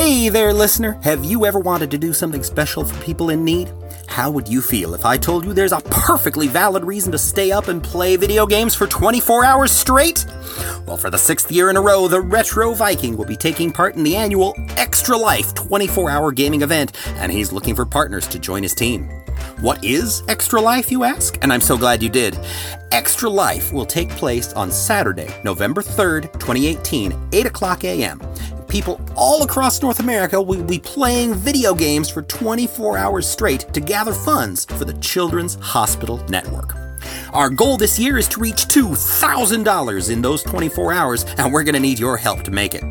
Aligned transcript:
Hey 0.00 0.30
there, 0.30 0.54
listener! 0.54 0.98
Have 1.02 1.26
you 1.26 1.44
ever 1.44 1.58
wanted 1.58 1.90
to 1.90 1.98
do 1.98 2.14
something 2.14 2.42
special 2.42 2.86
for 2.86 3.04
people 3.04 3.28
in 3.28 3.44
need? 3.44 3.70
How 4.06 4.30
would 4.30 4.48
you 4.48 4.62
feel 4.62 4.94
if 4.94 5.04
I 5.04 5.18
told 5.18 5.44
you 5.44 5.52
there's 5.52 5.72
a 5.72 5.82
perfectly 5.90 6.48
valid 6.48 6.84
reason 6.86 7.12
to 7.12 7.18
stay 7.18 7.52
up 7.52 7.68
and 7.68 7.82
play 7.82 8.16
video 8.16 8.46
games 8.46 8.74
for 8.74 8.86
24 8.86 9.44
hours 9.44 9.70
straight? 9.70 10.24
Well, 10.86 10.96
for 10.96 11.10
the 11.10 11.18
sixth 11.18 11.52
year 11.52 11.68
in 11.68 11.76
a 11.76 11.82
row, 11.82 12.08
the 12.08 12.22
Retro 12.22 12.72
Viking 12.72 13.14
will 13.14 13.26
be 13.26 13.36
taking 13.36 13.70
part 13.70 13.94
in 13.94 14.02
the 14.02 14.16
annual 14.16 14.54
Extra 14.78 15.18
Life 15.18 15.52
24 15.52 16.08
hour 16.08 16.32
gaming 16.32 16.62
event, 16.62 16.92
and 17.16 17.30
he's 17.30 17.52
looking 17.52 17.76
for 17.76 17.84
partners 17.84 18.26
to 18.28 18.38
join 18.38 18.62
his 18.62 18.74
team. 18.74 19.06
What 19.60 19.84
is 19.84 20.22
Extra 20.28 20.62
Life, 20.62 20.90
you 20.90 21.04
ask? 21.04 21.36
And 21.42 21.52
I'm 21.52 21.60
so 21.60 21.76
glad 21.76 22.02
you 22.02 22.08
did. 22.08 22.40
Extra 22.90 23.28
Life 23.28 23.70
will 23.70 23.84
take 23.84 24.08
place 24.08 24.54
on 24.54 24.72
Saturday, 24.72 25.28
November 25.44 25.82
3rd, 25.82 26.32
2018, 26.40 27.28
8 27.32 27.46
o'clock 27.46 27.84
a.m. 27.84 28.18
People 28.70 29.00
all 29.16 29.42
across 29.42 29.82
North 29.82 29.98
America 29.98 30.40
will 30.40 30.62
be 30.62 30.78
playing 30.78 31.34
video 31.34 31.74
games 31.74 32.08
for 32.08 32.22
24 32.22 32.96
hours 32.96 33.28
straight 33.28 33.62
to 33.74 33.80
gather 33.80 34.12
funds 34.12 34.64
for 34.64 34.84
the 34.84 34.94
Children's 34.94 35.56
Hospital 35.56 36.18
Network. 36.28 36.76
Our 37.32 37.50
goal 37.50 37.76
this 37.76 37.98
year 37.98 38.16
is 38.16 38.28
to 38.28 38.40
reach 38.40 38.68
$2,000 38.68 40.10
in 40.10 40.22
those 40.22 40.44
24 40.44 40.92
hours, 40.92 41.24
and 41.36 41.52
we're 41.52 41.64
going 41.64 41.74
to 41.74 41.80
need 41.80 41.98
your 41.98 42.16
help 42.16 42.42
to 42.42 42.52
make 42.52 42.74
it. 42.74 42.84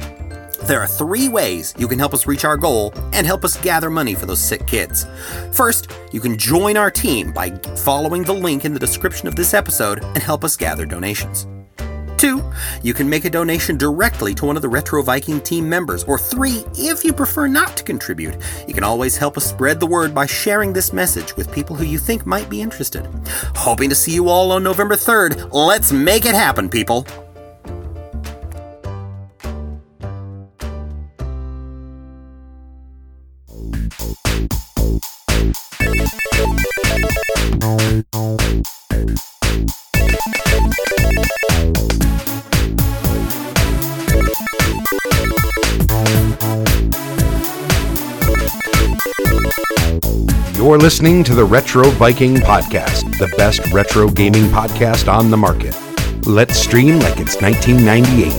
There 0.63 0.81
are 0.81 0.87
three 0.87 1.29
ways 1.29 1.73
you 1.77 1.87
can 1.87 1.97
help 1.97 2.13
us 2.13 2.27
reach 2.27 2.43
our 2.43 2.57
goal 2.57 2.93
and 3.13 3.25
help 3.25 3.45
us 3.45 3.55
gather 3.61 3.89
money 3.89 4.15
for 4.15 4.25
those 4.25 4.43
sick 4.43 4.67
kids. 4.67 5.05
First, 5.53 5.91
you 6.11 6.19
can 6.19 6.37
join 6.37 6.75
our 6.75 6.91
team 6.91 7.31
by 7.31 7.51
following 7.77 8.23
the 8.23 8.33
link 8.33 8.65
in 8.65 8.73
the 8.73 8.79
description 8.79 9.29
of 9.29 9.37
this 9.37 9.53
episode 9.53 10.03
and 10.03 10.17
help 10.17 10.43
us 10.43 10.57
gather 10.57 10.85
donations. 10.85 11.47
Two, 12.19 12.43
you 12.83 12.93
can 12.93 13.09
make 13.09 13.23
a 13.23 13.29
donation 13.29 13.77
directly 13.77 14.35
to 14.35 14.45
one 14.45 14.57
of 14.57 14.61
the 14.61 14.67
Retro 14.67 15.01
Viking 15.01 15.39
team 15.39 15.69
members. 15.69 16.03
Or 16.03 16.19
three, 16.19 16.65
if 16.75 17.05
you 17.05 17.13
prefer 17.13 17.47
not 17.47 17.77
to 17.77 17.83
contribute, 17.85 18.35
you 18.67 18.73
can 18.73 18.83
always 18.83 19.15
help 19.15 19.37
us 19.37 19.45
spread 19.45 19.79
the 19.79 19.87
word 19.87 20.13
by 20.13 20.25
sharing 20.25 20.73
this 20.73 20.91
message 20.91 21.37
with 21.37 21.49
people 21.49 21.77
who 21.77 21.85
you 21.85 21.97
think 21.97 22.25
might 22.25 22.49
be 22.49 22.61
interested. 22.61 23.07
Hoping 23.55 23.87
to 23.87 23.95
see 23.95 24.11
you 24.11 24.27
all 24.27 24.51
on 24.51 24.63
November 24.63 24.95
3rd. 24.95 25.53
Let's 25.53 25.93
make 25.93 26.25
it 26.25 26.35
happen, 26.35 26.67
people! 26.67 27.07
You're 50.69 50.77
listening 50.77 51.23
to 51.23 51.33
the 51.33 51.43
Retro 51.43 51.89
Viking 51.89 52.35
Podcast, 52.35 53.17
the 53.17 53.27
best 53.37 53.73
retro 53.73 54.07
gaming 54.07 54.43
podcast 54.49 55.11
on 55.11 55.31
the 55.31 55.35
market. 55.35 55.75
Let's 56.27 56.59
stream 56.59 56.99
like 56.99 57.19
it's 57.19 57.41
1998. 57.41 58.31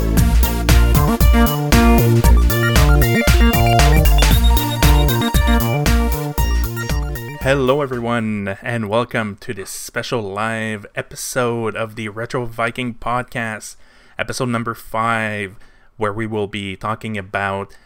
Hello, 7.41 7.83
everyone, 7.83 8.57
and 8.63 8.89
welcome 8.89 9.37
to 9.39 9.53
this 9.53 9.71
special 9.71 10.23
live 10.23 10.87
episode 10.95 11.75
of 11.75 11.97
the 11.97 12.11
Retro 12.11 12.45
Viking 12.45 12.95
Podcast, 12.95 13.75
episode 14.17 14.51
number 14.51 14.75
five, 14.75 15.57
where 15.97 16.13
we 16.13 16.29
will 16.29 16.47
be 16.47 16.77
talking 16.77 17.19
about 17.19 17.77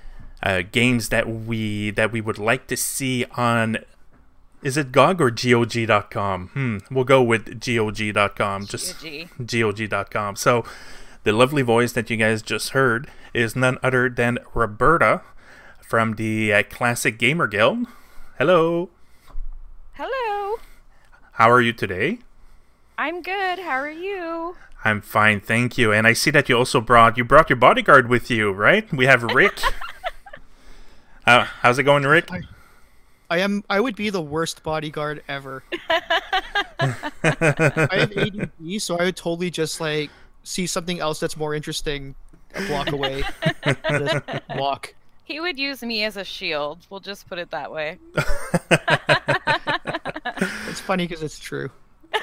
uh, 0.43 0.61
games 0.71 1.09
that 1.09 1.27
we 1.27 1.91
that 1.93 2.13
we 2.13 2.21
would 2.21 2.39
like 2.39 2.67
to 2.67 2.77
see 2.77 3.25
on. 3.39 3.79
Is 4.65 4.79
it 4.79 4.93
GOG 4.93 5.21
or 5.21 5.31
GOG.com? 5.31 6.49
Hmm, 6.49 6.79
we'll 6.91 7.05
go 7.05 7.23
with 7.23 7.61
GOG.com. 7.61 8.65
Just 8.65 8.97
GOG. 9.03 9.29
GOG.com. 9.47 10.37
So, 10.37 10.65
the 11.25 11.33
lovely 11.33 11.61
voice 11.61 11.93
that 11.93 12.09
you 12.09 12.17
guys 12.17 12.41
just 12.41 12.71
heard 12.71 13.11
is 13.35 13.55
none 13.55 13.77
other 13.83 14.09
than 14.09 14.39
Roberta 14.55 15.21
from 15.87 16.15
the 16.15 16.53
uh, 16.53 16.63
Classic 16.63 17.19
Gamer 17.19 17.47
Guild. 17.47 17.87
Hello. 18.39 18.89
Hello. 19.93 20.57
How 21.33 21.51
are 21.51 21.61
you 21.61 21.75
today? 21.75 22.21
I'm 22.97 23.21
good. 23.21 23.59
How 23.59 23.77
are 23.77 23.91
you? 23.91 24.57
I'm 24.83 25.03
fine, 25.03 25.41
thank 25.41 25.77
you. 25.77 25.93
And 25.93 26.07
I 26.07 26.15
see 26.15 26.31
that 26.31 26.49
you 26.49 26.57
also 26.57 26.81
brought 26.81 27.19
you 27.19 27.25
brought 27.25 27.51
your 27.51 27.57
bodyguard 27.57 28.09
with 28.09 28.31
you, 28.31 28.51
right? 28.51 28.91
We 28.93 29.05
have 29.07 29.23
Ric. 29.23 29.61
How 31.27 31.41
how's 31.61 31.79
it 31.79 31.83
going, 31.83 32.05
Ric? 32.05 32.31
I 33.35 33.39
am. 33.39 33.65
I 33.69 33.81
would 33.81 33.97
be 33.97 34.11
the 34.11 34.21
worst 34.21 34.63
bodyguard 34.63 35.25
ever. 35.27 35.65
I 35.91 37.01
have 37.91 38.17
ADD, 38.17 38.81
so 38.81 38.97
I 38.97 39.07
would 39.07 39.17
totally 39.17 39.51
just 39.51 39.81
like 39.81 40.09
see 40.45 40.69
something 40.69 41.01
else 41.01 41.19
that's 41.19 41.37
more 41.37 41.53
interesting 41.53 42.15
a 42.55 42.65
block 42.69 42.93
away. 42.93 43.25
just 43.91 44.23
walk. 44.51 44.95
He 45.25 45.41
would 45.41 45.59
use 45.59 45.83
me 45.83 46.05
as 46.05 46.17
a 46.17 46.23
shield. 46.23 46.87
We'll 46.91 47.01
just 47.01 47.29
put 47.29 47.41
it 47.41 47.51
that 47.51 47.73
way. 47.73 47.99
It's 50.69 50.81
funny 50.81 51.07
because 51.07 51.23
it's 51.23 51.39
true. 51.39 51.71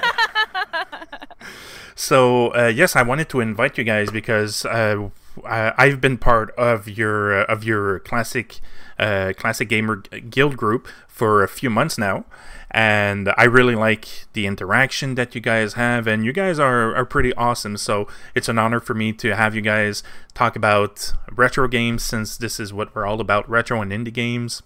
So 1.94 2.54
uh, 2.54 2.66
yes, 2.66 2.96
I 2.96 3.02
wanted 3.02 3.28
to 3.30 3.40
invite 3.40 3.76
you 3.76 3.84
guys 3.84 4.10
because 4.10 4.64
uh, 4.64 5.10
I, 5.44 5.72
I've 5.76 6.00
been 6.00 6.18
part 6.18 6.50
of 6.56 6.88
your 6.88 7.42
uh, 7.42 7.44
of 7.44 7.64
your 7.64 8.00
classic 8.00 8.60
uh, 9.02 9.32
classic 9.36 9.68
gamer 9.68 9.96
guild 10.30 10.56
group 10.56 10.86
for 11.08 11.42
a 11.42 11.48
few 11.48 11.70
months 11.70 11.98
now, 11.98 12.24
and 12.70 13.32
I 13.36 13.44
really 13.44 13.74
like 13.74 14.26
the 14.32 14.46
interaction 14.46 15.16
that 15.16 15.34
you 15.34 15.40
guys 15.40 15.74
have, 15.74 16.06
and 16.06 16.24
you 16.24 16.32
guys 16.32 16.58
are 16.58 16.94
are 16.94 17.04
pretty 17.04 17.34
awesome. 17.34 17.76
So 17.76 18.06
it's 18.34 18.48
an 18.48 18.58
honor 18.58 18.80
for 18.80 18.94
me 18.94 19.12
to 19.14 19.34
have 19.34 19.54
you 19.54 19.60
guys 19.60 20.02
talk 20.34 20.56
about 20.56 21.12
retro 21.32 21.66
games 21.68 22.02
since 22.02 22.36
this 22.36 22.60
is 22.60 22.72
what 22.72 22.94
we're 22.94 23.06
all 23.06 23.20
about 23.20 23.48
retro 23.50 23.82
and 23.82 23.92
indie 23.92 24.12
games. 24.12 24.62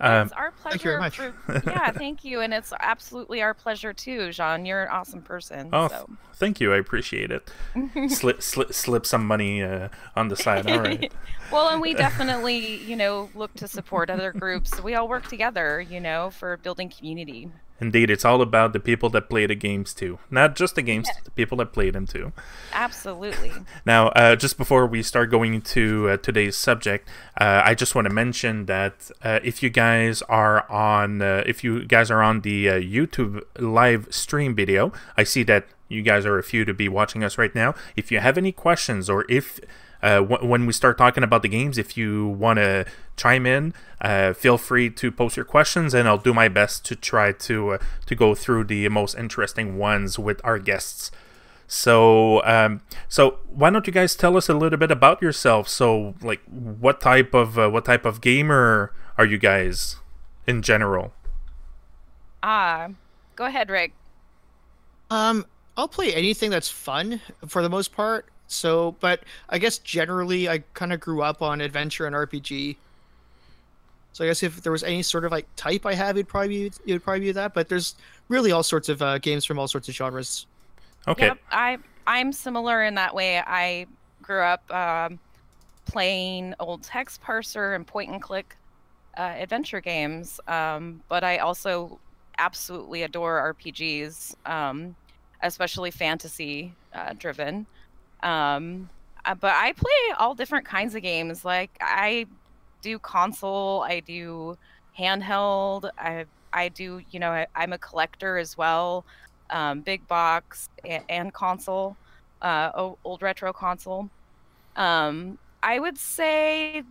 Um, 0.00 0.26
it's 0.26 0.32
our 0.32 0.50
pleasure. 0.50 0.70
thank 0.70 0.84
you 0.84 0.90
very 0.90 1.00
much. 1.00 1.16
for- 1.16 1.70
yeah, 1.70 1.90
thank 1.92 2.24
you, 2.24 2.40
and 2.40 2.52
it's 2.52 2.72
absolutely 2.80 3.42
our 3.42 3.54
pleasure 3.54 3.92
too, 3.92 4.32
Jean. 4.32 4.64
You're 4.64 4.84
an 4.84 4.88
awesome 4.90 5.22
person. 5.22 5.70
Oh, 5.72 5.88
so. 5.88 6.10
thank 6.34 6.60
you. 6.60 6.72
I 6.72 6.76
appreciate 6.76 7.30
it. 7.30 7.50
slip, 8.10 8.42
slip, 8.42 8.72
slip 8.72 9.06
some 9.06 9.26
money 9.26 9.62
uh, 9.62 9.88
on 10.16 10.28
the 10.28 10.36
side. 10.36 10.70
All 10.70 10.80
right. 10.80 11.12
well, 11.52 11.68
and 11.68 11.80
we 11.80 11.94
definitely, 11.94 12.76
you 12.76 12.96
know, 12.96 13.30
look 13.34 13.54
to 13.54 13.68
support 13.68 14.10
other 14.10 14.32
groups. 14.32 14.82
We 14.82 14.94
all 14.94 15.08
work 15.08 15.28
together, 15.28 15.80
you 15.80 16.00
know, 16.00 16.30
for 16.30 16.56
building 16.58 16.88
community. 16.88 17.50
Indeed, 17.84 18.08
it's 18.08 18.24
all 18.24 18.40
about 18.40 18.72
the 18.72 18.80
people 18.80 19.10
that 19.10 19.28
play 19.28 19.44
the 19.44 19.54
games 19.54 19.92
too. 19.92 20.18
Not 20.30 20.56
just 20.56 20.74
the 20.74 20.80
games, 20.80 21.06
the 21.22 21.30
people 21.30 21.58
that 21.58 21.74
play 21.74 21.90
them 21.90 22.06
too. 22.06 22.32
Absolutely. 22.72 23.52
Now, 23.86 24.08
uh, 24.08 24.36
just 24.36 24.56
before 24.56 24.86
we 24.86 25.02
start 25.02 25.30
going 25.30 25.52
into 25.52 26.08
uh, 26.08 26.16
today's 26.16 26.56
subject, 26.56 27.08
uh, 27.38 27.60
I 27.64 27.74
just 27.74 27.94
want 27.94 28.08
to 28.08 28.14
mention 28.14 28.64
that 28.66 29.10
uh, 29.22 29.40
if 29.44 29.62
you 29.62 29.68
guys 29.68 30.22
are 30.22 30.70
on, 30.70 31.20
uh, 31.20 31.42
if 31.44 31.62
you 31.62 31.84
guys 31.84 32.10
are 32.10 32.22
on 32.22 32.40
the 32.40 32.68
uh, 32.68 32.74
YouTube 32.74 33.42
live 33.58 34.08
stream 34.10 34.54
video, 34.54 34.92
I 35.16 35.24
see 35.24 35.42
that 35.44 35.66
you 35.88 36.00
guys 36.02 36.24
are 36.24 36.38
a 36.38 36.42
few 36.42 36.64
to 36.64 36.72
be 36.72 36.88
watching 36.88 37.22
us 37.22 37.36
right 37.36 37.54
now. 37.54 37.74
If 37.96 38.10
you 38.10 38.20
have 38.20 38.38
any 38.38 38.52
questions 38.52 39.10
or 39.10 39.26
if 39.28 39.60
uh, 40.04 40.20
w- 40.20 40.46
when 40.46 40.66
we 40.66 40.72
start 40.72 40.98
talking 40.98 41.24
about 41.24 41.40
the 41.42 41.48
games, 41.48 41.78
if 41.78 41.96
you 41.96 42.28
want 42.28 42.58
to 42.58 42.84
chime 43.16 43.46
in, 43.46 43.72
uh, 44.02 44.34
feel 44.34 44.58
free 44.58 44.90
to 44.90 45.10
post 45.10 45.36
your 45.36 45.46
questions, 45.46 45.94
and 45.94 46.06
I'll 46.06 46.18
do 46.18 46.34
my 46.34 46.48
best 46.48 46.84
to 46.86 46.94
try 46.94 47.32
to 47.32 47.70
uh, 47.70 47.78
to 48.06 48.14
go 48.14 48.34
through 48.34 48.64
the 48.64 48.88
most 48.90 49.16
interesting 49.16 49.78
ones 49.78 50.18
with 50.18 50.40
our 50.44 50.58
guests. 50.58 51.10
So, 51.66 52.44
um, 52.44 52.82
so 53.08 53.38
why 53.48 53.70
don't 53.70 53.86
you 53.86 53.92
guys 53.92 54.14
tell 54.14 54.36
us 54.36 54.50
a 54.50 54.54
little 54.54 54.78
bit 54.78 54.90
about 54.90 55.22
yourself? 55.22 55.68
So, 55.68 56.14
like, 56.20 56.42
what 56.50 57.00
type 57.00 57.32
of 57.32 57.58
uh, 57.58 57.70
what 57.70 57.86
type 57.86 58.04
of 58.04 58.20
gamer 58.20 58.92
are 59.16 59.24
you 59.24 59.38
guys 59.38 59.96
in 60.46 60.60
general? 60.60 61.14
Ah, 62.42 62.88
go 63.36 63.46
ahead, 63.46 63.70
Ric. 63.70 63.92
Um, 65.10 65.46
I'll 65.78 65.88
play 65.88 66.12
anything 66.12 66.50
that's 66.50 66.68
fun 66.68 67.22
for 67.48 67.62
the 67.62 67.70
most 67.70 67.92
part. 67.92 68.26
So, 68.46 68.96
but 69.00 69.20
I 69.48 69.58
guess 69.58 69.78
generally 69.78 70.48
I 70.48 70.58
kind 70.74 70.92
of 70.92 71.00
grew 71.00 71.22
up 71.22 71.42
on 71.42 71.60
adventure 71.60 72.06
and 72.06 72.14
RPG. 72.14 72.76
So 74.12 74.24
I 74.24 74.28
guess 74.28 74.42
if 74.42 74.62
there 74.62 74.70
was 74.70 74.84
any 74.84 75.02
sort 75.02 75.24
of 75.24 75.32
like 75.32 75.46
type 75.56 75.86
I 75.86 75.94
have, 75.94 76.16
it'd 76.16 76.28
probably 76.28 76.48
be, 76.48 76.66
it 76.86 76.92
would 76.92 77.02
probably 77.02 77.20
be 77.20 77.32
that. 77.32 77.52
But 77.52 77.68
there's 77.68 77.96
really 78.28 78.52
all 78.52 78.62
sorts 78.62 78.88
of 78.88 79.02
uh, 79.02 79.18
games 79.18 79.44
from 79.44 79.58
all 79.58 79.66
sorts 79.66 79.88
of 79.88 79.94
genres. 79.94 80.46
Okay, 81.08 81.26
Yep, 81.26 81.38
I 81.50 81.78
I'm 82.06 82.32
similar 82.32 82.84
in 82.84 82.94
that 82.94 83.14
way. 83.14 83.38
I 83.38 83.86
grew 84.22 84.42
up 84.42 84.72
um, 84.72 85.18
playing 85.86 86.54
old 86.60 86.82
text 86.82 87.22
parser 87.22 87.74
and 87.74 87.86
point 87.86 88.10
and 88.10 88.22
click 88.22 88.56
uh, 89.16 89.34
adventure 89.36 89.80
games, 89.80 90.40
um, 90.48 91.02
but 91.08 91.24
I 91.24 91.38
also 91.38 91.98
absolutely 92.38 93.02
adore 93.02 93.54
RPGs, 93.54 94.34
um, 94.46 94.94
especially 95.42 95.90
fantasy 95.90 96.72
uh, 96.94 97.14
driven. 97.18 97.66
Um, 98.24 98.88
uh, 99.24 99.34
but 99.34 99.54
I 99.54 99.72
play 99.72 100.14
all 100.18 100.34
different 100.34 100.66
kinds 100.66 100.94
of 100.94 101.02
games. 101.02 101.44
Like 101.44 101.70
I 101.80 102.26
do 102.82 102.98
console, 102.98 103.82
I 103.82 104.00
do 104.00 104.56
handheld, 104.98 105.90
I 105.98 106.26
I 106.52 106.68
do 106.68 107.00
you 107.10 107.20
know 107.20 107.30
I, 107.30 107.46
I'm 107.54 107.72
a 107.72 107.78
collector 107.78 108.38
as 108.38 108.56
well, 108.56 109.04
um, 109.50 109.80
big 109.80 110.06
box 110.08 110.68
and, 110.84 111.04
and 111.08 111.32
console, 111.32 111.96
uh, 112.42 112.70
old 113.04 113.22
retro 113.22 113.52
console. 113.52 114.08
Um, 114.76 115.38
I 115.62 115.78
would 115.78 115.98
say 115.98 116.82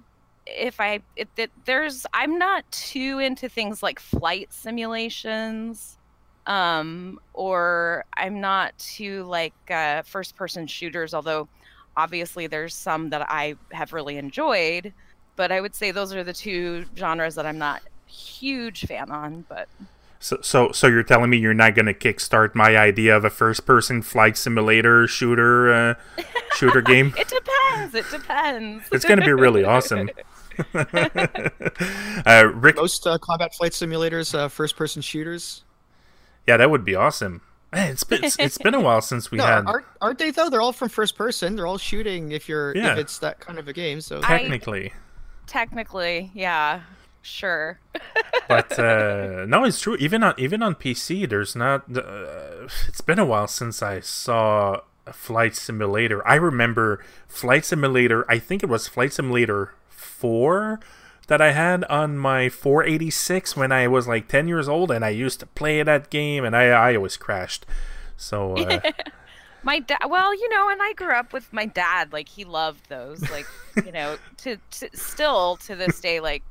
if 0.46 0.80
I 0.80 1.02
if 1.16 1.28
there's 1.66 2.06
I'm 2.14 2.38
not 2.38 2.70
too 2.72 3.20
into 3.20 3.50
things 3.50 3.84
like 3.84 4.00
flight 4.00 4.54
simulations 4.54 5.98
um 6.46 7.20
or 7.34 8.04
I'm 8.18 8.42
not 8.42 8.78
too 8.78 9.24
like 9.24 9.54
uh 9.70 10.02
first 10.04 10.36
person 10.36 10.68
shooters 10.68 11.14
although 11.14 11.48
obviously 11.96 12.48
there's 12.48 12.76
some 12.76 13.10
that 13.12 13.26
I 13.30 13.56
have 13.72 13.94
really 13.94 14.18
enjoyed 14.18 14.94
but 15.36 15.52
I 15.52 15.62
would 15.62 15.74
say 15.74 15.92
those 15.92 16.14
are 16.14 16.24
the 16.24 16.34
two 16.34 16.86
genres 16.98 17.36
that 17.36 17.46
I'm 17.46 17.58
not 17.58 17.82
huge 18.08 18.86
fan 18.86 19.10
on 19.10 19.46
but 19.48 19.68
So, 20.20 20.38
so, 20.42 20.72
so 20.72 20.88
you're 20.88 21.04
telling 21.04 21.30
me 21.30 21.38
you're 21.38 21.54
not 21.54 21.76
gonna 21.76 21.94
kickstart 21.94 22.56
my 22.56 22.78
idea 22.78 23.16
of 23.16 23.26
a 23.26 23.30
first-person 23.30 24.02
flight 24.04 24.38
simulator 24.38 25.08
shooter 25.08 25.74
uh, 25.74 25.96
shooter 26.56 26.82
game? 26.82 27.14
it 27.18 27.28
depends 27.28 27.96
it 27.96 28.06
depends 28.10 28.86
It's 28.92 29.06
gonna 29.06 29.26
be 29.26 29.34
really 29.34 29.64
awesome. 29.64 30.10
uh, 30.76 32.46
Ric, 32.54 32.76
Most 32.76 33.08
uh, 33.08 33.18
combat 33.18 33.54
flight 33.56 33.72
simulators, 33.72 34.38
uh, 34.38 34.48
first-person 34.48 35.02
shooters. 35.02 35.64
Yeah, 36.48 36.58
that 36.58 36.70
would 36.70 36.84
be 36.86 36.96
awesome. 36.96 37.42
Man, 37.72 37.92
it's 37.92 38.04
been 38.04 38.24
it's, 38.24 38.38
it's 38.38 38.58
been 38.60 38.76
a 38.76 38.80
while 38.80 39.02
since 39.02 39.32
we 39.32 39.38
No, 39.40 39.46
had. 39.46 39.66
aren't, 39.66 39.86
aren't 40.02 40.20
they 40.20 40.30
though? 40.32 40.50
They're 40.50 40.62
all 40.62 40.74
from 40.74 40.90
first 40.90 41.16
person. 41.16 41.56
They're 41.56 41.66
all 41.68 41.78
shooting. 41.80 42.32
If 42.32 42.48
you're 42.48 42.76
Yeah. 42.76 42.94
if 42.94 43.00
it's 43.00 43.18
that 43.20 43.40
kind 43.40 43.58
of 43.58 43.68
a 43.68 43.74
game. 43.74 44.00
So 44.02 44.20
I- 44.24 44.38
Technically, 44.40 44.94
technically 45.48 46.32
yeah 46.34 46.82
sure 47.22 47.80
but 48.48 48.78
uh, 48.78 49.46
no, 49.48 49.64
it's 49.64 49.80
true. 49.82 49.96
Even 49.98 50.24
on 50.24 50.34
even 50.38 50.62
on 50.62 50.76
PC, 50.76 51.28
there's 51.30 51.56
not. 51.56 51.84
Uh, 51.96 52.68
it's 52.88 53.02
been 53.02 53.18
a 53.20 53.26
while 53.26 53.48
since 53.48 53.82
I 53.82 54.02
saw 54.02 54.82
a 55.08 55.14
flight 55.14 55.56
simulator. 55.56 56.26
I 56.28 56.36
remember 56.36 57.04
flight 57.28 57.64
simulator. 57.66 58.30
I 58.30 58.40
think 58.40 58.62
it 58.62 58.68
was 58.68 58.88
flight 58.88 59.14
simulator 59.14 59.74
four 59.90 60.80
that 61.28 61.42
I 61.42 61.52
had 61.52 61.84
on 61.86 62.18
my 62.18 62.50
486 62.50 63.56
when 63.56 63.72
I 63.72 63.88
was 63.88 64.08
like 64.08 64.28
10 64.28 64.48
years 64.48 64.68
old, 64.68 64.92
and 64.92 65.04
I 65.06 65.10
used 65.10 65.40
to 65.42 65.46
play 65.46 65.82
that 65.84 66.10
game, 66.10 66.44
and 66.46 66.56
I 66.56 66.66
I 66.68 66.96
always 66.96 67.18
crashed. 67.18 67.66
So 68.18 68.56
uh, 68.58 68.80
my 69.64 69.80
dad 69.80 70.00
well 70.10 70.34
you 70.36 70.50
know 70.50 70.70
and 70.70 70.82
i 70.82 70.92
grew 70.94 71.14
up 71.14 71.32
with 71.32 71.52
my 71.54 71.66
dad 71.66 72.12
like 72.12 72.28
he 72.28 72.44
loved 72.44 72.90
those 72.90 73.22
like 73.32 73.46
you 73.86 73.94
know 73.94 74.18
to, 74.38 74.58
to 74.72 74.90
still 74.94 75.56
to 75.56 75.74
this 75.74 76.02
day 76.02 76.20
like 76.20 76.44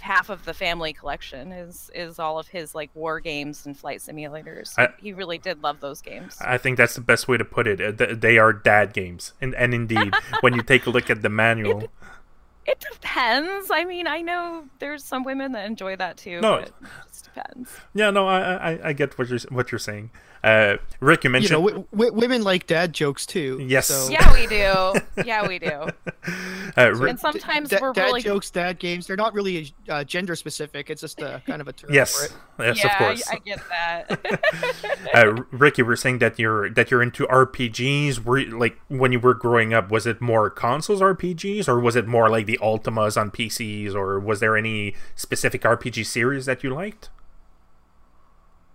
half 0.00 0.30
of 0.30 0.44
the 0.44 0.54
family 0.54 0.92
collection 0.92 1.50
is 1.50 1.90
is 1.92 2.18
all 2.20 2.38
of 2.38 2.46
his 2.48 2.72
like 2.74 2.88
war 2.94 3.18
games 3.20 3.66
and 3.66 3.76
flight 3.76 3.98
simulators 3.98 4.74
I- 4.78 4.92
he 4.98 5.12
really 5.12 5.38
did 5.38 5.62
love 5.62 5.80
those 5.80 6.00
games 6.00 6.36
I 6.40 6.56
think 6.56 6.76
that's 6.76 6.94
the 6.94 7.00
best 7.00 7.26
way 7.28 7.36
to 7.36 7.44
put 7.44 7.66
it. 7.66 8.20
They 8.20 8.38
are 8.38 8.52
dad 8.52 8.92
games, 8.92 9.32
and 9.40 9.54
and 9.56 9.74
indeed, 9.74 10.14
when 10.40 10.54
you 10.54 10.62
take 10.62 10.86
a 10.86 10.90
look 10.90 11.10
at 11.10 11.22
the 11.22 11.28
manual, 11.28 11.88
it 12.66 12.84
depends 12.92 13.70
i 13.72 13.84
mean 13.84 14.06
i 14.06 14.20
know 14.20 14.64
there's 14.78 15.02
some 15.04 15.24
women 15.24 15.52
that 15.52 15.66
enjoy 15.66 15.96
that 15.96 16.16
too 16.16 16.40
No. 16.40 16.58
but 16.60 16.68
it 16.68 16.74
just 17.08 17.24
depends 17.24 17.70
yeah, 17.94 18.10
no, 18.10 18.26
I 18.28 18.72
I, 18.72 18.88
I 18.88 18.92
get 18.92 19.18
what 19.18 19.28
you're 19.28 19.38
what 19.50 19.72
you're 19.72 19.78
saying. 19.78 20.10
Uh, 20.44 20.76
Ric, 20.98 21.22
you 21.22 21.28
you 21.28 21.32
mentioned 21.32 21.52
know, 21.52 21.68
w- 21.68 21.86
w- 21.92 22.12
women 22.12 22.42
like 22.42 22.66
dad 22.66 22.92
jokes 22.92 23.26
too. 23.26 23.64
Yes. 23.64 23.86
So, 23.86 24.08
yeah 24.10 24.32
we 24.32 24.48
do 24.48 24.94
yeah 25.24 25.46
we 25.46 25.60
do 25.60 25.68
uh, 26.76 26.92
Ric, 26.94 27.10
and 27.10 27.20
sometimes 27.20 27.70
da- 27.70 27.78
we're 27.80 27.92
dad 27.92 28.06
really 28.06 28.22
jokes, 28.22 28.50
dad 28.50 28.80
games. 28.80 29.06
They're 29.06 29.16
not 29.16 29.34
really 29.34 29.72
uh, 29.88 30.02
gender 30.02 30.34
specific. 30.34 30.90
It's 30.90 31.00
just 31.00 31.20
a 31.22 31.40
kind 31.46 31.60
of 31.60 31.68
a 31.68 31.72
term 31.72 31.90
for 31.90 31.94
yes, 31.94 32.24
it. 32.24 32.32
yes, 32.58 32.82
yeah 32.82 32.92
of 32.92 32.98
course. 32.98 33.28
I, 33.30 33.34
I 33.34 33.38
get 33.38 33.60
that 33.68 35.04
uh, 35.14 35.42
Ric, 35.52 35.78
you 35.78 35.84
were 35.84 35.94
saying 35.94 36.18
that 36.18 36.40
you're 36.40 36.68
that 36.70 36.90
you're 36.90 37.02
into 37.04 37.24
RPGs. 37.26 38.24
Were 38.24 38.38
you- 38.38 38.58
like 38.58 38.80
when 38.88 39.12
you 39.12 39.20
were 39.20 39.34
growing 39.34 39.72
up, 39.72 39.92
was 39.92 40.08
it 40.08 40.20
more 40.20 40.50
consoles 40.50 41.00
RPGs, 41.00 41.68
or 41.68 41.78
was 41.78 41.94
it 41.94 42.08
more 42.08 42.28
like 42.28 42.46
the 42.46 42.58
Ultimas 42.60 43.16
on 43.16 43.30
PCs, 43.30 43.94
or 43.94 44.18
was 44.18 44.40
there 44.40 44.56
any 44.56 44.96
specific 45.14 45.62
RPG 45.62 46.04
series 46.04 46.46
that 46.46 46.64
you 46.64 46.70
liked? 46.74 47.10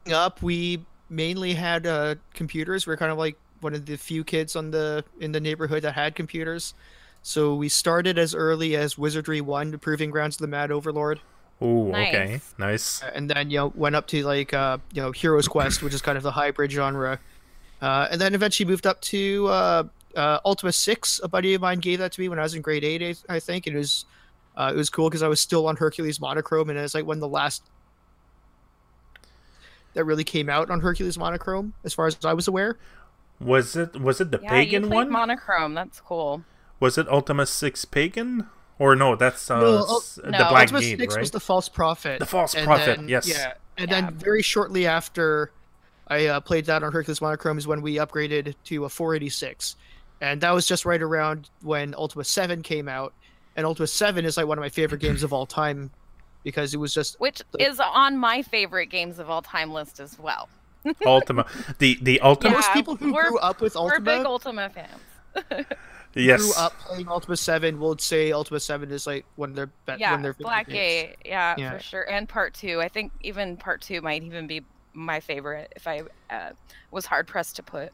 Up, 0.10 0.42
we 0.42 0.86
mainly 1.09 1.54
had 1.54 1.86
uh, 1.88 2.15
computers. 2.33 2.86
We 2.88 2.94
are 2.94 2.98
kind 2.98 3.12
of 3.12 3.18
like 3.18 3.38
one 3.62 3.74
of 3.74 3.86
the 3.86 3.98
few 3.98 4.24
kids 4.24 4.56
on 4.56 4.71
the 4.71 5.04
in 5.19 5.31
the 5.31 5.39
neighborhood 5.39 5.81
that 5.83 5.94
had 5.94 6.15
computers. 6.15 6.74
So 7.24 7.56
we 7.56 7.68
started 7.69 8.18
as 8.18 8.33
early 8.36 8.75
as 8.75 8.98
Wizardry 8.98 9.42
One, 9.42 9.71
the 9.71 9.77
Proving 9.77 10.12
Grounds 10.12 10.36
of 10.36 10.42
the 10.42 10.48
Mad 10.48 10.71
Overlord, 10.71 11.19
Oh, 11.59 11.88
okay, 11.89 12.39
Nice. 12.57 13.01
nice. 13.01 13.01
and 13.13 13.30
then 13.30 13.50
you 13.50 13.57
know 13.57 13.74
went 13.75 13.95
up 13.95 14.07
to 14.07 14.24
like 14.24 14.54
uh, 14.54 14.77
you 14.94 15.01
know 15.01 15.12
Heroes 15.12 15.48
Quest, 15.48 15.81
which 15.81 15.94
is 15.94 16.01
kind 16.01 16.18
of 16.18 16.24
the 16.24 16.31
hybrid 16.31 16.71
genre, 16.71 17.19
uh, 17.81 18.07
and 18.12 18.21
then 18.21 18.33
eventually 18.36 18.68
moved 18.69 18.86
up 18.88 19.01
to 19.01 19.48
uh, 19.48 19.83
uh, 20.15 20.39
Ultima 20.45 20.71
Six. 20.71 21.19
A 21.24 21.27
buddy 21.27 21.53
of 21.56 21.62
mine 21.62 21.80
gave 21.80 22.00
that 22.00 22.12
to 22.13 22.21
me 22.21 22.30
when 22.30 22.39
I 22.39 22.44
was 22.44 22.53
in 22.53 22.62
grade 22.62 22.83
eight, 22.83 23.01
I- 23.30 23.36
I 23.36 23.39
think, 23.39 23.65
and 23.68 23.75
it 23.75 23.80
was 23.80 24.06
uh, 24.56 24.71
it 24.74 24.77
was 24.77 24.89
cool 24.89 25.10
because 25.10 25.24
I 25.24 25.27
was 25.27 25.42
still 25.42 25.68
on 25.68 25.75
Hercules 25.77 26.19
Monochrome, 26.21 26.69
and 26.69 26.77
it 26.77 26.83
was 26.83 26.94
like 26.95 27.06
one 27.06 27.18
of 27.18 27.21
the 27.21 27.27
last 27.27 27.63
that 29.98 30.06
really 30.06 30.24
came 30.24 30.48
out 30.48 30.70
on 30.70 30.80
Hercules 30.80 31.18
Monochrome, 31.18 31.74
as 31.84 31.92
far 31.92 32.06
as 32.06 32.24
I 32.24 32.34
was 32.34 32.48
aware. 32.48 32.78
Was 33.40 33.76
it 33.76 34.00
was 34.00 34.22
it 34.22 34.30
the 34.32 34.40
yeah 34.44 34.60
you 34.60 34.66
pagan 34.66 34.84
played 34.84 34.96
one? 34.96 35.12
monochrome 35.12 35.74
that's 35.76 36.00
cool 36.00 36.44
was 36.80 36.98
it 36.98 37.08
Ultima 37.08 37.46
Six 37.48 37.84
pagan? 37.86 38.48
Or 38.80 38.96
no, 38.96 39.16
that's 39.16 39.50
uh, 39.50 39.60
No, 39.60 39.66
Ul- 39.78 39.98
s- 39.98 40.20
the 40.24 40.30
no, 40.32 40.38
Black 40.50 40.62
Ultima 40.72 40.82
Gate, 40.82 41.00
Six 41.00 41.16
right? 41.16 41.22
was 41.22 41.32
the 41.32 41.40
False 41.40 41.68
Prophet. 41.68 42.20
The 42.20 42.28
False 42.28 42.54
Prophet, 42.54 42.98
then- 42.98 43.10
yes. 43.10 43.28
Yeah, 43.28 43.54
and 43.78 43.90
Yeah. 43.90 44.02
then 44.02 44.14
very 44.16 44.44
shortly 44.44 44.86
after 44.86 45.52
I 46.08 46.28
uh, 46.28 46.40
played 46.42 46.66
that 46.66 46.84
on 46.84 46.92
Hercules 46.94 47.20
Monochrome 47.20 47.58
is 47.58 47.66
when 47.66 47.82
we 47.82 47.96
upgraded 47.96 48.54
to 48.66 48.86
a 48.86 48.90
486, 48.90 49.76
and 50.22 50.42
that 50.42 50.52
was 50.52 50.68
just 50.68 50.86
right 50.86 51.02
around 51.02 51.50
when 51.64 51.96
Ultima 51.96 52.24
Seven 52.24 52.62
came 52.62 52.88
out. 52.88 53.14
And 53.56 53.66
Ultima 53.66 53.88
Seven 53.88 54.24
is 54.26 54.38
like 54.38 54.46
one 54.46 54.60
of 54.60 54.62
my 54.62 54.70
favorite 54.70 55.02
games 55.02 55.24
of 55.24 55.34
all 55.34 55.48
time 55.48 55.90
because 56.48 56.74
it 56.74 56.78
was 56.78 56.94
just 56.94 57.20
which 57.20 57.42
Like- 57.52 57.68
is 57.68 57.82
on 57.82 58.18
my 58.18 58.42
favorite 58.42 58.86
games 58.88 59.20
of 59.20 59.30
all 59.30 59.42
time 59.42 59.74
list 59.74 60.00
as 60.00 60.18
well. 60.18 60.48
Ultima. 61.06 61.46
The 61.80 62.00
the 62.02 62.22
Ultima. 62.22 62.56
most 62.56 62.72
people 62.72 62.96
who 62.96 63.12
grew 63.12 63.38
up 63.40 63.60
with 63.60 63.76
Ultima, 63.76 63.96
We're 64.00 64.00
big 64.00 64.26
Ultima 64.26 64.62
Ultima 64.64 64.88
fans. 65.50 65.66
yes. 66.16 66.42
grew 66.42 66.54
up 66.64 66.74
playing 66.80 67.10
Ultima 67.10 67.36
Seven 67.36 67.80
would 67.82 68.00
say 68.00 68.32
Ultima 68.32 68.62
Seven 68.62 68.92
is 68.92 69.06
like 69.06 69.26
one 69.36 69.50
of 69.50 69.56
their 69.58 69.70
best. 69.86 70.00
Yeah, 70.00 70.12
one 70.12 70.20
of 70.20 70.24
their 70.24 70.34
favorite 70.36 70.68
games. 70.68 70.78
Blackgate. 70.80 71.16
Yeah, 71.25 71.56
Yeah. 71.58 71.72
for 71.77 71.84
sure. 71.84 72.10
And 72.10 72.30
part 72.30 72.54
two. 72.54 72.80
I 72.82 72.88
think 72.88 73.12
even 73.22 73.58
part 73.58 73.82
two 73.82 74.00
might 74.01 74.24
even 74.24 74.48
be 74.48 74.63
my 74.94 75.20
favorite 75.20 75.74
if 75.75 75.86
I 75.88 76.04
uh, 76.30 76.51
was 76.92 77.06
hard 77.08 77.27
pressed 77.27 77.58
to 77.58 77.63
put. 77.63 77.92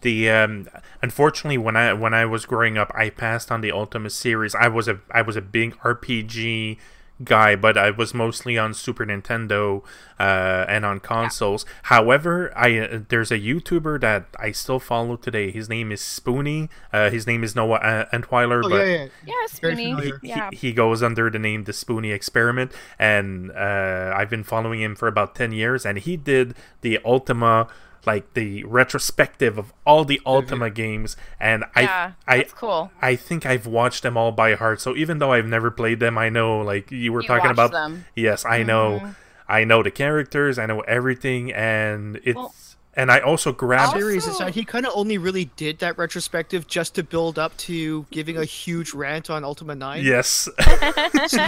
The 0.00 0.28
um, 0.30 0.68
unfortunately, 1.02 1.58
when 1.58 1.76
I 1.76 1.92
when 1.92 2.14
I 2.14 2.24
was 2.24 2.46
growing 2.46 2.76
up, 2.78 2.90
I 2.94 3.10
passed 3.10 3.50
on 3.52 3.60
the 3.60 3.70
Ultima 3.72 4.10
series. 4.10 4.54
I 4.56 4.66
was 4.68 4.88
a 4.88 4.98
I 5.12 5.22
was 5.22 5.36
a 5.36 5.40
big 5.40 5.76
RPG 5.78 6.78
guy, 7.24 7.56
but 7.56 7.76
I 7.76 7.90
was 7.90 8.14
mostly 8.14 8.56
on 8.56 8.74
Super 8.74 9.04
Nintendo 9.04 9.82
uh, 10.20 10.64
and 10.68 10.84
on 10.84 11.00
consoles. 11.00 11.64
However, 11.84 12.52
I 12.56 12.78
uh, 12.78 13.00
there's 13.08 13.30
a 13.32 13.38
YouTuber 13.38 14.00
that 14.00 14.26
I 14.38 14.52
still 14.52 14.78
follow 14.78 15.16
today. 15.16 15.50
His 15.50 15.68
name 15.68 15.90
is 15.92 16.00
Spoony. 16.00 16.68
Uh, 16.92 17.10
his 17.10 17.26
name 17.26 17.42
is 17.42 17.56
Noah 17.56 17.76
uh, 17.78 18.04
Antwiler, 18.12 18.62
Oh 18.64 18.68
but 18.68 18.86
yeah, 18.86 18.94
yeah. 18.94 19.06
Yeah, 19.26 19.34
Very 19.60 19.74
Spoony. 19.74 19.90
familiar. 19.92 20.18
he, 20.22 20.28
Yeah. 20.28 20.50
he 20.52 20.72
goes 20.72 21.02
under 21.02 21.28
the 21.30 21.38
name 21.38 21.64
the 21.64 21.72
Spoony 21.72 22.12
Experiment, 22.12 22.72
and 22.98 23.50
uh, 23.52 24.12
I've 24.16 24.30
been 24.30 24.44
following 24.44 24.80
him 24.80 24.94
for 24.94 25.08
about 25.08 25.34
ten 25.34 25.52
years, 25.52 25.84
and 25.84 25.98
he 25.98 26.16
did 26.16 26.54
the 26.82 26.98
Ultima, 27.04 27.68
like 28.06 28.34
the 28.34 28.64
retrospective 28.64 29.58
of 29.58 29.72
all 29.86 30.04
the 30.04 30.18
mhm. 30.18 30.26
Ultima 30.26 30.70
games, 30.70 31.16
and 31.38 31.64
yeah, 31.76 32.12
I, 32.26 32.36
I, 32.38 32.42
cool. 32.44 32.90
I 33.00 33.16
think 33.16 33.44
I've 33.46 33.66
watched 33.66 34.02
them 34.02 34.16
all 34.16 34.32
by 34.32 34.54
heart. 34.54 34.80
So 34.80 34.96
even 34.96 35.18
though 35.18 35.32
I've 35.32 35.46
never 35.46 35.70
played 35.70 36.00
them, 36.00 36.16
I 36.18 36.28
know 36.28 36.58
like 36.60 36.90
you 36.90 37.12
were 37.12 37.22
You 37.22 37.28
talking 37.28 37.50
about. 37.50 37.72
them. 37.72 38.04
Yes, 38.16 38.44
I 38.44 38.62
know, 38.62 39.00
mm-hmm. 39.00 39.10
I 39.48 39.64
know 39.64 39.82
the 39.82 39.90
characters, 39.90 40.58
I 40.58 40.66
know 40.66 40.80
everything, 40.80 41.52
and 41.52 42.20
it's. 42.24 42.36
Well- 42.36 42.54
and 42.94 43.12
I 43.12 43.20
also 43.20 43.52
grabbed 43.52 43.92
series 43.92 44.24
is 44.24 44.28
uh, 44.28 44.30
Also- 44.32 44.44
that 44.46 44.54
he 44.54 44.64
kind 44.64 44.84
of 44.84 44.90
only 44.92 45.18
really 45.18 45.44
did 45.54 45.78
that 45.78 45.96
retrospective 45.98 46.66
just 46.66 46.96
to 46.96 47.04
build 47.04 47.38
up 47.38 47.56
to 47.58 48.04
giving 48.10 48.36
a 48.36 48.44
huge 48.44 48.92
rant 48.92 49.30
on 49.30 49.44
Ultima 49.44 49.76
9. 49.76 50.04
yes. 50.04 50.48
So- 51.28 51.46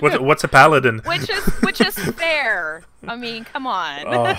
what, 0.00 0.20
what's 0.24 0.42
a 0.42 0.48
paladin? 0.48 1.00
Which 1.04 1.30
is 1.30 1.44
which 1.62 1.80
is 1.80 1.94
fair. 2.16 2.82
I 3.06 3.14
mean, 3.14 3.44
come 3.44 3.64
on. 3.68 4.06
Oh, 4.08 4.34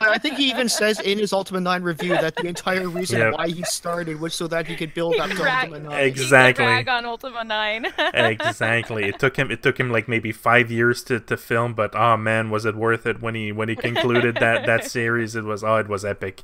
I 0.00 0.18
think 0.18 0.36
he 0.36 0.48
even 0.50 0.68
says 0.68 1.00
in 1.00 1.18
his 1.18 1.32
Ultima 1.32 1.60
9 1.60 1.82
review 1.82 2.10
that 2.10 2.36
the 2.36 2.46
entire 2.46 2.88
reason 2.88 3.20
Yeah. 3.20 3.30
why 3.32 3.48
he 3.48 3.62
started 3.64 4.20
was 4.20 4.34
so 4.34 4.46
that 4.48 4.66
he 4.66 4.76
could 4.76 4.94
build 4.94 5.16
up 5.16 5.30
to 5.30 5.42
Right. 5.42 5.68
Ultima 5.72 5.88
9. 5.90 6.04
Exactly. 6.04 6.64
Drag 6.64 6.88
on 6.88 7.04
Ultima 7.06 7.44
Nine. 7.44 7.86
exactly. 8.14 9.04
It 9.04 9.18
took 9.18 9.36
him. 9.36 9.50
It 9.50 9.62
took 9.62 9.78
him 9.78 9.90
like 9.90 10.08
maybe 10.08 10.32
five 10.32 10.70
years 10.70 11.02
to, 11.04 11.20
to 11.20 11.36
film, 11.36 11.74
but 11.74 11.94
oh 11.94 12.16
man, 12.16 12.50
was 12.50 12.64
it 12.64 12.74
worth 12.76 13.06
it 13.06 13.20
when 13.20 13.34
he 13.34 13.52
when 13.52 13.68
he 13.68 13.76
concluded 13.76 14.36
that 14.36 14.66
that 14.66 14.84
series? 14.90 15.34
It 15.36 15.44
was 15.44 15.62
oh, 15.64 15.76
it 15.76 15.88
was 15.88 16.04
epic. 16.04 16.42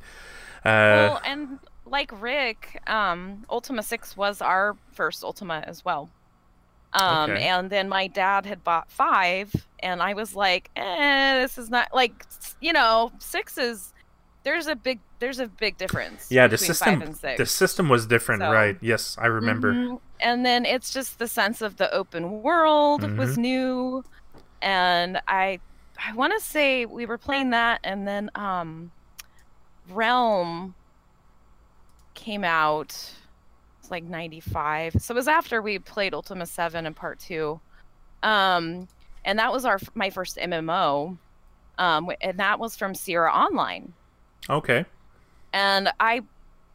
Uh, 0.65 0.65
well, 1.19 1.21
and 1.25 1.59
like 1.87 2.11
Ric, 2.21 2.81
um, 2.87 3.45
Ultima 3.51 3.83
Six 3.83 4.17
was 4.17 4.41
our 4.41 4.77
first 4.93 5.25
Ultima 5.25 5.63
as 5.67 5.85
well. 5.85 6.09
Um, 6.95 7.31
Okay. 7.31 7.47
and 7.49 7.71
then 7.71 7.89
my 7.89 8.07
dad 8.07 8.45
had 8.45 8.63
bought 8.63 8.91
five, 8.91 9.51
and 9.81 10.03
I 10.03 10.13
was 10.15 10.35
like, 10.37 10.71
eh, 10.77 11.41
this 11.41 11.57
is 11.57 11.71
not 11.71 11.89
like, 11.95 12.13
you 12.61 12.73
know, 12.73 13.11
six 13.19 13.57
is 13.57 13.93
there's 14.45 14.67
a 14.67 14.75
big 14.77 14.99
there's 15.21 15.39
a 15.39 15.47
big 15.47 15.79
difference. 15.79 16.27
Yeah, 16.31 16.49
the 16.49 16.59
system 16.59 16.99
five 17.01 17.09
and 17.09 17.17
six. 17.17 17.39
the 17.39 17.47
system 17.47 17.89
was 17.89 18.07
different, 18.07 18.43
So- 18.43 18.51
right? 18.53 18.77
Yes, 18.81 19.17
I 19.21 19.27
remember. 19.27 19.73
Mhm. 19.73 20.01
And 20.21 20.45
then 20.45 20.65
it's 20.67 20.93
just 20.93 21.19
the 21.19 21.29
sense 21.29 21.63
of 21.63 21.77
the 21.77 21.93
open 21.95 22.43
world 22.43 23.03
was 23.17 23.31
Mm-hmm. 23.33 23.41
new, 23.41 24.05
and 24.61 25.21
I 25.29 25.61
I 26.05 26.13
want 26.15 26.33
to 26.37 26.41
say 26.45 26.85
we 26.87 27.07
were 27.07 27.19
playing 27.19 27.51
that, 27.51 27.79
and 27.85 28.07
then 28.09 28.31
um, 28.35 28.91
Realm 29.89 30.75
came 32.15 32.45
out. 32.45 33.13
Like 33.93 34.05
'95, 34.05 34.97
so 34.99 35.13
it 35.13 35.17
was 35.17 35.29
after 35.29 35.61
we 35.63 35.79
played 35.79 36.15
Ultima 36.15 36.47
Seven 36.47 36.87
and 36.87 36.97
Part 36.97 37.21
Two, 37.21 37.61
um, 38.23 38.89
and 39.25 39.39
that 39.39 39.53
was 39.53 39.65
our 39.65 39.79
my 39.95 40.11
first 40.11 40.39
MMO, 40.39 41.17
um, 41.79 42.11
and 42.21 42.39
that 42.39 42.59
was 42.59 42.75
from 42.77 42.95
Sierra 42.95 43.31
Online. 43.33 43.93
Okay. 44.49 44.85
And 45.53 45.91
I 46.01 46.23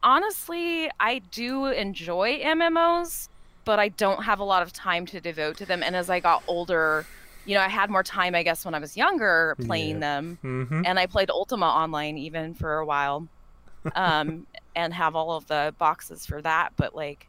honestly, 0.02 0.90
I 1.00 1.18
do 1.32 1.66
enjoy 1.66 2.40
MMOs, 2.40 3.28
but 3.64 3.78
I 3.78 3.88
don't 3.88 4.22
have 4.22 4.38
a 4.38 4.44
lot 4.44 4.62
of 4.62 4.72
time 4.72 5.04
to 5.06 5.20
devote 5.20 5.56
to 5.58 5.66
them. 5.66 5.82
And 5.82 5.96
as 5.96 6.08
I 6.08 6.20
got 6.20 6.42
older, 6.46 7.04
you 7.44 7.54
know, 7.54 7.60
I 7.60 7.68
had 7.68 7.90
more 7.90 8.04
time, 8.04 8.34
I 8.36 8.42
guess, 8.44 8.64
when 8.64 8.74
I 8.74 8.78
was 8.78 8.96
younger 8.96 9.56
playing 9.66 9.96
Yeah. 9.96 10.00
them. 10.00 10.38
Mm-hmm. 10.44 10.82
And 10.86 10.98
I 10.98 11.06
played 11.06 11.30
Ultima 11.30 11.66
Online 11.66 12.16
even 12.16 12.54
for 12.54 12.78
a 12.78 12.86
while 12.86 13.26
um, 13.94 14.46
and 14.78 14.94
have 14.94 15.16
all 15.16 15.32
of 15.32 15.44
the 15.48 15.74
boxes 15.76 16.24
for 16.24 16.40
that. 16.42 16.72
But 16.76 16.94
like, 16.94 17.26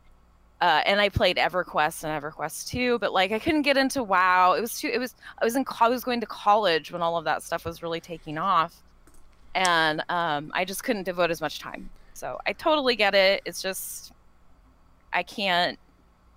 uh, 0.61 0.83
and 0.85 1.01
I 1.01 1.09
played 1.09 1.37
EverQuest 1.37 2.03
and 2.03 2.23
EverQuest 2.23 2.67
2, 2.67 2.99
but 2.99 3.11
like 3.11 3.31
I 3.31 3.39
couldn't 3.39 3.63
get 3.63 3.75
into 3.75 4.03
WoW. 4.03 4.53
It 4.53 4.61
was 4.61 4.79
too. 4.79 4.87
It 4.87 4.99
was. 4.99 5.15
I 5.41 5.45
was 5.45 5.55
in. 5.55 5.65
I 5.81 5.89
was 5.89 6.03
going 6.03 6.21
to 6.21 6.27
college 6.27 6.91
when 6.91 7.01
all 7.01 7.17
of 7.17 7.25
that 7.25 7.41
stuff 7.41 7.65
was 7.65 7.81
really 7.81 7.99
taking 7.99 8.37
off, 8.37 8.75
and 9.55 10.03
um, 10.09 10.51
I 10.53 10.63
just 10.63 10.83
couldn't 10.83 11.03
devote 11.03 11.31
as 11.31 11.41
much 11.41 11.59
time. 11.59 11.89
So 12.13 12.37
I 12.45 12.53
totally 12.53 12.95
get 12.95 13.15
it. 13.15 13.41
It's 13.45 13.61
just 13.61 14.11
I 15.11 15.23
can't, 15.23 15.79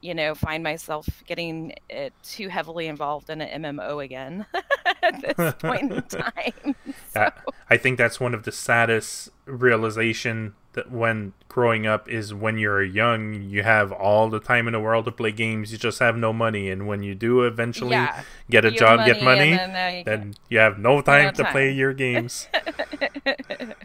you 0.03 0.15
know, 0.15 0.35
find 0.35 0.63
myself 0.65 1.07
getting 1.27 1.73
it 1.89 2.13
too 2.23 2.49
heavily 2.49 2.89
involved 2.89 3.31
in 3.31 3.41
an 3.41 3.63
MMO 3.63 4.05
again 4.05 4.45
at 5.03 5.21
this 5.23 5.55
point 5.59 5.93
in 5.93 6.03
time. 6.03 6.75
Yeah, 7.17 7.31
I 7.69 7.77
think 7.77 7.99
that's 7.99 8.19
one 8.21 8.33
of 8.35 8.45
the 8.45 8.53
saddest 8.53 9.29
realization 9.45 10.55
that 10.73 10.91
when 10.91 11.35
growing 11.49 11.87
up 11.87 12.09
is 12.09 12.33
when 12.33 12.57
you're 12.59 12.83
young, 12.83 13.35
you 13.43 13.63
have 13.63 13.93
all 13.93 14.31
the 14.31 14.41
time 14.41 14.67
in 14.67 14.73
the 14.73 14.81
world 14.81 15.05
to 15.05 15.13
play 15.13 15.31
games. 15.31 15.73
You 15.73 15.79
just 15.79 15.99
have 15.99 16.17
no 16.17 16.33
money, 16.33 16.71
and 16.71 16.87
when 16.87 17.03
you 17.03 17.15
do 17.15 17.43
eventually 17.43 17.97
Yeah. 17.97 18.23
get 18.51 18.65
a 18.65 18.71
job, 18.71 19.05
get 19.05 19.23
money, 19.23 19.51
money, 19.53 19.57
then, 19.57 19.71
uh, 19.77 19.97
you 19.99 20.05
then 20.05 20.35
you 20.49 20.59
have 20.59 20.79
no 20.79 21.03
time 21.03 21.27
no 21.27 21.31
to 21.33 21.45
play 21.51 21.71
your 21.71 21.93
games. 21.93 22.49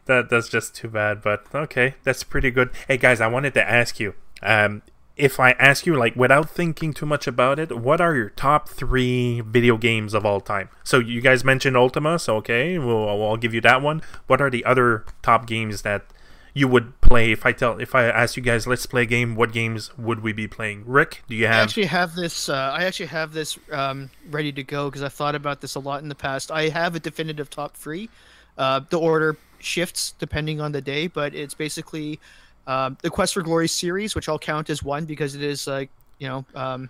that 0.06 0.30
that's 0.30 0.48
just 0.50 0.74
too 0.76 0.88
bad. 0.88 1.22
But 1.22 1.46
okay, 1.54 1.96
that's 2.04 2.24
pretty 2.24 2.52
good. 2.52 2.70
Hey 2.88 2.98
guys, 2.98 3.20
I 3.22 3.28
wanted 3.28 3.54
to 3.56 3.70
ask 3.70 4.00
you. 4.00 4.16
Um, 4.42 4.82
if 5.18 5.40
I 5.40 5.52
ask 5.52 5.86
you, 5.86 5.96
like, 5.96 6.16
without 6.16 6.50
thinking 6.50 6.94
too 6.94 7.06
much 7.06 7.26
about 7.26 7.58
it, 7.58 7.78
what 7.78 8.00
are 8.00 8.16
your 8.16 8.30
top 8.30 8.70
three 8.70 9.42
video 9.42 9.76
games 9.78 10.14
of 10.14 10.26
all 10.26 10.40
time? 10.40 10.70
So 10.84 11.00
you 11.00 11.22
guys 11.22 11.44
mentioned 11.44 11.76
Ultima, 11.76 12.20
so 12.20 12.36
okay, 12.38 12.78
we'll 12.78 13.10
I'll 13.10 13.38
give 13.38 13.54
you 13.54 13.62
that 13.62 13.82
one. 13.82 14.04
What 14.28 14.42
are 14.42 14.50
the 14.50 14.64
other 14.64 15.06
top 15.24 15.48
games 15.48 15.82
that 15.82 16.06
you 16.54 16.68
would 16.68 17.00
play 17.02 17.32
if 17.32 17.46
I 17.46 17.52
tell 17.52 17.80
if 17.80 17.96
I 17.96 18.06
ask 18.06 18.38
you 18.38 18.44
guys, 18.44 18.68
let's 18.68 18.86
play 18.86 19.04
a 19.04 19.06
game? 19.06 19.36
What 19.36 19.52
games 19.52 19.96
would 19.98 20.22
we 20.22 20.34
be 20.34 20.48
playing? 20.48 20.84
Rick, 20.86 21.24
do 21.28 21.36
you 21.36 21.48
have? 21.48 21.56
I 21.56 21.64
actually 21.64 21.86
have 21.86 22.16
this. 22.16 22.48
Uh, 22.48 22.72
I 22.74 22.84
actually 22.84 23.08
have 23.08 23.34
this 23.34 23.58
um, 23.72 24.12
ready 24.30 24.52
to 24.52 24.64
go 24.64 24.90
because 24.90 25.02
I've 25.02 25.14
thought 25.14 25.36
about 25.36 25.62
this 25.62 25.74
a 25.76 25.80
lot 25.80 26.04
in 26.04 26.10
the 26.10 26.16
past. 26.16 26.52
I 26.52 26.70
have 26.70 26.96
a 26.96 27.00
definitive 27.00 27.50
top 27.50 27.76
three. 27.76 28.10
Uh, 28.56 28.82
the 28.90 29.00
order 29.00 29.38
shifts 29.60 30.14
depending 30.20 30.62
on 30.62 30.72
the 30.72 30.82
day, 30.82 31.08
but 31.08 31.34
it's 31.34 31.56
basically 31.56 32.20
um, 32.68 32.98
the 33.02 33.10
Quest 33.10 33.34
for 33.34 33.42
Glory 33.42 33.68
series, 33.68 34.14
which 34.14 34.30
I'll 34.30 34.38
count 34.40 34.70
as 34.70 34.84
one 34.84 35.06
because 35.06 35.34
it 35.34 35.42
is 35.42 35.66
like 35.68 35.90
you 36.20 36.28
know 36.28 36.46
um, 36.54 36.90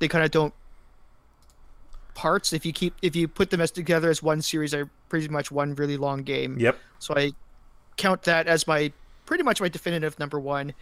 they 0.00 0.08
kind 0.08 0.24
of 0.24 0.30
don't 0.32 0.52
parts. 2.14 2.52
If 2.52 2.66
you 2.66 2.72
keep 2.72 2.94
if 3.02 3.14
you 3.16 3.28
put 3.28 3.50
them 3.50 3.60
as 3.60 3.70
together 3.70 4.10
as 4.10 4.22
one 4.22 4.42
series, 4.42 4.74
are 4.74 4.88
pretty 5.08 5.28
much 5.28 5.50
one 5.50 5.74
really 5.74 5.96
long 5.96 6.22
game. 6.22 6.58
Yep. 6.58 6.78
So 6.98 7.14
I 7.16 7.32
count 7.96 8.22
that 8.22 8.46
as 8.46 8.66
my 8.66 8.92
pretty 9.26 9.44
much 9.44 9.60
my 9.60 9.68
definitive 9.68 10.18
number 10.18 10.40
one. 10.40 10.74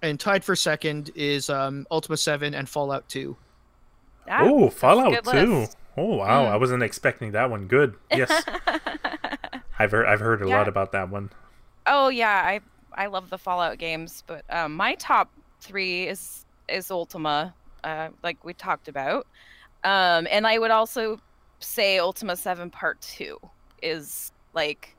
And 0.00 0.20
tied 0.20 0.44
for 0.44 0.54
second 0.54 1.10
is 1.16 1.50
um, 1.50 1.84
Ultima 1.90 2.16
Seven 2.16 2.54
and 2.54 2.68
Fallout 2.68 3.08
Two. 3.08 3.36
That- 4.26 4.42
Oh, 4.42 4.68
Fallout 4.70 5.24
good 5.24 5.32
2. 5.46 5.54
list. 5.60 5.76
Oh 5.96 6.16
wow, 6.16 6.44
Mm. 6.44 6.50
I 6.52 6.56
wasn't 6.56 6.82
expecting 6.84 7.32
that 7.32 7.50
one. 7.50 7.66
Good. 7.66 7.94
Yes. 8.12 8.44
I've 9.78 9.90
heard 9.90 10.06
I've 10.06 10.20
heard 10.20 10.42
a 10.42 10.48
Yeah. 10.48 10.58
lot 10.58 10.68
about 10.68 10.92
that 10.92 11.08
one. 11.10 11.30
Oh 11.86 12.08
yeah, 12.08 12.42
I 12.44 12.60
I 12.94 13.06
love 13.06 13.30
the 13.30 13.38
Fallout 13.38 13.78
games, 13.78 14.22
but 14.26 14.44
um, 14.50 14.74
my 14.74 14.94
top 14.96 15.30
three 15.60 16.06
is 16.08 16.44
is 16.68 16.90
Ultima, 16.90 17.54
uh, 17.84 18.08
like 18.22 18.44
we 18.44 18.52
talked 18.54 18.88
about, 18.88 19.26
um, 19.84 20.26
and 20.30 20.46
I 20.46 20.58
would 20.58 20.70
also 20.70 21.18
say 21.60 21.98
Ultima 21.98 22.36
Seven 22.36 22.70
Part 22.70 23.00
Two 23.00 23.38
is 23.82 24.32
like 24.54 24.94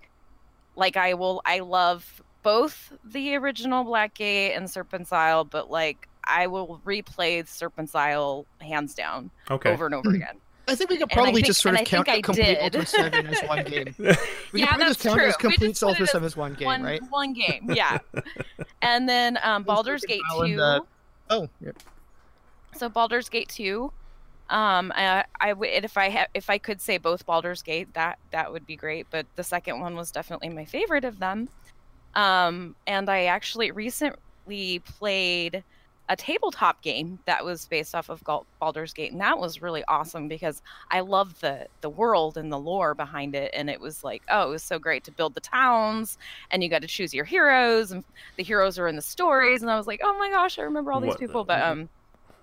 like 0.76 0.98
I 0.98 1.14
will 1.14 1.42
I 1.46 1.60
love 1.60 2.22
both 2.44 2.94
the 3.04 3.36
original 3.36 3.84
Blackgate 3.86 4.56
and 4.56 4.70
Serpent's 4.70 5.12
Isle, 5.12 5.46
but 5.46 5.70
like 5.70 6.08
I 6.26 6.48
will 6.48 6.82
replay 6.86 7.48
Serpent's 7.48 7.96
Isle 7.96 8.46
hands 8.62 8.94
down 8.94 9.32
Okay. 9.52 9.72
over 9.72 9.86
and 9.86 9.96
over 9.96 10.12
again. 10.12 10.40
I 10.70 10.76
think 10.76 10.90
we 10.90 10.98
could 10.98 11.10
probably 11.10 11.34
think- 11.36 11.48
just 11.48 11.62
sort 11.62 11.76
of 11.76 11.82
I 11.82 11.84
think 11.84 11.90
count 12.06 12.10
I 12.10 12.22
complete 12.22 12.46
did. 12.46 12.58
Ultima 12.76 12.86
Seven 12.86 13.28
as 13.28 13.42
one 13.42 13.64
game. 13.66 13.96
We 13.98 14.06
Yeah, 14.06 14.16
could 14.16 14.68
probably 14.68 14.86
just 14.86 15.04
that's 15.04 15.16
count 15.16 15.22
it 15.22 15.26
as 15.28 15.38
true. 15.38 15.50
Complete 15.50 15.70
just 15.70 15.82
put 15.84 16.00
it 16.00 16.08
Seven 16.10 16.26
as 16.26 16.38
one 16.38 16.54
game, 16.56 16.66
one 16.66 16.84
right? 16.84 17.02
one 17.10 17.34
game, 17.34 17.72
yeah. 17.74 18.00
and 18.82 19.08
then 19.10 19.38
um, 19.44 19.64
Baldur's 19.64 20.04
Gate 20.06 20.22
Island, 20.32 20.56
Two. 20.56 20.62
uh, 20.62 20.80
Oh, 21.32 21.50
yeah. 21.62 21.72
so 22.76 22.90
Baldur's 22.90 23.30
Gate 23.30 23.50
2 23.50 23.92
um 24.50 24.92
I, 24.96 25.26
I 25.40 25.54
would 25.54 25.70
if 25.70 25.96
I 25.96 26.10
ha- 26.10 26.26
if 26.34 26.50
I 26.50 26.58
could 26.58 26.82
say 26.82 26.98
both 26.98 27.24
Baldur's 27.28 27.62
Gate 27.62 27.94
that 27.94 28.18
that 28.32 28.52
would 28.52 28.66
be 28.66 28.76
great 28.76 29.06
but 29.12 29.28
the 29.36 29.44
second 29.44 29.80
one 29.80 29.96
was 29.96 30.10
definitely 30.10 30.50
my 30.50 30.66
favorite 30.66 31.06
of 31.06 31.20
them 31.20 31.50
um 32.16 32.76
and 32.88 33.08
I 33.12 33.26
actually 33.26 33.70
recently 33.70 34.80
played 34.80 35.64
a 36.10 36.16
tabletop 36.16 36.82
game 36.82 37.20
that 37.26 37.46
was 37.46 37.68
based 37.68 37.94
off 37.96 38.10
of 38.10 38.24
Baldur's 38.60 38.94
Gate 38.94 39.12
and 39.12 39.22
that 39.22 39.38
was 39.40 39.62
really 39.62 39.84
awesome 39.88 40.28
because 40.28 40.62
I 40.92 41.02
love 41.02 41.40
the 41.40 41.68
the 41.82 41.90
world 41.90 42.36
and 42.36 42.52
the 42.52 42.58
lore 42.60 42.96
behind 42.96 43.36
it 43.36 43.52
and 43.54 43.70
it 43.70 43.80
was 43.80 44.04
like 44.04 44.24
oh 44.30 44.48
it 44.48 44.50
was 44.50 44.64
so 44.64 44.80
great 44.80 45.04
to 45.06 45.12
build 45.12 45.36
the 45.36 45.40
towns 45.42 46.18
and 46.52 46.64
you 46.64 46.70
got 46.70 46.82
to 46.82 46.88
choose 46.88 47.14
your 47.14 47.26
heroes 47.26 47.92
and 47.92 48.04
the 48.38 48.44
heroes 48.44 48.80
are 48.80 48.88
in 48.88 48.96
the 48.96 49.02
stories 49.04 49.62
and 49.62 49.70
I 49.70 49.78
was 49.78 49.86
like 49.88 50.02
oh 50.04 50.18
my 50.18 50.30
gosh 50.30 50.58
I 50.60 50.64
remember 50.64 50.92
all 50.92 51.00
these 51.00 51.10
What- 51.10 51.20
people 51.20 51.44
but 51.46 51.62
um 51.62 51.90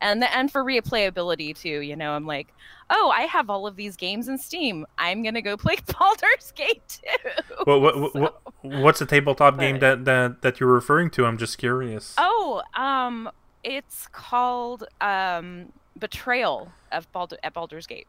and 0.00 0.20
the, 0.20 0.32
and 0.36 0.52
for 0.52 0.62
replayability 0.62 1.58
too 1.58 1.80
you 1.80 1.96
know 1.96 2.12
i'm 2.12 2.26
like 2.26 2.52
oh 2.90 3.10
i 3.16 3.22
have 3.22 3.48
all 3.48 3.66
of 3.66 3.76
these 3.76 3.96
games 3.96 4.28
in 4.28 4.36
steam 4.36 4.84
i'm 4.98 5.22
gonna 5.22 5.40
go 5.40 5.56
play 5.56 5.76
baldur's 5.98 6.52
gate 6.54 6.82
too. 6.86 7.54
Well, 7.66 7.80
what, 7.80 7.98
what, 7.98 8.12
So- 8.12 8.20
what, 8.20 8.42
what's 8.60 8.98
the 8.98 9.06
tabletop 9.06 9.58
game 9.58 9.78
that, 9.78 10.04
that 10.04 10.42
that 10.42 10.60
you're 10.60 10.72
referring 10.72 11.08
to? 11.12 11.24
I'm 11.24 11.38
just 11.38 11.56
curious. 11.56 12.14
oh 12.18 12.62
um 12.74 13.30
it's 13.66 14.06
called 14.12 14.84
um 15.00 15.72
betrayal 15.98 16.72
of 16.92 17.10
Baldur- 17.12 17.38
at 17.42 17.52
baldur's 17.52 17.86
gate 17.86 18.06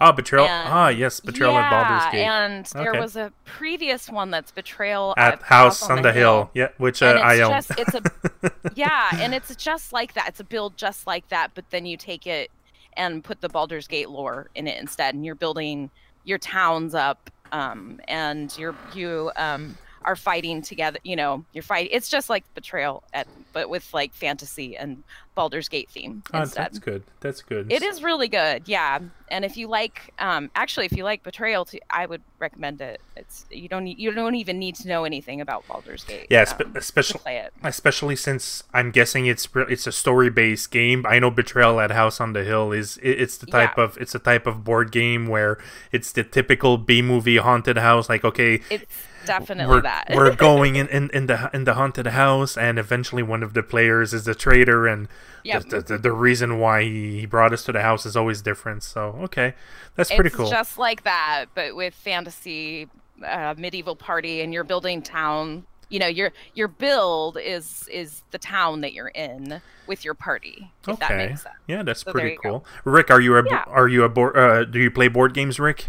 Ah, 0.00 0.12
Betrayal. 0.12 0.46
and- 0.46 0.68
ah, 0.68 0.88
yes, 0.90 1.18
Betrayal 1.18 1.56
at 1.58 1.70
Baldur's 1.72 2.04
Yeah, 2.04 2.12
Gate. 2.12 2.24
and 2.24 2.66
there 2.66 2.90
Okay. 2.92 3.00
was 3.00 3.16
a 3.16 3.32
previous 3.44 4.08
one 4.08 4.30
that's 4.30 4.52
betrayal 4.52 5.12
at 5.16 5.42
House 5.42 5.82
on 5.90 6.02
the 6.02 6.12
Hill. 6.12 6.50
Yeah, 6.54 6.68
which 6.76 7.02
uh, 7.02 7.06
I 7.20 7.34
it's 7.34 7.42
own. 7.42 7.50
just 7.50 7.70
it's 7.80 7.94
a 7.96 8.52
yeah 8.76 9.08
and 9.14 9.34
it's 9.34 9.56
just 9.56 9.92
like 9.92 10.12
that 10.14 10.28
it's 10.28 10.38
a 10.38 10.44
build 10.44 10.76
just 10.76 11.04
like 11.08 11.28
that 11.30 11.50
but 11.54 11.64
then 11.70 11.84
you 11.84 11.96
take 11.96 12.28
it 12.28 12.48
and 12.96 13.24
put 13.24 13.40
the 13.40 13.48
Baldur's 13.48 13.88
Gate 13.88 14.08
lore 14.08 14.50
in 14.54 14.68
it 14.68 14.78
instead 14.80 15.16
and 15.16 15.26
you're 15.26 15.34
building 15.34 15.90
your 16.24 16.38
towns 16.38 16.94
up 16.94 17.28
um 17.50 17.98
and 18.06 18.56
you're 18.56 18.76
you 18.94 19.32
um 19.34 19.76
are 20.04 20.16
fighting 20.16 20.62
together 20.62 20.98
you 21.04 21.16
know 21.16 21.44
you're 21.52 21.62
fighting 21.62 21.90
it's 21.92 22.08
just 22.08 22.28
like 22.30 22.44
betrayal 22.54 23.02
at 23.12 23.26
but 23.52 23.68
with 23.68 23.92
like 23.92 24.12
fantasy 24.14 24.76
and 24.76 25.02
Baldur's 25.34 25.68
Gate 25.68 25.88
theme 25.88 26.22
instead 26.34 26.64
that's 26.64 26.78
good. 26.80 27.02
That's 27.20 27.42
good. 27.42 27.72
it 27.72 27.80
is 27.84 28.02
really 28.02 28.26
good, 28.26 28.64
yeah. 28.66 28.98
And 29.30 29.44
if 29.44 29.56
you 29.56 29.68
like, 29.68 30.12
um, 30.18 30.50
actually, 30.56 30.86
if 30.86 30.92
you 30.96 31.04
like 31.04 31.22
Betrayal, 31.22 31.64
to, 31.66 31.78
I 31.90 32.06
would 32.06 32.22
recommend 32.40 32.80
it. 32.80 33.00
It's 33.14 33.44
you 33.48 33.68
don't 33.68 33.86
you 33.86 34.10
don't 34.10 34.34
even 34.34 34.58
need 34.58 34.74
to 34.76 34.88
know 34.88 35.04
anything 35.04 35.40
about 35.40 35.64
Baldur's 35.68 36.02
Gate. 36.02 36.26
Yeah, 36.28 36.44
um, 36.58 36.72
especially 36.74 37.20
play 37.20 37.36
it. 37.36 37.52
especially 37.62 38.16
since 38.16 38.64
I'm 38.74 38.90
guessing 38.90 39.26
it's 39.26 39.46
it's 39.54 39.86
a 39.86 39.92
story 39.92 40.28
based 40.30 40.72
game. 40.72 41.06
I 41.08 41.20
know 41.20 41.30
Betrayal 41.30 41.78
at 41.78 41.92
House 41.92 42.20
on 42.20 42.32
the 42.32 42.42
Hill 42.42 42.72
is 42.72 42.96
it, 42.96 43.20
it's 43.20 43.38
the 43.38 43.46
type 43.46 43.74
Yeah. 43.78 43.84
of 43.84 43.96
it's 43.98 44.16
a 44.16 44.18
type 44.18 44.44
of 44.48 44.64
board 44.64 44.90
game 44.90 45.28
where 45.28 45.58
it's 45.92 46.10
the 46.10 46.24
typical 46.24 46.78
B 46.78 47.00
movie 47.00 47.36
haunted 47.36 47.78
house. 47.78 48.08
Like 48.08 48.24
okay, 48.24 48.60
It's 48.70 48.86
definitely 49.28 49.66
we're, 49.76 49.82
that. 49.82 50.06
we're 50.14 50.34
going 50.48 50.76
in, 50.76 50.88
in, 50.88 51.10
in 51.10 51.26
the 51.26 51.50
in 51.54 51.64
the 51.64 51.74
haunted 51.74 52.06
house, 52.08 52.56
and 52.56 52.78
eventually 52.78 53.22
one 53.22 53.42
of 53.42 53.54
the 53.54 53.62
players 53.62 54.12
is 54.14 54.24
the 54.24 54.34
traitor, 54.34 54.86
and 54.86 55.08
Yep. 55.44 55.68
the, 55.70 55.80
the, 55.80 55.98
the 55.98 56.12
reason 56.12 56.58
why 56.58 56.82
he 56.82 57.24
brought 57.26 57.52
us 57.52 57.64
to 57.64 57.72
the 57.72 57.82
house 57.82 58.04
is 58.04 58.16
always 58.16 58.42
different. 58.42 58.82
So 58.82 59.00
okay, 59.24 59.54
that's 59.94 60.10
pretty 60.12 60.28
it's 60.28 60.36
cool. 60.36 60.50
just 60.50 60.78
like 60.78 61.04
that, 61.04 61.46
but 61.54 61.76
with 61.76 61.94
fantasy, 61.94 62.88
uh, 63.24 63.54
medieval 63.56 63.96
party, 63.96 64.40
and 64.42 64.52
you're 64.52 64.64
building 64.64 65.02
town. 65.02 65.66
You 65.90 66.00
know, 66.00 66.06
your 66.06 66.32
your 66.54 66.68
build 66.68 67.38
is 67.38 67.88
is 67.90 68.22
the 68.30 68.38
town 68.38 68.82
that 68.82 68.92
you're 68.92 69.08
in 69.08 69.62
with 69.86 70.04
your 70.04 70.12
party. 70.14 70.70
If 70.86 70.98
that 70.98 71.12
okay, 71.12 71.16
makes 71.16 71.42
sense. 71.44 71.54
yeah, 71.66 71.82
that's 71.82 72.04
So 72.04 72.12
pretty 72.12 72.28
there 72.28 72.32
you 72.34 72.38
go. 72.42 72.50
cool. 72.50 72.66
Ric, 72.84 73.10
are 73.10 73.20
you 73.20 73.36
a 73.38 73.42
Yeah. 73.44 73.64
are 73.66 73.88
you 73.88 74.04
a 74.04 74.08
board? 74.10 74.36
Uh, 74.36 74.64
do 74.64 74.78
you 74.80 74.90
play 74.90 75.08
board 75.08 75.32
games, 75.32 75.58
Ric? 75.58 75.86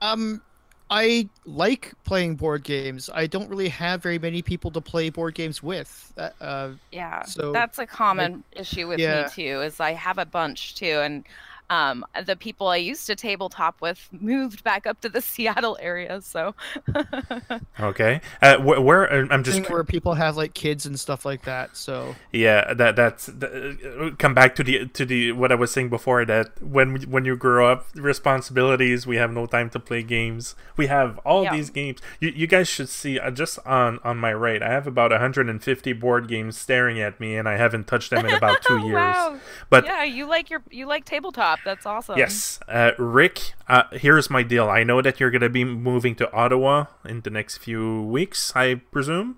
Um, 0.00 0.42
I 0.90 1.28
like 1.46 1.94
playing 2.04 2.36
board 2.36 2.62
games. 2.62 3.08
I 3.12 3.26
don't 3.26 3.48
really 3.48 3.68
have 3.70 4.02
very 4.02 4.18
many 4.18 4.42
people 4.42 4.70
to 4.72 4.80
play 4.80 5.10
board 5.10 5.34
games 5.34 5.62
with. 5.62 6.12
Uh, 6.16 6.30
Uh, 6.40 6.70
Yeah, 6.92 7.24
So, 7.24 7.52
that's 7.52 7.78
a 7.78 7.86
common 7.86 8.44
issue 8.52 8.86
with 8.88 9.00
yeah. 9.00 9.22
me 9.22 9.24
too. 9.24 9.62
Is 9.62 9.80
I 9.80 9.92
have 9.92 10.18
a 10.18 10.26
bunch 10.26 10.74
too, 10.74 11.00
and 11.02 11.24
um, 11.70 12.04
the 12.26 12.36
people 12.36 12.68
I 12.68 12.76
used 12.76 13.06
to 13.06 13.16
tabletop 13.16 13.80
with 13.80 14.08
moved 14.12 14.62
back 14.64 14.86
up 14.86 15.00
to 15.02 15.08
the 15.08 15.20
Seattle 15.32 15.76
area. 15.80 16.20
So 16.20 16.54
Okay, 17.80 18.20
uh, 18.42 18.56
wh- 18.58 18.84
where 18.84 19.10
uh, 19.12 19.26
I'm 19.30 19.42
just 19.42 19.62
thing 19.62 19.72
where 19.72 19.84
people 19.84 20.14
have 20.14 20.36
like 20.36 20.54
kids 20.54 20.86
and 20.86 20.98
stuff 20.98 21.24
like 21.24 21.42
that. 21.44 21.76
So 21.76 22.14
Yeah, 22.32 22.72
that 22.74 22.94
that's 22.96 23.26
the, 23.26 24.10
uh, 24.12 24.16
come 24.16 24.34
back 24.34 24.54
to 24.56 24.62
the 24.64 24.86
to 24.88 25.04
the 25.04 25.32
what 25.32 25.50
I 25.50 25.54
was 25.56 25.72
saying 25.72 25.88
before 25.88 26.24
that 26.26 26.62
when 26.62 27.02
when 27.10 27.24
you 27.24 27.36
grow 27.36 27.70
up, 27.70 27.86
responsibilities, 27.94 29.06
we 29.06 29.16
have 29.16 29.32
no 29.32 29.46
time 29.46 29.70
to 29.70 29.80
play 29.80 30.02
games. 30.02 30.54
We 30.76 30.86
have 30.86 31.18
all 31.24 31.44
Yeah. 31.44 31.52
these 31.56 31.70
games. 31.70 32.00
You 32.20 32.30
you 32.30 32.46
guys 32.46 32.68
should 32.68 32.88
see 32.88 33.18
uh, 33.18 33.30
just 33.30 33.58
on 33.66 33.98
on 34.04 34.18
my 34.18 34.32
right. 34.32 34.62
I 34.62 34.70
have 34.70 34.86
about 34.86 35.10
150 35.10 35.92
board 35.94 36.28
games 36.28 36.56
staring 36.56 37.00
at 37.00 37.18
me, 37.20 37.36
and 37.36 37.48
I 37.48 37.56
haven't 37.56 37.86
touched 37.86 38.10
them 38.10 38.24
in 38.24 38.32
about 38.34 38.62
two 38.66 38.78
years. 38.78 38.94
wow, 38.94 39.40
But 39.70 39.84
yeah, 39.84 40.04
you 40.04 40.26
like 40.26 40.50
your 40.50 40.62
you 40.70 40.86
like 40.86 41.04
tabletop. 41.04 41.53
That's 41.64 41.86
awesome. 41.86 42.18
Yes, 42.18 42.58
uh, 42.68 42.92
Ric. 42.98 43.52
Uh, 43.68 43.84
here's 43.92 44.30
my 44.30 44.42
deal. 44.42 44.68
I 44.68 44.82
know 44.84 45.02
that 45.02 45.20
you're 45.20 45.30
gonna 45.30 45.48
be 45.48 45.64
moving 45.64 46.14
to 46.16 46.32
Ottawa 46.32 46.86
in 47.04 47.20
the 47.20 47.30
next 47.30 47.58
few 47.58 48.02
weeks. 48.02 48.52
I 48.56 48.76
presume. 48.90 49.36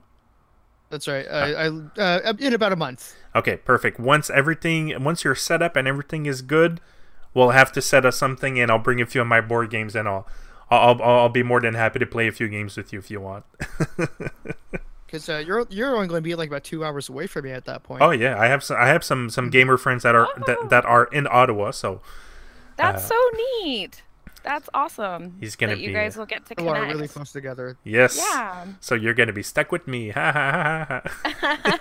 that's 0.91 1.09
right. 1.09 1.27
I, 1.29 1.67
I 1.67 1.67
uh, 2.01 2.33
in 2.39 2.55
about 2.55 2.73
a 2.73 2.77
month. 2.77 3.15
Okay, 3.35 3.57
perfect. 3.59 3.99
Once 3.99 4.31
everything, 4.31 4.95
once 5.03 5.25
you're 5.25 5.35
set 5.35 5.61
up 5.63 5.77
and 5.77 5.87
everything 5.89 6.27
is 6.27 6.43
good, 6.43 6.81
we'll 7.35 7.51
have 7.51 7.73
to 7.73 7.83
set 7.83 8.07
up 8.07 8.15
something, 8.15 8.59
and 8.59 8.71
I'll 8.71 8.79
bring 8.79 9.01
a 9.01 9.07
few 9.07 9.21
of 9.21 9.27
my 9.27 9.41
board 9.41 9.69
games, 9.71 9.95
and 9.95 10.09
I'll, 10.09 10.27
I'll, 10.71 11.03
I'll, 11.03 11.19
I'll 11.19 11.29
be 11.29 11.43
more 11.43 11.61
than 11.61 11.75
happy 11.75 11.99
to 11.99 12.07
play 12.07 12.29
a 12.29 12.33
few 12.33 12.49
games 12.49 12.77
with 12.77 12.93
you 12.93 12.99
if 13.01 13.11
you 13.11 13.21
want. 13.21 13.45
Because 15.07 15.29
uh, 15.29 15.43
you're 15.47 15.67
you're 15.71 15.95
only 15.95 16.09
going 16.09 16.19
to 16.19 16.29
be 16.29 16.35
like 16.35 16.49
about 16.49 16.65
two 16.65 16.85
hours 16.85 17.09
away 17.09 17.27
from 17.29 17.45
me 17.45 17.53
at 17.53 17.65
that 17.67 17.83
point. 17.85 18.03
oh 18.03 18.11
yeah, 18.11 18.39
I 18.41 18.47
have 18.49 18.63
some, 18.65 18.77
I 18.77 18.89
have 18.89 19.05
some, 19.05 19.31
some 19.31 19.51
gamer 19.51 19.77
friends 19.77 20.03
that 20.03 20.15
are 20.15 20.29
that, 20.47 20.69
that 20.71 20.85
are 20.85 21.05
in 21.07 21.27
Ottawa, 21.31 21.71
so 21.71 22.01
That's 22.77 23.05
Uh, 23.05 23.09
so 23.09 23.31
neat. 23.63 24.03
That's 24.43 24.69
awesome. 24.75 25.39
He's 25.41 25.57
gonna 25.57 25.75
that 25.75 25.81
you 25.81 25.93
guys 25.93 26.17
will 26.17 26.25
get 26.27 26.47
to 26.47 26.55
connect. 26.55 26.73
we 26.73 26.79
are 26.79 26.81
connect. 26.83 26.95
really 26.95 27.09
close 27.09 27.33
together. 27.33 27.77
yes. 27.83 28.17
Yeah. 28.17 28.67
So 28.79 28.95
you're 28.95 29.15
gonna 29.15 29.33
be 29.33 29.43
stuck 29.43 29.73
with 29.73 29.89
me. 29.89 30.11
Ha 30.15 30.33
ha 30.33 31.03
ha 31.03 31.03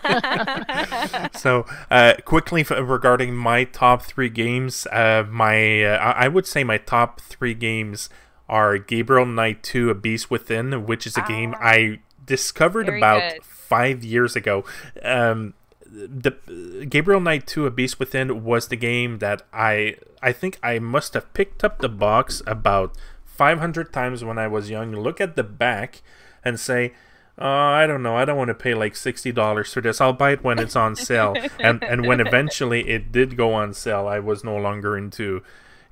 ha. 0.10 1.30
so 1.36 1.66
uh, 1.92 2.14
quickly 2.26 2.62
f- 2.62 2.72
regarding 2.72 3.36
my 3.36 3.64
top 3.66 4.02
three 4.04 4.30
games, 4.30 4.88
uh, 4.92 5.26
my 5.30 5.84
uh, 5.84 5.98
I 5.98 6.26
I 6.26 6.28
would 6.28 6.48
say 6.48 6.64
my 6.64 6.78
top 6.78 7.22
three 7.22 7.54
games 7.54 8.10
are 8.50 8.78
Gabriel 8.78 9.26
Knight 9.26 9.64
2: 9.64 9.90
A 9.90 9.96
Beast 9.96 10.30
Within, 10.32 10.86
which 10.86 11.06
is 11.08 11.18
a 11.18 11.22
game 11.24 11.56
I 11.60 12.00
discovered. 12.26 12.88
Very 12.88 13.00
about 13.00 13.34
good. 13.34 13.44
five 13.44 14.04
years 14.04 14.36
ago. 14.36 14.64
Um, 15.04 15.54
the 15.86 16.86
Gabriel 16.90 17.22
Knight 17.22 17.48
2: 17.48 17.66
A 17.66 17.72
Beast 17.72 18.00
Within 18.00 18.44
was 18.44 18.68
the 18.68 18.76
game 18.76 19.20
that 19.20 19.44
I 19.54 19.96
I 20.22 20.32
think 20.32 20.60
I 20.62 20.80
must 20.80 21.14
have 21.14 21.34
picked 21.34 21.64
up 21.64 21.80
the 21.80 21.90
box 21.90 22.42
about 22.46 22.96
500 23.26 23.92
times 23.92 24.24
when 24.24 24.38
I 24.38 24.48
was 24.48 24.70
young. 24.70 24.92
Look 24.94 25.20
at 25.20 25.36
the 25.36 25.44
back 25.44 26.02
and 26.44 26.60
say, 26.60 26.94
uh, 27.40 27.44
I 27.44 27.86
don't 27.86 28.02
know. 28.02 28.16
I 28.16 28.24
don't 28.24 28.38
want 28.38 28.48
to 28.48 28.54
pay 28.54 28.74
like 28.74 28.96
sixty 28.96 29.32
dollars 29.32 29.74
for 29.74 29.82
this. 29.82 30.00
I'll 30.00 30.14
buy 30.14 30.32
it 30.32 30.44
when 30.44 30.58
it's 30.58 30.76
on 30.76 30.96
sale. 30.96 31.36
and 31.60 31.84
and 31.84 32.06
when 32.08 32.22
eventually 32.22 32.88
it 32.90 33.12
did 33.12 33.36
go 33.36 33.54
on 33.54 33.74
sale, 33.74 34.08
I 34.08 34.20
was 34.20 34.44
no 34.44 34.56
longer 34.56 34.98
into 34.98 35.44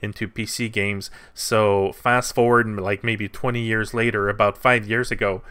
into 0.01 0.27
PC 0.27 0.71
games. 0.71 1.11
So 1.33 1.91
fast 1.91 2.33
forward 2.33 2.67
like 2.79 3.03
maybe 3.03 3.27
twenty 3.27 3.61
years 3.61 3.93
later, 3.93 4.29
about 4.29 4.57
five 4.57 4.87
years 4.87 5.11
ago, 5.11 5.41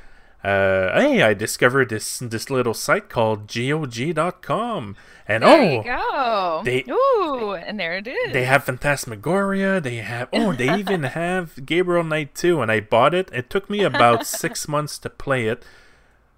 uh, 0.44 1.00
hey, 1.00 1.22
I 1.22 1.34
discovered 1.34 1.88
this 1.90 2.18
this 2.18 2.50
little 2.50 2.74
site 2.74 3.08
called 3.08 3.46
GOG.com, 3.46 4.96
and 5.28 5.44
oh, 5.44 5.48
There 5.84 5.98
oh, 6.00 6.62
you 6.62 6.82
go. 6.84 6.84
they- 6.86 6.92
Ooh, 6.92 7.52
and 7.54 7.78
there 7.78 7.96
it 7.96 8.06
is. 8.06 8.32
they 8.32 8.44
have 8.44 8.64
Phantasmagoria. 8.64 9.80
They 9.80 9.96
have 9.96 10.28
oh, 10.32 10.52
they 10.52 10.74
even 10.78 11.04
have 11.04 11.64
Gabriel 11.64 12.04
Knight 12.04 12.34
2, 12.34 12.60
and 12.60 12.70
I 12.72 12.80
bought 12.80 13.14
it. 13.14 13.30
It 13.32 13.50
took 13.50 13.70
me 13.70 13.82
about 13.82 14.26
six 14.40 14.66
months 14.66 14.98
to 14.98 15.10
play 15.10 15.46
it, 15.46 15.64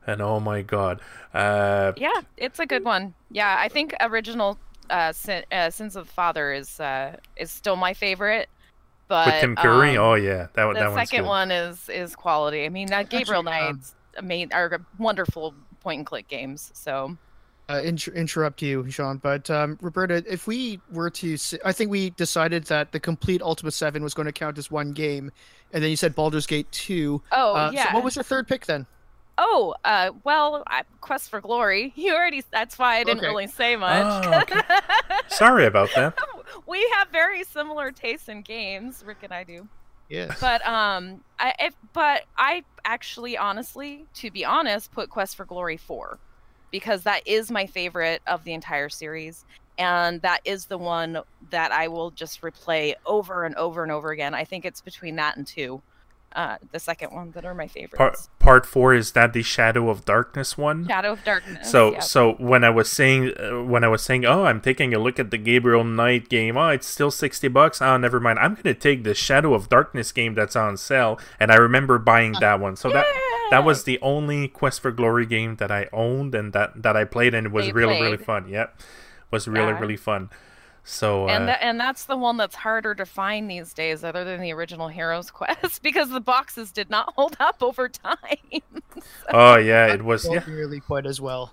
and 0.06 0.20
oh 0.20 0.38
my 0.40 0.62
god, 0.62 1.00
uh, 1.32 1.92
Yeah, 1.96 2.20
it's 2.36 2.58
a 2.58 2.66
good 2.66 2.84
one. 2.84 3.14
Yeah, 3.30 3.56
I 3.58 3.68
think 3.68 3.94
original 4.00 4.58
uh, 4.90 5.12
Sin, 5.12 5.44
uh, 5.50 5.70
Sins 5.70 5.96
of 5.96 6.06
the 6.08 6.12
Father 6.12 6.52
is 6.52 6.78
uh, 6.78 7.16
is 7.36 7.50
still 7.50 7.76
my 7.76 7.94
favorite. 7.94 8.48
But 9.14 9.26
with 9.26 9.40
Tim 9.40 9.56
Curry. 9.56 9.96
um, 9.96 10.04
oh 10.04 10.14
yeah, 10.14 10.48
that 10.54 10.64
one. 10.64 10.74
the 10.74 10.80
That 10.80 10.92
one's 10.92 11.08
second 11.08 11.26
one 11.26 11.50
is 11.50 11.88
is 11.88 12.16
quality. 12.16 12.64
I 12.64 12.68
mean, 12.68 12.88
that 12.88 13.08
Gabriel 13.10 13.48
Actually, 13.48 13.68
um, 13.68 13.76
Knights 13.76 13.94
I 14.18 14.20
mean, 14.22 14.52
are 14.52 14.80
wonderful 14.98 15.54
point 15.80 15.98
and 15.98 16.06
click 16.06 16.28
games. 16.28 16.70
So 16.74 17.16
uh, 17.68 17.80
inter- 17.84 18.12
interrupt 18.12 18.60
you, 18.60 18.90
Sean, 18.90 19.18
but 19.18 19.48
um, 19.50 19.78
Roberta, 19.80 20.22
if 20.30 20.46
we 20.46 20.80
were 20.92 21.10
to, 21.10 21.34
s- 21.34 21.54
I 21.64 21.72
think 21.72 21.90
we 21.90 22.10
decided 22.10 22.64
that 22.64 22.92
the 22.92 23.00
complete 23.00 23.40
Ultima 23.40 23.70
Seven 23.70 24.02
was 24.02 24.12
going 24.14 24.26
to 24.26 24.32
count 24.32 24.58
as 24.58 24.70
one 24.70 24.92
game, 24.92 25.30
and 25.72 25.82
then 25.82 25.90
you 25.90 25.96
said 25.96 26.14
Baldur's 26.14 26.46
Gate 26.46 26.70
Two. 26.72 27.22
Oh, 27.32 27.54
uh, 27.54 27.70
yeah. 27.72 27.88
So 27.88 27.94
what 27.94 28.04
was 28.04 28.16
your 28.16 28.22
third 28.22 28.48
pick 28.48 28.66
then? 28.66 28.86
Oh, 29.36 29.74
uh, 29.84 30.10
well, 30.22 30.62
I, 30.66 30.82
Quest 31.00 31.30
for 31.30 31.40
Glory. 31.40 31.92
You 31.96 32.14
already. 32.14 32.42
That's 32.52 32.78
why 32.78 32.96
I 32.96 33.04
didn't 33.04 33.18
Okay. 33.18 33.28
really 33.28 33.46
say 33.46 33.76
much. 33.76 34.26
Oh, 34.26 34.40
okay. 34.40 34.60
Sorry 35.28 35.66
about 35.66 35.90
that. 35.96 36.16
we 36.66 36.88
have 36.94 37.08
very 37.08 37.42
similar 37.44 37.90
tastes 37.90 38.28
in 38.28 38.42
games. 38.42 39.02
Ric 39.06 39.18
and 39.22 39.32
I 39.32 39.44
do. 39.44 39.66
Yes. 40.08 40.38
But 40.40 40.64
um, 40.66 41.22
I 41.38 41.54
if, 41.58 41.74
but 41.94 42.22
I 42.36 42.62
actually, 42.84 43.36
honestly, 43.36 44.06
to 44.14 44.30
be 44.30 44.44
honest, 44.44 44.92
put 44.92 45.10
Quest 45.10 45.34
for 45.36 45.44
Glory 45.46 45.78
four 45.78 46.18
because 46.70 47.02
that 47.04 47.26
is 47.26 47.50
my 47.50 47.66
favorite 47.66 48.20
of 48.26 48.44
the 48.44 48.52
entire 48.52 48.88
series, 48.90 49.44
and 49.78 50.20
that 50.22 50.40
is 50.44 50.66
the 50.66 50.76
one 50.78 51.20
that 51.50 51.72
I 51.72 51.88
will 51.88 52.10
just 52.10 52.42
replay 52.42 52.94
over 53.06 53.44
and 53.44 53.54
over 53.54 53.82
and 53.82 53.90
over 53.90 54.10
again. 54.10 54.34
I 54.34 54.44
think 54.44 54.64
it's 54.64 54.80
between 54.82 55.16
that 55.16 55.36
and 55.36 55.46
two, 55.46 55.80
uh, 56.34 56.56
the 56.72 56.78
second 56.80 57.12
one 57.12 57.30
that 57.32 57.44
are 57.44 57.54
my 57.54 57.68
favorites. 57.68 57.96
Part 57.96 58.18
part 58.38 58.66
four 58.66 58.92
is 58.94 59.12
that 59.12 59.32
the 59.32 59.42
Shadow 59.42 59.88
of 59.88 60.04
Darkness 60.04 60.58
one. 60.58 60.86
Shadow 60.88 61.12
of 61.12 61.22
Darkness. 61.24 61.70
So 61.70 61.92
yep. 61.92 62.02
so 62.02 62.32
when 62.34 62.64
I 62.64 62.70
was 62.70 62.90
saying 62.90 63.32
uh, 63.38 63.62
when 63.62 63.84
I 63.84 63.88
was 63.88 64.02
saying 64.02 64.24
oh 64.26 64.44
I'm 64.44 64.60
taking 64.60 64.92
a 64.94 64.98
look 64.98 65.18
at 65.18 65.30
the 65.30 65.38
Gabriel 65.38 65.84
Knight 65.84 66.28
game 66.28 66.56
oh 66.56 66.68
it's 66.70 66.86
still 66.86 67.10
sixty 67.10 67.48
bucks 67.48 67.80
oh 67.80 67.96
never 67.96 68.18
mind 68.18 68.38
I'm 68.40 68.54
gonna 68.56 68.74
take 68.74 69.04
the 69.04 69.14
Shadow 69.14 69.54
of 69.54 69.68
Darkness 69.68 70.10
game 70.12 70.34
that's 70.34 70.56
on 70.56 70.76
sale 70.76 71.18
and 71.38 71.52
I 71.52 71.56
remember 71.56 71.98
buying 71.98 72.32
that 72.40 72.58
one 72.60 72.76
so 72.76 72.90
that 72.90 73.06
that 73.50 73.64
was 73.64 73.84
the 73.84 73.98
only 74.00 74.48
Quest 74.48 74.80
for 74.80 74.90
Glory 74.90 75.26
game 75.26 75.56
that 75.56 75.70
I 75.70 75.88
owned 75.92 76.34
and 76.34 76.52
that 76.52 76.82
that 76.82 76.96
I 76.96 77.04
played 77.04 77.34
and 77.34 77.46
it 77.46 77.52
was 77.52 77.68
you 77.68 77.74
really 77.74 78.00
really 78.00 78.16
played. 78.16 78.26
fun 78.26 78.48
yep 78.48 78.80
was 79.30 79.46
really 79.48 79.68
Yeah. 79.68 79.78
really 79.78 79.96
fun 79.96 80.30
so 80.84 81.24
uh, 81.24 81.32
and 81.32 81.48
tha- 81.48 81.62
and 81.64 81.80
that's 81.80 82.04
the 82.04 82.16
one 82.16 82.36
that's 82.36 82.54
harder 82.56 82.94
to 82.94 83.06
find 83.06 83.50
these 83.50 83.72
days, 83.72 84.04
other 84.04 84.24
than 84.24 84.40
the 84.40 84.52
original 84.52 84.88
Heroes 84.88 85.30
Quest, 85.38 85.82
because 85.82 86.10
the 86.10 86.20
boxes 86.20 86.70
did 86.72 86.90
not 86.90 87.12
hold 87.16 87.36
up 87.40 87.62
over 87.62 87.88
time. 87.88 88.62
oh 89.32 89.56
yeah 89.56 89.86
it 89.92 90.04
was 90.04 90.26
yeah 90.28 90.36
Not 90.36 90.48
nearly 90.48 90.80
quite 90.80 91.06
as 91.06 91.20
well. 91.20 91.52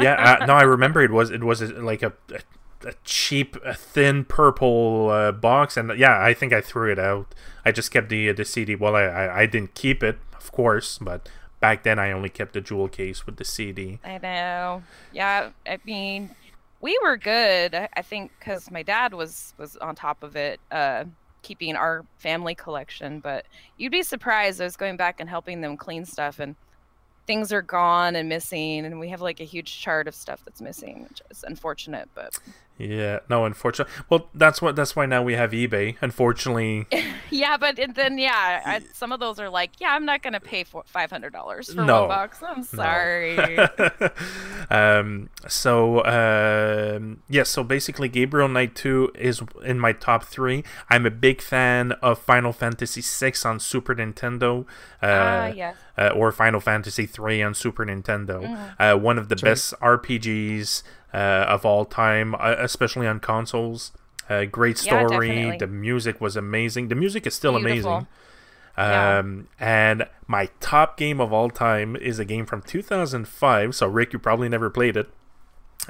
yeah 0.00 0.38
uh, 0.40 0.44
no 0.46 0.52
i 0.54 0.62
remember 0.62 1.00
it 1.02 1.10
was 1.10 1.30
it 1.30 1.42
was 1.42 1.62
a, 1.62 1.68
like 1.68 2.02
a, 2.02 2.12
a, 2.30 2.88
a 2.88 2.92
cheap 3.04 3.56
a 3.64 3.72
thin 3.72 4.24
purple 4.26 5.08
uh, 5.10 5.32
box 5.32 5.76
and 5.78 5.98
yeah 5.98 6.20
i 6.22 6.34
think 6.34 6.52
i 6.52 6.60
threw 6.60 6.92
it 6.92 6.98
out 6.98 7.34
i 7.64 7.72
just 7.72 7.90
kept 7.90 8.10
the 8.10 8.30
the 8.32 8.44
cd 8.44 8.74
well 8.74 8.94
I, 8.94 9.04
I 9.04 9.40
i 9.42 9.46
didn't 9.46 9.74
keep 9.74 10.02
it 10.02 10.18
of 10.36 10.52
course 10.52 10.98
but 10.98 11.30
back 11.60 11.82
then 11.82 11.98
i 11.98 12.12
only 12.12 12.28
kept 12.28 12.52
the 12.52 12.60
jewel 12.60 12.88
case 12.88 13.24
with 13.24 13.36
the 13.36 13.44
cd 13.44 14.00
I 14.04 14.18
know. 14.18 14.82
Yeah, 15.14 15.50
I 15.66 15.78
mean, 15.86 16.34
we 16.82 16.98
were 17.02 17.16
good. 17.16 17.74
I 17.74 18.02
think 18.02 18.32
because 18.38 18.70
my 18.70 18.82
dad 18.82 19.14
was 19.14 19.54
was 19.56 19.76
on 19.76 19.94
top 19.94 20.22
of 20.22 20.36
it, 20.36 20.60
uh, 20.70 21.04
keeping 21.42 21.76
our 21.76 22.04
family 22.18 22.54
collection. 22.54 23.20
But 23.20 23.46
you'd 23.78 23.92
be 23.92 24.02
surprised. 24.02 24.60
I 24.60 24.64
was 24.64 24.76
going 24.76 24.98
back 24.98 25.20
and 25.20 25.30
helping 25.30 25.62
them 25.62 25.76
clean 25.78 26.04
stuff, 26.04 26.40
and 26.40 26.56
things 27.26 27.52
are 27.52 27.62
gone 27.62 28.16
and 28.16 28.28
missing, 28.28 28.84
and 28.84 28.98
we 29.00 29.08
have 29.08 29.22
like 29.22 29.40
a 29.40 29.44
huge 29.44 29.80
chart 29.80 30.08
of 30.08 30.14
stuff 30.14 30.44
that's 30.44 30.60
missing, 30.60 31.04
which 31.08 31.22
is 31.30 31.44
unfortunate. 31.46 32.08
But 32.14 32.38
Yeah, 32.78 33.20
no, 33.28 33.44
unfortunately. 33.44 33.92
Well, 34.08 34.28
that's 34.34 34.60
what 34.60 34.74
that's 34.74 34.96
why 34.96 35.06
now 35.06 35.22
we 35.22 35.34
have 35.34 35.52
eBay. 35.52 35.96
Unfortunately, 36.00 36.86
yeah, 37.30 37.56
but 37.56 37.78
it- 37.78 37.94
then 37.94 38.18
yeah, 38.18 38.60
I, 38.64 38.80
some 38.92 39.12
of 39.12 39.20
those 39.20 39.38
are 39.38 39.48
like, 39.50 39.72
yeah, 39.78 39.94
I'm 39.94 40.04
not 40.04 40.22
gonna 40.22 40.40
pay 40.40 40.64
for 40.64 40.82
five 40.86 41.10
hundred 41.10 41.32
dollars 41.32 41.72
for 41.72 41.84
No. 41.84 42.00
one 42.00 42.08
box. 42.08 42.42
I'm 42.42 42.62
sorry. 42.64 43.38
um, 44.70 45.28
so 45.48 46.04
um, 46.04 47.22
yes, 47.28 47.50
so 47.50 47.62
basically, 47.62 48.08
Gabriel 48.08 48.48
Knight 48.48 48.74
Two 48.74 49.12
is 49.14 49.42
in 49.64 49.78
my 49.78 49.92
top 49.92 50.24
three. 50.24 50.64
I'm 50.90 51.06
a 51.06 51.10
big 51.10 51.40
fan 51.40 51.92
of 52.02 52.18
Final 52.18 52.52
Fantasy 52.52 53.00
VI 53.02 53.32
on 53.48 53.60
Super 53.60 53.94
Nintendo. 53.94 54.62
Uh, 55.02 55.06
Ah, 55.32 55.46
yes. 55.48 55.76
uh, 55.98 56.08
or 56.14 56.32
Final 56.32 56.60
Fantasy 56.60 57.06
Three 57.06 57.42
on 57.42 57.54
Super 57.54 57.84
Nintendo. 57.84 58.72
Uh, 58.78 58.96
one 58.98 59.18
of 59.18 59.28
the 59.28 59.36
best 59.36 59.74
RPGs 59.80 60.82
uh, 61.12 61.16
of 61.48 61.64
all 61.64 61.84
time, 61.84 62.34
uh, 62.34 62.54
especially 62.58 63.06
on 63.06 63.20
consoles. 63.20 63.92
Uh, 64.28 64.44
great 64.44 64.78
story. 64.78 65.28
definitely. 65.28 65.58
the 65.58 65.66
music 65.66 66.20
was 66.20 66.36
amazing. 66.36 66.88
The 66.88 66.94
music 66.94 67.26
is 67.26 67.34
still 67.34 67.58
Beautiful. 67.58 67.92
amazing. 67.92 68.06
Yeah. 68.78 69.18
Um, 69.18 69.48
and 69.60 70.08
my 70.26 70.48
top 70.60 70.96
game 70.96 71.20
of 71.20 71.32
all 71.32 71.50
time 71.50 71.96
is 71.96 72.18
a 72.18 72.24
game 72.24 72.46
from 72.46 72.62
2005. 72.62 73.74
So 73.74 73.86
Rick, 73.86 74.12
you 74.14 74.18
probably 74.18 74.48
never 74.48 74.70
played 74.70 74.96
it. 74.96 75.10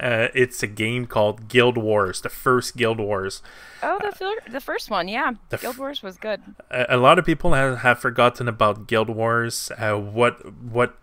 Uh, 0.01 0.29
it's 0.35 0.63
a 0.63 0.67
game 0.67 1.07
called 1.07 1.49
Guild 1.49 1.77
Wars, 1.77 2.23
the 2.23 2.31
first 2.31 2.77
Guild 2.77 2.99
Wars. 2.99 3.43
Oh, 3.83 3.99
the 4.03 4.11
fir- 4.11 4.51
the 4.51 4.61
first 4.61 4.89
one, 4.91 5.07
yeah. 5.07 5.33
the 5.51 5.59
Guild 5.59 5.77
Wars 5.77 6.03
was 6.03 6.17
good. 6.17 6.41
a, 6.71 6.87
a 6.89 6.97
lot 6.97 7.19
of 7.19 7.27
people 7.27 7.53
have, 7.53 7.79
have 7.81 7.99
forgotten 7.99 8.49
about 8.49 8.87
Guild 8.89 9.11
Wars. 9.11 9.71
Uh, 9.77 9.95
what 9.97 10.51
what 10.63 10.97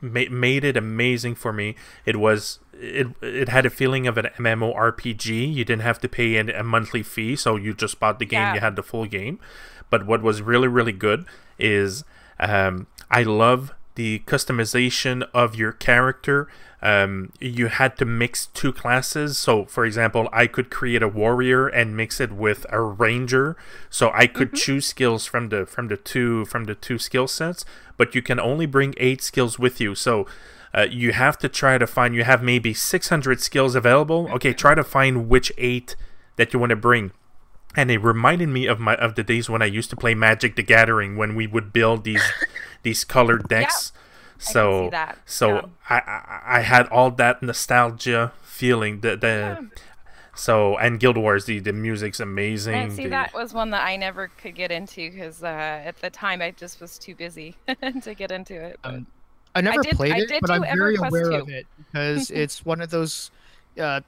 ma- 0.00 0.30
made 0.30 0.64
it 0.64 0.76
amazing 0.76 1.34
for 1.34 1.52
me? 1.52 1.74
It 2.04 2.16
was 2.16 2.58
it 2.72 3.08
it 3.20 3.48
had 3.48 3.66
a 3.66 3.70
feeling 3.70 4.06
of 4.06 4.18
an 4.18 4.28
MMORPG. 4.38 5.54
You 5.54 5.64
didn't 5.64 5.82
have 5.82 6.00
to 6.00 6.08
pay 6.08 6.36
an, 6.36 6.50
a 6.50 6.62
monthly 6.62 7.02
fee, 7.02 7.36
so 7.36 7.56
you 7.56 7.74
just 7.74 8.00
bought 8.00 8.18
the 8.18 8.26
game. 8.26 8.40
Yeah. 8.40 8.54
You 8.54 8.60
had 8.60 8.76
the 8.76 8.82
full 8.82 9.06
game. 9.06 9.38
But 9.90 10.06
what 10.06 10.22
was 10.22 10.42
really 10.42 10.68
really 10.68 10.92
good 10.92 11.26
is 11.58 12.04
um, 12.38 12.86
I 13.10 13.22
love 13.22 13.74
the 13.94 14.20
customization 14.26 15.28
of 15.34 15.54
your 15.54 15.72
character. 15.72 16.48
Um, 16.82 17.32
you 17.40 17.66
had 17.66 17.98
to 17.98 18.06
mix 18.06 18.46
two 18.46 18.72
classes. 18.72 19.36
So, 19.36 19.66
for 19.66 19.84
example, 19.84 20.28
I 20.32 20.46
could 20.46 20.70
create 20.70 21.02
a 21.02 21.08
warrior 21.08 21.68
and 21.68 21.96
mix 21.96 22.20
it 22.20 22.32
with 22.32 22.64
a 22.70 22.80
ranger. 22.80 23.56
So 23.90 24.10
I 24.14 24.26
could 24.26 24.54
choose 24.54 24.86
skills 24.86 25.26
from 25.26 25.50
the 25.50 25.66
from 25.66 25.88
the 25.88 25.98
two 25.98 26.46
from 26.46 26.64
the 26.64 26.74
two 26.74 26.98
skill 26.98 27.28
sets. 27.28 27.64
But 27.98 28.14
you 28.14 28.22
can 28.22 28.40
only 28.40 28.66
bring 28.66 28.94
eight 28.96 29.22
skills 29.22 29.58
with 29.58 29.78
you. 29.80 29.94
So 29.94 30.26
uh, 30.72 30.86
you 30.90 31.12
have 31.12 31.36
to 31.38 31.48
try 31.48 31.76
to 31.76 31.86
find. 31.86 32.14
You 32.14 32.24
have 32.24 32.42
maybe 32.42 32.72
six 32.72 33.10
hundred 33.10 33.42
skills 33.42 33.74
available. 33.74 34.30
Okay, 34.32 34.54
try 34.54 34.74
to 34.74 34.84
find 34.84 35.28
which 35.28 35.52
eight 35.58 35.96
that 36.36 36.54
you 36.54 36.58
want 36.58 36.70
to 36.70 36.76
bring 36.76 37.12
and 37.76 37.90
it 37.90 37.98
reminded 37.98 38.48
me 38.48 38.66
of 38.66 38.78
my 38.80 38.94
of 38.96 39.14
the 39.14 39.22
days 39.22 39.48
when 39.50 39.62
I 39.62 39.66
used 39.66 39.90
to 39.90 39.96
play 39.96 40.14
Magic 40.14 40.56
the 40.56 40.62
Gathering 40.62 41.16
when 41.16 41.34
we 41.34 41.46
would 41.46 41.72
build 41.72 42.04
these 42.04 42.22
these 42.82 43.04
colored 43.04 43.48
decks. 43.48 43.92
So 44.38 44.86
see 44.86 44.90
that, 44.90 45.18
so 45.26 45.48
yeah. 45.54 45.62
I, 45.90 45.94
I 45.96 46.40
I 46.58 46.60
had 46.60 46.86
all 46.88 47.10
that 47.12 47.42
nostalgia 47.42 48.32
feeling 48.42 49.00
the 49.00 49.16
the 49.16 49.68
so 50.34 50.78
and 50.78 50.98
Guild 50.98 51.16
Wars 51.18 51.44
the 51.44 51.58
the 51.58 51.72
music's 51.74 52.20
amazing. 52.20 52.74
And 52.74 52.92
see, 52.92 53.04
the- 53.04 53.10
that 53.10 53.34
was 53.34 53.52
one 53.52 53.70
that 53.70 53.82
I 53.86 53.96
never 53.96 54.28
could 54.40 54.54
get 54.54 54.70
into 54.72 55.10
because 55.10 55.42
uh, 55.42 55.46
at 55.46 55.98
the 55.98 56.08
time 56.10 56.40
I 56.40 56.52
just 56.52 56.80
was 56.80 56.98
too 56.98 57.14
busy 57.14 57.54
to 58.02 58.14
get 58.14 58.30
into 58.32 58.54
it. 58.54 58.78
but- 58.82 58.94
Um, 58.94 59.06
I 59.54 59.60
never 59.60 59.82
did- 59.82 59.96
played 59.96 60.12
I 60.12 60.18
it, 60.20 60.28
did 60.28 60.40
but 60.40 60.46
do 60.46 60.52
I'm 60.64 60.78
very 60.78 60.94
aware 60.96 61.30
2. 61.30 61.34
of 61.36 61.48
it 61.48 61.66
because 61.92 62.30
it's 62.42 62.64
one 62.64 62.80
of 62.80 62.88
those. 62.90 63.30
Uh, 63.78 64.00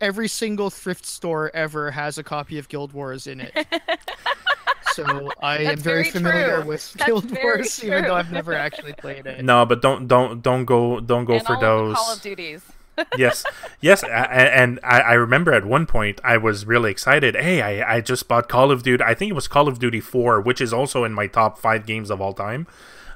every 0.00 0.28
single 0.28 0.70
thrift 0.70 1.04
store 1.06 1.50
ever 1.54 1.90
has 1.90 2.18
a 2.18 2.22
copy 2.22 2.58
of 2.58 2.68
Guild 2.68 2.92
Wars 2.92 3.26
in 3.26 3.40
it. 3.40 3.52
so 4.92 5.30
I 5.42 5.58
am 5.58 5.78
very 5.78 6.02
very 6.02 6.10
familiar 6.10 6.56
true. 6.60 6.66
with 6.68 6.92
That's 6.94 7.06
Guild 7.06 7.24
very 7.24 7.42
Wars, 7.44 7.82
even 7.84 8.02
though 8.02 8.08
true. 8.08 8.14
I've 8.16 8.32
never 8.32 8.54
actually 8.54 8.92
played 8.94 9.26
it. 9.26 9.44
no, 9.44 9.64
but 9.64 9.80
don't 9.82 10.06
don't 10.08 10.42
don't 10.42 10.64
go 10.64 11.00
don't 11.00 11.24
go 11.24 11.34
and 11.34 11.46
for 11.46 11.54
all 11.56 11.60
those. 11.60 11.90
Of 11.92 11.96
the 11.96 12.02
Call 12.04 12.12
of 12.14 12.22
Duties. 12.22 12.62
yes, 13.16 13.42
yes, 13.80 14.02
a- 14.02 14.06
a- 14.06 14.10
and 14.54 14.78
I, 14.84 15.00
I 15.00 15.12
remember 15.14 15.52
at 15.54 15.64
one 15.64 15.86
point 15.86 16.20
I 16.22 16.36
was 16.36 16.66
really 16.66 16.90
excited. 16.90 17.34
Hey, 17.34 17.62
I, 17.62 17.96
I 17.96 18.00
just 18.02 18.28
bought 18.28 18.50
Call 18.50 18.70
of 18.70 18.82
Duty. 18.82 19.02
I 19.02 19.14
think 19.14 19.30
it 19.30 19.34
was 19.34 19.48
Call 19.48 19.66
of 19.66 19.78
Duty 19.78 20.00
Four, 20.00 20.42
which 20.42 20.60
is 20.60 20.74
also 20.74 21.02
in 21.04 21.14
my 21.14 21.26
top 21.26 21.56
five 21.58 21.86
games 21.86 22.10
of 22.10 22.20
all 22.20 22.34
time. 22.34 22.66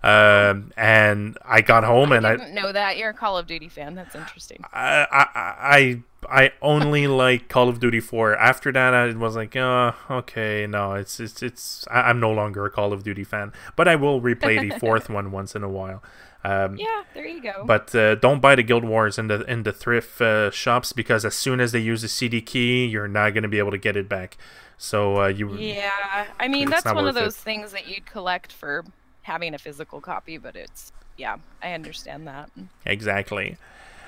Um, 0.03 0.73
and 0.77 1.37
I 1.45 1.61
got 1.63 1.85
home 1.85 2.13
and 2.13 2.27
I 2.27 2.33
I, 2.33 2.37
didn't 2.37 2.55
know 2.55 2.73
that 2.73 2.97
you're 2.97 3.11
a 3.11 3.15
Call 3.15 3.37
of 3.39 3.47
Duty 3.47 3.69
fan. 3.69 3.95
That's 3.95 4.15
interesting. 4.15 4.63
I, 4.73 5.07
I, 5.11 5.27
I, 5.35 6.03
I 6.29 6.53
only 6.63 7.07
like 7.25 7.49
Call 7.49 7.69
of 7.69 7.81
Duty 7.81 8.01
Four. 8.01 8.37
After 8.37 8.71
that, 8.73 8.95
I 8.95 9.13
was 9.15 9.37
like, 9.37 9.57
uh, 9.57 9.93
okay, 10.11 10.67
no, 10.67 10.95
it's, 10.95 11.19
it's, 11.21 11.43
it's. 11.43 11.87
I, 11.91 12.03
I'm 12.03 12.21
no 12.21 12.31
longer 12.31 12.65
a 12.67 12.71
Call 12.71 12.93
of 12.93 13.03
Duty 13.03 13.25
fan, 13.25 13.53
but 13.75 13.89
I 13.89 13.97
will 13.97 14.21
replay 14.21 14.61
the 14.61 14.79
fourth 14.81 15.09
one 15.09 15.33
once 15.33 15.55
in 15.55 15.63
a 15.63 15.69
while. 15.69 16.03
Um, 16.45 16.77
Yeah, 16.77 17.03
there 17.13 17.27
you 17.27 17.43
go. 17.43 17.65
but 17.67 17.93
uh, 17.95 18.15
don't 18.17 18.41
buy 18.41 18.55
the 18.55 18.63
Guild 18.63 18.85
Wars 18.85 19.19
in 19.19 19.27
the 19.27 19.41
in 19.51 19.65
the 19.65 19.73
thrift 19.73 20.21
uh, 20.21 20.51
shops 20.53 20.93
because 20.93 21.25
as 21.25 21.35
soon 21.35 21.61
as 21.61 21.73
they 21.73 21.81
use 21.81 22.03
the 22.03 22.09
CD 22.09 22.41
key, 22.41 22.87
you're 22.87 23.09
not 23.09 23.31
going 23.31 23.43
to 23.43 23.49
be 23.49 23.59
able 23.59 23.73
to 23.73 23.79
get 23.79 23.97
it 23.97 24.09
back. 24.09 24.37
So 24.79 25.23
uh, 25.23 25.27
you 25.29 25.57
yeah, 25.57 26.27
I 26.39 26.47
mean 26.49 26.71
that's 26.71 26.85
one 26.85 26.99
of 26.99 27.15
worth 27.15 27.17
it. 27.17 27.25
those 27.25 27.37
things 27.37 27.73
that 27.73 27.89
you'd 27.89 28.07
collect 28.07 28.53
for 28.53 28.85
having 29.27 29.55
a 29.55 29.59
physical 29.59 30.01
copy, 30.01 30.39
but 30.39 30.57
it's 30.57 30.93
yeah, 31.19 31.37
I 31.63 31.73
understand 31.73 32.27
that. 32.27 32.51
exactly. 32.85 33.57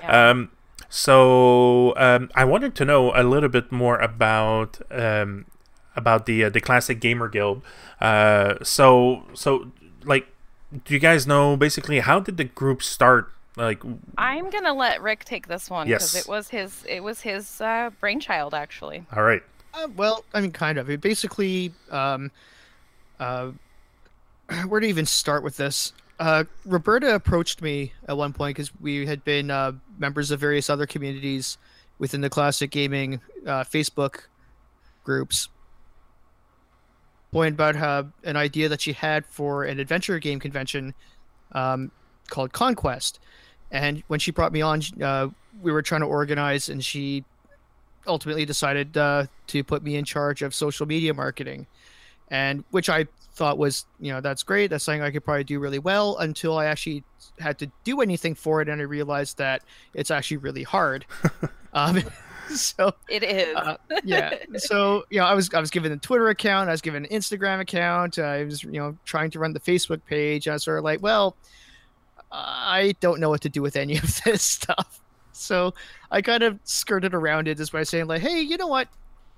Yeah. 0.01 0.29
Um, 0.31 0.49
so 0.89 1.93
um, 1.97 2.29
I 2.35 2.45
wanted 2.45 2.75
to 2.75 2.85
know 2.85 3.11
a 3.15 3.23
little 3.23 3.49
bit 3.49 3.71
more 3.71 3.97
about 3.99 4.79
um, 4.91 5.45
about 5.95 6.25
the 6.25 6.45
uh, 6.45 6.49
the 6.49 6.61
classic 6.61 6.99
gamer 6.99 7.27
guild. 7.29 7.61
Uh, 8.01 8.55
so 8.63 9.23
so 9.33 9.71
like, 10.03 10.27
do 10.85 10.93
you 10.93 10.99
guys 10.99 11.27
know 11.27 11.55
basically 11.57 11.99
how 11.99 12.19
did 12.19 12.37
the 12.37 12.43
group 12.45 12.81
start? 12.81 13.31
Like, 13.55 13.81
I'm 14.17 14.49
gonna 14.49 14.73
let 14.73 15.01
Ric 15.01 15.25
take 15.25 15.47
this 15.47 15.69
one 15.69 15.87
because 15.87 16.13
Yes. 16.15 16.25
it 16.25 16.29
was 16.29 16.49
his 16.49 16.83
it 16.87 17.03
was 17.03 17.21
his 17.21 17.59
uh, 17.61 17.89
brainchild 17.99 18.53
actually. 18.53 19.03
all 19.15 19.23
right, 19.23 19.43
Uh, 19.73 19.87
well, 19.97 20.23
I 20.33 20.39
mean, 20.41 20.51
kind 20.51 20.77
of. 20.77 20.89
It 20.89 21.01
basically, 21.01 21.73
um, 21.91 22.31
uh, 23.19 23.51
where 24.67 24.79
to 24.79 24.87
even 24.87 25.05
start 25.05 25.43
with 25.43 25.57
this? 25.57 25.93
Uh, 26.19 26.43
Roberta 26.65 27.15
approached 27.15 27.61
me 27.61 27.93
at 28.07 28.17
one 28.17 28.33
point 28.33 28.57
because 28.57 28.71
we 28.81 29.05
had 29.05 29.23
been 29.23 29.49
uh, 29.49 29.73
members 29.97 30.31
of 30.31 30.39
various 30.39 30.69
other 30.69 30.85
communities 30.85 31.57
within 31.97 32.21
the 32.21 32.29
classic 32.29 32.71
gaming 32.71 33.21
uh, 33.45 33.63
Facebook 33.63 34.23
groups. 35.03 35.49
Point 37.31 37.53
about 37.53 37.75
how 37.75 38.07
an 38.23 38.35
idea 38.35 38.67
that 38.69 38.81
she 38.81 38.93
had 38.93 39.25
for 39.25 39.63
an 39.63 39.79
adventure 39.79 40.17
game 40.19 40.39
convention 40.39 40.93
um, 41.51 41.91
called 42.27 42.51
Conquest, 42.51 43.19
and 43.71 44.03
when 44.07 44.19
she 44.19 44.31
brought 44.31 44.51
me 44.51 44.61
on, 44.61 44.81
uh, 45.01 45.27
we 45.61 45.71
were 45.71 45.83
trying 45.83 46.01
to 46.01 46.07
organize, 46.07 46.69
and 46.69 46.83
she 46.83 47.23
ultimately 48.07 48.45
decided 48.45 48.97
uh, 48.97 49.27
to 49.47 49.63
put 49.63 49.83
me 49.83 49.95
in 49.95 50.05
charge 50.05 50.41
of 50.41 50.55
social 50.55 50.87
media 50.87 51.13
marketing, 51.13 51.67
and 52.31 52.63
which 52.71 52.89
I 52.89 53.05
thought 53.39 53.57
was, 53.57 53.85
you 54.01 54.11
know, 54.11 54.19
that's 54.19 54.43
great. 54.43 54.69
That's 54.69 54.83
something 54.83 55.01
I 55.01 55.11
could 55.11 55.23
probably 55.23 55.45
do 55.45 55.59
really 55.59 55.79
well 55.79 56.17
until 56.17 56.57
I 56.57 56.65
actually 56.65 57.05
had 57.39 57.57
to 57.59 57.71
do 57.85 58.01
anything 58.01 58.35
for 58.35 58.61
it, 58.61 58.67
and 58.67 58.81
I 58.81 58.83
realized 58.83 59.37
that 59.37 59.63
it's 59.93 60.11
actually 60.11 60.37
really 60.37 60.63
hard. 60.63 61.05
um, 61.73 62.03
so 62.49 62.91
It 63.07 63.23
is. 63.23 63.55
uh, 63.55 63.77
yeah. 64.03 64.35
So 64.57 65.05
you 65.09 65.19
know, 65.19 65.25
I 65.25 65.33
was 65.33 65.49
I 65.53 65.61
was 65.61 65.71
given 65.71 65.91
a 65.93 65.97
Twitter 65.97 66.27
account, 66.27 66.67
I 66.67 66.73
was 66.73 66.81
given 66.81 67.05
an 67.05 67.11
Instagram 67.11 67.61
account, 67.61 68.19
I 68.19 68.43
was 68.43 68.61
you 68.61 68.71
know 68.79 68.97
trying 69.05 69.31
to 69.31 69.39
run 69.39 69.53
the 69.53 69.61
Facebook 69.61 70.01
page. 70.05 70.47
I 70.49 70.53
was 70.53 70.63
sort 70.65 70.77
of 70.77 70.83
like, 70.83 71.01
well, 71.01 71.37
I 72.29 72.93
don't 72.99 73.21
know 73.21 73.29
what 73.29 73.41
to 73.41 73.49
do 73.49 73.61
with 73.61 73.77
any 73.77 73.97
of 73.97 74.21
this 74.25 74.43
stuff. 74.43 74.99
So 75.31 75.73
I 76.11 76.21
kind 76.21 76.43
of 76.43 76.59
skirted 76.65 77.13
around 77.13 77.47
it 77.47 77.55
just 77.55 77.71
by 77.71 77.83
saying 77.83 78.07
like, 78.07 78.21
hey, 78.21 78.41
you 78.41 78.57
know 78.57 78.67
what? 78.67 78.89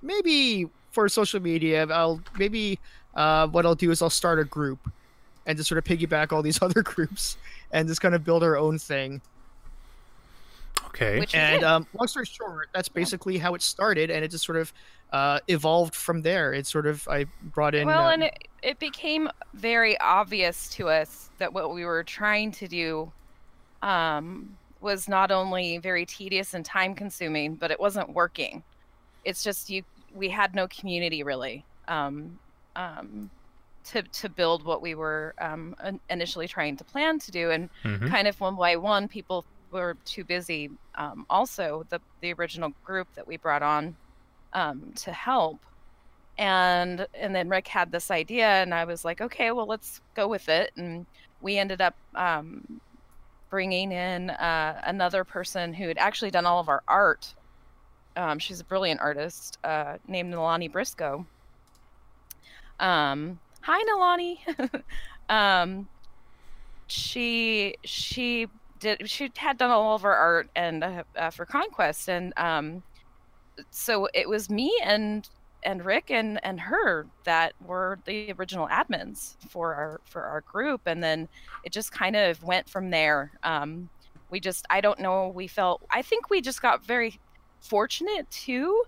Maybe 0.01 0.67
for 0.89 1.07
social 1.07 1.39
media, 1.39 1.85
I'll 1.87 2.19
maybe 2.39 2.79
uh, 3.15 3.47
what 3.47 3.65
I'll 3.65 3.75
do 3.75 3.91
is 3.91 4.01
I'll 4.01 4.09
start 4.09 4.39
a 4.39 4.43
group 4.43 4.79
and 5.45 5.57
just 5.57 5.69
sort 5.69 5.77
of 5.77 5.83
piggyback 5.83 6.31
all 6.31 6.41
these 6.41 6.61
other 6.61 6.81
groups 6.81 7.37
and 7.71 7.87
just 7.87 8.01
kind 8.01 8.15
of 8.15 8.23
build 8.23 8.43
our 8.43 8.57
own 8.57 8.77
thing. 8.77 9.21
okay, 10.87 11.19
Which 11.19 11.35
And 11.35 11.63
um, 11.63 11.87
long 11.93 12.07
story 12.07 12.25
short, 12.25 12.69
that's 12.73 12.89
basically 12.89 13.37
how 13.37 13.55
it 13.55 13.61
started, 13.61 14.09
and 14.09 14.23
it 14.23 14.31
just 14.31 14.45
sort 14.45 14.57
of 14.57 14.73
uh, 15.11 15.39
evolved 15.47 15.95
from 15.95 16.21
there. 16.21 16.53
It 16.53 16.67
sort 16.67 16.87
of 16.87 17.07
I 17.07 17.25
brought 17.53 17.75
in. 17.75 17.87
well, 17.87 18.07
um, 18.07 18.13
and 18.13 18.23
it, 18.23 18.47
it 18.63 18.79
became 18.79 19.29
very 19.53 19.99
obvious 19.99 20.69
to 20.69 20.89
us 20.89 21.29
that 21.37 21.51
what 21.53 21.73
we 21.73 21.85
were 21.85 22.03
trying 22.03 22.51
to 22.51 22.67
do 22.67 23.11
um, 23.81 24.57
was 24.79 25.07
not 25.07 25.31
only 25.31 25.77
very 25.77 26.05
tedious 26.05 26.53
and 26.53 26.63
time 26.65 26.95
consuming, 26.95 27.55
but 27.55 27.71
it 27.71 27.79
wasn't 27.79 28.09
working. 28.13 28.63
It's 29.25 29.43
just 29.43 29.69
you 29.69 29.83
we 30.13 30.29
had 30.29 30.53
no 30.53 30.67
community 30.67 31.23
really 31.23 31.63
um, 31.87 32.37
um, 32.75 33.31
to 33.85 34.03
to 34.03 34.29
build 34.29 34.63
what 34.63 34.81
we 34.81 34.95
were 34.95 35.33
um, 35.39 35.75
initially 36.09 36.47
trying 36.47 36.77
to 36.77 36.83
plan 36.85 37.19
to 37.19 37.31
do, 37.31 37.51
and 37.51 37.69
Mhm. 37.83 38.09
kind 38.09 38.27
of 38.27 38.39
one 38.39 38.55
by 38.55 38.75
one, 38.75 39.07
people 39.07 39.45
were 39.71 39.97
too 40.05 40.23
busy. 40.25 40.69
Um, 40.95 41.25
also, 41.29 41.83
the 41.89 41.99
the 42.21 42.33
original 42.33 42.71
group 42.83 43.07
that 43.15 43.27
we 43.27 43.37
brought 43.37 43.63
on 43.63 43.97
um, 44.53 44.93
to 44.97 45.11
help, 45.11 45.59
and 46.37 47.07
and 47.13 47.35
then 47.35 47.49
Ric 47.49 47.67
had 47.67 47.91
this 47.91 48.11
idea, 48.11 48.47
and 48.47 48.73
I 48.73 48.85
was 48.85 49.03
like, 49.05 49.21
okay, 49.21 49.51
well, 49.51 49.67
let's 49.67 50.01
go 50.15 50.27
with 50.27 50.47
it, 50.49 50.71
and 50.77 51.05
we 51.41 51.57
ended 51.57 51.81
up 51.81 51.95
um, 52.15 52.81
bringing 53.49 53.91
in 53.91 54.29
uh, 54.31 54.81
another 54.85 55.23
person 55.23 55.73
who 55.73 55.87
had 55.87 55.97
actually 55.97 56.31
done 56.31 56.45
all 56.45 56.59
of 56.59 56.69
our 56.69 56.83
art. 56.87 57.33
Um, 58.15 58.39
she's 58.39 58.59
a 58.59 58.65
brilliant 58.65 58.99
artist 59.01 59.57
uh, 59.63 59.97
named 60.07 60.33
Nalani 60.33 60.71
Briscoe. 60.71 61.25
Um, 62.81 63.39
hi, 63.61 63.81
Nalani. 63.83 64.83
um, 65.29 65.87
she 66.87 67.75
she 67.85 68.47
did 68.79 69.09
she 69.09 69.31
had 69.37 69.57
done 69.57 69.71
all 69.71 69.95
of 69.95 70.01
her 70.01 70.13
art 70.13 70.49
and 70.55 70.83
uh, 70.83 71.03
uh, 71.15 71.29
for 71.29 71.45
conquest 71.45 72.09
and 72.09 72.33
um 72.35 72.83
so 73.69 74.09
it 74.13 74.27
was 74.27 74.49
me 74.49 74.73
and 74.83 75.29
and 75.63 75.85
ric 75.85 76.11
and 76.11 76.43
and 76.43 76.59
her 76.59 77.07
that 77.23 77.53
were 77.65 77.99
the 78.05 78.33
original 78.37 78.67
admins 78.67 79.35
for 79.49 79.73
our 79.75 80.01
for 80.03 80.23
our 80.23 80.41
group 80.41 80.81
and 80.85 81.01
then 81.01 81.29
it 81.63 81.71
just 81.71 81.93
kind 81.93 82.15
of 82.15 82.43
went 82.43 82.67
from 82.67 82.89
there 82.89 83.31
um 83.43 83.87
we 84.31 84.39
just 84.39 84.65
i 84.69 84.81
don't 84.81 84.99
know 84.99 85.29
we 85.29 85.47
felt 85.47 85.81
i 85.91 86.01
think 86.01 86.29
we 86.29 86.41
just 86.41 86.61
got 86.61 86.83
very 86.83 87.19
fortunate 87.61 88.29
too 88.31 88.83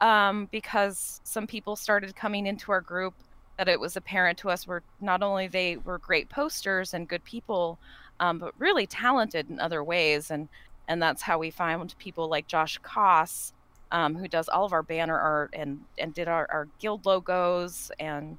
um 0.00 0.46
because 0.50 1.20
some 1.24 1.46
people 1.46 1.76
started 1.76 2.14
coming 2.16 2.46
into 2.46 2.70
our 2.72 2.80
group 2.82 3.14
that 3.58 3.68
it 3.68 3.80
was 3.80 3.96
apparent 3.96 4.38
to 4.38 4.50
us 4.50 4.66
were 4.66 4.82
not 5.00 5.22
only 5.22 5.48
they 5.48 5.76
were 5.78 5.98
great 5.98 6.28
posters 6.28 6.94
and 6.94 7.08
good 7.08 7.24
people 7.24 7.78
um, 8.20 8.38
but 8.38 8.54
really 8.58 8.86
talented 8.86 9.50
in 9.50 9.60
other 9.60 9.82
ways. 9.82 10.30
And 10.30 10.48
and 10.88 11.02
that's 11.02 11.22
how 11.22 11.38
we 11.38 11.50
found 11.50 11.98
people 11.98 12.28
like 12.28 12.46
Josh 12.46 12.78
Koss, 12.80 13.52
um, 13.90 14.14
who 14.14 14.28
does 14.28 14.48
all 14.48 14.64
of 14.64 14.72
our 14.72 14.82
banner 14.82 15.18
art 15.18 15.50
and 15.52 15.80
and 15.98 16.14
did 16.14 16.28
our, 16.28 16.46
our 16.50 16.68
guild 16.78 17.06
logos 17.06 17.90
and 17.98 18.38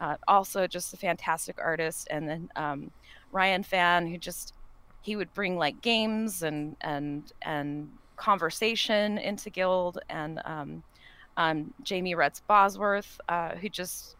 uh, 0.00 0.16
also 0.28 0.66
just 0.66 0.94
a 0.94 0.96
fantastic 0.96 1.58
artist. 1.58 2.06
And 2.10 2.28
then 2.28 2.50
um, 2.56 2.90
Ryan 3.32 3.62
Fan, 3.62 4.06
who 4.06 4.18
just 4.18 4.54
he 5.02 5.16
would 5.16 5.32
bring 5.34 5.56
like 5.56 5.80
games 5.82 6.42
and 6.42 6.76
and 6.80 7.32
and 7.42 7.90
conversation 8.16 9.18
into 9.18 9.50
guild 9.50 9.98
and 10.08 10.40
um, 10.44 10.82
um, 11.36 11.72
Jamie 11.82 12.14
Retz 12.14 12.40
Bosworth, 12.40 13.20
uh, 13.28 13.54
who 13.56 13.68
just 13.68 14.16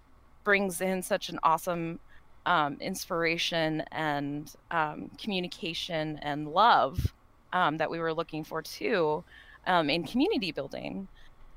brings 0.48 0.80
in 0.80 1.02
such 1.02 1.28
an 1.28 1.38
awesome 1.42 2.00
um, 2.46 2.78
inspiration 2.80 3.82
and 3.92 4.54
um, 4.70 5.10
communication 5.22 6.18
and 6.22 6.48
love 6.48 7.12
um, 7.52 7.76
that 7.76 7.90
we 7.90 7.98
were 7.98 8.14
looking 8.14 8.42
for 8.42 8.62
too 8.62 9.22
um, 9.66 9.90
in 9.90 10.02
community 10.04 10.50
building. 10.50 11.06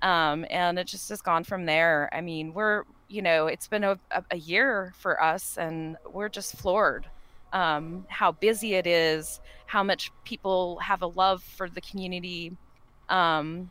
Um, 0.02 0.46
and 0.50 0.78
it 0.78 0.88
just 0.88 1.08
has 1.08 1.22
gone 1.22 1.46
from 1.46 1.66
there. 1.66 2.10
I 2.12 2.20
mean, 2.20 2.54
we're, 2.54 2.84
you 3.08 3.22
know, 3.22 3.48
it's 3.48 3.66
been 3.66 3.86
a, 3.86 3.98
a 4.30 4.36
year 4.36 4.94
for 5.00 5.24
us 5.24 5.58
and 5.58 5.96
we're 6.12 6.28
just 6.28 6.58
floored 6.58 7.06
um, 7.54 8.06
how 8.10 8.34
busy 8.34 8.74
it 8.74 8.86
is, 8.86 9.40
how 9.68 9.84
much 9.84 10.12
people 10.26 10.80
have 10.80 11.02
a 11.02 11.08
love 11.08 11.42
for 11.42 11.70
the 11.70 11.80
community. 11.80 12.58
Um, 13.08 13.70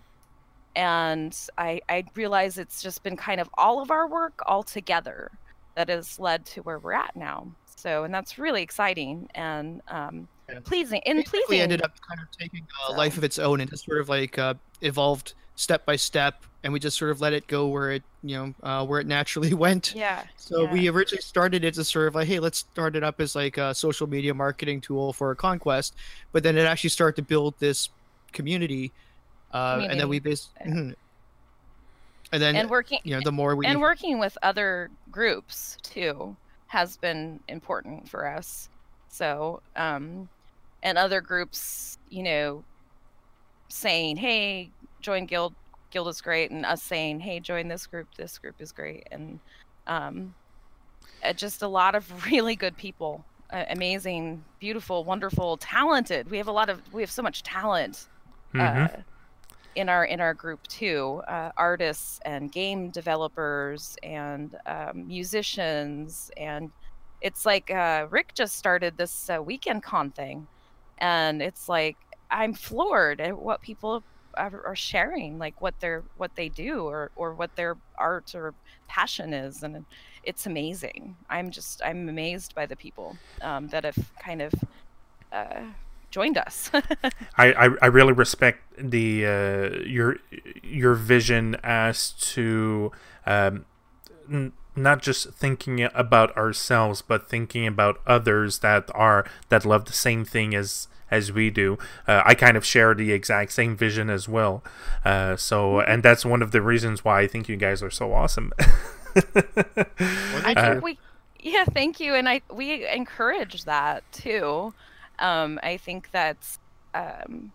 and 0.77 1.37
I, 1.59 1.81
I 1.89 2.05
realize 2.15 2.59
it's 2.59 2.83
just 2.83 3.03
been 3.03 3.17
kind 3.17 3.41
of 3.41 3.49
all 3.55 3.81
of 3.81 3.91
our 3.91 4.09
work 4.09 4.41
all 4.47 4.63
together 4.63 5.31
that 5.75 5.89
has 5.89 6.19
led 6.19 6.45
to 6.47 6.63
where 6.63 6.79
we're 6.79 6.93
at 6.93 7.15
now. 7.17 7.49
So, 7.77 8.05
and 8.05 8.13
that's 8.13 8.39
really 8.39 8.63
exciting 8.63 9.29
and 9.35 9.81
um, 9.89 10.29
yeah. 10.49 10.61
pleasing. 10.63 11.01
And 11.07 11.25
pleasing. 11.25 11.47
We 11.49 11.61
ended 11.61 11.83
up 11.83 11.93
kind 12.07 12.21
of 12.21 12.31
taking 12.37 12.67
a 12.87 12.93
so. 12.93 12.97
life 12.97 13.17
of 13.17 13.25
its 13.25 13.39
own 13.39 13.61
and 13.61 13.71
just 13.71 13.87
sort 13.87 14.01
of 14.01 14.09
like 14.09 14.39
uh, 14.39 14.55
evolved 14.83 15.35
step 15.57 15.85
by 15.85 15.97
step, 15.97 16.45
and 16.63 16.73
we 16.73 16.79
just 16.79 16.99
sort 16.99 17.11
of 17.11 17.21
let 17.21 17.33
it 17.33 17.47
go 17.47 17.69
where 17.69 17.93
it, 17.93 18.03
you 18.23 18.37
know, 18.37 18.55
uh, 18.63 18.85
where 18.85 19.01
it 19.01 19.07
naturally 19.07 19.55
went. 19.67 19.95
Yeah. 19.95 20.25
So 20.37 20.63
yeah. 20.63 20.73
we 20.73 20.89
originally 20.89 21.23
started 21.23 21.65
it 21.65 21.77
as 21.79 21.89
sort 21.89 22.09
of 22.09 22.15
like, 22.15 22.29
hey, 22.29 22.39
let's 22.39 22.59
start 22.59 22.97
it 22.97 23.03
up 23.03 23.21
as 23.21 23.35
like 23.35 23.59
a 23.59 23.75
social 23.75 24.07
media 24.07 24.35
marketing 24.35 24.81
tool 24.81 25.13
for 25.13 25.31
a 25.31 25.37
conquest, 25.37 25.95
but 26.33 26.43
then 26.43 26.57
it 26.57 26.67
actually 26.67 26.91
started 26.91 27.17
to 27.17 27.23
build 27.23 27.55
this 27.59 27.89
community, 28.33 28.93
uh, 29.53 29.87
and 29.89 30.01
then 30.01 30.09
we 30.09 30.19
basically. 30.19 30.71
Mm-hmm 30.71 30.91
and 32.33 32.43
then 32.43 32.57
and 32.57 32.71
working 32.71 32.99
you 33.05 33.15
know 33.15 33.21
the 33.25 33.33
more 33.33 33.57
we 33.57 33.67
and 33.67 33.81
working 33.81 34.19
with 34.19 34.37
other 34.43 34.91
groups 35.11 35.77
too 35.83 36.37
has 36.67 36.97
been 36.97 37.41
important 37.49 38.09
for 38.09 38.27
us 38.27 38.69
so 39.09 39.61
um 39.77 40.29
and 40.83 40.97
other 40.97 41.21
groups 41.21 41.99
you 42.09 42.23
know 42.23 42.63
saying 43.69 44.17
hey 44.17 44.71
join 45.01 45.27
guild 45.27 45.55
guild 45.91 46.09
is 46.09 46.21
great 46.21 46.51
and 46.51 46.65
us 46.65 46.83
saying 46.83 47.19
hey 47.19 47.41
join 47.41 47.69
this 47.69 47.87
group 47.87 48.07
this 48.17 48.39
group 48.39 48.55
is 48.61 48.73
great 48.73 49.07
and 49.11 49.41
um 49.87 50.35
uh, 51.25 51.33
just 51.33 51.63
a 51.63 51.69
lot 51.69 51.95
of 51.95 52.27
really 52.31 52.55
good 52.55 52.77
people 52.77 53.25
uh, 53.53 53.65
amazing 53.71 54.43
beautiful 54.61 55.03
wonderful 55.03 55.57
talented 55.57 56.31
we 56.31 56.39
have 56.39 56.49
a 56.49 56.53
lot 56.53 56.69
of 56.69 56.81
we 56.93 57.03
have 57.03 57.11
so 57.11 57.23
much 57.23 57.43
talent 57.43 58.07
mm-hmm. 58.55 58.85
uh, 58.85 59.03
in 59.75 59.89
our 59.89 60.05
in 60.05 60.21
our 60.21 60.35
group 60.35 60.67
too 60.67 61.23
uh, 61.29 61.51
artists 61.57 62.21
and 62.25 62.53
game 62.53 62.91
developers 62.91 63.97
and 64.03 64.57
um, 64.67 65.07
musicians 65.07 66.31
and 66.37 66.71
it's 67.21 67.47
like 67.47 67.71
uh, 67.71 68.07
ric 68.11 68.35
just 68.35 68.57
started 68.57 68.97
this 68.97 69.31
uh, 69.31 69.43
weekend 69.43 69.83
con 69.83 70.11
thing 70.11 70.47
and 70.99 71.41
it's 71.43 71.69
like 71.69 71.97
i'm 72.31 72.53
floored 72.53 73.21
at 73.21 73.37
what 73.37 73.61
people 73.61 74.03
are, 74.35 74.75
sharing 74.77 75.39
like 75.39 75.61
what 75.61 75.75
they're 75.81 76.05
what 76.17 76.35
they 76.37 76.49
do 76.49 76.85
or 76.85 77.11
or 77.17 77.35
what 77.35 77.55
their 77.57 77.77
art 77.99 78.35
or 78.35 78.55
passion 78.89 79.33
is 79.35 79.63
and 79.63 79.85
it's 80.23 80.47
amazing. 80.47 81.17
I'm 81.29 81.51
just 81.51 81.81
i'm 81.85 82.09
amazed 82.09 82.55
by 82.55 82.67
the 82.67 82.77
people 82.77 83.17
um, 83.43 83.69
that 83.69 83.85
have 83.85 83.99
kind 84.23 84.43
of 84.43 84.53
uh, 85.33 85.63
joined 86.11 86.39
us. 86.39 86.71
I, 87.37 87.53
I, 87.53 87.69
I 87.83 87.87
really 87.87 88.13
respect 88.13 88.63
the 88.79 89.27
uh, 89.27 89.79
your 89.85 90.17
your 90.63 90.95
vision 90.95 91.57
as 91.63 92.11
to 92.33 92.93
um, 93.27 93.65
n- 94.31 94.53
not 94.77 95.03
just 95.03 95.31
thinking 95.31 95.83
about 95.95 96.37
ourselves, 96.37 97.03
but 97.03 97.29
thinking 97.29 97.67
about 97.67 98.01
others 98.07 98.61
that 98.61 98.91
are 98.95 99.27
that 99.49 99.65
love 99.65 99.85
the 99.85 99.93
same 99.93 100.25
thing 100.25 100.55
as 100.55 100.89
as 101.11 101.33
we 101.33 101.51
do. 101.51 101.79
Uh, 102.07 102.23
I 102.25 102.35
kind 102.35 102.57
of 102.57 102.65
share 102.65 102.95
the 102.95 103.13
exact 103.13 103.53
same 103.53 103.77
vision 103.77 104.09
as 104.09 104.29
well. 104.29 104.63
Uh, 105.05 105.37
so, 105.37 105.75
mm-hmm. 105.75 105.91
and 105.91 106.03
that's 106.03 106.25
one 106.25 106.43
of 106.43 106.53
the 106.53 106.63
reasons 106.63 107.05
why 107.05 107.21
I 107.21 107.27
think 107.27 107.49
you 107.49 107.57
guys 107.57 107.83
are 107.83 107.91
so 107.91 108.13
awesome. 108.13 108.53
I 109.17 110.55
think 110.55 110.57
uh, 110.57 110.81
we, 110.83 110.99
yeah, 111.41 111.65
thank 111.65 111.99
you, 112.01 112.15
and 112.15 112.29
I 112.29 112.43
we 112.53 112.87
encourage 112.87 113.65
that 113.65 114.05
too. 114.13 114.73
Um, 115.21 115.61
I 115.63 115.77
think 115.77 116.11
that's 116.11 116.59
um, 116.95 117.53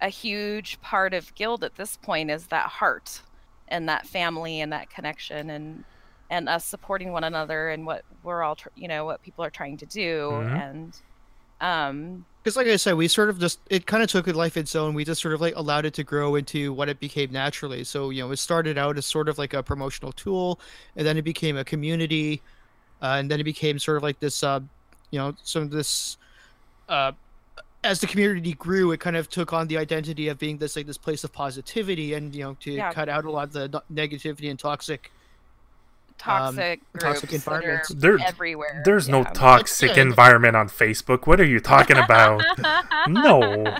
a 0.00 0.08
huge 0.08 0.80
part 0.80 1.14
of 1.14 1.34
Guild 1.34 1.64
at 1.64 1.76
this 1.76 1.96
point 1.96 2.30
is 2.30 2.48
that 2.48 2.66
heart 2.68 3.22
and 3.68 3.88
that 3.88 4.06
family 4.06 4.60
and 4.60 4.72
that 4.72 4.90
connection 4.90 5.50
and 5.50 5.84
and 6.30 6.48
us 6.48 6.64
supporting 6.64 7.12
one 7.12 7.24
another 7.24 7.70
and 7.70 7.86
what 7.86 8.04
we're 8.22 8.42
all 8.42 8.56
tr- 8.56 8.68
you 8.74 8.88
know 8.88 9.04
what 9.04 9.22
people 9.22 9.44
are 9.44 9.50
trying 9.50 9.76
to 9.76 9.86
do 9.86 10.30
mm-hmm. 10.32 10.54
and 10.54 11.00
um 11.60 12.24
because 12.42 12.56
like 12.56 12.66
i 12.66 12.76
said 12.76 12.94
we 12.94 13.08
sort 13.08 13.28
of 13.28 13.38
just 13.38 13.60
it 13.70 13.86
kind 13.86 14.02
of 14.02 14.10
took 14.10 14.26
a 14.26 14.32
life 14.32 14.56
its 14.56 14.74
own 14.74 14.94
we 14.94 15.04
just 15.04 15.22
sort 15.22 15.32
of 15.34 15.40
like 15.40 15.54
allowed 15.56 15.84
it 15.84 15.94
to 15.94 16.04
grow 16.04 16.34
into 16.34 16.72
what 16.72 16.88
it 16.88 17.00
became 17.00 17.30
naturally 17.32 17.84
so 17.84 18.10
you 18.10 18.22
know 18.22 18.30
it 18.30 18.36
started 18.36 18.76
out 18.76 18.98
as 18.98 19.06
sort 19.06 19.28
of 19.28 19.38
like 19.38 19.54
a 19.54 19.62
promotional 19.62 20.12
tool 20.12 20.60
and 20.96 21.06
then 21.06 21.16
it 21.16 21.22
became 21.22 21.56
a 21.56 21.64
community 21.64 22.42
uh, 23.02 23.16
and 23.18 23.30
then 23.30 23.40
it 23.40 23.44
became 23.44 23.78
sort 23.78 23.96
of 23.96 24.02
like 24.02 24.18
this 24.20 24.42
uh 24.42 24.60
you 25.10 25.18
know 25.18 25.34
some 25.42 25.62
of 25.62 25.70
this 25.70 26.18
uh, 26.88 27.12
as 27.84 28.00
the 28.00 28.06
community 28.06 28.54
grew, 28.54 28.92
it 28.92 29.00
kind 29.00 29.16
of 29.16 29.28
took 29.28 29.52
on 29.52 29.68
the 29.68 29.78
identity 29.78 30.28
of 30.28 30.38
being 30.38 30.58
this 30.58 30.76
like 30.76 30.86
this 30.86 30.98
place 30.98 31.24
of 31.24 31.32
positivity, 31.32 32.14
and 32.14 32.34
you 32.34 32.42
know 32.42 32.56
to 32.60 32.72
yeah. 32.72 32.92
cut 32.92 33.08
out 33.08 33.24
a 33.24 33.30
lot 33.30 33.44
of 33.44 33.52
the 33.52 33.82
negativity 33.92 34.50
and 34.50 34.58
toxic 34.58 35.12
toxic 36.18 36.80
um, 36.94 37.00
toxic 37.00 37.32
environments 37.32 37.88
there, 37.90 38.18
everywhere. 38.20 38.82
There's 38.84 39.08
yeah. 39.08 39.22
no 39.22 39.24
toxic 39.24 39.96
environment 39.96 40.56
on 40.56 40.68
Facebook. 40.68 41.26
What 41.26 41.40
are 41.40 41.46
you 41.46 41.60
talking 41.60 41.96
about? 41.96 42.42
no. 43.08 43.64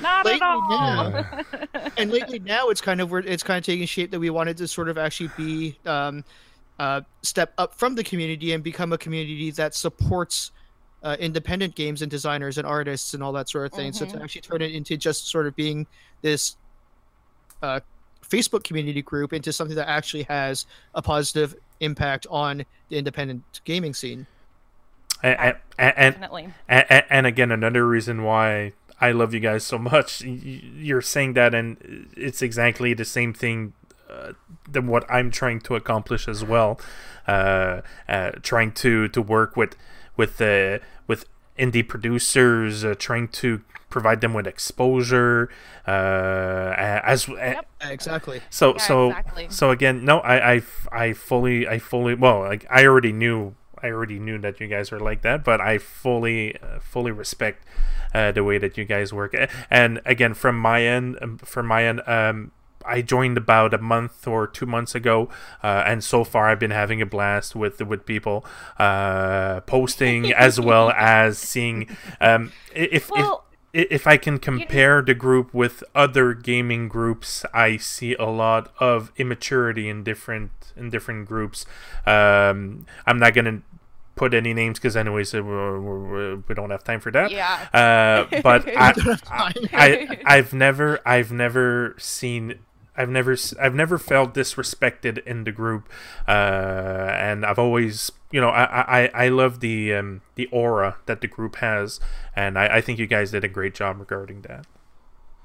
Not 0.00 0.26
lately, 0.26 0.40
at 0.40 0.46
all. 0.46 1.10
Now, 1.10 1.40
and 1.96 2.10
lately 2.10 2.38
now 2.38 2.68
it's 2.68 2.82
kind 2.82 3.00
of 3.00 3.10
where 3.10 3.20
it's 3.20 3.42
kind 3.42 3.56
of 3.56 3.64
taking 3.64 3.86
shape 3.86 4.10
that 4.10 4.20
we 4.20 4.28
wanted 4.28 4.58
to 4.58 4.68
sort 4.68 4.90
of 4.90 4.98
actually 4.98 5.30
be 5.38 5.78
um, 5.86 6.22
uh, 6.78 7.00
step 7.22 7.54
up 7.56 7.74
from 7.74 7.94
the 7.94 8.04
community 8.04 8.52
and 8.52 8.62
become 8.62 8.92
a 8.92 8.98
community 8.98 9.50
that 9.52 9.74
supports 9.74 10.50
uh, 11.02 11.16
independent 11.18 11.74
games 11.74 12.02
and 12.02 12.10
designers 12.10 12.58
and 12.58 12.66
artists 12.66 13.14
and 13.14 13.22
all 13.22 13.32
that 13.32 13.48
sort 13.48 13.66
of 13.66 13.72
thing. 13.72 13.92
Mm-hmm. 13.92 13.98
So 13.98 14.04
to 14.06 14.12
mm-hmm. 14.12 14.24
actually 14.24 14.40
turn 14.42 14.62
it 14.62 14.72
into 14.72 14.96
just 14.96 15.28
sort 15.28 15.46
of 15.46 15.54
being 15.56 15.86
this 16.22 16.56
uh, 17.62 17.80
Facebook 18.28 18.64
community 18.64 19.02
group 19.02 19.32
into 19.32 19.52
something 19.52 19.76
that 19.76 19.88
actually 19.88 20.24
has 20.24 20.66
a 20.94 21.02
positive 21.02 21.54
impact 21.80 22.26
on 22.30 22.64
the 22.88 22.98
independent 22.98 23.42
gaming 23.64 23.94
scene. 23.94 24.26
and, 25.22 25.56
and, 25.78 26.14
Definitely. 26.14 26.48
and, 26.68 27.04
and 27.08 27.26
again, 27.26 27.50
another 27.50 27.86
reason 27.86 28.22
why 28.22 28.72
I 29.00 29.12
love 29.12 29.34
you 29.34 29.40
guys 29.40 29.64
so 29.64 29.78
much. 29.78 30.24
y- 30.24 30.40
y- 30.44 30.62
You're 30.76 31.02
saying 31.02 31.34
that, 31.34 31.54
and 31.54 32.08
it's 32.16 32.42
exactly 32.42 32.94
the 32.94 33.04
same 33.04 33.32
thing 33.32 33.72
uh, 34.10 34.32
than 34.70 34.86
what 34.86 35.04
I'm 35.10 35.30
trying 35.30 35.60
to 35.62 35.74
accomplish 35.74 36.28
as 36.28 36.44
well. 36.44 36.80
Uh, 37.26 37.82
uh, 38.08 38.30
trying 38.42 38.70
to 38.70 39.08
to 39.08 39.20
work 39.20 39.56
with 39.56 39.74
with 40.16 40.40
uh, 40.40 40.78
with 41.06 41.26
indie 41.58 41.86
producers, 41.86 42.84
uh, 42.84 42.94
trying 42.98 43.28
to 43.28 43.62
provide 43.88 44.20
them 44.20 44.34
with 44.34 44.46
exposure. 44.46 45.48
Uh, 45.86 46.74
as 46.76 47.28
Yep. 47.28 47.66
Yeah, 47.80 47.88
exactly. 47.88 48.40
so 48.50 48.72
Yeah, 48.72 48.76
so 48.78 49.08
exactly. 49.10 49.46
so 49.50 49.70
again, 49.70 50.04
no, 50.04 50.20
I, 50.20 50.54
I 50.54 50.62
i 50.92 51.12
fully 51.12 51.66
I 51.68 51.78
fully 51.78 52.14
well 52.14 52.40
like 52.40 52.66
I 52.70 52.84
already 52.84 53.12
knew 53.12 53.54
I 53.82 53.88
already 53.88 54.18
knew 54.18 54.38
that 54.38 54.60
you 54.60 54.66
guys 54.66 54.90
were 54.90 55.00
like 55.00 55.22
that, 55.22 55.44
but 55.44 55.60
I 55.60 55.78
fully 55.78 56.56
uh, 56.60 56.80
fully 56.80 57.12
respect 57.12 57.64
uh, 58.14 58.32
the 58.32 58.42
way 58.42 58.58
that 58.58 58.76
you 58.76 58.84
guys 58.84 59.12
work. 59.12 59.34
And 59.70 60.00
again, 60.04 60.34
from 60.34 60.58
my 60.58 60.82
end, 60.82 61.18
um, 61.20 61.38
from 61.38 61.66
my 61.66 61.84
end, 61.84 62.02
um, 62.06 62.52
I 62.86 63.02
joined 63.02 63.36
about 63.36 63.74
a 63.74 63.78
month 63.78 64.26
or 64.26 64.46
two 64.46 64.66
months 64.66 64.94
ago, 64.94 65.28
uh, 65.62 65.82
and 65.86 66.02
so 66.04 66.24
far 66.24 66.48
I've 66.48 66.60
been 66.60 66.70
having 66.70 67.02
a 67.02 67.06
blast 67.06 67.54
with 67.56 67.80
with 67.82 68.06
people 68.06 68.44
uh, 68.78 69.60
posting 69.62 70.32
as 70.46 70.60
well 70.60 70.90
as 70.90 71.38
seeing 71.38 71.96
um, 72.20 72.52
if 72.74 72.92
if 73.06 73.10
Well, 73.10 73.44
i- 73.74 73.86
if 73.90 74.06
I 74.06 74.16
can 74.16 74.38
compare 74.38 75.02
the 75.02 75.14
group 75.14 75.52
with 75.52 75.84
other 75.94 76.32
gaming 76.34 76.88
groups, 76.88 77.44
I 77.52 77.76
see 77.76 78.14
a 78.14 78.24
lot 78.26 78.72
of 78.78 79.12
immaturity 79.16 79.88
in 79.88 80.02
different 80.02 80.50
in 80.76 80.90
different 80.90 81.26
groups. 81.28 81.66
Um, 82.06 82.86
I'm 83.06 83.18
not 83.18 83.34
gonna 83.34 83.62
put 84.14 84.32
any 84.32 84.54
names 84.54 84.78
because 84.78 84.96
anyways 84.96 85.34
uh, 85.34 85.42
we're, 85.42 85.78
we're, 85.78 86.54
don't 86.54 86.70
have 86.70 86.82
time 86.84 87.00
for 87.00 87.10
that. 87.12 87.30
Yeah. 87.30 87.68
Uh, 87.74 88.40
but 88.40 88.66
I, 88.76 88.92
I, 89.30 89.52
I 89.74 90.18
I've 90.24 90.54
never 90.54 91.00
I've 91.04 91.32
never 91.32 91.94
seen 91.98 92.58
I've 92.96 93.08
never 93.10 93.32
s- 93.32 93.54
I've 93.60 93.74
never 93.74 93.98
felt 93.98 94.34
disrespected 94.34 95.24
in 95.26 95.44
the 95.44 95.52
group, 95.52 95.88
uh, 96.26 96.30
and 96.30 97.44
I've 97.44 97.58
always 97.58 98.10
you 98.30 98.40
know 98.40 98.48
I 98.48 99.04
I, 99.04 99.10
I 99.24 99.28
love 99.28 99.60
the 99.60 99.94
um, 99.94 100.22
the 100.34 100.46
aura 100.46 100.96
that 101.06 101.20
the 101.20 101.26
group 101.28 101.56
has, 101.56 102.00
and 102.34 102.58
I, 102.58 102.76
I 102.76 102.80
think 102.80 102.98
you 102.98 103.06
guys 103.06 103.30
did 103.30 103.44
a 103.44 103.48
great 103.48 103.74
job 103.74 103.98
regarding 104.00 104.42
that. 104.42 104.66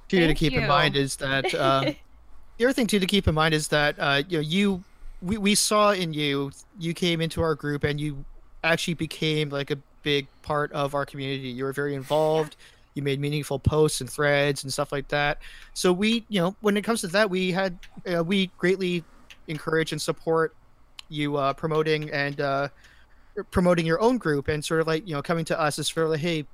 Too 0.10 0.20
to 0.20 0.26
Thank 0.28 0.38
keep 0.38 0.54
in 0.54 0.68
mind 0.68 0.96
is 0.96 1.16
that 1.18 1.54
uh, 1.54 1.92
the 2.58 2.66
other 2.66 2.74
thing 2.74 2.88
too 2.88 3.00
to 3.00 3.06
keep 3.06 3.28
in 3.28 3.36
mind 3.36 3.54
is 3.54 3.68
that 3.70 3.96
uh, 4.00 4.24
you 4.28 4.38
know 4.38 4.42
you 4.42 4.84
we, 5.22 5.38
we 5.38 5.56
saw 5.56 5.92
in 5.92 6.14
you 6.14 6.52
you 6.80 6.94
came 6.94 7.22
into 7.22 7.42
our 7.42 7.56
group 7.56 7.84
and 7.84 8.00
you 8.00 8.26
actually 8.64 8.94
became 8.94 9.50
like 9.50 9.72
a 9.72 9.78
big 10.04 10.28
part 10.42 10.72
of 10.72 10.94
our 10.96 11.06
community. 11.06 11.50
You 11.50 11.64
were 11.64 11.74
very 11.74 11.96
involved. 11.96 12.56
You 12.94 13.02
made 13.02 13.20
meaningful 13.20 13.60
posts 13.60 14.02
and 14.02 14.10
threads 14.10 14.64
and 14.64 14.72
stuff 14.72 14.92
like 14.92 15.08
that. 15.10 15.40
So 15.74 15.94
we, 15.94 16.26
you 16.30 16.42
know, 16.42 16.56
when 16.62 16.76
it 16.76 16.84
comes 16.84 17.02
to 17.02 17.08
that, 17.08 17.30
we 17.30 17.52
had 17.52 17.78
uh, 18.14 18.24
we 18.24 18.48
greatly 18.58 19.04
encourage 19.48 19.92
and 19.92 20.02
support 20.02 20.56
you 21.10 21.38
uh, 21.38 21.54
promoting 21.54 22.10
and 22.12 22.40
uh, 22.42 22.68
promoting 23.52 23.86
your 23.86 24.02
own 24.02 24.18
group 24.18 24.48
and 24.48 24.64
sort 24.64 24.82
of 24.82 24.88
like 24.88 25.08
you 25.08 25.14
know 25.14 25.22
coming 25.22 25.46
to 25.46 25.60
us 25.60 25.80
as 25.80 25.88
sort 25.88 26.06
of 26.06 26.12
like 26.12 26.20
hey 26.20 26.46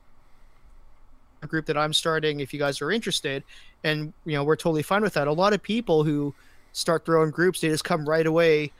a 1.43 1.47
group 1.47 1.65
that 1.67 1.77
I'm 1.77 1.93
starting 1.93 2.39
if 2.39 2.51
you 2.53 2.59
guys 2.59 2.81
are 2.81 2.91
interested 2.91 3.43
and 3.83 4.13
you 4.25 4.33
know 4.33 4.43
we're 4.43 4.55
totally 4.55 4.83
fine 4.83 5.01
with 5.01 5.13
that 5.13 5.27
a 5.27 5.33
lot 5.33 5.53
of 5.53 5.61
people 5.61 6.03
who 6.03 6.33
start 6.73 7.05
their 7.05 7.17
own 7.17 7.29
groups 7.29 7.61
they 7.61 7.69
just 7.69 7.83
come 7.83 8.07
right 8.07 8.25
away 8.25 8.71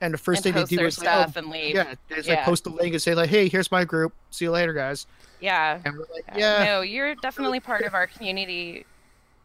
and 0.00 0.14
the 0.14 0.18
first 0.18 0.38
and 0.38 0.44
thing 0.44 0.52
post 0.54 0.70
they 0.70 0.76
do 0.76 0.80
their 0.80 0.86
is 0.88 0.98
like, 0.98 1.08
oh, 1.08 1.22
stuff 1.22 1.36
and 1.36 1.48
leave. 1.48 1.74
yeah 1.74 1.94
they 2.08 2.16
just 2.16 2.28
like 2.28 2.42
post 2.42 2.66
a 2.66 2.70
link 2.70 2.92
and 2.94 3.02
say 3.02 3.14
like 3.14 3.28
hey 3.30 3.48
here's 3.48 3.70
my 3.70 3.84
group 3.84 4.12
see 4.30 4.44
you 4.46 4.50
later 4.50 4.72
guys 4.72 5.06
Yeah. 5.40 5.78
and 5.84 5.94
we're 5.94 6.06
like 6.14 6.24
Yeah. 6.36 6.58
yeah 6.60 6.64
No, 6.64 6.80
you're 6.82 7.14
definitely 7.16 7.60
part 7.60 7.82
of 7.82 7.94
our 7.94 8.06
community 8.06 8.86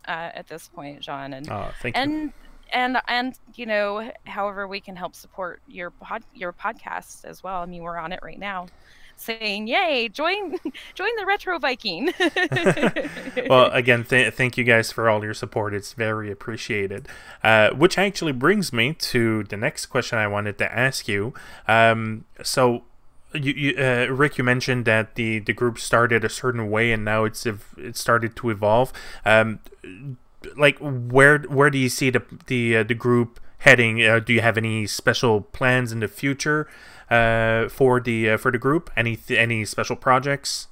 uh, 0.07 0.29
at 0.35 0.47
this 0.47 0.67
point, 0.67 0.99
John, 1.01 1.33
and 1.33 1.49
Oh, 1.49 1.71
thank 1.81 1.95
you. 1.97 2.01
and 2.03 2.33
and 2.73 2.97
and 3.07 3.39
you 3.55 3.65
know, 3.65 4.11
however 4.25 4.67
we 4.67 4.79
can 4.79 4.95
help 4.95 5.15
support 5.15 5.61
your 5.67 5.89
pod 5.91 6.23
your 6.33 6.51
podcast 6.53 7.25
as 7.25 7.43
well. 7.43 7.61
I 7.61 7.65
mean, 7.65 7.81
we're 7.83 7.97
on 7.97 8.11
it 8.11 8.19
right 8.23 8.37
now, 8.39 8.67
saying, 9.15 9.67
"Yay, 9.67 10.09
join 10.09 10.57
join 10.95 11.09
the 11.17 11.25
Retro 11.25 11.59
Viking." 11.59 12.13
well, 13.49 13.71
again, 13.71 14.03
th- 14.03 14.33
thank 14.33 14.57
you 14.57 14.63
guys 14.63 14.91
for 14.91 15.09
all 15.09 15.23
your 15.23 15.33
support. 15.33 15.73
It's 15.73 15.93
very 15.93 16.31
appreciated. 16.31 17.07
Uh, 17.43 17.71
which 17.71 17.97
actually 17.97 18.31
brings 18.31 18.71
me 18.71 18.93
to 18.93 19.43
the 19.43 19.57
next 19.57 19.87
question 19.87 20.17
I 20.17 20.27
wanted 20.27 20.57
to 20.59 20.71
ask 20.71 21.07
you. 21.07 21.33
Um, 21.67 22.25
so, 22.43 22.83
you, 23.33 23.53
you, 23.53 23.77
uh, 23.77 24.07
Ric, 24.07 24.37
you 24.37 24.43
mentioned 24.43 24.85
that 24.85 25.15
the, 25.15 25.39
the 25.39 25.53
group 25.53 25.79
started 25.79 26.23
a 26.23 26.29
certain 26.29 26.69
way 26.69 26.91
and 26.91 27.03
now 27.05 27.23
it's 27.23 27.45
it 27.45 27.95
started 27.95 28.35
to 28.37 28.49
evolve. 28.49 28.93
Um, 29.25 29.59
like, 30.57 30.77
where 30.79 31.39
where 31.39 31.69
do 31.69 31.77
you 31.77 31.89
see 31.89 32.09
the 32.09 32.21
the 32.47 32.77
uh, 32.77 32.83
the 32.83 32.93
group 32.93 33.39
heading? 33.59 34.03
Uh, 34.03 34.19
do 34.19 34.33
you 34.33 34.41
have 34.41 34.57
any 34.57 34.85
special 34.85 35.41
plans 35.41 35.91
in 35.91 35.99
the 35.99 36.07
future 36.07 36.67
uh, 37.09 37.69
for 37.69 37.99
the 37.99 38.31
uh, 38.31 38.37
for 38.37 38.51
the 38.51 38.57
group? 38.57 38.89
Any 38.95 39.15
th- 39.15 39.39
any 39.39 39.65
special 39.65 39.95
projects? 39.95 40.67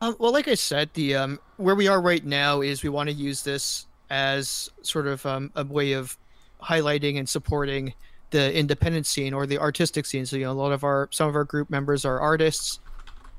Um, 0.00 0.16
well, 0.18 0.32
like 0.32 0.46
I 0.46 0.54
said, 0.54 0.90
the 0.94 1.16
um, 1.16 1.40
where 1.56 1.74
we 1.74 1.88
are 1.88 2.00
right 2.00 2.24
now 2.24 2.60
is 2.60 2.82
we 2.82 2.88
want 2.88 3.08
to 3.08 3.14
use 3.14 3.42
this 3.42 3.86
as 4.10 4.70
sort 4.82 5.06
of 5.06 5.24
um, 5.26 5.50
a 5.56 5.64
way 5.64 5.92
of 5.92 6.16
highlighting 6.62 7.18
and 7.18 7.28
supporting 7.28 7.94
the 8.30 8.54
independent 8.56 9.06
scene 9.06 9.32
or 9.32 9.46
the 9.46 9.58
artistic 9.58 10.06
scene. 10.06 10.26
So 10.26 10.36
you 10.36 10.44
know, 10.44 10.52
a 10.52 10.54
lot 10.54 10.72
of 10.72 10.84
our 10.84 11.08
some 11.10 11.28
of 11.28 11.34
our 11.34 11.44
group 11.44 11.70
members 11.70 12.04
are 12.04 12.20
artists. 12.20 12.80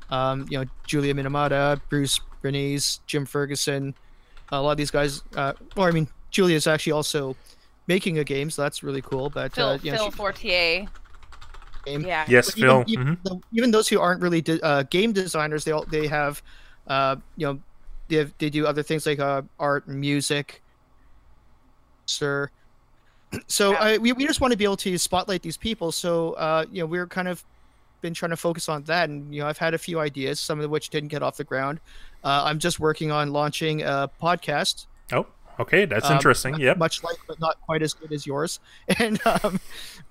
Um, 0.09 0.47
you 0.49 0.57
know, 0.57 0.65
Julia 0.87 1.13
Minamata, 1.13 1.79
Bruce 1.89 2.19
Bernice, 2.41 2.99
Jim 3.05 3.25
Ferguson. 3.25 3.93
A 4.51 4.61
lot 4.61 4.71
of 4.71 4.77
these 4.77 4.91
guys. 4.91 5.21
Uh, 5.35 5.53
well, 5.75 5.87
I 5.87 5.91
mean, 5.91 6.07
Julia's 6.31 6.65
actually 6.65 6.93
also 6.93 7.35
making 7.87 8.17
a 8.17 8.23
game, 8.23 8.49
so 8.49 8.63
that's 8.63 8.81
really 8.81 9.01
cool. 9.01 9.29
But 9.29 9.53
Phil, 9.53 9.67
uh, 9.67 9.77
you 9.83 9.91
know, 9.91 9.97
Phil 9.97 10.11
she- 10.11 10.17
Fortier. 10.17 10.87
Game. 11.85 12.01
Yeah. 12.01 12.25
Yes, 12.27 12.47
but 12.51 12.55
Phil. 12.59 12.83
even, 12.87 13.01
even, 13.03 13.17
Mhm. 13.17 13.41
even 13.53 13.71
those 13.71 13.87
who 13.87 13.99
aren't 13.99 14.21
really 14.21 14.41
de- 14.41 14.61
uh, 14.63 14.83
game 14.83 15.11
designers, 15.13 15.63
they 15.63 15.71
all 15.71 15.85
they 15.85 16.07
have, 16.07 16.41
uh, 16.87 17.15
you 17.37 17.47
know, 17.47 17.59
they 18.07 18.17
have, 18.17 18.33
they 18.37 18.49
do 18.49 18.65
other 18.67 18.83
things 18.83 19.05
like 19.05 19.19
uh, 19.19 19.41
art 19.59 19.87
and 19.87 19.99
music. 19.99 20.61
Sir, 22.05 22.49
so 23.47 23.71
Yeah. 23.71 23.77
I, 23.79 23.97
we 23.99 24.13
we 24.13 24.25
just 24.25 24.41
want 24.41 24.51
to 24.51 24.57
be 24.57 24.63
able 24.63 24.77
to 24.77 24.97
spotlight 24.97 25.41
these 25.43 25.57
people. 25.57 25.91
So 25.91 26.33
uh, 26.33 26.65
you 26.71 26.81
know, 26.81 26.87
we're 26.87 27.07
kind 27.07 27.27
of 27.27 27.43
been 28.01 28.13
trying 28.13 28.31
to 28.31 28.37
focus 28.37 28.67
on 28.69 28.83
that, 28.85 29.09
and 29.09 29.33
you 29.33 29.41
know, 29.41 29.47
I've 29.47 29.57
had 29.57 29.73
a 29.73 29.77
few 29.77 29.99
ideas, 29.99 30.39
some 30.39 30.59
of 30.59 30.69
which 30.69 30.89
didn't 30.89 31.09
get 31.09 31.21
off 31.21 31.37
the 31.37 31.43
ground. 31.43 31.79
Uh, 32.23 32.43
I'm 32.45 32.57
just 32.59 32.79
working 32.79 33.11
on 33.11 33.31
launching 33.31 33.81
a 33.83 34.09
podcast 34.21 34.87
Oh, 35.11 35.25
okay, 35.59 35.85
that's 35.85 36.07
um, 36.07 36.13
interesting. 36.13 36.55
Yeah, 36.59 36.73
Much 36.73 37.03
like, 37.03 37.17
but 37.27 37.39
not 37.39 37.59
quite 37.61 37.81
as 37.81 37.93
good 37.93 38.11
as 38.11 38.25
yours. 38.25 38.59
And 38.99 39.19
um, 39.25 39.59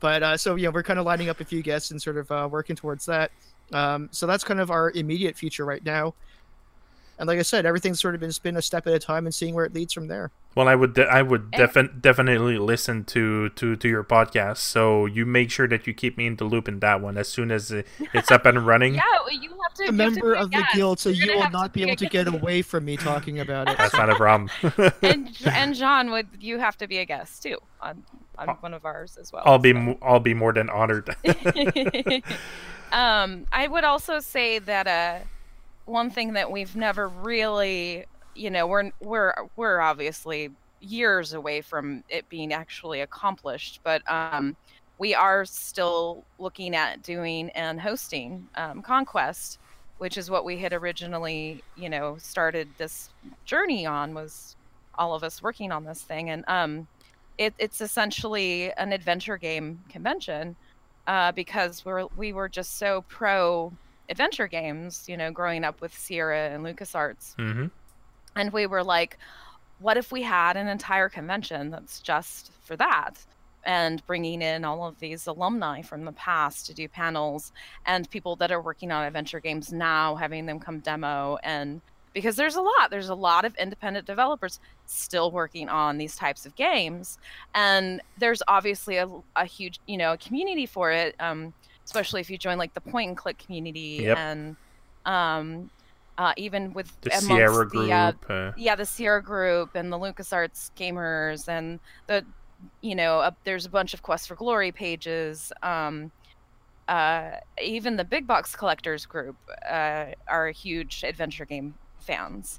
but 0.01 0.23
uh, 0.23 0.37
so 0.37 0.55
you 0.55 0.65
know, 0.65 0.71
we're 0.71 0.83
kind 0.83 0.99
of 0.99 1.05
lining 1.05 1.29
up 1.29 1.41
a 1.41 1.45
few 1.45 1.63
guests 1.63 1.91
and 1.91 2.01
sort 2.01 2.17
of 2.17 2.31
uh, 2.31 2.49
working 2.51 2.77
towards 2.77 3.07
that. 3.07 3.31
Um, 3.73 4.09
so 4.13 4.27
that's 4.27 4.45
kind 4.45 4.61
of 4.61 4.71
our 4.71 4.91
immediate 4.93 5.37
future 5.37 5.65
right 5.65 5.85
now. 5.85 6.15
And 7.19 7.27
like 7.27 7.39
I 7.39 7.43
said, 7.43 7.67
everything's 7.67 8.01
sort 8.01 8.15
of 8.15 8.21
been 8.21 8.31
been 8.43 8.57
a 8.57 8.63
step 8.63 8.87
at 8.87 8.93
a 8.95 8.99
time 8.99 9.27
and 9.27 9.35
seeing 9.35 9.55
where 9.55 9.65
it 9.65 9.75
leads 9.75 9.93
from 9.93 10.07
there. 10.09 10.31
Well, 10.55 10.69
I 10.69 10.75
would 10.75 10.95
de- 10.95 11.05
I 11.07 11.23
would 11.23 11.49
And- 11.53 11.63
defin- 11.63 12.01
definitely 12.01 12.59
listen 12.59 13.05
to, 13.07 13.49
to 13.51 13.77
to 13.77 13.89
your 13.89 14.05
podcast. 14.05 14.59
So 14.59 15.07
you 15.07 15.27
make 15.27 15.51
sure 15.51 15.67
that 15.69 15.87
you 15.87 15.95
keep 15.95 16.17
me 16.17 16.27
in 16.27 16.37
the 16.37 16.45
loop 16.45 16.69
in 16.69 16.79
that 16.81 17.01
one 17.01 17.17
as 17.19 17.29
soon 17.29 17.51
as 17.51 17.71
it's 17.71 18.31
up 18.31 18.47
and 18.47 18.65
running. 18.67 18.95
Yeah, 18.99 19.03
well, 19.25 19.33
you 19.33 19.51
have 19.51 19.75
to. 19.75 19.83
A 19.85 19.87
you 19.87 19.93
have 19.99 20.15
to 20.15 20.21
member 20.21 20.35
a 20.35 20.43
of 20.43 20.51
the 20.51 20.65
guild, 20.75 20.99
so 21.01 21.11
You're 21.11 21.33
you 21.35 21.39
will 21.39 21.51
not 21.51 21.73
be 21.73 21.83
a 21.83 21.87
able 21.87 21.97
to 21.97 22.07
get 22.09 22.29
away 22.29 22.63
from 22.63 22.85
me 22.85 22.97
talking 22.97 23.41
about 23.41 23.69
it. 23.69 23.79
That's 23.79 23.95
not 23.95 24.11
a 24.11 24.15
problem. 24.17 24.51
and 25.03 25.37
and 25.45 25.75
John, 25.75 26.11
would 26.11 26.29
you 26.41 26.59
have 26.59 26.77
to 26.79 26.87
be 26.89 26.99
a 26.99 27.05
guest 27.05 27.43
too 27.43 27.59
on 27.81 28.05
on 28.39 28.49
I'll- 28.51 28.55
one 28.61 28.75
of 28.75 28.85
ours 28.85 29.17
as 29.21 29.33
well? 29.33 29.43
I'll 29.45 29.59
be 29.59 29.73
mo- 29.73 29.99
I'll 30.03 30.21
be 30.21 30.35
more 30.35 30.53
than 30.53 30.71
honored. 30.71 31.15
um, 32.93 33.47
I 33.53 33.67
would 33.69 33.85
also 33.85 34.21
say 34.21 34.59
that 34.61 34.87
uh, 34.87 35.19
one 35.89 36.11
thing 36.11 36.35
that 36.35 36.51
we've 36.51 36.77
never 36.77 37.09
really, 37.09 38.05
you 38.35 38.51
know, 38.51 38.67
we're 38.67 38.91
we're 39.01 39.35
we're 39.57 39.81
obviously 39.81 40.51
years 40.81 41.33
away 41.33 41.61
from 41.61 42.05
it 42.09 42.29
being 42.29 42.53
actually 42.53 43.01
accomplished, 43.01 43.81
but 43.83 44.09
um, 44.11 44.57
we 44.99 45.15
are 45.15 45.45
still 45.45 46.25
looking 46.39 46.77
at 46.77 47.03
doing 47.03 47.51
and 47.51 47.81
hosting 47.81 48.47
um, 48.57 48.83
Conquest, 48.83 49.59
which 49.99 50.17
is 50.17 50.31
what 50.31 50.45
we 50.45 50.59
had 50.59 50.73
originally, 50.73 51.63
you 51.77 51.89
know, 51.89 52.17
started 52.19 52.69
this 52.79 53.11
journey 53.45 53.87
on. 53.87 54.15
Was 54.15 54.57
all 54.97 55.15
of 55.15 55.25
us 55.25 55.43
working 55.43 55.73
on 55.73 55.85
this 55.85 56.03
thing, 56.03 56.31
and 56.31 56.45
um, 56.49 56.87
it, 57.39 57.55
it's 57.59 57.81
essentially 57.81 58.73
an 58.75 58.93
adventure 58.93 59.37
game 59.37 59.81
convention 59.89 60.55
uh, 61.07 61.33
because 61.33 61.85
we're 61.85 62.07
we 62.17 62.33
were 62.33 62.49
just 62.49 62.79
so 62.79 63.05
pro 63.09 63.73
adventure 64.09 64.49
games, 64.49 65.05
you 65.09 65.17
know, 65.17 65.31
growing 65.31 65.65
up 65.65 65.81
with 65.81 65.97
Sierra 65.97 66.51
and 66.51 66.65
LucasArts, 66.65 67.35
hmm 67.37 67.67
and 68.37 68.53
we 68.53 68.67
were 68.67 68.85
like, 68.85 69.19
what 69.81 69.97
if 69.97 70.13
we 70.13 70.23
had 70.23 70.57
an 70.57 70.69
entire 70.69 71.09
convention 71.09 71.71
that's 71.71 72.01
just 72.01 72.53
for 72.63 72.77
that? 72.77 73.19
and 73.65 74.05
bringing 74.07 74.41
in 74.41 74.65
all 74.65 74.87
of 74.87 74.99
these 74.99 75.27
alumni 75.27 75.83
from 75.83 76.05
the 76.05 76.13
past 76.13 76.67
to 76.67 76.75
do 76.75 76.89
panels 76.89 77.53
and 77.87 78.09
people 78.11 78.37
that 78.37 78.51
are 78.51 78.63
working 78.63 78.91
on 78.91 79.05
adventure 79.05 79.41
games 79.41 79.73
now 79.73 80.15
having 80.15 80.47
them 80.47 80.59
come 80.59 80.79
demo. 80.81 81.39
And 81.43 81.81
because 82.15 82.37
there's 82.37 82.57
a 82.57 82.63
lot 82.63 82.91
there's 82.91 83.11
a 83.11 83.15
lot 83.15 83.45
of 83.45 83.55
independent 83.57 84.07
developers 84.07 84.59
still 84.87 85.31
working 85.31 85.69
on 85.69 85.99
these 85.99 86.17
types 86.17 86.47
of 86.47 86.57
games. 86.57 87.19
And 87.55 88.01
there's 88.17 88.43
obviously 88.49 88.97
a, 88.97 89.09
a 89.37 89.45
huge 89.45 89.81
you 89.87 89.99
know 89.99 90.17
community 90.19 90.65
for 90.67 90.91
it. 90.91 91.15
Um, 91.21 91.53
especially 91.89 92.21
if 92.21 92.29
you 92.29 92.37
join 92.37 92.59
like 92.59 92.75
the 92.75 92.83
point 92.83 93.09
and 93.09 93.17
click 93.17 93.39
community 93.39 94.01
Yep. 94.03 94.19
and 94.19 94.57
um, 95.07 95.71
uh, 96.19 96.35
even 96.37 96.75
with 96.75 96.93
The 97.01 97.11
Sierra 97.13 97.65
the, 97.65 97.71
group. 97.71 98.31
uh, 98.31 98.33
uh, 98.33 98.53
yeah 98.59 98.75
the 98.77 98.85
sierra 98.85 99.23
group 99.23 99.71
and 99.75 99.91
the 99.91 99.99
lucasarts 99.99 100.71
gamers 100.77 101.49
and 101.49 101.81
the 102.09 102.27
you 102.83 102.95
know 102.95 103.21
uh, 103.21 103.31
there's 103.45 103.65
a 103.65 103.71
bunch 103.71 103.95
of 103.95 104.03
quest 104.03 104.29
for 104.29 104.35
glory 104.35 104.71
pages 104.73 105.51
um 105.63 106.11
uh 106.89 107.31
even 107.63 107.97
the 107.97 108.05
big 108.05 108.27
box 108.27 108.55
collectors 108.57 109.07
group 109.07 109.37
uh 109.71 110.07
are 110.27 110.49
huge 110.51 111.05
adventure 111.05 111.45
game 111.47 111.73
fans 112.01 112.59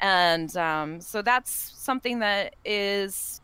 and 0.00 0.56
um 0.56 0.98
so 1.00 1.20
that's 1.22 1.52
something 1.76 2.20
that 2.20 2.54
is 2.64 3.40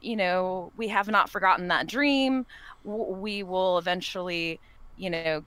you 0.00 0.16
know 0.16 0.72
we 0.76 0.88
have 0.88 1.08
not 1.08 1.30
forgotten 1.30 1.68
that 1.68 1.86
dream 1.86 2.44
W- 2.86 3.14
we 3.20 3.44
will 3.44 3.78
eventually 3.78 4.60
you 4.96 5.10
know 5.10 5.42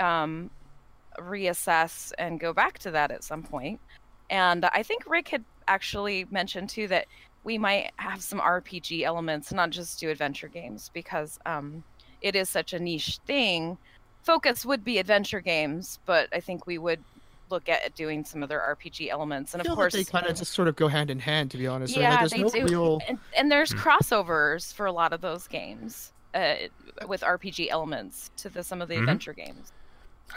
um 0.00 0.50
reassess 1.20 2.12
and 2.18 2.40
go 2.40 2.52
back 2.54 2.78
to 2.80 2.90
that 2.92 3.10
at 3.10 3.24
some 3.24 3.42
point. 3.42 3.80
point 3.80 3.80
and 4.30 4.64
I 4.66 4.82
think 4.82 5.04
Ric 5.06 5.28
had 5.28 5.44
actually 5.68 6.26
mentioned 6.30 6.70
too 6.70 6.88
that 6.88 7.06
we 7.44 7.58
might 7.58 7.90
have 7.98 8.22
some 8.22 8.40
RPG 8.40 9.04
elements, 9.04 9.52
not 9.52 9.70
just 9.70 10.00
do 10.00 10.10
adventure 10.10 10.48
games, 10.48 10.90
because 10.94 11.38
um, 11.46 11.84
it 12.22 12.36
is 12.36 12.50
such 12.50 12.72
a 12.72 12.80
niche 12.80 13.20
thing. 13.26 13.78
Focus 14.24 14.64
would 14.64 14.84
be 14.84 14.98
adventure 14.98 15.40
games, 15.42 15.98
but 16.06 16.28
I 16.32 16.40
think 16.40 16.66
we 16.66 16.78
would 16.78 17.04
look 17.50 17.68
at 17.68 17.94
doing 17.94 18.24
some 18.24 18.42
other 18.42 18.60
RPG 18.62 19.10
elements. 19.10 19.54
And 19.54 19.60
I 19.60 19.62
of 19.62 19.70
course, 19.70 19.96
that 19.96 19.98
they 19.98 20.04
kind 20.04 20.26
of 20.26 20.36
just 20.36 20.52
sort 20.52 20.68
of 20.68 20.76
go 20.76 20.88
hand 20.88 21.10
in 21.10 21.20
hand, 21.20 21.50
to 21.52 21.58
be 21.58 21.66
honest. 21.66 21.96
right? 21.96 22.08
yeah, 22.08 22.20
Like, 22.20 22.30
they 22.30 22.44
no 22.44 22.50
do. 22.52 22.68
real. 22.68 23.06
And, 23.08 23.18
and 23.36 23.50
there's 23.50 23.72
Hmm. 23.72 23.82
crossovers 23.82 24.72
for 24.72 24.86
a 24.86 24.92
lot 24.92 25.12
of 25.12 25.20
those 25.20 25.46
games 25.48 26.12
uh, 26.34 26.54
with 27.06 27.22
RPG 27.22 27.68
elements 27.70 28.30
to 28.38 28.48
the, 28.48 28.62
some 28.62 28.80
of 28.82 28.88
the 28.88 28.94
Mhm. 28.96 29.00
adventure 29.00 29.32
games. 29.32 29.72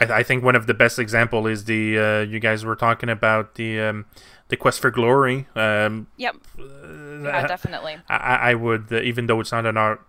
I, 0.00 0.04
I 0.06 0.22
think 0.22 0.44
one 0.44 0.54
of 0.56 0.66
the 0.66 0.74
best 0.74 0.98
example 0.98 1.46
is 1.46 1.64
the 1.64 1.98
uh, 1.98 2.20
you 2.20 2.38
guys 2.40 2.64
were 2.64 2.76
talking 2.76 3.08
about 3.08 3.54
the 3.54 3.80
um, 3.80 4.04
the 4.48 4.56
quest 4.56 4.80
for 4.80 4.90
glory. 4.90 5.46
Um, 5.54 6.08
Yep, 6.16 6.36
uh, 6.58 6.62
yeah, 7.24 7.46
definitely. 7.46 7.96
I, 8.08 8.50
I 8.50 8.54
would 8.54 8.92
uh, 8.92 9.00
even 9.00 9.26
though 9.26 9.40
it's 9.40 9.52
not 9.52 9.64
an 9.66 9.76
art. 9.76 10.02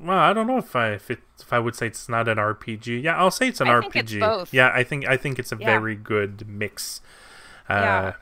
Well, 0.00 0.18
I 0.18 0.32
don't 0.34 0.46
know 0.46 0.58
if 0.58 0.74
I 0.76 0.92
if, 0.92 1.10
it, 1.10 1.20
if 1.40 1.52
I 1.52 1.58
would 1.58 1.74
say 1.74 1.86
it's 1.86 2.08
not 2.08 2.28
an 2.28 2.38
RPG. 2.38 3.02
Yeah, 3.02 3.16
I'll 3.16 3.30
say 3.30 3.48
it's 3.48 3.60
an 3.60 3.68
I 3.68 3.72
RPG. 3.80 3.92
think 3.92 3.96
it's 3.96 4.14
both. 4.14 4.54
Yeah, 4.54 4.70
I 4.74 4.84
think 4.84 5.06
I 5.08 5.16
think 5.16 5.38
it's 5.38 5.52
a 5.52 5.56
Yeah. 5.56 5.66
very 5.66 5.96
good 5.96 6.46
mix. 6.48 7.00
Uh, 7.68 7.72
Yeah. 7.74 8.12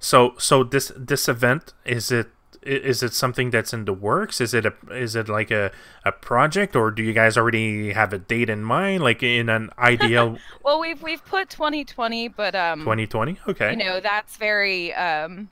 So 0.00 0.34
so 0.38 0.64
this 0.64 0.90
this 0.96 1.28
event 1.28 1.72
is 1.84 2.10
it 2.10 2.28
is 2.64 3.02
it 3.02 3.12
something 3.12 3.50
that's 3.50 3.72
in 3.72 3.84
the 3.84 3.92
works? 3.92 4.40
Is 4.40 4.54
it 4.54 4.66
a 4.66 4.72
is 4.90 5.14
it 5.14 5.28
like 5.28 5.50
a, 5.50 5.70
a 6.04 6.12
project 6.12 6.74
or 6.74 6.90
do 6.90 7.02
you 7.02 7.12
guys 7.12 7.36
already 7.36 7.92
have 7.92 8.12
a 8.12 8.18
date 8.18 8.48
in 8.48 8.64
mind? 8.64 9.02
Like 9.02 9.22
in 9.22 9.48
an 9.48 9.70
ideal 9.78 10.38
Well, 10.64 10.80
we've 10.80 11.02
we've 11.02 11.24
put 11.24 11.50
2020, 11.50 12.28
but 12.28 12.54
um, 12.54 12.80
2020? 12.80 13.38
Okay. 13.48 13.70
you 13.72 13.76
know 13.76 14.00
that's 14.00 14.36
very 14.36 14.94
um 14.94 15.50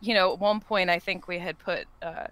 you 0.00 0.14
know 0.14 0.32
at 0.32 0.38
one 0.38 0.60
point 0.60 0.90
i 0.90 0.98
think 0.98 1.26
we 1.26 1.38
had 1.38 1.58
put 1.58 1.86
uh 2.02 2.26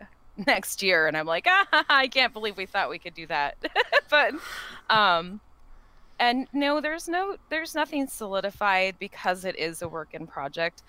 next 0.46 0.82
year 0.82 1.06
and 1.06 1.16
i'm 1.16 1.26
like 1.26 1.46
ah, 1.48 1.66
i 1.88 2.06
can't 2.06 2.32
believe 2.32 2.56
we 2.56 2.66
thought 2.66 2.90
we 2.90 2.98
could 2.98 3.14
do 3.14 3.26
that 3.26 3.56
but 4.10 4.34
um 4.90 5.40
and 6.18 6.46
no 6.52 6.80
there's 6.80 7.08
no 7.08 7.36
there's 7.48 7.74
nothing 7.74 8.06
solidified 8.06 8.96
because 8.98 9.44
it 9.44 9.58
is 9.58 9.82
a 9.82 9.88
work 9.88 10.08
in 10.12 10.26
project 10.26 10.82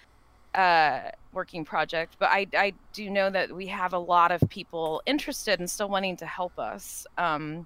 uh 0.55 1.01
working 1.34 1.65
project 1.65 2.15
but 2.19 2.29
i 2.29 2.45
i 2.55 2.73
do 2.93 3.09
know 3.09 3.29
that 3.29 3.53
we 3.53 3.67
have 3.67 3.93
a 3.93 3.97
lot 3.97 4.31
of 4.31 4.41
people 4.49 5.01
interested 5.05 5.59
and 5.59 5.69
still 5.69 5.89
wanting 5.89 6.15
to 6.15 6.25
help 6.25 6.57
us 6.59 7.05
um 7.17 7.65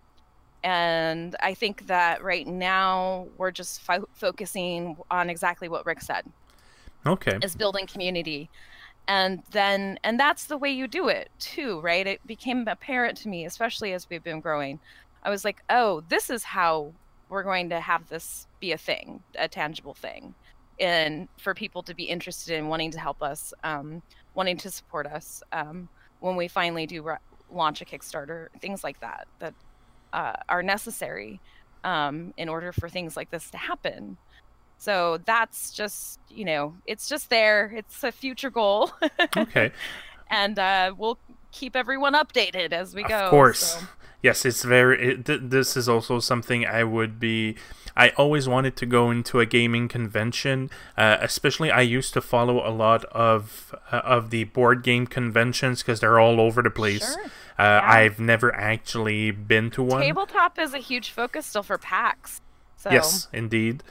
and 0.64 1.36
i 1.42 1.54
think 1.54 1.86
that 1.88 2.24
right 2.24 2.48
now 2.48 3.28
we're 3.38 3.52
just 3.52 3.82
fo- 3.82 4.08
focusing 4.14 4.98
on 5.12 5.30
exactly 5.30 5.70
what 5.70 5.86
ric 5.86 6.02
said. 6.02 6.26
Okay. 7.06 7.38
is 7.42 7.56
building 7.56 7.88
community. 7.88 8.50
And 9.08 9.42
then 9.52 9.98
and 10.04 10.20
that's 10.20 10.46
the 10.46 10.58
way 10.58 10.70
you 10.70 10.88
do 10.88 11.08
it 11.08 11.30
too 11.40 11.80
right? 11.80 12.06
It 12.06 12.26
became 12.28 12.68
apparent 12.68 13.18
to 13.20 13.30
me 13.30 13.46
especially 13.46 13.94
as 13.94 14.10
we've 14.10 14.24
been 14.24 14.42
growing. 14.42 14.80
I 15.24 15.30
was 15.30 15.46
like 15.46 15.64
oh 15.70 16.04
this 16.10 16.30
is 16.30 16.44
how 16.44 16.92
we're 17.30 17.44
going 17.44 17.70
to 17.70 17.80
have 17.80 18.10
this 18.10 18.48
be 18.60 18.72
a 18.72 18.78
thing 18.78 19.24
a 19.38 19.48
tangible 19.48 19.94
thing 19.94 20.34
and 20.80 21.28
for 21.38 21.54
people 21.54 21.82
to 21.84 21.94
be 21.96 22.04
interested 22.04 22.56
in 22.58 22.68
wanting 22.68 22.92
to 22.92 23.00
help 23.00 23.22
us 23.24 23.54
um, 23.64 24.02
wanting 24.36 24.58
to 24.58 24.70
support 24.70 25.08
us 25.08 25.42
um, 25.52 25.88
when 26.20 26.36
we 26.36 26.48
finally 26.48 26.86
do 26.86 27.02
ra- 27.02 27.18
launch 27.52 27.82
a 27.82 27.86
kickstarter 27.86 28.48
things 28.62 28.84
like 28.84 29.00
that 29.00 29.28
that 29.40 29.54
uh, 30.14 30.34
are 30.50 30.62
necessary 30.64 31.40
um, 31.84 32.34
in 32.38 32.50
order 32.50 32.72
for 32.72 32.90
things 32.90 33.16
like 33.18 33.30
this 33.32 33.50
to 33.52 33.58
happen 33.58 34.18
so 34.80 35.18
that's 35.26 35.72
just, 35.72 36.20
you 36.30 36.46
know, 36.46 36.76
it's 36.86 37.10
just 37.10 37.32
there. 37.32 37.74
It's 37.76 38.04
a 38.04 38.12
future 38.12 38.52
goal. 38.52 38.92
Okay. 39.36 39.72
and 40.30 40.60
uh, 40.60 40.94
we'll 40.96 41.18
keep 41.52 41.76
everyone 41.76 42.14
updated 42.14 42.74
as 42.74 42.94
we 42.94 43.02
go. 43.02 43.18
Of 43.18 43.30
course. 43.32 43.60
so- 43.74 43.80
Yes, 44.22 44.46
it's 44.46 44.64
very. 44.64 45.14
It, 45.14 45.26
th- 45.26 45.42
this 45.46 45.76
is 45.76 45.90
also 45.90 46.20
something 46.20 46.64
I 46.64 46.84
would 46.84 47.20
be. 47.20 47.56
I 47.98 48.10
always 48.10 48.48
wanted 48.48 48.78
to 48.78 48.86
go 48.86 49.10
into 49.10 49.40
a 49.40 49.46
gaming 49.46 49.88
convention. 49.88 50.70
Uh, 50.96 51.18
especially, 51.20 51.72
I 51.72 51.82
used 51.82 52.14
to 52.14 52.22
follow 52.22 52.66
a 52.66 52.70
lot 52.70 53.04
of 53.06 53.76
uh, 53.92 53.98
of 54.04 54.30
the 54.30 54.44
board 54.46 54.84
game 54.84 55.08
conventions 55.08 55.82
because 55.82 56.00
they're 56.00 56.20
all 56.20 56.40
over 56.40 56.62
the 56.62 56.70
place. 56.70 57.14
Sure. 57.14 57.26
Uh, 57.58 57.82
I've 57.84 58.20
never 58.20 58.54
actually 58.56 59.32
been 59.32 59.72
to 59.72 59.82
one. 59.82 60.02
Tabletop 60.02 60.60
is 60.60 60.76
a 60.76 60.78
huge 60.78 61.10
focus 61.10 61.48
still 61.48 61.64
for 61.64 61.80
PAX. 61.80 62.40
So 62.76 62.92
Yes, 62.92 63.28
indeed. 63.34 63.84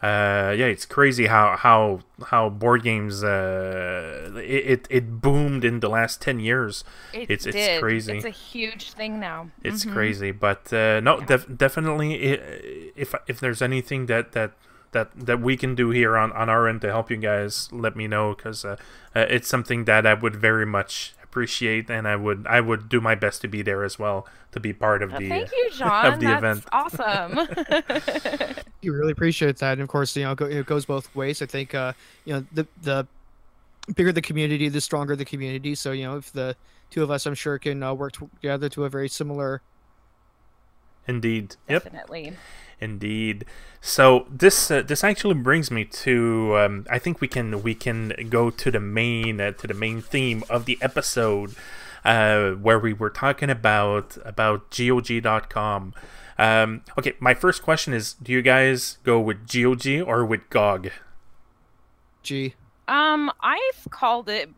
Uh, 0.00 0.54
yeah, 0.56 0.66
it's 0.66 0.86
crazy 0.86 1.26
how 1.26 1.56
how 1.56 2.00
how 2.26 2.48
board 2.48 2.84
games 2.84 3.24
uh, 3.24 4.30
it, 4.36 4.86
it 4.90 5.20
boomed 5.20 5.64
in 5.64 5.80
the 5.80 5.88
last 5.88 6.22
ten 6.22 6.38
years. 6.38 6.84
it 7.12 7.28
it's 7.30 7.46
it's 7.46 7.56
did. 7.56 7.80
crazy. 7.80 8.16
It's 8.16 8.24
a 8.24 8.30
huge 8.30 8.92
thing 8.92 9.18
now. 9.18 9.50
It's 9.64 9.84
Mhm. 9.84 9.92
crazy, 9.92 10.30
but 10.30 10.72
uh, 10.72 11.00
no, 11.00 11.20
def- 11.20 11.48
definitely. 11.56 12.14
if 12.94 13.12
if 13.26 13.40
there's 13.40 13.60
anything 13.60 14.06
that 14.06 14.32
that 14.32 14.52
that 14.92 15.10
that 15.16 15.40
we 15.40 15.56
can 15.56 15.74
do 15.74 15.90
here 15.90 16.16
on 16.16 16.30
on 16.32 16.48
our 16.48 16.68
end 16.68 16.80
to 16.82 16.88
help 16.88 17.10
you 17.10 17.16
guys, 17.16 17.68
let 17.72 17.96
me 17.96 18.06
know 18.06 18.34
because 18.34 18.64
uh, 18.64 18.76
uh, 19.16 19.26
it's 19.28 19.48
something 19.48 19.84
that 19.86 20.06
I 20.06 20.14
would 20.14 20.36
very 20.36 20.64
much 20.66 21.14
appreciate, 21.30 21.90
and 21.90 22.08
I 22.08 22.16
would 22.16 22.46
I 22.48 22.60
would 22.60 22.88
do 22.88 23.00
my 23.00 23.14
best 23.14 23.40
to 23.42 23.48
be 23.48 23.62
there 23.62 23.84
as 23.84 23.98
well 23.98 24.26
to 24.52 24.60
be 24.60 24.72
part 24.72 25.02
of 25.02 25.12
Uh, 25.14 25.18
the 25.18 25.28
Thank 25.28 25.52
you, 25.52 25.70
John. 25.76 26.06
of 26.14 26.20
the 26.20 26.26
That's 26.26 26.38
event. 26.38 26.64
awesome. 26.72 28.54
You 28.80 28.92
really 28.94 29.10
appreciate 29.12 29.56
that, 29.58 29.72
and 29.72 29.82
of 29.82 29.88
course, 29.88 30.16
you 30.16 30.22
know, 30.22 30.32
it 30.32 30.66
goes 30.66 30.86
both 30.86 31.12
ways. 31.14 31.42
I 31.42 31.46
think, 31.46 31.74
uh, 31.74 31.92
you 32.24 32.32
know, 32.34 32.46
the 32.52 32.66
the 32.82 33.06
bigger 33.96 34.12
the 34.12 34.22
community, 34.22 34.68
the 34.68 34.80
stronger 34.80 35.16
the 35.16 35.24
community. 35.24 35.74
So, 35.74 35.90
you 35.90 36.04
know, 36.04 36.16
if 36.16 36.32
the 36.32 36.54
two 36.90 37.02
of 37.02 37.10
us, 37.10 37.26
I'm 37.26 37.34
sure, 37.34 37.58
can 37.58 37.82
uh, 37.82 37.92
work 37.94 38.12
together 38.12 38.68
to 38.68 38.84
a 38.84 38.88
very 38.88 39.08
similar. 39.08 39.62
Indeed. 41.08 41.56
Yep. 41.68 41.92
Definitely. 42.80 42.94
Indeed. 42.94 43.44
So 43.80 44.26
this 44.30 44.70
uh, 44.70 44.82
this 44.82 45.04
actually 45.04 45.34
brings 45.34 45.70
me 45.70 45.84
to 45.84 46.56
um, 46.58 46.86
I 46.90 46.98
think 46.98 47.20
we 47.20 47.28
can 47.28 47.62
we 47.62 47.74
can 47.74 48.12
go 48.28 48.50
to 48.50 48.70
the 48.70 48.80
main 48.80 49.40
uh, 49.40 49.52
to 49.52 49.66
the 49.66 49.74
main 49.74 50.02
theme 50.02 50.44
of 50.50 50.64
the 50.64 50.78
episode 50.80 51.54
uh, 52.04 52.52
where 52.52 52.78
we 52.78 52.92
were 52.92 53.10
talking 53.10 53.50
about 53.50 54.18
about 54.24 54.70
GOG.com. 54.70 55.94
Um, 56.38 56.82
okay, 56.98 57.14
my 57.20 57.34
first 57.34 57.62
question 57.62 57.92
is: 57.92 58.14
Do 58.14 58.32
you 58.32 58.42
guys 58.42 58.98
go 59.04 59.20
with 59.20 59.48
GOG 59.48 60.06
or 60.06 60.24
with 60.24 60.48
GOG? 60.50 60.90
G. 62.22 62.54
Um, 62.86 63.30
I've 63.40 63.86
called 63.90 64.28
it 64.28 64.50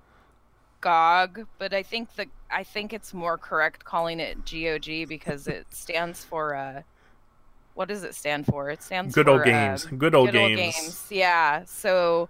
GOG, 0.80 1.46
but 1.58 1.72
I 1.74 1.82
think 1.82 2.14
the 2.16 2.26
I 2.50 2.64
think 2.64 2.92
it's 2.92 3.12
more 3.14 3.38
correct 3.38 3.84
calling 3.84 4.20
it 4.20 4.38
GOG 4.44 5.08
because 5.08 5.46
it 5.46 5.66
stands 5.70 6.24
for 6.24 6.54
uh 6.54 6.82
what 7.74 7.88
does 7.88 8.02
it 8.02 8.14
stand 8.14 8.46
for? 8.46 8.70
It 8.70 8.82
stands 8.82 9.14
for 9.14 9.22
Good 9.22 9.26
for 9.26 9.32
old 9.32 9.44
games. 9.44 9.86
um, 9.86 9.98
Good 9.98 10.14
old 10.14 10.30
good 10.32 10.40
old 10.40 10.56
games. 10.56 10.74
games. 10.76 11.06
Yeah. 11.10 11.64
So 11.66 12.28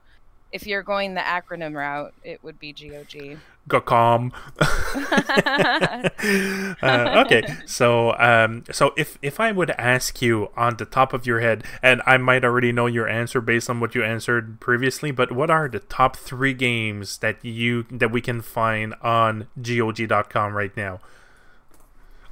if 0.53 0.67
you're 0.67 0.83
going 0.83 1.15
the 1.15 1.21
acronym 1.21 1.75
route, 1.75 2.13
it 2.25 2.43
would 2.43 2.59
be 2.59 2.73
GOG. 2.73 3.39
GOCOM. 3.69 4.33
uh, 6.83 7.23
okay, 7.25 7.43
so 7.67 8.17
um, 8.19 8.65
so 8.73 8.93
if 8.97 9.17
if 9.23 9.39
I 9.39 9.53
would 9.53 9.71
ask 9.71 10.21
you 10.21 10.51
on 10.57 10.77
the 10.77 10.85
top 10.85 11.13
of 11.13 11.27
your 11.27 11.41
head, 11.41 11.63
and 11.83 12.03
I 12.07 12.17
might 12.17 12.45
already 12.45 12.73
know 12.73 12.87
your 12.87 13.09
answer 13.09 13.41
based 13.41 13.71
on 13.71 13.79
what 13.79 13.95
you 13.95 14.03
answered 14.03 14.59
previously, 14.61 15.13
but 15.13 15.31
what 15.31 15.51
are 15.51 15.69
the 15.69 15.79
top 15.79 16.17
three 16.17 16.55
games 16.55 17.19
that 17.19 17.45
you 17.45 17.85
that 17.91 18.11
we 18.11 18.21
can 18.21 18.41
find 18.43 18.95
on 19.03 19.47
GOG.com 19.61 20.55
right 20.55 20.77
now? 20.77 20.99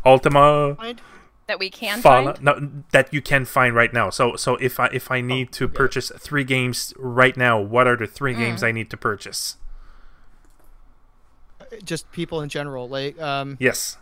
Ultima, 0.04 0.74
Find? 0.76 1.00
That 1.48 1.58
we 1.58 1.70
can 1.70 2.00
Fallout, 2.00 2.38
find. 2.38 2.44
no, 2.44 2.82
that 2.92 3.12
you 3.12 3.20
can 3.20 3.44
find 3.44 3.74
right 3.74 3.92
now. 3.92 4.10
So 4.10 4.36
so 4.36 4.54
if 4.56 4.78
I 4.78 4.86
if 4.92 5.10
I 5.10 5.20
need 5.20 5.50
to 5.52 5.66
purchase 5.66 6.12
three 6.16 6.44
games 6.44 6.94
right 6.98 7.36
now, 7.36 7.58
what 7.60 7.86
are 7.88 7.96
the 7.96 8.06
three 8.06 8.34
games 8.34 8.62
I 8.62 8.70
need 8.70 8.90
to 8.90 8.96
purchase? 8.96 9.56
Just 11.84 12.10
people 12.12 12.40
in 12.40 12.48
general, 12.48 12.88
like 12.88 13.20
um, 13.20 13.56
Yes. 13.60 13.96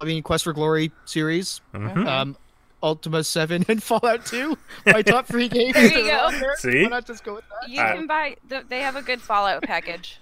I 0.00 0.04
mean, 0.04 0.22
Quest 0.22 0.44
for 0.44 0.52
Glory 0.52 0.92
series, 1.06 1.60
Mhm. 1.74 2.06
um, 2.06 2.36
Ultima 2.82 3.24
Seven, 3.24 3.64
and 3.68 3.82
Fallout 3.90 4.24
Two. 4.26 4.56
My 4.86 5.02
top 5.02 5.26
three 5.26 5.48
games. 5.58 5.74
There 5.74 5.84
you 5.98 6.06
go. 6.10 6.30
there. 6.38 6.56
See? 6.56 6.82
Why 6.84 6.88
not 6.88 7.06
just 7.06 7.24
go 7.24 7.34
with 7.34 7.44
that? 7.62 7.68
You 7.68 7.80
Uh, 7.82 7.92
can 7.94 8.06
buy. 8.06 8.36
th- 8.48 8.64
They 8.68 8.80
have 8.80 8.96
a 8.96 9.02
good 9.02 9.20
Fallout 9.20 9.62
package. 9.64 10.18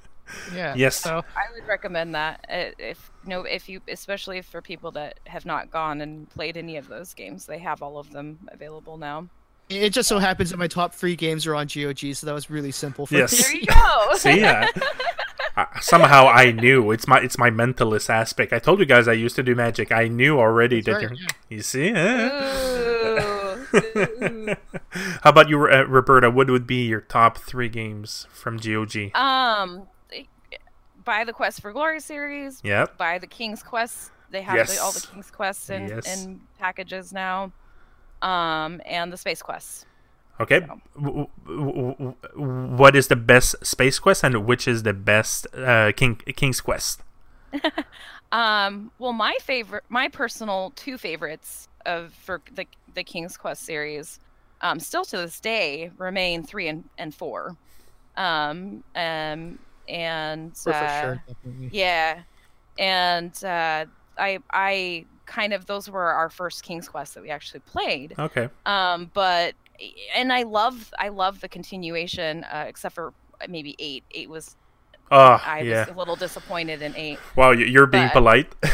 Yeah. 0.55 0.74
Yes. 0.77 0.97
So 0.97 1.22
I 1.37 1.53
would 1.55 1.66
recommend 1.68 2.14
that 2.14 2.45
uh, 2.51 2.70
if 2.79 3.11
no, 3.24 3.43
if 3.43 3.68
you, 3.68 3.81
especially 3.89 4.43
for 4.43 4.61
people 4.62 4.91
that 4.93 5.20
have 5.27 5.47
not 5.47 5.70
gone 5.70 6.01
and 6.01 6.29
played 6.31 6.57
any 6.57 6.77
of 6.77 6.89
those 6.89 7.14
games, 7.14 7.47
they 7.47 7.59
have 7.59 7.83
all 7.83 7.99
of 7.99 8.11
them 8.12 8.39
available 8.53 8.97
now. 8.99 9.29
it 9.68 9.91
just 9.91 10.09
so 10.09 10.18
happens 10.18 10.51
that 10.51 10.59
my 10.59 10.68
top 10.68 10.95
three 10.95 11.16
games 11.16 11.47
are 11.47 11.55
on 11.55 11.66
GOG, 11.66 12.14
so 12.14 12.27
that 12.27 12.33
was 12.35 12.49
really 12.51 12.70
simple 12.72 13.07
for 13.07 13.14
Yes. 13.16 13.33
me. 13.33 13.39
There 13.43 13.55
you 13.57 13.66
go. 13.66 14.09
See, 14.16 14.45
uh, 14.45 15.64
somehow 15.81 16.27
I 16.29 16.53
knew 16.53 16.91
it's 16.91 17.09
my 17.09 17.18
it's 17.20 17.39
my 17.39 17.51
mentalist 17.51 18.11
aspect. 18.11 18.53
I 18.53 18.59
told 18.59 18.79
you 18.81 18.87
guys 18.87 19.09
I 19.09 19.12
used 19.14 19.37
to 19.37 19.43
do 19.43 19.55
magic. 19.55 19.91
I 19.93 20.09
knew 20.09 20.39
already 20.39 20.81
That's 20.83 21.01
that 21.03 21.09
right, 21.11 21.18
you're. 21.18 21.29
yeah. 21.29 21.57
You 21.57 21.62
see? 21.62 21.89
eh? 21.91 22.29
Ooh. 23.22 23.66
Ooh. 23.77 24.55
How 25.22 25.31
about 25.31 25.49
you, 25.49 25.59
uh, 25.66 25.85
Roberta? 25.89 26.31
What 26.31 26.49
would 26.51 26.66
be 26.66 26.87
your 26.87 27.01
top 27.01 27.39
three 27.39 27.68
games 27.68 28.27
from 28.33 28.59
GOG? 28.59 29.11
Um, 29.14 29.89
buy 31.07 31.24
the 31.24 31.32
Quest 31.32 31.62
for 31.62 31.72
Glory 31.72 32.00
series. 32.00 32.61
Yep. 32.62 32.98
Buy 32.98 33.16
the 33.18 33.26
King's 33.26 33.62
Quest. 33.62 34.11
They 34.30 34.42
have 34.42 34.66
the, 34.68 34.78
all 34.82 34.92
the 34.92 35.00
King's 35.00 35.30
Quests 35.30 35.70
in, 35.70 35.88
Yes. 35.88 36.22
in 36.24 36.40
packages 36.59 37.12
now. 37.14 37.52
Um, 38.20 38.82
and 38.84 39.11
the 39.12 39.16
Space 39.16 39.40
Quests. 39.40 39.86
Okay. 40.40 40.61
W- 41.00 41.28
w- 41.46 42.14
w- 42.34 42.76
What 42.76 42.94
is 42.94 43.09
the 43.09 43.16
best 43.16 43.64
Space 43.64 43.98
Quest 43.98 44.22
and 44.24 44.44
which 44.44 44.68
is 44.68 44.82
the 44.82 44.92
best 44.92 45.46
uh, 45.54 45.92
King 45.96 46.16
King's 46.16 46.61
Quest? 46.61 47.00
Um, 48.32 48.90
well, 48.98 49.12
my 49.12 49.36
favorite, 49.40 49.84
my 49.88 50.09
personal 50.09 50.72
two 50.74 50.98
favorites 50.98 51.68
of 51.86 52.12
for 52.12 52.42
the 52.52 52.66
the 52.92 53.04
King's 53.04 53.36
Quest 53.36 53.62
series, 53.62 54.18
um, 54.62 54.80
still 54.80 55.04
to 55.04 55.16
this 55.16 55.38
day 55.38 55.92
remain 55.96 56.42
three 56.42 56.66
and, 56.66 56.84
and 56.98 57.14
four. 57.14 57.57
Um, 58.16 58.82
um, 58.96 59.61
and 59.89 60.57
for 60.57 60.72
uh, 60.72 61.01
sure. 61.03 61.22
yeah, 61.70 62.20
and 62.78 63.32
uh, 63.45 63.87
I 64.18 64.39
I 64.51 65.05
kind 65.26 65.53
of 65.53 65.66
those 65.66 65.91
were 65.91 66.05
our 66.12 66.30
first 66.30 66.62
King's 66.62 66.89
Quest 66.89 67.14
that 67.14 67.22
we 67.22 67.30
actually 67.30 67.61
played. 67.61 68.14
Okay. 68.18 68.49
Um, 68.64 69.11
but 69.14 69.55
and 70.14 70.32
I 70.32 70.43
love 70.45 70.93
I 70.99 71.09
love 71.09 71.41
the 71.41 71.49
continuation, 71.49 72.45
uh, 72.45 72.64
except 72.68 72.95
for 72.95 73.12
maybe 73.49 73.74
eight. 73.78 74.05
Eight 74.12 74.28
was 74.30 74.57
Oh, 75.11 75.18
I 75.45 75.59
was 75.62 75.68
yeah. 75.68 75.93
a 75.93 75.95
little 75.97 76.16
disappointed 76.16 76.82
in 76.82 76.97
eight. 76.97 77.20
Wow, 77.37 77.53
you- 77.53 77.66
you're 77.66 77.87
being 77.87 78.07
but- 78.09 78.12
polite. 78.14 78.53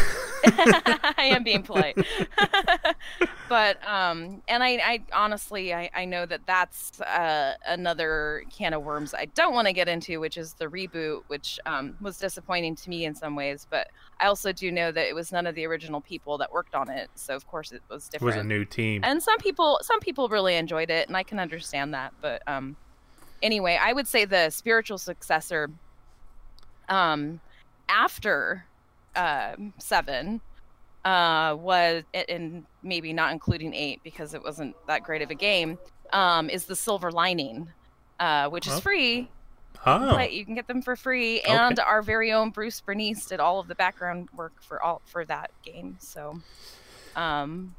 I 1.19 1.31
am 1.35 1.45
being 1.45 1.63
polite. 1.63 1.97
but 3.49 3.77
um 3.87 4.43
and 4.49 4.63
I 4.63 4.71
I 4.79 5.03
honestly 5.13 5.75
I 5.75 5.91
I 5.95 6.05
know 6.05 6.27
that 6.27 6.41
that's 6.47 7.01
uh 7.01 7.55
another 7.67 8.45
can 8.57 8.73
of 8.73 8.83
worms 8.83 9.15
I 9.15 9.27
don't 9.27 9.53
want 9.53 9.67
to 9.67 9.73
get 9.73 9.89
into 9.89 10.21
which 10.21 10.37
is 10.37 10.55
the 10.55 10.67
reboot 10.67 11.23
which 11.29 11.61
um 11.67 11.97
was 12.01 12.19
disappointing 12.19 12.77
to 12.77 12.91
me 12.91 13.05
in 13.05 13.15
some 13.15 13.37
ways 13.37 13.67
but 13.69 13.89
I 14.21 14.27
also 14.27 14.53
do 14.53 14.71
know 14.73 14.93
that 14.93 15.09
it 15.09 15.15
was 15.15 15.33
none 15.33 15.47
of 15.47 15.55
the 15.55 15.67
original 15.67 16.01
people 16.01 16.39
that 16.39 16.53
worked 16.53 16.75
on 16.75 16.89
it 16.91 17.11
so 17.15 17.35
of 17.35 17.47
course 17.47 17.73
it 17.73 17.83
was 17.89 18.09
different. 18.09 18.35
it 18.35 18.39
was 18.39 18.45
a 18.45 18.49
new 18.49 18.65
team. 18.65 19.03
and 19.05 19.23
some 19.23 19.39
people 19.39 19.79
some 19.83 20.01
people 20.01 20.29
really 20.29 20.57
enjoyed 20.57 20.91
it 20.91 21.09
and 21.09 21.17
I 21.17 21.23
can 21.23 21.39
understand 21.39 21.95
that 21.95 22.13
but 22.21 22.43
um 22.47 22.77
anyway, 23.43 23.79
I 23.81 23.93
would 23.93 24.07
say 24.07 24.25
the 24.25 24.51
spiritual 24.51 24.99
successor 24.99 25.71
um 26.89 27.41
after 27.89 28.65
um 29.17 29.73
7 29.79 30.41
uh 31.05 31.55
was 31.59 32.05
and 32.15 32.65
maybe 32.83 33.13
not 33.13 33.33
including 33.33 33.75
8 33.75 34.01
because 34.05 34.35
it 34.35 34.43
wasn't 34.43 34.75
that 34.87 35.03
great 35.03 35.23
of 35.23 35.31
a 35.31 35.35
game 35.35 35.79
um 36.13 36.49
is 36.51 36.67
the 36.67 36.77
silver 36.77 37.11
lining 37.11 37.69
uh 38.21 38.49
which 38.49 38.67
is 38.67 38.75
Oh. 38.75 38.81
free. 38.81 39.31
Oh, 39.87 40.17
but 40.17 40.33
you 40.33 40.45
can 40.45 40.55
get 40.55 40.67
them 40.69 40.83
for 40.83 40.95
free. 40.97 41.41
And 41.41 41.79
our 41.81 42.03
very 42.03 42.33
own 42.33 42.51
bruce 42.51 42.81
bernice 42.81 43.27
did 43.27 43.41
all 43.41 43.59
of 43.59 43.69
the 43.69 43.75
background 43.75 44.29
work 44.33 44.53
for 44.61 44.83
all 44.83 45.03
for 45.07 45.25
that 45.27 45.51
game. 45.65 45.97
So 46.01 46.41
um 47.17 47.75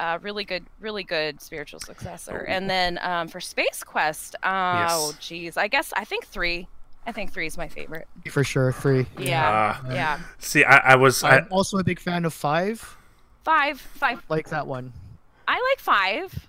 uh 0.00 0.18
really 0.22 0.44
good 0.44 0.66
really 0.80 1.04
good 1.04 1.40
spiritual 1.40 1.80
successor. 1.80 2.42
And 2.48 2.68
then 2.68 2.98
um 3.02 3.28
for 3.28 3.40
space 3.40 3.82
quest 3.84 4.34
oh 4.44 5.12
Yes. 5.12 5.18
geez 5.18 5.56
i 5.56 5.68
guess 5.68 5.92
i 5.96 6.04
think 6.04 6.26
three 6.26 6.68
i 7.06 7.12
think 7.12 7.32
three 7.32 7.46
is 7.46 7.56
my 7.56 7.68
favorite 7.68 8.06
For 8.30 8.44
sure, 8.44 8.72
three. 8.72 9.06
yeah 9.18 9.78
Ah. 9.82 9.90
yeah 9.92 10.20
see, 10.38 10.64
I, 10.64 10.92
I 10.92 10.96
was. 10.96 11.22
I, 11.22 11.38
I'm 11.38 11.48
also 11.50 11.78
a 11.78 11.84
big 11.84 12.00
fan 12.00 12.24
of 12.24 12.32
five. 12.34 12.96
five 13.44 13.80
five 13.80 14.22
Like 14.28 14.48
that 14.50 14.66
one. 14.66 14.92
i 15.48 15.54
like 15.70 15.80
five 15.80 16.48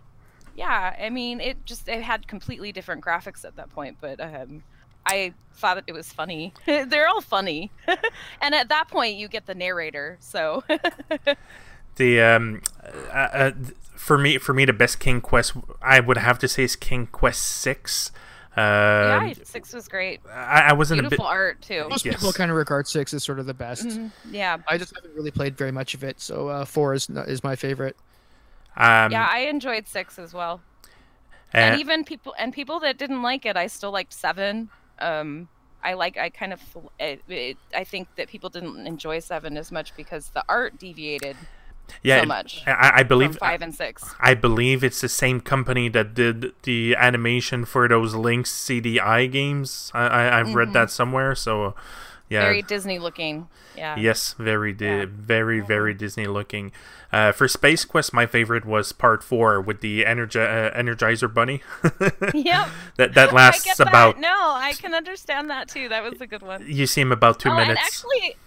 yeah 0.55 0.95
i 0.99 1.09
mean 1.09 1.41
it 1.41 1.65
just 1.65 1.87
it 1.89 2.01
had 2.01 2.27
completely 2.27 2.71
different 2.71 3.03
graphics 3.03 3.43
at 3.43 3.55
that 3.57 3.69
point 3.69 3.97
but 3.99 4.19
um 4.21 4.63
i 5.05 5.33
thought 5.55 5.83
it 5.87 5.91
was 5.93 6.11
funny 6.13 6.53
they're 6.65 7.07
all 7.07 7.21
funny 7.21 7.71
and 8.41 8.55
at 8.55 8.69
that 8.69 8.87
point 8.87 9.15
you 9.17 9.27
get 9.27 9.45
the 9.45 9.55
narrator 9.55 10.17
so 10.21 10.63
the 11.97 12.21
um, 12.21 12.61
uh, 12.83 13.17
uh, 13.17 13.51
for 13.95 14.17
me, 14.17 14.37
for 14.37 14.53
me, 14.53 14.65
the 14.65 14.73
best 14.73 14.99
King 14.99 15.21
Quest 15.21 15.53
I 15.81 15.99
would 16.01 16.17
have 16.17 16.37
to 16.39 16.47
say 16.49 16.63
is 16.63 16.75
King 16.75 17.07
Quest 17.07 17.41
Six. 17.41 18.11
Um, 18.57 19.27
yeah 19.27 19.33
six 19.43 19.73
was 19.73 19.87
great 19.87 20.19
I, 20.29 20.61
I 20.69 20.73
wasn't 20.73 20.99
a 20.99 21.03
bit. 21.03 21.09
beautiful 21.09 21.25
art 21.25 21.61
too 21.61 21.87
Most 21.89 22.05
Yes. 22.05 22.17
people 22.17 22.33
kind 22.33 22.49
of 22.51 22.57
regard 22.57 22.87
six 22.87 23.13
as 23.13 23.23
sort 23.23 23.39
of 23.39 23.45
the 23.45 23.53
best. 23.53 23.85
Mhm, 23.85 24.11
yeah 24.31 24.57
I 24.69 24.77
just 24.77 24.93
haven't 24.95 25.15
really 25.15 25.31
played 25.31 25.57
very 25.57 25.71
much 25.71 25.93
of 25.93 26.03
it, 26.03 26.19
so 26.21 26.47
uh, 26.47 26.65
four 26.65 26.93
is 26.93 27.09
is 27.09 27.43
my 27.43 27.55
favorite. 27.55 27.95
Um, 28.77 29.11
yeah 29.11 29.27
i 29.31 29.39
enjoyed 29.39 29.87
six 29.87 30.19
as 30.19 30.33
well 30.33 30.61
uh, 31.53 31.57
and 31.57 31.79
even 31.79 32.03
people 32.03 32.33
and 32.37 32.53
people 32.53 32.79
that 32.81 32.97
didn't 32.97 33.21
like 33.21 33.45
it 33.45 33.55
i 33.57 33.67
still 33.67 33.91
liked 33.91 34.13
seven 34.13 34.69
um 34.99 35.47
i 35.83 35.93
like 35.93 36.17
i 36.17 36.29
kind 36.29 36.53
of 36.53 36.61
it, 36.99 37.21
it, 37.27 37.57
i 37.73 37.83
think 37.83 38.07
that 38.17 38.27
people 38.27 38.49
didn't 38.49 38.85
enjoy 38.87 39.19
seven 39.19 39.57
as 39.57 39.71
much 39.71 39.95
because 39.95 40.29
the 40.29 40.43
art 40.49 40.77
deviated 40.77 41.35
yeah, 42.03 42.21
so 42.21 42.25
much 42.27 42.63
I, 42.67 42.91
I 42.97 43.03
believe 43.03 43.37
five 43.37 43.61
and 43.61 43.73
six 43.73 44.03
I 44.19 44.33
believe 44.33 44.83
it's 44.83 45.01
the 45.01 45.09
same 45.09 45.39
company 45.41 45.89
that 45.89 46.13
did 46.13 46.53
the 46.63 46.95
animation 46.95 47.65
for 47.65 47.87
those 47.87 48.13
Link 48.15 48.45
CDI 48.45 49.31
games. 49.31 49.91
I, 49.93 50.05
I 50.07 50.39
I've 50.39 50.53
read 50.55 50.73
that 50.73 50.89
somewhere. 50.91 51.35
So, 51.35 51.75
yeah. 52.29 52.39
Mm-hmm. 52.39 52.45
very 52.47 52.61
disney 52.63 52.99
looking 52.99 53.47
yeah 53.77 53.95
Yes, 53.97 54.33
very, 54.39 54.71
di- 54.73 54.85
Yeah. 54.85 55.05
very, 55.09 55.59
very 55.59 55.93
Disney 55.93 56.27
looking. 56.27 56.71
Uh, 57.11 57.31
for 57.33 57.45
Space 57.47 57.83
Quest, 57.83 58.13
my 58.13 58.25
favorite 58.25 58.63
was 58.65 58.91
Part 58.93 59.21
Four 59.21 59.59
with 59.59 59.81
the 59.81 60.03
Energi- 60.05 60.37
uh, 60.39 60.71
Energizer 60.77 61.31
Bunny. 61.33 61.61
yep 62.33 62.69
that 62.95 63.13
that 63.15 63.29
I 63.31 63.35
lasts 63.35 63.79
about. 63.79 64.15
that. 64.15 64.21
no 64.21 64.33
i 64.55 64.73
can 64.79 64.93
understand 64.93 65.49
that 65.49 65.67
too 65.67 65.89
that 65.89 66.03
was 66.03 66.19
a 66.21 66.27
good 66.27 66.41
one 66.41 66.63
You 66.65 66.87
see 66.87 67.01
him 67.01 67.11
about 67.11 67.39
two 67.39 67.49
oh, 67.49 67.55
minutes. 67.55 67.81
actually 67.83 68.27
ac- 68.27 68.37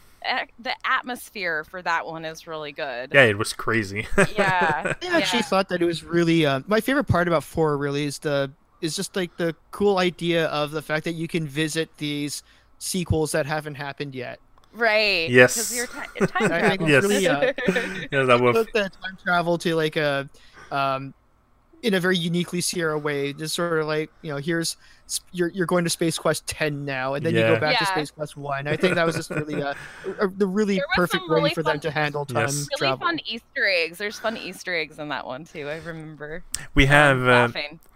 the 0.58 0.74
atmosphere 0.84 1.64
for 1.64 1.80
that 1.82 2.06
one 2.06 2.24
is 2.24 2.46
really 2.46 2.72
good 2.72 3.10
yeah, 3.12 3.22
it 3.24 3.38
was 3.38 3.52
crazy. 3.52 4.06
Yeah. 4.36 4.94
I 5.02 5.06
actually 5.18 5.38
yeah. 5.38 5.42
thought 5.42 5.68
that 5.70 5.80
it 5.80 5.84
was 5.84 6.04
really 6.04 6.44
uh, 6.44 6.60
my 6.66 6.80
favorite 6.80 7.04
part 7.08 7.28
about 7.28 7.44
four. 7.44 7.76
Really 7.76 8.04
is 8.04 8.18
the 8.18 8.50
is 8.80 8.94
just 8.94 9.16
like 9.16 9.36
the 9.36 9.54
cool 9.70 9.98
idea 9.98 10.46
of 10.46 10.70
the 10.70 10.82
fact 10.82 11.04
that 11.04 11.12
you 11.12 11.26
can 11.28 11.46
visit 11.46 11.88
these 11.98 12.42
sequels 12.78 13.32
that 13.32 13.46
haven't 13.46 13.74
happened 13.76 14.14
yet. 14.14 14.38
Right. 14.72 15.30
Yes. 15.30 15.56
right 15.56 15.56
because 15.56 15.76
you're 15.76 15.86
ti- 15.86 16.26
time 16.32 16.52
I 16.52 16.76
think 16.76 16.80
travel 16.80 16.88
Yes. 16.88 17.02
really, 17.02 17.26
uh, 17.26 17.52
yeah, 18.12 18.22
that 18.24 18.40
was. 18.40 18.56
took 18.56 18.72
the 18.72 18.80
time 18.82 19.16
travel 19.22 19.58
to 19.58 19.74
like 19.74 19.96
a 19.96 20.28
um 20.70 21.14
in 21.82 21.94
a 21.94 22.00
very 22.00 22.16
uniquely 22.16 22.60
Sierra 22.60 22.98
way. 22.98 23.32
Just 23.32 23.54
sort 23.54 23.78
of 23.80 23.86
like 23.86 24.10
you 24.22 24.30
know, 24.30 24.38
here's 24.38 24.76
you're 25.32 25.48
you're 25.48 25.64
going 25.66 25.84
to 25.84 25.90
Space 25.90 26.18
Quest 26.18 26.46
ten 26.46 26.84
now, 26.84 27.14
and 27.14 27.24
then 27.24 27.34
you 27.34 27.40
go 27.40 27.58
back 27.58 27.78
to 27.78 27.86
Space 27.86 28.10
Quest 28.10 28.36
one. 28.36 28.66
I 28.68 28.76
think 28.76 28.94
that 28.96 29.06
was 29.06 29.16
just 29.16 29.30
really 29.30 29.62
uh, 29.62 29.72
the 30.36 30.46
really 30.46 30.82
perfect 30.94 31.22
some 31.22 31.30
way 31.30 31.36
really 31.36 31.54
for 31.54 31.62
fun- 31.62 31.74
them 31.74 31.80
to 31.80 31.90
handle 31.90 32.26
time 32.26 32.42
Yes. 32.46 32.54
really 32.56 32.78
travel. 32.78 33.06
fun 33.06 33.18
Easter 33.24 33.66
eggs. 33.66 33.96
There's 33.98 34.18
fun 34.18 34.36
Easter 34.36 34.74
eggs 34.74 34.98
in 34.98 35.08
that 35.08 35.26
one 35.26 35.44
too. 35.44 35.68
I 35.68 35.76
remember 35.78 36.44
We 36.74 36.86
have. 36.86 37.26
Uh, 37.26 37.48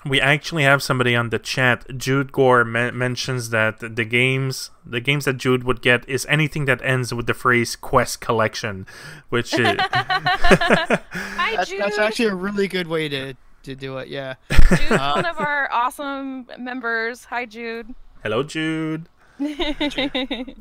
we 0.07 0.21
actually 0.21 0.63
have 0.65 0.83
somebody 0.83 1.15
on 1.15 1.29
the 1.31 1.39
chat. 1.39 1.85
Jude 1.99 2.33
Gore 2.33 2.65
men- 2.65 2.97
mentions 2.97 3.51
that 3.51 3.79
the 3.81 4.05
games, 4.05 4.71
the 4.87 5.01
games 5.01 5.27
that 5.27 5.35
Jude 5.37 5.65
would 5.65 5.83
get, 5.83 6.09
is 6.09 6.25
anything 6.31 6.65
that 6.65 6.81
ends 6.83 7.13
with 7.13 7.27
the 7.27 7.35
phrase 7.35 7.77
"Quest 7.77 8.21
Collection," 8.23 8.87
which 9.29 9.53
is, 9.53 9.77
Hi, 9.93 11.57
That's, 11.57 11.69
Jude. 11.71 11.81
that's 11.81 11.99
actually 11.99 12.27
a 12.27 12.35
really 12.35 12.69
good 12.69 12.87
way 12.87 13.09
to 13.09 13.35
to 13.65 13.75
do 13.75 13.99
it. 13.99 14.09
Yeah. 14.09 14.35
Jude's 14.69 14.91
one 14.91 15.25
of 15.27 15.39
our 15.41 15.71
awesome 15.73 16.47
members. 16.59 17.25
Hi, 17.27 17.47
Jude. 17.47 17.95
hello, 18.23 18.43
Jude. 18.43 19.09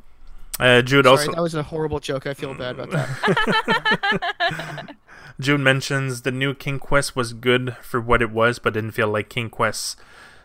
Uh, 0.59 0.81
Jude 0.81 1.05
Sorry, 1.05 1.17
also 1.17 1.31
that 1.31 1.41
was 1.41 1.55
a 1.55 1.63
horrible 1.63 1.99
joke. 1.99 2.27
I 2.27 2.35
feel 2.35 2.53
bad 2.53 2.77
about 2.77 2.91
that. 2.91 4.95
Jude 5.39 5.61
mentions 5.61 6.21
the 6.21 6.31
new 6.31 6.53
King 6.53 6.77
Quest 6.77 7.15
was 7.15 7.33
good 7.33 7.75
for 7.81 7.99
what 7.99 8.21
it 8.21 8.29
was, 8.31 8.59
but 8.59 8.73
didn't 8.73 8.91
feel 8.91 9.07
like 9.07 9.29
King 9.29 9.49
Quest. 9.49 9.97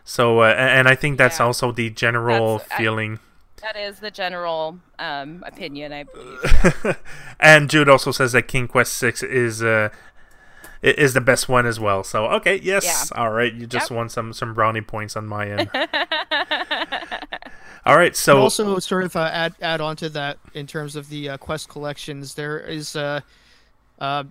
So, 0.03 0.39
uh, 0.39 0.55
and 0.57 0.87
I 0.87 0.95
think 0.95 1.17
that's 1.19 1.39
Yeah. 1.39 1.45
also 1.45 1.71
the 1.71 1.89
general 1.91 2.57
That's- 2.59 2.71
I- 2.71 2.77
feeling. 2.81 3.19
That 3.61 3.75
is 3.75 3.99
the 3.99 4.09
general 4.11 4.79
um, 4.97 5.43
opinion, 5.45 5.91
I 5.91 6.03
believe. 6.03 6.97
and 7.39 7.69
Jude 7.69 7.89
also 7.89 8.11
says 8.11 8.31
that 8.31 8.43
King 8.47 8.67
Quest 8.67 8.93
Six 8.93 9.21
is 9.21 9.61
uh 9.61 9.89
i- 9.91 9.95
is 10.81 11.13
the 11.13 11.21
best 11.21 11.49
one 11.49 11.65
as 11.65 11.79
well. 11.79 12.03
So 12.03 12.25
okay, 12.27 12.59
yes, 12.61 13.11
all 13.15 13.31
right. 13.31 13.53
You 13.53 13.67
just 13.67 13.89
Yep. 13.89 13.91
won 13.91 14.09
some 14.09 14.33
some 14.33 14.53
brownie 14.53 14.81
points 14.81 15.15
on 15.15 15.25
my 15.27 15.49
end. 15.49 15.69
all 17.85 17.97
right, 17.97 18.07
And 18.25 18.25
so 18.37 18.37
also, 18.37 18.79
sort 18.79 19.03
of 19.05 19.15
uh, 19.15 19.29
add 19.31 19.55
add 19.61 19.81
on 19.81 19.95
to 19.97 20.09
that 20.09 20.39
in 20.53 20.67
terms 20.67 20.95
of 20.95 21.09
the 21.09 21.29
uh, 21.29 21.37
quest 21.37 21.69
collections, 21.69 22.35
there 22.35 22.59
is 22.59 22.95
uh, 22.95 23.21
uh, 23.99 24.25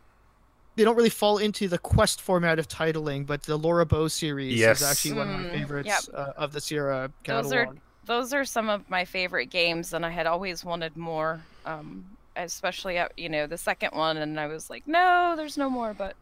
they 0.77 0.85
don't 0.85 0.97
really 0.97 1.11
fall 1.11 1.39
into 1.39 1.69
the 1.69 1.79
quest 1.79 2.21
format 2.23 2.59
of 2.59 2.69
titling, 2.69 3.27
but 3.27 3.43
the 3.45 3.57
Laura 3.59 3.85
Bow 3.87 4.09
series 4.09 4.55
Yes. 4.55 4.69
is 4.69 4.83
actually 4.83 5.13
one 5.13 5.29
of 5.29 5.35
my 5.35 5.45
Mm, 5.45 5.53
favorites 5.53 5.87
yep. 5.87 6.03
uh, 6.15 6.33
of 6.37 6.53
the 6.53 6.61
Sierra 6.61 7.11
catalog. 7.25 7.43
Those 7.43 7.53
are 7.53 7.75
those 8.05 8.33
are 8.35 8.45
some 8.45 8.69
of 8.69 8.89
my 8.89 9.05
favorite 9.05 9.47
games, 9.47 9.93
and 9.93 10.07
I 10.07 10.11
had 10.11 10.27
always 10.27 10.65
wanted 10.65 10.97
more. 10.97 11.47
Um, 11.65 12.05
especially 12.37 12.99
at 12.99 13.13
you 13.17 13.29
know 13.29 13.47
the 13.47 13.59
second 13.59 13.91
one, 13.93 14.17
and 14.19 14.39
I 14.39 14.47
was 14.47 14.71
like, 14.71 14.85
no, 14.87 15.35
there's 15.37 15.57
no 15.57 15.71
more. 15.71 15.95
But 15.95 16.17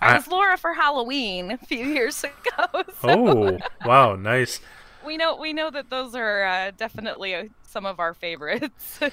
I, 0.00 0.14
was 0.16 0.28
Laura 0.28 0.56
for 0.56 0.74
Halloween 0.74 1.52
a 1.52 1.58
few 1.58 1.84
years 1.84 2.22
ago. 2.24 2.82
So 3.00 3.08
oh 3.08 3.58
wow, 3.84 4.16
nice. 4.16 4.60
we 5.06 5.16
know 5.16 5.36
we 5.36 5.52
know 5.52 5.70
that 5.70 5.90
those 5.90 6.14
are 6.14 6.44
uh, 6.44 6.70
definitely 6.76 7.34
uh, 7.34 7.44
some 7.62 7.86
of 7.86 7.98
our 8.00 8.14
favorites. 8.14 9.00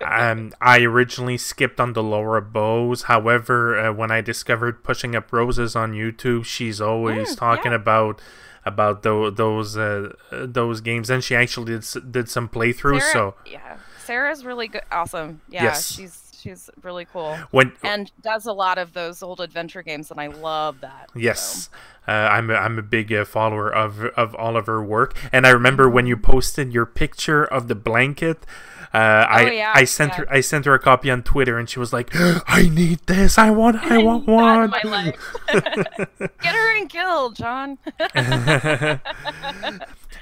Um, 0.00 0.52
I 0.60 0.80
originally 0.82 1.38
skipped 1.38 1.80
on 1.80 1.92
the 1.94 2.02
Laura 2.02 2.42
Bows. 2.42 3.02
However, 3.04 3.78
uh, 3.78 3.92
when 3.92 4.10
I 4.10 4.20
discovered 4.20 4.84
pushing 4.84 5.14
up 5.16 5.32
roses 5.32 5.74
on 5.74 5.92
YouTube, 5.92 6.44
she's 6.44 6.80
always 6.80 7.34
Mm, 7.34 7.38
talking 7.38 7.72
yeah. 7.72 7.76
about 7.76 8.20
about 8.66 9.02
tho- 9.02 9.30
those 9.30 9.76
uh, 9.76 10.12
uh, 10.30 10.46
those 10.48 10.80
games, 10.80 11.10
and 11.10 11.22
she 11.24 11.34
actually 11.34 11.72
did 11.72 11.78
s- 11.82 11.96
did 12.10 12.28
some 12.28 12.48
playthroughs. 12.48 13.00
Sarah, 13.00 13.12
So 13.12 13.34
yeah, 13.46 13.76
Sarah's 14.04 14.44
really 14.44 14.68
good, 14.68 14.82
awesome. 14.92 15.40
Yeah, 15.48 15.64
Yes. 15.64 15.92
she's 15.92 16.23
she's 16.44 16.70
really 16.82 17.06
cool 17.06 17.36
when 17.50 17.72
and 17.82 18.12
does 18.22 18.46
a 18.46 18.52
lot 18.52 18.78
of 18.78 18.92
those 18.92 19.22
old 19.22 19.40
adventure 19.40 19.82
games, 19.82 20.10
and 20.10 20.20
I 20.20 20.28
love 20.28 20.80
that. 20.82 21.10
so. 21.12 21.18
Yes, 21.18 21.70
uh, 22.06 22.12
I'm 22.12 22.50
a, 22.50 22.54
I'm 22.54 22.78
a 22.78 22.82
big 22.82 23.12
uh, 23.12 23.24
follower 23.24 23.68
of 23.74 24.04
of 24.16 24.34
all 24.36 24.56
of 24.56 24.66
her 24.66 24.84
work, 24.84 25.16
and 25.32 25.46
I 25.46 25.50
remember 25.50 25.88
when 25.88 26.06
you 26.06 26.16
posted 26.16 26.72
your 26.72 26.86
picture 26.86 27.44
of 27.44 27.68
the 27.68 27.74
blanket. 27.74 28.44
Uh, 28.92 29.26
I 29.28 29.44
Oh, 29.44 29.50
yeah, 29.50 29.72
I 29.74 29.82
sent 29.84 30.12
yeah. 30.12 30.16
her 30.18 30.26
I 30.32 30.40
sent 30.40 30.66
her 30.66 30.74
a 30.74 30.78
copy 30.78 31.10
on 31.10 31.24
Twitter, 31.24 31.58
and 31.58 31.68
she 31.68 31.80
was 31.80 31.92
like, 31.92 32.10
"I 32.46 32.68
need 32.68 33.00
this. 33.06 33.38
I 33.38 33.50
want 33.50 33.76
I 33.82 33.98
want 34.10 34.28
one." 34.28 34.70
Get 35.48 36.54
her 36.54 36.76
and 36.78 36.88
kill, 36.88 37.30
John. 37.32 37.78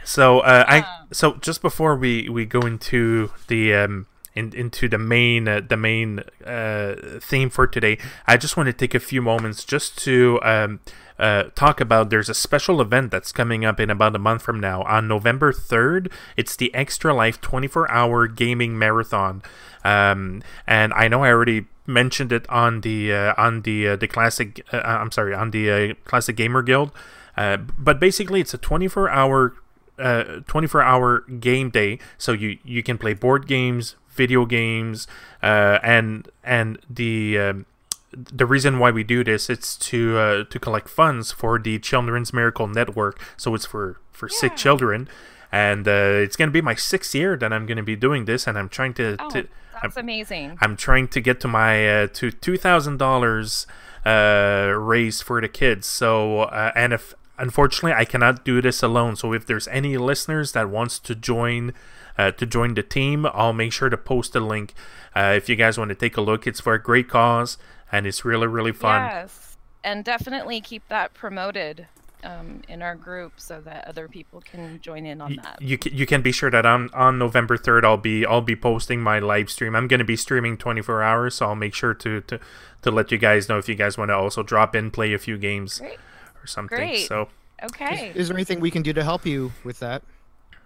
So 0.04 0.40
uh, 0.40 0.64
I 0.66 0.78
Um. 0.78 0.84
so 1.12 1.34
just 1.34 1.62
before 1.62 1.94
we 1.96 2.28
we 2.28 2.44
go 2.44 2.60
into 2.60 3.30
the 3.46 3.72
um 3.74 4.06
in, 4.34 4.52
into 4.54 4.88
the 4.88 4.98
main 4.98 5.48
uh, 5.48 5.60
the 5.66 5.76
main 5.76 6.20
uh, 6.44 6.94
theme 7.20 7.50
for 7.50 7.66
today, 7.66 7.98
I 8.26 8.36
just 8.36 8.56
want 8.56 8.68
to 8.68 8.72
take 8.72 8.94
a 8.94 9.00
few 9.00 9.22
moments 9.22 9.64
just 9.64 9.98
to 10.04 10.40
um 10.42 10.80
uh, 11.18 11.44
talk 11.54 11.80
about 11.80 12.10
there's 12.10 12.28
a 12.28 12.34
special 12.34 12.80
event 12.80 13.10
that's 13.10 13.30
coming 13.30 13.64
up 13.64 13.78
in 13.78 13.90
about 13.90 14.16
a 14.16 14.18
month 14.18 14.42
from 14.42 14.58
now 14.58 14.82
on 14.82 15.06
November 15.06 15.52
3rd. 15.52 16.10
It's 16.36 16.56
the 16.56 16.74
Extra 16.74 17.14
Life 17.14 17.40
24 17.40 17.88
hour 17.90 18.26
gaming 18.26 18.76
marathon. 18.76 19.42
Um, 19.84 20.42
and 20.66 20.92
I 20.94 21.06
know 21.06 21.22
I 21.22 21.30
already 21.30 21.66
mentioned 21.86 22.32
it 22.32 22.48
on 22.48 22.80
the 22.82 23.12
uh, 23.12 23.34
on 23.36 23.62
the 23.62 23.88
uh, 23.88 23.96
the 23.96 24.08
classic 24.08 24.64
uh, 24.72 24.80
I'm 24.84 25.10
sorry 25.10 25.34
on 25.34 25.50
the 25.50 25.70
uh, 25.70 25.94
classic 26.04 26.36
gamer 26.36 26.62
guild 26.62 26.92
uh, 27.36 27.56
but 27.56 27.98
basically 27.98 28.40
it's 28.40 28.54
a 28.54 28.58
24 28.58 29.10
hour 29.10 29.54
uh, 29.98 30.40
24 30.46 30.82
hour 30.82 31.20
game 31.20 31.70
day 31.70 31.98
so 32.18 32.32
you 32.32 32.58
you 32.64 32.82
can 32.82 32.98
play 32.98 33.14
board 33.14 33.46
games 33.46 33.96
video 34.14 34.44
games 34.46 35.06
uh, 35.42 35.78
and 35.82 36.28
and 36.44 36.78
the 36.88 37.38
um, 37.38 37.66
the 38.12 38.46
reason 38.46 38.78
why 38.78 38.90
we 38.90 39.02
do 39.02 39.24
this 39.24 39.48
it's 39.48 39.76
to 39.76 40.18
uh, 40.18 40.44
to 40.44 40.58
collect 40.58 40.88
funds 40.88 41.32
for 41.32 41.58
the 41.58 41.78
Children's 41.78 42.32
Miracle 42.32 42.66
Network. 42.66 43.20
So 43.36 43.54
it's 43.54 43.66
for 43.66 43.98
for 44.10 44.28
sick 44.28 44.56
children, 44.56 45.08
and 45.50 45.88
uh, 45.88 46.22
it's 46.24 46.36
gonna 46.36 46.50
be 46.50 46.60
my 46.62 46.74
sixth 46.74 47.14
year 47.14 47.36
that 47.36 47.52
I'm 47.52 47.66
gonna 47.66 47.82
be 47.82 47.96
doing 47.96 48.26
this, 48.26 48.46
and 48.46 48.58
I'm 48.58 48.68
trying 48.68 48.94
to. 48.94 49.16
Oh, 49.18 49.30
to 49.30 49.48
that's 49.82 49.96
amazing. 49.96 50.58
I'm 50.60 50.76
trying 50.76 51.08
to 51.08 51.20
get 51.20 51.40
to 51.40 51.48
my 51.48 52.02
uh, 52.02 52.06
to 52.14 52.30
two 52.30 52.56
thousand 52.56 52.98
dollars 52.98 53.66
uh, 54.06 54.72
raised 54.76 55.22
for 55.22 55.40
the 55.40 55.48
kids. 55.48 55.86
So 55.86 56.42
uh, 56.42 56.72
and 56.74 56.92
if 56.92 57.14
unfortunately 57.38 57.92
I 57.92 58.04
cannot 58.04 58.44
do 58.44 58.60
this 58.60 58.82
alone. 58.82 59.16
So 59.16 59.32
if 59.32 59.46
there's 59.46 59.66
any 59.68 59.96
listeners 59.96 60.52
that 60.52 60.70
wants 60.70 60.98
to 61.00 61.14
join 61.14 61.72
uh, 62.18 62.30
to 62.32 62.46
join 62.46 62.74
the 62.74 62.82
team, 62.82 63.26
I'll 63.26 63.52
make 63.52 63.72
sure 63.72 63.88
to 63.88 63.96
post 63.96 64.34
a 64.36 64.40
link. 64.40 64.74
Uh, 65.14 65.34
if 65.36 65.48
you 65.48 65.56
guys 65.56 65.78
want 65.78 65.90
to 65.90 65.94
take 65.94 66.16
a 66.16 66.20
look, 66.20 66.46
it's 66.46 66.60
for 66.60 66.74
a 66.74 66.82
great 66.82 67.08
cause 67.08 67.58
and 67.90 68.06
it's 68.06 68.24
really 68.24 68.46
really 68.46 68.72
fun. 68.72 69.02
Yes, 69.02 69.56
and 69.84 70.04
definitely 70.04 70.60
keep 70.60 70.86
that 70.88 71.12
promoted 71.14 71.86
um, 72.24 72.62
in 72.68 72.82
our 72.82 72.94
group 72.94 73.34
so 73.36 73.60
that 73.60 73.86
other 73.86 74.08
people 74.08 74.40
can 74.40 74.80
join 74.80 75.04
in 75.04 75.20
on 75.20 75.36
that. 75.36 75.60
You 75.60 75.76
can, 75.76 75.94
you 75.94 76.06
can 76.06 76.22
be 76.22 76.32
sure 76.32 76.50
that 76.50 76.64
on 76.64 76.88
on 76.94 77.18
November 77.18 77.56
third 77.56 77.84
I'll 77.84 77.96
be 77.96 78.24
I'll 78.24 78.40
be 78.40 78.56
posting 78.56 79.00
my 79.00 79.18
live 79.18 79.50
stream. 79.50 79.76
I'm 79.76 79.88
gonna 79.88 80.04
be 80.04 80.16
streaming 80.16 80.56
24 80.56 81.02
hours, 81.02 81.34
so 81.34 81.46
I'll 81.46 81.54
make 81.54 81.74
sure 81.74 81.94
to 81.94 82.20
to, 82.22 82.40
to 82.82 82.90
let 82.90 83.12
you 83.12 83.18
guys 83.18 83.48
know 83.48 83.58
if 83.58 83.68
you 83.68 83.74
guys 83.74 83.98
want 83.98 84.08
to 84.08 84.14
also 84.14 84.42
drop 84.42 84.74
in, 84.74 84.90
play 84.90 85.12
a 85.12 85.18
few 85.18 85.36
games 85.36 85.78
Great. 85.78 85.98
or 86.42 86.46
something. 86.46 86.78
Great. 86.78 87.06
So 87.06 87.28
Okay. 87.62 88.12
Is 88.14 88.28
there 88.28 88.36
anything 88.36 88.60
we 88.60 88.70
can 88.70 88.82
do 88.82 88.92
to 88.92 89.04
help 89.04 89.24
you 89.24 89.52
with 89.64 89.78
that? 89.80 90.02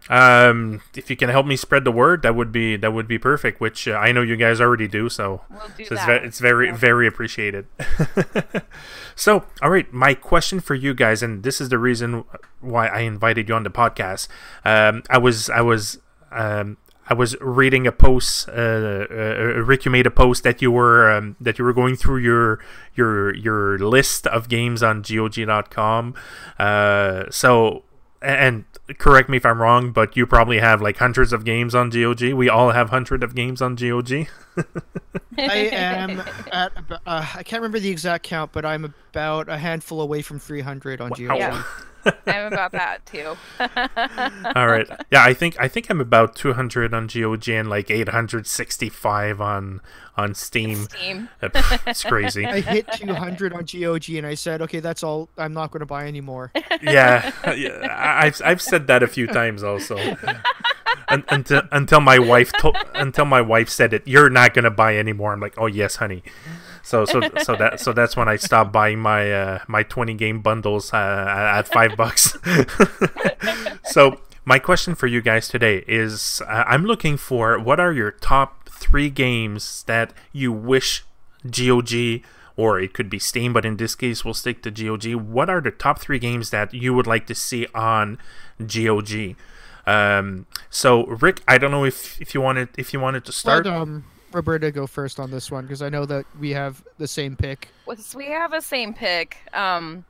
Um, 0.08 0.82
if 0.94 1.10
you 1.10 1.16
can 1.16 1.30
help 1.30 1.46
me 1.46 1.56
spread 1.56 1.82
the 1.84 1.90
word, 1.90 2.22
that 2.22 2.34
would 2.36 2.52
be 2.52 2.76
that 2.76 2.92
would 2.92 3.08
be 3.08 3.18
perfect. 3.18 3.60
Which 3.60 3.88
uh, 3.88 3.92
I 3.94 4.12
know 4.12 4.22
you 4.22 4.36
guys 4.36 4.60
already 4.60 4.86
do. 4.86 5.08
So 5.08 5.42
We'll 5.50 5.60
do 5.76 5.84
so 5.84 5.94
it's, 5.94 6.04
ve- 6.04 6.12
it's 6.26 6.38
very 6.40 6.66
Yeah. 6.68 6.76
very 6.76 7.06
appreciated. 7.08 7.66
so 9.14 9.44
all 9.62 9.70
right, 9.70 9.92
my 9.92 10.14
question 10.14 10.60
for 10.60 10.74
you 10.74 10.94
guys, 10.94 11.22
and 11.22 11.42
this 11.42 11.60
is 11.60 11.68
the 11.70 11.78
reason 11.78 12.24
why 12.60 12.86
I 12.88 13.00
invited 13.00 13.48
you 13.48 13.54
on 13.54 13.62
the 13.64 13.70
podcast. 13.70 14.28
Um, 14.64 15.02
I 15.10 15.18
was 15.18 15.50
I 15.50 15.60
was 15.60 15.98
um, 16.30 16.76
I 17.08 17.14
was 17.14 17.36
reading 17.40 17.86
a 17.86 17.92
post. 17.92 18.48
Uh, 18.48 18.52
uh, 19.10 19.62
Ric, 19.64 19.84
you 19.84 19.90
made 19.90 20.06
a 20.06 20.10
post 20.10 20.42
that 20.44 20.60
you 20.62 20.70
were 20.70 21.10
um, 21.10 21.36
that 21.40 21.58
you 21.58 21.64
were 21.64 21.72
going 21.72 21.96
through 21.96 22.18
your 22.18 22.60
your 22.94 23.34
your 23.34 23.78
list 23.78 24.26
of 24.28 24.48
games 24.48 24.82
on 24.82 25.02
GOG.com. 25.02 26.14
Uh, 26.58 27.24
so 27.30 27.82
and 28.22 28.64
correct 28.98 29.28
me 29.28 29.36
if 29.36 29.46
I'm 29.46 29.60
wrong, 29.60 29.90
but 29.90 30.16
you 30.16 30.26
probably 30.26 30.58
have 30.58 30.80
like 30.80 30.96
hundreds 30.98 31.32
of 31.32 31.44
games 31.44 31.74
on 31.74 31.90
GOG. 31.90 32.32
We 32.32 32.48
all 32.48 32.70
have 32.70 32.90
hundreds 32.90 33.24
of 33.24 33.34
games 33.34 33.60
on 33.60 33.74
GOG. 33.74 34.28
I 35.38 35.56
am 35.72 36.22
at 36.52 36.72
uh, 36.90 36.96
I 37.06 37.42
can't 37.42 37.60
remember 37.60 37.80
the 37.80 37.90
exact 37.90 38.24
count, 38.24 38.52
but 38.52 38.64
I'm 38.64 38.94
about 39.16 39.48
a 39.48 39.56
handful 39.56 40.02
away 40.02 40.20
from 40.20 40.38
300 40.38 41.00
on 41.00 41.08
GOG. 41.08 41.18
Yeah. 41.38 41.62
I'm 42.26 42.52
about 42.52 42.70
that 42.72 43.04
too. 43.06 43.34
All 44.54 44.68
right. 44.68 44.86
Yeah, 45.10 45.24
I 45.24 45.32
think 45.34 45.56
I 45.58 45.66
think 45.68 45.90
I'm 45.90 46.00
about 46.00 46.36
200 46.36 46.92
on 46.94 47.08
GOG 47.08 47.48
and 47.48 47.68
like 47.68 47.90
865 47.90 49.40
on 49.40 49.80
on 50.16 50.34
Steam. 50.34 50.84
Steam. 50.84 51.28
It's 51.86 52.04
crazy. 52.04 52.44
I 52.46 52.60
hit 52.60 52.86
200 52.92 53.52
on 53.52 53.64
GOG 53.64 54.10
and 54.10 54.26
I 54.26 54.34
said, 54.34 54.62
okay, 54.62 54.78
that's 54.80 55.02
all. 55.02 55.28
I'm 55.38 55.52
not 55.54 55.70
going 55.72 55.80
to 55.80 55.86
buy 55.86 56.06
anymore. 56.06 56.52
yeah, 56.82 57.32
yeah, 57.56 57.88
I- 57.90 58.26
I've 58.26 58.40
I've 58.44 58.62
said 58.62 58.86
that 58.86 59.02
a 59.02 59.06
few 59.08 59.26
times 59.26 59.64
also. 59.64 59.96
Un- 61.08 61.24
until 61.28 61.62
until 61.72 62.00
my 62.00 62.18
wife 62.18 62.52
told 62.52 62.76
until 62.94 63.24
my 63.24 63.40
wife 63.40 63.68
said 63.68 63.92
it, 63.92 64.02
you're 64.06 64.30
not 64.30 64.54
gonna 64.54 64.70
buy 64.70 64.96
anymore. 64.96 65.32
I'm 65.32 65.40
like, 65.40 65.54
oh 65.58 65.66
yes, 65.66 65.96
honey. 65.96 66.22
So 66.86 67.04
so 67.04 67.20
so 67.42 67.56
that 67.56 67.80
so 67.80 67.92
that's 67.92 68.16
when 68.16 68.28
I 68.28 68.36
stopped 68.36 68.70
buying 68.70 69.00
my 69.00 69.32
uh, 69.32 69.58
my 69.66 69.82
20 69.82 70.14
game 70.14 70.40
bundles 70.40 70.94
uh, 70.94 71.56
at 71.58 71.66
five 71.66 71.96
bucks. 71.96 72.38
so 73.84 74.20
my 74.44 74.60
question 74.60 74.94
for 74.94 75.08
you 75.08 75.20
guys 75.20 75.48
today 75.48 75.84
is, 75.88 76.40
uh, 76.46 76.62
I'm 76.64 76.84
looking 76.84 77.16
for 77.16 77.58
what 77.58 77.80
are 77.80 77.92
your 77.92 78.12
top 78.12 78.68
three 78.68 79.10
games 79.10 79.82
that 79.88 80.12
you 80.32 80.52
wish 80.52 81.04
GOG 81.50 82.22
or 82.56 82.78
it 82.78 82.94
could 82.94 83.10
be 83.10 83.18
Steam, 83.18 83.52
but 83.52 83.64
in 83.64 83.78
this 83.78 83.96
case, 83.96 84.24
we'll 84.24 84.32
stick 84.32 84.62
to 84.62 84.70
GOG. 84.70 85.14
What 85.16 85.50
are 85.50 85.60
the 85.60 85.72
top 85.72 85.98
three 85.98 86.20
games 86.20 86.50
that 86.50 86.72
you 86.72 86.94
would 86.94 87.08
like 87.08 87.26
to 87.26 87.34
see 87.34 87.66
on 87.74 88.16
GOG? 88.64 89.34
Um, 89.88 90.46
so, 90.70 91.04
Ric, 91.06 91.42
I 91.48 91.58
don't 91.58 91.72
know 91.72 91.84
if, 91.84 92.20
if 92.20 92.32
you 92.32 92.40
wanted 92.40 92.68
if 92.78 92.92
you 92.92 93.00
wanted 93.00 93.24
to 93.24 93.32
start. 93.32 93.66
Um, 93.66 94.04
Roberta 94.32 94.70
go 94.70 94.86
first 94.86 95.18
on 95.20 95.30
this 95.30 95.50
one 95.50 95.64
because 95.64 95.82
I 95.82 95.88
know 95.88 96.04
that 96.06 96.26
we 96.38 96.50
have 96.50 96.82
the 96.98 97.08
same 97.08 97.36
pick. 97.36 97.68
We 98.14 98.26
have 98.26 98.52
a 98.52 98.60
same 98.60 98.92
pick. 98.92 99.38
Um, 99.52 100.04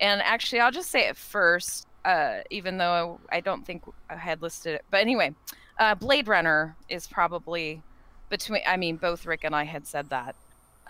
and 0.00 0.20
actually, 0.22 0.60
I'll 0.60 0.70
just 0.72 0.90
say 0.90 1.08
it 1.08 1.16
first, 1.16 1.86
uh, 2.04 2.40
even 2.50 2.78
though 2.78 3.20
I 3.30 3.40
don't 3.40 3.64
think 3.64 3.82
I 4.10 4.16
had 4.16 4.42
listed 4.42 4.74
it. 4.74 4.84
But 4.90 5.00
anyway, 5.00 5.34
Uh, 5.78 5.94
Blade 5.94 6.28
Runner 6.28 6.76
is 6.88 7.06
probably 7.06 7.82
between. 8.28 8.62
I 8.66 8.76
mean, 8.76 8.96
both 8.96 9.26
Ric 9.26 9.42
and 9.44 9.56
I 9.56 9.64
had 9.64 9.86
said 9.86 10.08
that. 10.10 10.36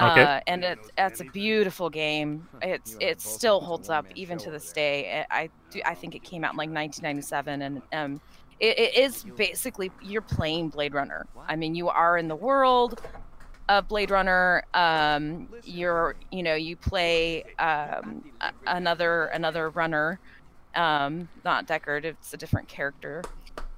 Okay. 0.00 0.22
Uh, 0.22 0.40
and 0.46 0.64
it, 0.64 0.78
it's 0.98 1.20
a 1.20 1.24
beautiful 1.24 1.88
game. 1.88 2.48
It's 2.62 2.96
it 3.00 3.20
still 3.20 3.60
holds 3.60 3.88
up 3.88 4.06
even 4.14 4.38
to 4.38 4.50
this 4.50 4.72
day. 4.72 5.24
I 5.30 5.42
I, 5.42 5.48
do, 5.70 5.80
I 5.86 5.94
think 5.94 6.14
it 6.14 6.22
came 6.22 6.44
out 6.44 6.52
in 6.52 6.58
like 6.58 6.70
1997, 6.70 7.62
and 7.62 7.82
um, 7.92 8.20
it, 8.60 8.78
it 8.78 8.94
is 8.96 9.24
basically 9.36 9.90
you're 10.02 10.20
playing 10.22 10.68
Blade 10.70 10.94
Runner. 10.94 11.26
I 11.48 11.56
mean, 11.56 11.74
you 11.74 11.88
are 11.88 12.16
in 12.18 12.28
the 12.28 12.36
world 12.36 13.00
of 13.68 13.88
Blade 13.88 14.10
Runner. 14.10 14.62
Um, 14.74 15.48
you're 15.64 16.16
you 16.30 16.42
know 16.42 16.54
you 16.54 16.76
play 16.76 17.44
um, 17.58 18.24
a- 18.40 18.52
another 18.66 19.26
another 19.26 19.70
runner, 19.70 20.18
um, 20.74 21.28
not 21.44 21.66
Deckard. 21.66 22.04
It's 22.04 22.32
a 22.34 22.36
different 22.36 22.68
character. 22.68 23.22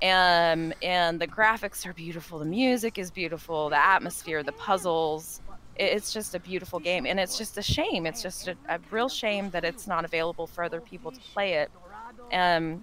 Um, 0.02 0.74
and 0.82 1.18
the 1.18 1.26
graphics 1.26 1.86
are 1.86 1.94
beautiful. 1.94 2.38
The 2.38 2.44
music 2.44 2.98
is 2.98 3.10
beautiful. 3.10 3.70
The 3.70 3.78
atmosphere, 3.82 4.42
the 4.42 4.52
puzzles. 4.52 5.40
It- 5.76 5.92
It's 5.96 6.12
just 6.12 6.34
a 6.34 6.40
beautiful 6.40 6.78
game, 6.80 7.06
and 7.06 7.18
it's 7.20 7.38
just 7.38 7.56
a 7.58 7.62
shame. 7.62 8.06
It's 8.06 8.22
just 8.22 8.48
a, 8.48 8.56
a 8.68 8.78
real 8.90 9.08
shame 9.08 9.50
that 9.50 9.64
it's 9.64 9.86
not 9.86 10.04
available 10.04 10.46
for 10.46 10.64
other 10.64 10.80
people 10.80 11.12
to 11.12 11.20
play 11.32 11.54
it. 11.54 11.70
Um, 12.32 12.82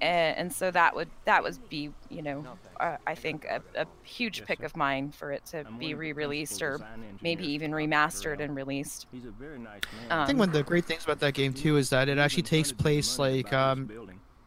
and, 0.00 0.36
and 0.36 0.52
so 0.52 0.70
that 0.70 0.94
would 0.94 1.08
that 1.24 1.42
would 1.42 1.56
be 1.68 1.90
you 2.08 2.22
know 2.22 2.44
uh, 2.80 2.96
I 3.06 3.14
think 3.14 3.44
a, 3.44 3.62
a 3.76 3.86
huge 4.02 4.44
pick 4.44 4.62
of 4.62 4.76
mine 4.76 5.12
for 5.12 5.30
it 5.32 5.44
to 5.46 5.64
be 5.78 5.94
re-released 5.94 6.62
or 6.62 6.80
maybe 7.22 7.46
even 7.46 7.70
remastered 7.70 8.40
and 8.40 8.54
released. 8.56 9.06
He's 9.12 9.24
a 9.24 9.30
very 9.30 9.58
nice 9.58 9.82
man. 10.08 10.10
I 10.20 10.26
think 10.26 10.36
Um, 10.36 10.38
one 10.40 10.48
of 10.48 10.54
the 10.54 10.62
great 10.62 10.84
things 10.84 11.04
about 11.04 11.20
that 11.20 11.34
game 11.34 11.52
too 11.52 11.76
is 11.76 11.90
that 11.90 12.08
it 12.08 12.18
actually 12.18 12.42
takes 12.44 12.72
place 12.72 13.18
like 13.18 13.52
um, 13.52 13.88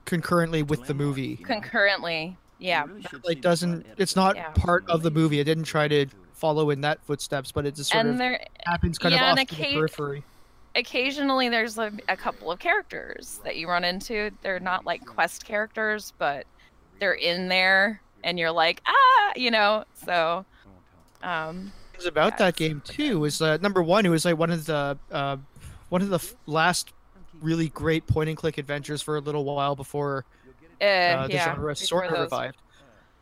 concurrently 0.05 0.63
with 0.63 0.86
the 0.86 0.93
movie. 0.93 1.38
concurrently, 1.38 2.38
yeah, 2.59 2.86
Like 3.23 3.41
doesn't 3.41 3.86
it's 3.97 4.15
not 4.15 4.36
Yeah. 4.36 4.49
part 4.49 4.88
of 4.89 5.01
the 5.01 5.11
movie. 5.11 5.39
It 5.39 5.45
didn't 5.45 5.63
try 5.65 5.88
to 5.88 6.07
follow 6.34 6.69
in 6.69 6.82
that 6.82 7.03
footsteps, 7.05 7.51
but 7.51 7.65
it 7.65 7.76
just 7.76 7.91
sort 7.91 8.01
and 8.01 8.09
of 8.11 8.17
there 8.17 8.45
happens 8.65 8.97
kind 8.97 9.13
yeah, 9.15 9.32
of 9.32 9.38
and 9.38 9.39
off 9.39 9.47
the 9.47 9.55
occa- 9.63 9.73
periphery. 9.73 10.23
Occasionally 10.76 11.49
there's 11.49 11.78
a, 11.78 11.91
a 12.09 12.17
couple 12.17 12.51
of 12.51 12.59
characters 12.59 13.39
that 13.43 13.57
you 13.57 13.67
run 13.67 13.84
into. 13.84 14.32
They're 14.41 14.59
not 14.59 14.86
like 14.86 15.05
quest 15.05 15.45
characters, 15.45 16.13
but 16.17 16.45
they're 16.99 17.13
in 17.13 17.47
there, 17.47 18.01
and 18.23 18.38
you're 18.38 18.51
like 18.51 18.82
ah, 18.88 19.32
you 19.36 19.51
know. 19.51 19.84
So, 19.93 20.45
um, 21.23 21.71
things 21.93 22.05
about 22.05 22.38
that 22.38 22.55
game 22.55 22.82
too 22.86 23.19
was 23.19 23.41
uh, 23.41 23.57
number 23.57 23.82
one. 23.82 24.05
It 24.05 24.09
was 24.09 24.26
like 24.26 24.38
one 24.38 24.51
of 24.51 24.65
the 24.65 24.97
uh, 25.11 25.38
one 25.89 26.01
of 26.01 26.09
the 26.09 26.15
f- 26.15 26.36
last 26.45 26.93
really 27.41 27.69
great 27.69 28.05
point 28.07 28.30
and 28.30 28.38
click 28.38 28.57
adventures 28.57 29.01
for 29.01 29.17
a 29.17 29.19
little 29.19 29.43
while 29.43 29.76
before 29.76 30.26
uh, 30.82 30.84
uh, 30.86 31.28
the 31.28 31.34
yeah, 31.34 31.45
genre 31.45 31.76
sort 31.76 32.05
of 32.05 32.19
revived. 32.19 32.57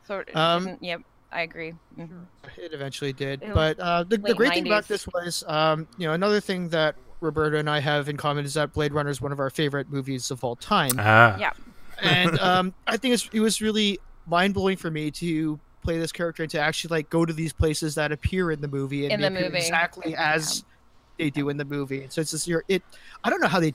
Sort 0.06 0.30
of, 0.30 0.36
Um, 0.36 0.78
yep, 0.82 1.02
I 1.32 1.42
agree. 1.42 1.74
Mhm. 1.98 2.26
It 2.58 2.74
eventually 2.74 3.14
did, 3.14 3.42
but 3.54 3.80
uh, 3.80 4.04
the, 4.04 4.18
the 4.18 4.34
great 4.34 4.54
thing 4.54 4.66
about 4.66 4.88
this 4.88 5.08
was, 5.08 5.44
um, 5.48 5.88
you 5.98 6.08
know, 6.08 6.14
another 6.14 6.40
thing 6.42 6.70
that 6.70 6.96
Roberta 7.24 7.58
and 7.58 7.70
I 7.70 7.80
have 7.80 8.10
in 8.10 8.18
common 8.18 8.46
is 8.46 8.54
that 8.54 8.74
Blade 8.74 8.94
Runner 8.94 9.10
is 9.10 9.22
one 9.22 9.32
of 9.32 9.40
our 9.40 9.50
favorite 9.50 9.90
movies 9.90 10.30
of 10.30 10.44
all 10.44 10.56
time, 10.56 10.92
Ah. 11.00 11.38
Yeah. 11.40 11.52
and 12.02 12.38
um, 12.40 12.74
I 12.88 12.98
think 12.98 13.14
it's, 13.16 13.30
it 13.34 13.40
was 13.40 13.62
really 13.62 14.00
mind 14.28 14.54
blowing 14.54 14.78
for 14.78 14.92
me 14.92 15.10
to 15.12 15.60
play 15.82 15.98
this 15.98 16.12
character 16.12 16.44
and 16.44 16.52
to 16.52 16.60
actually 16.60 16.90
like 16.96 17.10
go 17.10 17.26
to 17.26 17.34
these 17.34 17.52
places 17.54 17.96
that 17.96 18.12
appear 18.12 18.52
in 18.52 18.62
the 18.62 18.68
movie 18.68 19.06
and 19.06 19.14
In 19.14 19.22
the 19.22 19.28
appear 19.28 19.50
movie. 19.50 19.58
exactly 19.58 20.16
as 20.16 20.64
they 21.18 21.30
do 21.30 21.50
in 21.50 21.58
the 21.58 21.66
movie. 21.66 22.06
So 22.10 22.22
it's 22.22 22.32
just 22.32 22.48
you're 22.48 22.64
it. 22.68 22.82
I 23.24 23.30
don't 23.30 23.42
know 23.42 23.48
how 23.50 23.60
they 23.60 23.74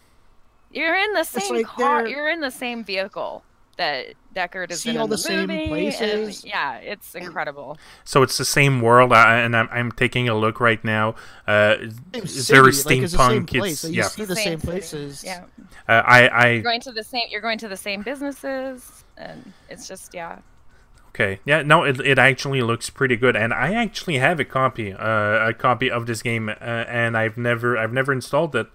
You're 0.73 0.97
in 0.97 1.13
the 1.13 1.25
same 1.25 1.57
like 1.57 1.67
car. 1.67 2.07
You're 2.09 2.29
in 2.31 2.41
the 2.41 2.51
same 2.51 2.83
vehicle 2.85 3.43
that 3.79 4.07
Deckard 4.37 4.71
is 4.71 4.83
See 4.83 4.91
in 4.91 4.99
all 4.99 5.07
the 5.09 5.17
the, 5.17 5.23
same 5.23 5.49
movie, 5.49 5.63
and- 5.63 5.69
places. 5.71 6.45
yeah, 6.45 6.77
it's 6.77 7.15
incredible. 7.15 7.79
So 8.05 8.23
it's 8.23 8.37
the 8.37 8.45
same 8.45 8.81
world, 8.83 9.13
uh, 9.13 9.17
and 9.17 9.57
I'm, 9.57 9.69
I'm 9.73 9.91
taking 9.93 10.29
a 10.29 10.35
look 10.37 10.61
right 10.61 10.85
now. 10.85 11.15
Uh, 11.47 11.77
it's 12.13 12.45
city, 12.47 12.53
very 12.55 12.73
like, 12.73 13.03
it's 13.03 13.13
the 13.13 13.19
same 13.19 13.47
steampunk. 13.47 13.59
place. 13.59 13.85
It's 13.85 13.93
you 13.93 14.03
yeah. 14.03 14.09
see 14.09 14.25
the 14.25 14.37
same 14.37 14.61
city. 14.61 14.71
places. 14.71 15.25
Yeah, 15.25 15.45
Uh, 15.89 16.03
I 16.05 16.29
I 16.29 16.49
you're 16.51 16.63
going 16.63 16.81
to 16.83 16.93
the 16.93 17.03
same. 17.05 17.29
You're 17.31 17.41
going 17.41 17.59
to 17.59 17.69
the 17.69 17.77
same 17.77 18.03
businesses, 18.03 19.05
and 19.17 19.53
it's 19.71 19.89
just 19.89 20.13
yeah. 20.13 20.41
Okay. 21.09 21.41
Yeah. 21.45 21.63
No. 21.63 21.83
It, 21.85 21.99
it 22.01 22.19
actually 22.19 22.63
looks 22.63 22.91
pretty 22.91 23.17
good, 23.17 23.35
and 23.35 23.53
I 23.53 23.75
actually 23.75 24.19
have 24.19 24.39
a 24.39 24.45
copy, 24.45 24.93
uh, 24.93 25.49
a 25.49 25.53
copy 25.55 25.91
of 25.91 26.07
this 26.07 26.23
game, 26.23 26.49
uh, 26.49 26.53
and 26.61 27.17
I've 27.17 27.37
never, 27.37 27.77
I've 27.77 27.93
never 27.93 28.13
installed 28.13 28.55
it. 28.55 28.69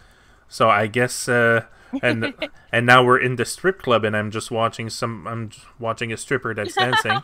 So 0.50 0.70
I 0.70 0.88
guess, 0.88 1.30
uh, 1.30 1.66
and 2.02 2.34
and 2.72 2.86
now 2.86 3.04
we're 3.04 3.20
in 3.20 3.36
the 3.36 3.46
strip 3.46 3.82
club, 3.82 4.04
and 4.04 4.16
I'm 4.16 4.32
just 4.32 4.52
watching 4.52 4.90
some, 4.90 5.28
I'm 5.28 5.52
watching 5.80 6.12
a 6.12 6.18
stripper 6.18 6.54
that's 6.54 6.74
dancing. 6.76 7.20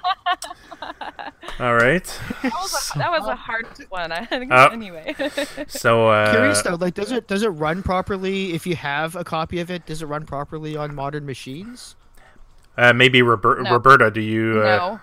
All 1.60 1.76
right. 1.76 2.06
That 2.42 2.54
was 2.54 2.92
a, 2.96 2.98
that 2.98 3.12
was 3.12 3.28
a 3.28 3.36
hard 3.36 3.68
one. 3.90 4.12
Uh, 4.52 4.70
anyway. 4.72 5.16
So 5.68 6.08
uh, 6.10 6.32
Curious 6.32 6.62
though, 6.62 6.76
like 6.76 6.94
does 6.94 7.12
it 7.12 7.28
does 7.28 7.44
it 7.44 7.50
run 7.50 7.84
properly 7.84 8.54
if 8.54 8.66
you 8.66 8.76
have 8.76 9.16
a 9.16 9.24
copy 9.24 9.60
of 9.60 9.70
it? 9.70 9.86
Does 9.86 10.02
it 10.02 10.06
run 10.06 10.26
properly 10.26 10.76
on 10.78 10.96
modern 10.96 11.26
machines? 11.26 11.96
uh, 12.78 12.94
maybe 12.94 13.22
Robert, 13.22 13.62
No. 13.64 13.74
Roberta, 13.74 14.10
do 14.10 14.22
you? 14.22 14.62
Uh, 14.62 14.64
no. 14.64 15.00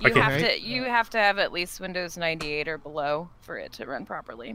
You 0.00 0.10
okay. 0.10 0.20
have 0.20 0.40
to 0.40 0.60
you 0.60 0.84
have 0.84 1.10
to 1.10 1.18
have 1.18 1.38
at 1.38 1.52
least 1.52 1.80
Windows 1.80 2.18
98 2.18 2.68
or 2.68 2.78
below 2.78 3.30
for 3.40 3.56
it 3.56 3.72
to 3.74 3.86
run 3.86 4.04
properly. 4.04 4.54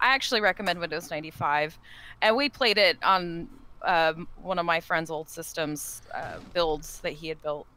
I 0.00 0.14
actually 0.14 0.40
recommend 0.40 0.78
Windows 0.78 1.10
95, 1.10 1.78
and 2.22 2.34
we 2.34 2.48
played 2.48 2.78
it 2.78 2.96
on 3.02 3.48
um, 3.84 4.26
one 4.34 4.58
of 4.58 4.66
my 4.66 4.80
friend's 4.80 5.10
old 5.10 5.28
systems 5.30 6.02
uh, 6.14 6.40
builds 6.52 7.00
that 7.02 7.12
he 7.12 7.28
had 7.28 7.40
built 7.40 7.68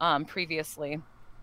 um, 0.00 0.24
previously, 0.24 0.98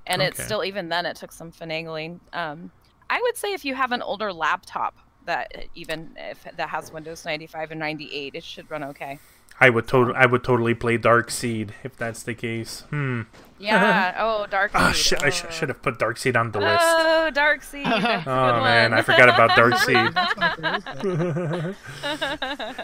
and 0.06 0.22
it's 0.22 0.40
Okay. 0.40 0.42
still 0.42 0.64
even 0.64 0.90
then 0.90 1.06
it 1.06 1.18
took 1.18 1.32
some 1.32 1.52
finagling. 1.52 2.20
Um, 2.34 2.72
I 3.10 3.22
would 3.22 3.38
say 3.38 3.54
if 3.54 3.66
you 3.66 3.76
have 3.76 3.92
an 3.92 4.02
older 4.02 4.34
laptop 4.34 5.00
that 5.24 5.50
even 5.74 6.14
if 6.18 6.44
that 6.56 6.70
has 6.70 6.92
Windows 6.92 7.26
95 7.26 7.72
and 7.72 7.80
98, 7.80 8.36
it 8.36 8.44
should 8.44 8.70
run 8.70 8.84
okay. 8.86 9.20
I 9.60 9.70
would 9.70 9.88
totally, 9.88 10.16
I 10.18 10.26
would 10.26 10.44
totally 10.44 10.74
play 10.74 10.98
Dark 10.98 11.32
Seed 11.32 11.74
if 11.84 11.96
that's 11.96 12.24
the 12.24 12.34
case. 12.36 12.82
Hmm. 12.90 13.22
Yeah. 13.58 14.14
oh, 14.20 14.46
Dark 14.48 14.72
Ah, 14.76 14.92
Seed. 14.92 14.96
shit! 15.06 15.24
I 15.24 15.30
sh- 15.30 15.44
Oh. 15.48 15.50
should 15.52 15.70
have 15.70 15.82
put 15.82 15.98
Dark 15.98 16.18
Seed 16.18 16.36
on 16.36 16.52
the 16.52 16.60
list. 16.60 16.84
Oh, 16.84 17.30
Dark 17.34 17.64
Seed. 17.64 17.86
Oh 17.88 18.62
man, 18.62 18.94
I 18.94 19.02
forgot 19.02 19.30
about 19.30 19.56
Dark 19.56 19.78
Seed. 19.88 20.12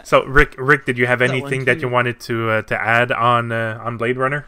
so 0.06 0.24
Ric, 0.24 0.54
Ric, 0.58 0.84
did 0.86 0.98
you 0.98 1.06
have 1.06 1.22
anything 1.22 1.64
that 1.66 1.80
you 1.80 1.88
wanted 1.88 2.20
to 2.20 2.50
uh, 2.50 2.62
to 2.62 2.80
add 2.80 3.12
on 3.12 3.52
uh, 3.52 3.78
on 3.82 3.96
Blade 3.96 4.16
Runner? 4.16 4.46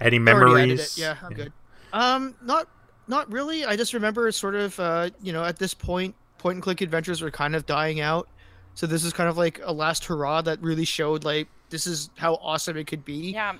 Any 0.00 0.18
I 0.18 0.20
already 0.20 0.30
added 0.30 0.40
memories? 0.68 0.98
it. 0.98 1.00
Yeah, 1.00 1.16
I'm 1.22 1.32
good. 1.34 1.52
Um, 1.92 2.34
not 2.42 2.68
not 3.08 3.30
really. 3.32 3.64
I 3.64 3.76
just 3.76 3.92
remember 3.94 4.30
sort 4.32 4.54
of, 4.54 4.78
uh, 4.78 5.10
you 5.22 5.32
know, 5.32 5.44
at 5.44 5.58
this 5.58 5.74
point, 5.74 6.14
point 6.38 6.56
and 6.56 6.62
click 6.62 6.80
adventures 6.80 7.20
were 7.22 7.30
kind 7.30 7.54
of 7.56 7.66
dying 7.66 8.00
out. 8.00 8.28
So 8.74 8.86
this 8.86 9.04
is 9.04 9.12
kind 9.12 9.28
of 9.28 9.36
like 9.36 9.60
a 9.62 9.72
last 9.72 10.04
hurrah 10.06 10.42
that 10.42 10.60
really 10.62 10.84
showed 10.84 11.24
like 11.24 11.48
this 11.70 11.86
is 11.86 12.10
how 12.16 12.34
awesome 12.36 12.76
it 12.76 12.86
could 12.86 13.04
be. 13.04 13.32
Yeah, 13.32 13.54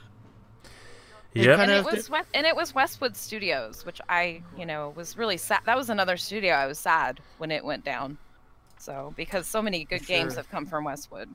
Yep. 1.34 1.56
kind 1.58 1.70
and 1.70 1.80
of 1.80 1.86
it 1.86 1.92
was 1.92 2.10
West, 2.10 2.28
and 2.34 2.46
it 2.46 2.56
was 2.56 2.74
Westwood 2.74 3.16
Studios, 3.16 3.84
which 3.86 4.00
I, 4.08 4.42
you 4.56 4.66
know, 4.66 4.92
was 4.96 5.16
really 5.16 5.36
sad. 5.36 5.60
That 5.64 5.76
was 5.76 5.88
another 5.90 6.16
studio 6.16 6.54
I 6.54 6.66
was 6.66 6.78
sad 6.78 7.20
when 7.38 7.50
it 7.50 7.64
went 7.64 7.84
down. 7.84 8.18
So 8.78 9.12
because 9.16 9.46
so 9.46 9.62
many 9.62 9.84
good 9.84 10.06
games 10.06 10.34
have 10.36 10.48
come 10.48 10.66
from 10.66 10.84
Westwood. 10.84 11.28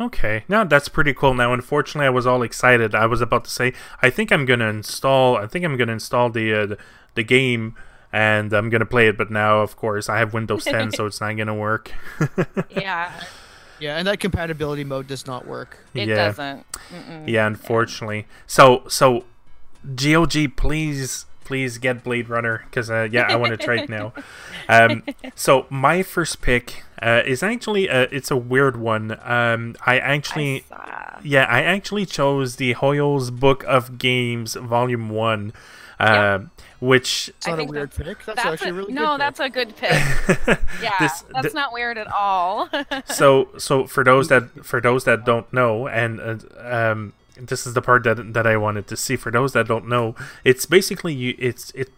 Okay, 0.00 0.44
now 0.48 0.64
that's 0.64 0.88
pretty 0.88 1.12
cool. 1.12 1.34
Now, 1.34 1.52
unfortunately, 1.52 2.06
I 2.06 2.10
was 2.10 2.26
all 2.26 2.42
excited. 2.42 2.94
I 2.94 3.06
was 3.06 3.20
about 3.20 3.44
to 3.44 3.50
say, 3.50 3.74
I 4.00 4.08
think 4.08 4.32
I'm 4.32 4.46
gonna 4.46 4.68
install. 4.68 5.36
I 5.36 5.46
think 5.46 5.64
I'm 5.64 5.76
gonna 5.76 5.92
install 5.92 6.30
the 6.30 6.54
uh, 6.54 6.66
the, 6.66 6.78
the 7.14 7.22
game, 7.22 7.76
and 8.12 8.52
I'm 8.52 8.70
gonna 8.70 8.86
play 8.86 9.08
it. 9.08 9.16
But 9.16 9.30
now, 9.30 9.60
of 9.60 9.76
course, 9.76 10.08
I 10.08 10.18
have 10.18 10.32
Windows 10.34 10.64
10, 10.64 10.92
so 10.92 11.06
it's 11.06 11.20
not 11.20 11.36
gonna 11.36 11.54
work. 11.54 11.92
Yeah, 12.70 13.12
Yeah, 13.78 13.96
and 13.96 14.06
that 14.06 14.20
compatibility 14.20 14.84
mode 14.84 15.06
does 15.06 15.26
not 15.26 15.46
work. 15.46 15.78
it 15.94 16.08
yeah. 16.08 16.14
doesn't. 16.16 16.66
Mm-mm. 16.92 17.28
Yeah, 17.28 17.46
unfortunately. 17.46 18.26
So, 18.46 18.82
so, 18.88 19.24
GOG, 19.96 20.56
please, 20.56 21.24
please 21.44 21.78
get 21.78 22.04
Blade 22.04 22.28
Runner 22.28 22.62
because 22.66 22.90
uh, 22.90 23.08
yeah, 23.10 23.22
I 23.22 23.36
want 23.36 23.52
to 23.52 23.56
try 23.56 23.78
it 23.78 23.88
now. 23.88 24.12
Um, 24.68 25.02
so 25.34 25.66
my 25.68 26.04
first 26.04 26.42
pick 26.42 26.84
uh, 27.02 27.22
is 27.26 27.42
actually 27.42 27.90
uh, 27.90 28.06
it's 28.12 28.30
a 28.30 28.36
weird 28.36 28.76
one. 28.76 29.18
Um, 29.24 29.74
I 29.84 29.98
actually, 29.98 30.64
I 30.70 31.14
saw- 31.14 31.20
yeah, 31.24 31.44
I 31.46 31.62
actually 31.62 32.06
chose 32.06 32.54
the 32.56 32.74
Hoyle's 32.74 33.32
Book 33.32 33.64
of 33.66 33.98
Games 33.98 34.54
Volume 34.54 35.08
One, 35.10 35.52
uh, 36.00 36.04
Yeah. 36.04 36.38
which 36.80 37.28
It's 37.36 37.46
I 37.46 37.50
not 37.50 37.54
a 37.54 37.58
think 37.62 37.70
weird 37.72 37.90
pick. 37.94 38.06
That's, 38.24 38.26
That's 38.42 38.46
actually 38.46 38.70
a, 38.70 38.74
really 38.74 38.92
no, 38.92 39.12
good. 39.12 39.20
that's 39.20 39.40
a 39.40 39.48
good 39.50 39.76
pick. 39.76 39.90
Yeah, 40.82 40.92
This- 41.00 41.22
that's 41.30 41.42
th- 41.42 41.54
not 41.54 41.72
weird 41.72 41.98
at 41.98 42.06
all. 42.12 42.68
so 43.06 43.48
so 43.58 43.86
for 43.86 44.02
those 44.04 44.28
that 44.28 44.64
for 44.64 44.80
those 44.80 45.04
that 45.04 45.24
don't 45.24 45.50
know 45.52 45.86
and 45.86 46.20
uh, 46.20 46.36
um 46.92 47.12
this 47.36 47.66
is 47.66 47.74
the 47.74 47.82
part 47.82 48.04
that 48.04 48.32
that 48.34 48.46
I 48.46 48.56
wanted 48.56 48.86
to 48.88 48.96
see 48.96 49.16
for 49.16 49.30
those 49.30 49.52
that 49.54 49.66
don't 49.68 49.88
know 49.88 50.14
it's 50.44 50.66
basically 50.66 51.14
you 51.14 51.34
it's 51.38 51.70
it 51.72 51.88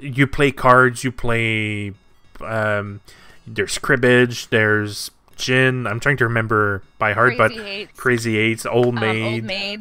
you 0.00 0.26
play 0.26 0.50
cards 0.52 1.02
you 1.04 1.12
play 1.12 1.92
um 2.40 3.00
there's 3.46 3.78
cribbage 3.78 4.48
there's 4.48 5.10
gin 5.36 5.86
I'm 5.86 5.98
trying 6.00 6.16
to 6.18 6.24
remember 6.24 6.82
by 6.98 7.12
heart 7.14 7.36
Crazy 7.36 7.56
but 7.56 7.66
Eights, 7.66 7.98
crazy 8.00 8.36
eights 8.38 8.66
old 8.66 8.98
um, 8.98 9.04
Old 9.04 9.44
Maid. 9.44 9.80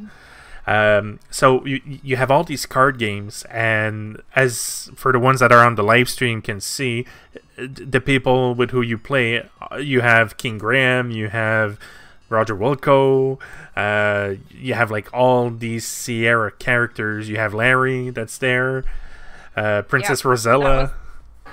Um, 0.75 1.19
so 1.29 1.65
you 1.65 1.81
you 1.85 2.15
have 2.15 2.31
all 2.31 2.43
these 2.43 2.65
card 2.65 2.97
games, 2.97 3.43
and 3.49 4.21
as 4.35 4.89
for 4.95 5.11
the 5.11 5.19
ones 5.19 5.39
that 5.41 5.51
are 5.51 5.65
on 5.65 5.75
the 5.75 5.83
live 5.83 6.07
stream 6.09 6.41
can 6.41 6.61
see, 6.61 7.05
the 7.57 7.99
people 7.99 8.55
with 8.55 8.71
who 8.71 8.81
you 8.81 8.97
play, 8.97 9.43
you 9.79 10.01
have 10.01 10.37
King 10.37 10.57
Graham, 10.57 11.11
you 11.11 11.27
have 11.29 11.77
Roger 12.29 12.55
Wilco, 12.55 13.39
uh, 13.75 14.35
you 14.49 14.73
have 14.73 14.89
like 14.91 15.09
all 15.13 15.49
these 15.49 15.85
Sierra 15.85 16.51
characters. 16.51 17.27
You 17.27 17.35
have 17.37 17.53
Larry 17.53 18.09
that's 18.09 18.37
there, 18.37 18.85
uh, 19.57 19.81
Princess 19.81 20.23
Yeah, 20.23 20.29
Rosella. 20.29 20.63
that 20.63 20.81
was- 20.81 20.91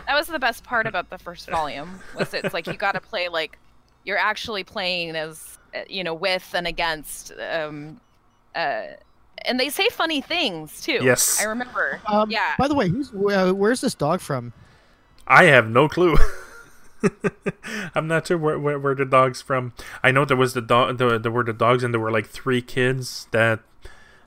That 0.06 0.14
was 0.14 0.26
the 0.28 0.38
best 0.38 0.64
part 0.64 0.86
about 0.86 1.10
the 1.10 1.18
first 1.18 1.50
volume. 1.50 2.00
Was 2.16 2.32
it's 2.34 2.54
like 2.54 2.66
you 2.66 2.74
got 2.86 2.92
to 2.92 3.00
play 3.00 3.28
like 3.28 3.58
you're 4.04 4.16
actually 4.18 4.64
playing 4.64 5.16
as 5.16 5.58
uh, 5.74 5.80
you 5.88 6.04
know 6.04 6.14
with 6.14 6.54
and 6.54 6.66
against. 6.66 7.32
Um, 7.52 8.00
uh, 8.54 8.82
and 9.48 9.58
they 9.58 9.68
say 9.68 9.88
funny 9.88 10.20
things 10.20 10.80
too. 10.80 11.00
Yes. 11.02 11.40
I 11.40 11.44
remember. 11.44 12.00
Um, 12.06 12.30
yeah. 12.30 12.54
By 12.58 12.68
the 12.68 12.74
way, 12.74 12.88
who's 12.88 13.12
uh, 13.12 13.52
where's 13.52 13.80
this 13.80 13.94
dog 13.94 14.20
from? 14.20 14.52
I 15.26 15.44
have 15.44 15.68
no 15.68 15.88
clue. 15.88 16.16
I'm 17.94 18.08
not 18.08 18.26
sure 18.26 18.38
where, 18.38 18.58
where, 18.58 18.78
where 18.78 18.94
the 18.94 19.04
dog's 19.04 19.40
from. 19.42 19.72
I 20.02 20.10
know 20.10 20.24
there 20.24 20.36
was 20.36 20.54
the 20.54 20.60
dog. 20.60 20.98
The, 20.98 21.18
there 21.18 21.32
were 21.32 21.44
the 21.44 21.52
dogs, 21.52 21.84
and 21.84 21.94
there 21.94 22.00
were 22.00 22.10
like 22.10 22.26
three 22.26 22.62
kids 22.62 23.28
that 23.30 23.60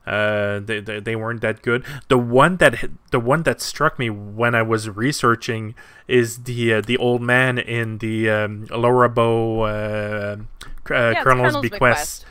uh 0.04 0.60
they, 0.60 0.80
they, 0.80 1.00
they 1.00 1.16
weren't 1.16 1.42
that 1.42 1.62
good. 1.62 1.86
The 2.08 2.18
one 2.18 2.58
that 2.58 2.90
the 3.12 3.20
one 3.20 3.44
that 3.44 3.62
struck 3.62 4.00
me 4.00 4.10
when 4.10 4.56
I 4.56 4.64
was 4.64 4.90
researching 4.90 5.76
is 6.08 6.44
the 6.44 6.76
uh, 6.76 6.82
the 6.82 6.98
old 6.98 7.22
man 7.22 7.58
in 7.58 8.00
the 8.00 8.30
um, 8.30 8.66
Laura 8.72 9.10
Bow 9.10 9.62
uh, 9.62 10.38
cr- 10.84 10.94
uh, 10.94 11.00
Yeah, 11.00 11.12
it's 11.12 11.24
Colonel's, 11.24 11.54
Colonel's 11.54 11.70
Bequest. 11.70 12.26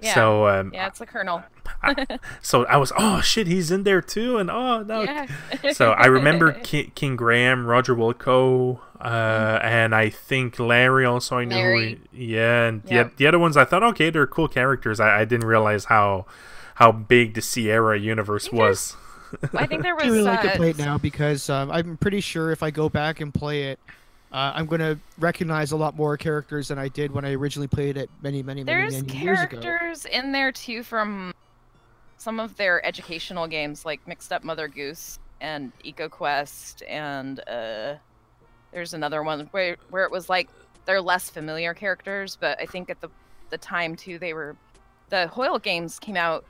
Yeah. 0.00 0.14
So 0.14 0.46
um, 0.48 0.72
yeah, 0.74 0.86
it's 0.88 1.00
a 1.00 1.06
colonel. 1.06 1.42
so 2.42 2.64
I 2.66 2.76
was 2.76 2.92
oh 2.96 3.20
shit 3.20 3.46
he's 3.46 3.70
in 3.70 3.82
there 3.84 4.00
too 4.00 4.38
and 4.38 4.50
oh 4.50 4.82
no 4.82 5.02
Yeah. 5.02 5.26
so 5.72 5.92
I 5.92 6.06
remember 6.06 6.52
King, 6.62 6.92
King 6.94 7.16
Graham, 7.16 7.66
Roger 7.66 7.94
Wilco, 7.94 8.80
uh, 9.00 9.58
and 9.62 9.94
I 9.94 10.08
think 10.10 10.58
Larry 10.58 11.04
also 11.04 11.38
I 11.38 11.44
knew. 11.44 11.54
who 11.54 11.60
Larry. 11.60 12.00
he- 12.12 12.26
yeah, 12.34 12.64
and 12.66 12.82
Yep. 12.86 13.10
the, 13.10 13.16
the 13.16 13.26
other 13.26 13.38
ones 13.38 13.56
I 13.56 13.64
thought 13.64 13.82
okay 13.82 14.10
they're 14.10 14.26
cool 14.26 14.48
characters. 14.48 15.00
I, 15.00 15.20
I 15.20 15.24
didn't 15.24 15.46
realize 15.46 15.86
how 15.86 16.26
how 16.76 16.92
big 16.92 17.34
the 17.34 17.42
Sierra 17.42 17.98
universe 17.98 18.52
was. 18.52 18.96
I 19.54 19.66
think 19.66 19.82
there 19.82 19.94
was. 19.94 20.04
I 20.04 20.08
really 20.08 20.22
like 20.22 20.42
to 20.42 20.52
uh, 20.52 20.56
play 20.56 20.70
it 20.70 20.78
now 20.78 20.98
because 20.98 21.50
um, 21.50 21.70
I'm 21.70 21.96
pretty 21.96 22.20
sure 22.20 22.52
if 22.52 22.62
I 22.62 22.70
go 22.70 22.88
back 22.88 23.20
and 23.20 23.34
play 23.34 23.64
it, 23.64 23.80
uh, 24.32 24.52
I'm 24.54 24.66
going 24.66 24.80
to 24.80 24.98
recognize 25.18 25.72
a 25.72 25.76
lot 25.76 25.96
more 25.96 26.16
characters 26.16 26.68
than 26.68 26.78
I 26.78 26.88
did 26.88 27.12
when 27.12 27.24
I 27.24 27.32
originally 27.32 27.68
played 27.68 27.96
it 27.96 28.10
many, 28.22 28.42
many, 28.42 28.64
many, 28.64 28.90
There's 28.90 29.02
many 29.02 29.18
years 29.18 29.40
ago. 29.40 29.60
There's 29.60 29.64
characters 29.64 30.04
in 30.06 30.32
there 30.32 30.52
too 30.52 30.82
from 30.82 31.32
some 32.18 32.40
of 32.40 32.56
their 32.56 32.84
educational 32.84 33.46
games, 33.46 33.84
like 33.84 34.06
Mixed 34.06 34.32
Up 34.32 34.42
Mother 34.42 34.68
Goose 34.68 35.18
and 35.40 35.72
EcoQuest, 35.84 36.82
and 36.88 37.40
uh, 37.48 37.94
there's 38.72 38.94
another 38.94 39.22
one 39.22 39.48
where 39.52 39.76
where 39.90 40.04
it 40.04 40.10
was 40.10 40.28
like 40.28 40.48
they're 40.86 41.00
less 41.00 41.30
familiar 41.30 41.74
characters, 41.74 42.36
but 42.40 42.60
I 42.60 42.66
think 42.66 42.90
at 42.90 43.00
the 43.00 43.10
the 43.50 43.58
time 43.58 43.94
too 43.94 44.18
they 44.18 44.34
were 44.34 44.56
the 45.08 45.28
Hoyle 45.28 45.58
games 45.58 45.98
came 45.98 46.16
out 46.16 46.44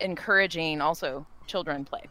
encouraging 0.00 0.80
also 0.80 1.26
children 1.46 1.84
play, 1.84 2.04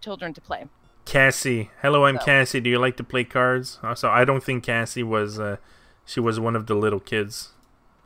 children 0.00 0.32
to 0.34 0.40
play. 0.40 0.64
Cassie, 1.04 1.70
hello, 1.82 2.04
I'm 2.06 2.18
So- 2.18 2.24
Cassie. 2.24 2.60
Do 2.60 2.70
you 2.70 2.78
like 2.78 2.96
to 2.98 3.04
play 3.04 3.24
cards? 3.24 3.78
Uh, 3.82 3.94
so 3.94 4.08
I 4.10 4.24
don't 4.24 4.42
think 4.42 4.64
Cassie 4.64 5.02
was 5.02 5.38
uh, 5.40 5.56
she 6.04 6.20
was 6.20 6.38
one 6.38 6.54
of 6.56 6.66
the 6.66 6.74
little 6.74 7.00
kids. 7.00 7.50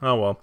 Oh 0.02 0.16
well. 0.16 0.40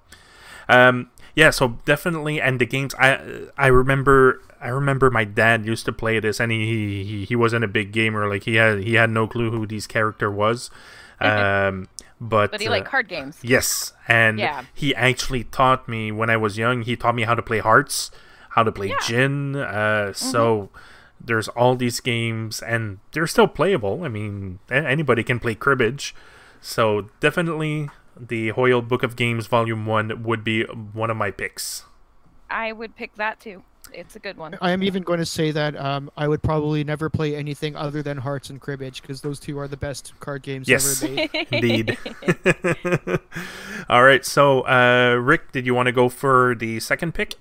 Um, 0.69 1.09
yeah, 1.35 1.49
so 1.49 1.79
definitely, 1.85 2.39
and 2.41 2.59
the 2.59 2.65
games 2.65 2.93
I 2.99 3.47
I 3.57 3.67
remember 3.67 4.41
I 4.61 4.67
remember 4.69 5.09
my 5.09 5.23
dad 5.23 5.65
used 5.65 5.85
to 5.85 5.91
play 5.91 6.19
this, 6.19 6.39
and 6.39 6.51
he 6.51 7.03
he, 7.03 7.25
he 7.25 7.35
wasn't 7.35 7.63
a 7.63 7.67
big 7.67 7.91
gamer. 7.91 8.27
Like 8.29 8.43
he 8.43 8.55
had 8.55 8.83
he 8.83 8.93
had 8.95 9.09
no 9.09 9.27
clue 9.27 9.49
who 9.51 9.65
this 9.65 9.87
character 9.87 10.29
was. 10.29 10.69
Um, 11.19 11.87
but 12.19 12.51
But 12.51 12.61
he 12.61 12.67
uh, 12.67 12.71
liked 12.71 12.87
card 12.87 13.07
games. 13.07 13.37
Yes, 13.43 13.93
and 14.07 14.39
Yeah. 14.39 14.63
he 14.73 14.93
actually 14.95 15.43
taught 15.45 15.87
me 15.87 16.11
when 16.11 16.29
I 16.29 16.37
was 16.37 16.57
young. 16.57 16.81
He 16.83 16.95
taught 16.95 17.15
me 17.15 17.23
how 17.23 17.35
to 17.35 17.41
play 17.43 17.59
hearts, 17.59 18.09
how 18.49 18.63
to 18.63 18.71
play 18.71 18.87
Yeah. 18.89 18.95
Mm-hmm. 18.95 19.07
gin. 19.13 19.55
Uh, 19.55 20.13
So 20.13 20.69
there's 21.23 21.47
all 21.49 21.75
these 21.75 21.99
games, 21.99 22.61
and 22.61 22.99
they're 23.11 23.27
still 23.27 23.47
playable. 23.47 24.03
I 24.03 24.07
mean, 24.07 24.59
anybody 24.69 25.23
can 25.23 25.39
play 25.39 25.55
cribbage. 25.55 26.13
So 26.61 27.09
definitely, 27.19 27.89
the 28.19 28.49
Hoyle 28.49 28.81
Book 28.81 29.03
of 29.03 29.15
Games 29.15 29.47
Volume 29.47 29.85
One 29.85 30.23
would 30.23 30.43
be 30.43 30.63
one 30.63 31.09
of 31.09 31.17
my 31.17 31.31
picks. 31.31 31.85
I 32.49 32.71
would 32.71 32.95
pick 32.95 33.15
that 33.15 33.39
too. 33.39 33.63
It's 33.93 34.15
a 34.15 34.19
good 34.19 34.37
one. 34.37 34.57
I 34.61 34.71
am 34.71 34.83
even 34.83 35.03
going 35.03 35.19
to 35.19 35.25
say 35.25 35.51
that 35.51 35.75
um, 35.75 36.11
I 36.15 36.27
would 36.27 36.41
probably 36.43 36.83
never 36.83 37.09
play 37.09 37.35
anything 37.35 37.75
other 37.75 38.01
than 38.01 38.17
Hearts 38.17 38.49
and 38.49 38.61
Cribbage 38.61 39.01
because 39.01 39.21
those 39.21 39.39
two 39.39 39.57
are 39.59 39.67
the 39.67 39.75
best 39.75 40.13
card 40.19 40.43
games 40.43 40.69
Yes. 40.69 41.03
ever 41.03 41.13
made. 41.13 41.29
Indeed. 41.51 41.97
all 43.89 44.03
right. 44.03 44.23
So, 44.25 44.61
uh, 44.61 45.15
Ric, 45.15 45.51
did 45.51 45.65
you 45.65 45.73
want 45.73 45.87
to 45.87 45.91
go 45.91 46.09
for 46.09 46.55
the 46.55 46.79
second 46.79 47.13
pick? 47.13 47.35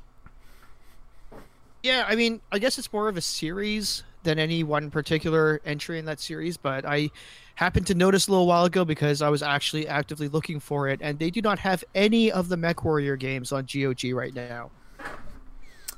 Yeah, 1.83 2.05
I 2.07 2.14
mean, 2.14 2.41
I 2.53 2.59
guess 2.59 2.78
it's 2.78 2.93
more 2.93 3.09
of 3.09 3.16
a 3.16 3.22
series 3.22 4.05
than 4.22 4.39
any 4.39 4.62
one 4.62 4.91
particular 4.91 5.61
entry 5.64 5.99
in 5.99 6.05
that 6.05 6.20
series, 6.20 6.57
but 6.57 6.85
I 6.85 7.11
happened 7.55 7.87
to 7.87 7.95
notice 7.95 8.28
a 8.28 8.31
little 8.31 8.47
while 8.47 8.64
ago 8.64 8.85
because 8.85 9.22
I 9.22 9.31
was 9.31 9.43
actually 9.43 9.89
actively 9.89 10.28
looking 10.28 10.61
for 10.61 10.89
it, 10.89 11.01
and 11.03 11.18
they 11.18 11.31
do 11.31 11.41
not 11.41 11.59
have 11.61 11.83
any 11.95 12.31
of 12.31 12.49
the 12.49 12.57
Mech 12.57 12.85
Warrior 12.85 13.16
games 13.16 13.51
on 13.53 13.66
GOG 13.66 14.12
right 14.12 14.35
now. 14.35 14.70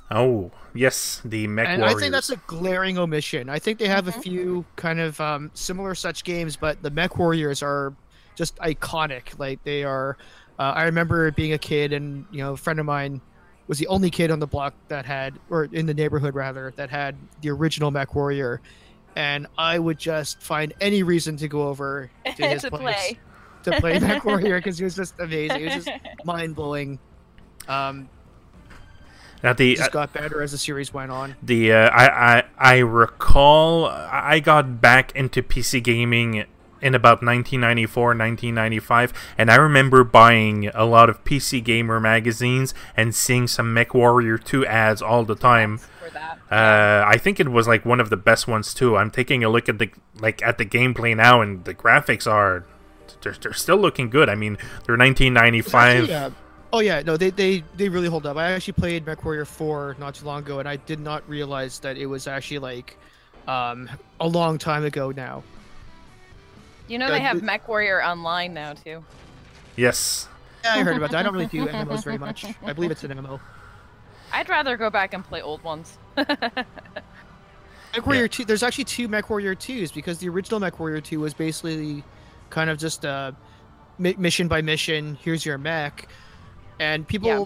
Oh, 0.09 0.51
yes, 0.73 1.21
the 1.25 1.47
Mech 1.47 1.67
and 1.67 1.81
Warriors. 1.81 1.97
I 1.97 1.99
think 1.99 2.11
that's 2.13 2.29
a 2.29 2.37
glaring 2.47 2.97
omission. 2.97 3.49
I 3.49 3.59
think 3.59 3.79
they 3.79 3.87
have 3.87 4.07
a 4.07 4.11
few 4.11 4.63
kind 4.75 4.99
of 4.99 5.19
um, 5.19 5.51
similar 5.53 5.95
such 5.95 6.23
games, 6.23 6.55
but 6.55 6.81
the 6.81 6.91
Mech 6.91 7.17
Warriors 7.17 7.61
are 7.61 7.93
just 8.35 8.55
iconic. 8.57 9.37
Like 9.37 9.63
they 9.63 9.83
are. 9.83 10.17
Uh, 10.59 10.73
I 10.75 10.83
remember 10.83 11.31
being 11.31 11.53
a 11.53 11.57
kid, 11.57 11.93
and 11.93 12.25
you 12.31 12.37
know, 12.39 12.53
a 12.53 12.57
friend 12.57 12.79
of 12.79 12.85
mine 12.85 13.21
was 13.67 13.77
the 13.79 13.87
only 13.87 14.09
kid 14.09 14.29
on 14.31 14.39
the 14.39 14.47
block 14.47 14.73
that 14.89 15.05
had, 15.05 15.39
or 15.49 15.65
in 15.65 15.85
the 15.85 15.93
neighborhood 15.93 16.35
rather, 16.35 16.73
that 16.75 16.89
had 16.89 17.15
the 17.41 17.49
original 17.49 17.91
Mech 17.91 18.13
Warrior, 18.15 18.61
and 19.15 19.47
I 19.57 19.79
would 19.79 19.97
just 19.97 20.41
find 20.41 20.73
any 20.81 21.03
reason 21.03 21.37
to 21.37 21.47
go 21.47 21.67
over 21.67 22.09
to 22.35 22.47
his 22.47 22.63
to 22.63 22.69
place 22.69 22.95
play. 22.95 23.19
to 23.63 23.79
play 23.79 23.99
Mech 23.99 24.25
Warrior 24.25 24.59
because 24.59 24.77
he 24.77 24.83
was 24.83 24.95
just 24.95 25.19
amazing. 25.19 25.61
It 25.61 25.75
was 25.75 25.85
just 25.85 25.89
mind 26.25 26.55
blowing. 26.55 26.99
Um, 27.67 28.09
now 29.41 29.53
the 29.53 29.73
it 29.73 29.77
just 29.77 29.91
got 29.91 30.13
better 30.13 30.41
as 30.41 30.51
the 30.51 30.57
series 30.57 30.93
went 30.93 31.11
on. 31.11 31.35
the 31.43 31.71
uh, 31.73 31.89
I, 31.89 32.37
I 32.37 32.43
I 32.57 32.77
recall 32.79 33.85
I 33.85 34.39
got 34.39 34.79
back 34.81 35.13
into 35.15 35.43
PC 35.43 35.83
gaming 35.83 36.45
in 36.83 36.93
about 36.93 37.23
1994 37.23 38.03
1995 38.09 39.13
and 39.37 39.49
I 39.49 39.55
remember 39.55 40.03
buying 40.03 40.67
a 40.73 40.85
lot 40.85 41.09
of 41.09 41.23
PC 41.23 41.63
gamer 41.63 41.99
magazines 41.99 42.73
and 42.95 43.15
seeing 43.15 43.47
some 43.47 43.73
Mech 43.73 43.93
Warrior 43.93 44.37
2 44.37 44.65
ads 44.65 45.01
all 45.01 45.23
the 45.23 45.35
time 45.35 45.77
For 45.79 46.09
that. 46.11 46.39
uh, 46.51 47.03
I 47.07 47.17
think 47.17 47.39
it 47.39 47.49
was 47.49 47.67
like 47.67 47.85
one 47.85 47.99
of 47.99 48.09
the 48.09 48.17
best 48.17 48.47
ones 48.47 48.73
too 48.73 48.97
I'm 48.97 49.09
taking 49.11 49.43
a 49.43 49.49
look 49.49 49.67
at 49.69 49.79
the 49.79 49.89
like 50.19 50.41
at 50.43 50.57
the 50.57 50.65
gameplay 50.65 51.15
now 51.15 51.41
and 51.41 51.63
the 51.65 51.73
graphics 51.73 52.27
are 52.29 52.65
they're, 53.21 53.33
they're 53.41 53.53
still 53.53 53.77
looking 53.77 54.09
good 54.09 54.29
I 54.29 54.35
mean 54.35 54.57
they're 54.85 54.97
1995 54.97 56.09
Yeah. 56.09 56.29
Oh 56.75 56.79
yeah, 56.79 57.03
no, 57.03 57.17
they, 57.17 57.29
they 57.29 57.63
they 57.77 57.87
really 57.87 58.07
hold 58.07 58.25
up. 58.25 58.35
I 58.35 58.51
actually 58.51 58.73
played 58.73 59.05
MechWarrior 59.05 59.45
4 59.45 59.97
not 59.99 60.15
too 60.15 60.25
long 60.25 60.39
ago, 60.41 60.57
and 60.57 60.67
I 60.67 60.77
did 60.77 60.99
not 60.99 61.21
realize 61.29 61.77
that 61.85 61.97
it 61.97 62.07
was 62.07 62.25
actually 62.25 62.57
like 62.57 62.97
um, 63.47 63.87
a 64.19 64.27
long 64.27 64.57
time 64.57 64.83
ago 64.83 65.11
now. 65.11 65.43
You 66.87 66.97
know 66.97 67.05
Uh, 67.07 67.11
they 67.11 67.19
have 67.21 67.33
th- 67.33 67.43
Mech 67.43 67.67
Warrior 67.67 68.03
Online 68.03 68.53
now 68.53 68.73
too. 68.73 69.03
yes 69.75 70.27
Yeah, 70.63 70.75
I 70.75 70.83
heard 70.83 70.97
about 70.97 71.11
that. 71.11 71.17
I 71.19 71.23
don't 71.23 71.33
really 71.33 71.45
do 71.47 71.65
MMOs 71.65 72.03
very 72.03 72.17
much. 72.17 72.45
I 72.65 72.73
believe 72.73 72.91
it's 72.91 73.03
an 73.03 73.11
MMO. 73.11 73.39
I'd 74.31 74.49
rather 74.49 74.77
go 74.77 74.89
back 74.89 75.13
and 75.13 75.23
play 75.23 75.41
old 75.41 75.63
ones. 75.63 75.97
MechWarrior 77.93 78.29
2. 78.29 78.45
There's 78.45 78.63
actually 78.63 78.85
two 78.85 79.07
MechWarrior 79.07 79.55
2s 79.55 79.93
because 79.93 80.17
the 80.19 80.29
original 80.29 80.59
MechWarrior 80.59 81.03
2 81.03 81.19
was 81.19 81.33
basically 81.33 82.03
kind 82.49 82.69
of 82.69 82.77
just 82.79 83.05
uh, 83.05 83.31
mi- 83.99 84.15
mission 84.17 84.47
by 84.47 84.61
mission. 84.61 85.17
Here's 85.21 85.45
your 85.45 85.57
mech, 85.57 86.07
and 86.79 87.07
people 87.07 87.29
Yeah. 87.29 87.45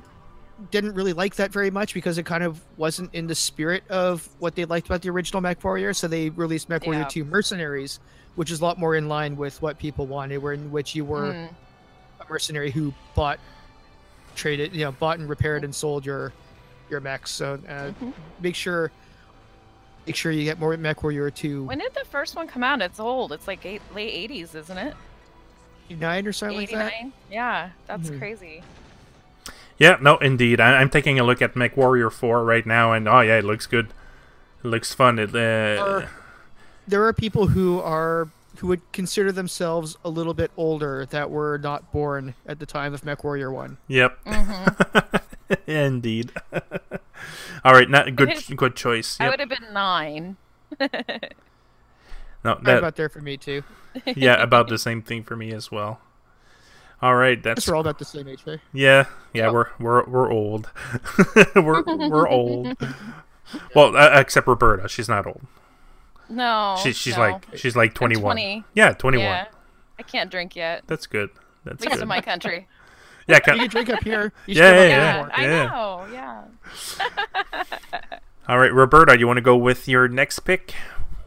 didn't 0.71 0.93
really 0.93 1.13
like 1.13 1.35
that 1.35 1.51
very 1.51 1.69
much 1.71 1.93
because 1.93 2.17
it 2.17 2.25
kind 2.25 2.43
of 2.43 2.61
wasn't 2.77 3.13
in 3.13 3.27
the 3.27 3.35
spirit 3.35 3.83
of 3.89 4.27
what 4.39 4.55
they 4.55 4.63
liked 4.65 4.87
about 4.87 5.01
the 5.01 5.09
original 5.09 5.41
Mech 5.41 5.61
Warrior. 5.63 5.93
So 5.93 6.07
they 6.07 6.29
released 6.29 6.69
Mech 6.69 6.85
Warrior 6.85 7.01
Yeah. 7.01 7.07
2 7.09 7.25
Mercenaries, 7.25 7.99
which 8.37 8.51
is 8.51 8.61
a 8.61 8.63
lot 8.63 8.77
more 8.79 8.95
in 8.95 9.09
line 9.09 9.35
with 9.35 9.61
what 9.61 9.77
people 9.77 10.07
wanted, 10.07 10.37
where 10.37 10.53
in 10.53 10.71
which 10.71 10.95
you 10.95 11.03
were 11.03 11.33
Mm. 11.33 11.49
a 12.21 12.25
mercenary 12.29 12.71
who 12.71 12.93
bought, 13.15 13.39
traded, 14.35 14.73
you 14.73 14.85
know, 14.85 14.91
bought 14.93 15.19
and 15.19 15.27
repaired 15.27 15.63
and 15.65 15.75
sold 15.75 16.05
your 16.05 16.31
your 16.89 17.01
mechs. 17.01 17.31
So 17.31 17.55
uh, 17.67 17.91
Mhm. 18.01 18.13
make 18.39 18.55
sure 18.55 18.91
make 20.05 20.15
sure 20.15 20.31
you 20.31 20.45
get 20.45 20.57
more 20.57 20.77
Mech 20.77 21.03
Warrior 21.03 21.29
2 21.29 21.65
When 21.65 21.79
did 21.79 21.93
the 21.93 22.05
first 22.05 22.35
one 22.37 22.47
come 22.47 22.63
out? 22.63 22.81
It's 22.81 22.97
old. 22.99 23.33
It's 23.33 23.45
like 23.45 23.65
eight, 23.65 23.81
late 23.93 24.13
80s, 24.31 24.55
isn't 24.55 24.77
it? 24.77 24.95
nine 25.89 26.27
or 26.27 26.33
something 26.33 26.57
like 26.57 26.69
that. 26.71 26.91
89? 26.93 27.13
Yeah, 27.31 27.69
that's 27.87 28.09
Mhm. 28.09 28.19
crazy. 28.19 28.61
Yeah, 29.77 29.97
no, 30.01 30.17
indeed. 30.17 30.59
I, 30.59 30.73
I'm 30.81 30.89
taking 30.89 31.17
a 31.19 31.23
look 31.23 31.41
at 31.41 31.53
MechWarrior 31.55 32.11
4 32.11 32.43
right 32.43 32.65
now, 32.65 32.91
and 32.93 33.07
oh 33.07 33.21
yeah, 33.21 33.37
it 33.37 33.45
looks 33.45 33.65
good. 33.67 33.87
It 34.63 34.67
looks 34.67 34.93
fun. 34.93 35.17
It, 35.19 35.33
uh, 35.35 35.81
Or- 35.83 36.09
There 36.87 37.03
are 37.05 37.13
people 37.13 37.47
who 37.47 37.79
are 37.81 38.29
who 38.57 38.67
would 38.67 38.91
consider 38.91 39.31
themselves 39.31 39.97
a 40.03 40.09
little 40.09 40.33
bit 40.33 40.49
older 40.57 41.05
that 41.07 41.29
were 41.29 41.59
not 41.59 41.91
born 41.91 42.33
at 42.47 42.59
the 42.59 42.65
time 42.65 42.93
of 42.93 43.01
MechWarrior 43.01 43.51
One. 43.53 43.77
Yep. 43.87 44.17
Indeed. 45.67 46.31
All 47.63 47.73
right, 47.73 47.89
not 47.89 48.15
good. 48.15 48.31
is- 48.33 48.47
Good 48.47 48.75
choice. 48.75 49.17
I 49.19 49.29
would 49.29 49.39
have 49.39 49.49
been 49.49 49.73
nine. 49.73 50.37
No, 52.43 52.53
Right 52.53 52.63
that, 52.65 52.77
about 52.77 52.95
there 52.95 53.09
for 53.09 53.19
me 53.19 53.35
too. 53.35 53.63
yeah, 54.15 54.41
about 54.41 54.69
the 54.69 54.77
same 54.77 55.01
thing 55.01 55.23
for 55.23 55.35
me 55.35 55.51
as 55.51 55.71
well. 55.71 55.99
All 57.01 57.15
right, 57.15 57.41
that's 57.41 57.67
we're 57.67 57.75
all 57.75 57.81
about 57.81 57.99
the 57.99 58.05
same 58.05 58.27
age, 58.27 58.41
right? 58.45 58.59
yeah, 58.71 59.05
yeah. 59.33 59.49
We're 59.51 59.65
we're 59.79 60.05
we're 60.05 60.31
old. 60.31 60.69
we're 61.55 61.83
we're 61.83 62.27
old. 62.29 62.77
Well, 63.75 63.97
uh, 63.97 64.19
except 64.19 64.47
Roberta, 64.47 64.87
she's 64.87 65.09
not 65.09 65.25
old. 65.25 65.41
No. 66.29 66.75
She, 66.83 66.93
she's 66.93 67.15
no. 67.15 67.21
like 67.23 67.45
she's 67.55 67.75
like 67.75 67.93
twenty 67.93 68.15
one. 68.17 68.35
20. 68.35 68.63
Yeah, 68.73 68.93
twenty 68.93 69.17
one. 69.17 69.25
Yeah. 69.25 69.45
I 69.99 70.03
can't 70.03 70.29
drink 70.29 70.55
yet 70.55 70.83
That's 70.87 71.07
good. 71.07 71.29
That's 71.63 71.81
because 71.81 71.95
good. 71.97 72.03
of 72.03 72.07
my 72.07 72.21
country. 72.21 72.67
yeah, 73.27 73.35
You 73.37 73.41
can, 73.41 73.57
can 73.57 73.69
drink 73.69 73.89
up 73.89 74.03
here. 74.03 74.31
You 74.45 74.55
Yeah, 74.55 74.69
still 74.71 74.87
yeah, 74.87 74.87
yeah. 74.87 75.17
more. 75.17 75.31
I 75.33 75.45
know. 75.47 76.07
Yeah. 76.13 76.43
all 78.47 78.59
right, 78.59 78.71
Roberta, 78.73 79.17
you 79.19 79.27
want 79.27 79.37
to 79.37 79.41
go 79.41 79.57
with 79.57 79.87
your 79.87 80.07
next 80.07 80.39
pick? 80.41 80.73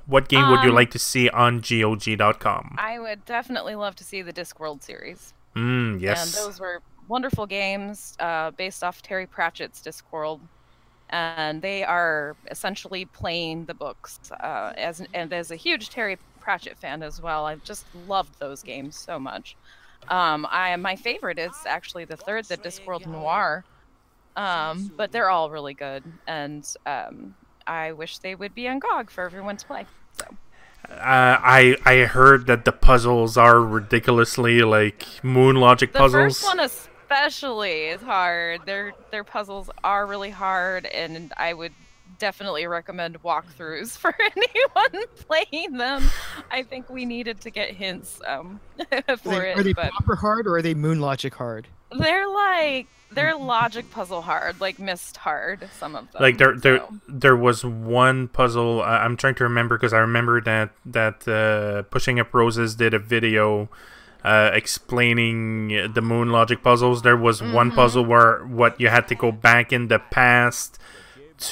What 0.07 0.29
game 0.29 0.49
would 0.51 0.63
you 0.63 0.71
Um, 0.71 0.75
like 0.75 0.91
to 0.93 0.99
see 0.99 1.29
on 1.31 1.61
GOG.com? 1.61 2.77
I 2.79 2.99
would 2.99 3.25
definitely 3.25 3.75
love 3.77 3.95
to 3.97 4.05
see 4.05 4.23
the 4.23 4.33
Discworld 4.33 4.83
series. 4.83 5.35
Mm, 5.55 6.01
yes. 6.01 6.25
And 6.37 6.47
those 6.47 6.59
were 6.59 6.83
wonderful 7.09 7.47
games 7.47 8.17
uh, 8.19 8.51
based 8.53 8.83
off 8.83 9.03
Terry 9.03 9.27
Pratchett's 9.27 9.81
Discworld. 9.83 10.41
And 11.11 11.63
they 11.63 11.85
are 11.85 12.37
essentially 12.51 13.05
playing 13.07 13.67
the 13.67 13.75
books. 13.75 14.21
Uh, 14.43 14.73
as 14.77 15.03
and 15.15 15.33
as 15.33 15.51
a 15.51 15.57
huge 15.57 15.91
Terry 15.91 16.19
Pratchett 16.41 16.79
fan 16.79 17.03
as 17.03 17.21
well, 17.21 17.47
I've 17.47 17.63
just 17.63 17.87
loved 17.95 18.37
those 18.41 18.63
games 18.63 18.97
so 18.99 19.19
much. 19.19 19.57
Um, 20.09 20.47
I 20.51 20.77
my 20.77 20.97
favorite 20.97 21.39
is 21.39 21.65
actually 21.67 22.05
the 22.07 22.17
third, 22.17 22.49
the 22.49 22.59
Discworld 22.59 23.07
Noir. 23.07 23.67
Um, 24.37 24.93
but 24.97 25.13
they're 25.13 25.31
all 25.31 25.51
really 25.51 25.75
good, 25.75 26.05
and 26.27 26.65
um, 26.87 27.37
I 27.67 27.93
wish 27.93 28.21
they 28.21 28.35
would 28.35 28.55
be 28.55 28.69
on 28.69 28.79
GOG 28.81 29.11
for 29.11 29.25
everyone 29.25 29.57
to 29.59 29.67
play. 29.67 29.89
So 30.13 30.27
Uh, 30.89 31.37
I 31.43 31.77
I 31.85 32.05
heard 32.07 32.47
that 32.47 32.65
the 32.65 32.73
puzzles 32.73 33.37
are 33.37 33.61
ridiculously 33.61 34.63
like 34.63 35.07
moon 35.23 35.57
logic 35.57 35.93
The 35.93 36.03
puzzles. 36.03 36.41
first 36.41 36.43
one 36.43 36.61
especially 37.11 37.87
is 37.87 38.01
hard. 38.01 38.63
Their 38.67 38.93
their 39.11 39.25
puzzles 39.25 39.71
are 39.83 40.07
really 40.07 40.31
hard, 40.31 40.87
and 40.87 41.33
I 41.37 41.53
would 41.55 41.73
definitely 42.19 42.67
recommend 42.67 43.23
walkthroughs 43.23 43.97
for 43.99 44.15
anyone 44.37 45.07
playing 45.17 45.73
them. 45.73 46.05
I 46.51 46.63
think 46.63 46.89
we 46.89 47.05
needed 47.05 47.41
to 47.43 47.51
get 47.51 47.71
hints 47.71 48.21
um, 48.27 48.61
Are 49.09 49.17
for 49.17 49.29
they, 49.31 49.51
it, 49.51 49.59
are 49.59 49.63
they 49.63 49.73
but 49.73 49.91
proper 49.93 50.17
hard 50.17 50.47
or 50.47 50.57
are 50.57 50.63
they 50.63 50.75
moon 50.75 51.01
logic 51.01 51.35
hard? 51.35 51.69
they're 51.93 52.29
like 52.29 52.87
they're 53.11 53.35
logic 53.35 53.91
puzzle 53.91 54.23
hard, 54.23 54.61
like 54.61 54.79
missed 54.79 55.17
hard. 55.17 55.69
Some 55.77 55.97
of 55.97 56.11
them. 56.13 56.23
like 56.23 56.39
there 56.39 56.57
there 56.57 56.79
so. 56.79 56.95
there 57.09 57.37
was 57.37 57.65
one 57.65 58.29
puzzle 58.29 58.83
I 58.83 58.99
I'm 58.99 59.17
trying 59.17 59.35
to 59.37 59.45
remember 59.45 59.77
because 59.77 59.93
I 59.93 59.99
remember 59.99 60.41
that 60.43 60.71
that 60.87 61.27
uh, 61.27 61.83
pushing 61.91 62.21
up 62.21 62.33
roses 62.33 62.77
did 62.77 62.95
a 62.95 63.01
video 63.01 63.69
uh, 64.25 64.51
explaining 64.53 65.93
the 65.93 66.03
moon 66.03 66.31
logic 66.31 66.63
puzzles. 66.63 67.03
There 67.03 67.17
was 67.17 67.41
Mm-hmm. 67.41 67.53
one 67.55 67.71
puzzle 67.73 68.05
where 68.05 68.39
what 68.45 68.81
you 68.81 68.89
had 68.89 69.09
to 69.09 69.15
go 69.15 69.33
back 69.33 69.73
in 69.73 69.89
the 69.89 69.99
past 69.99 70.79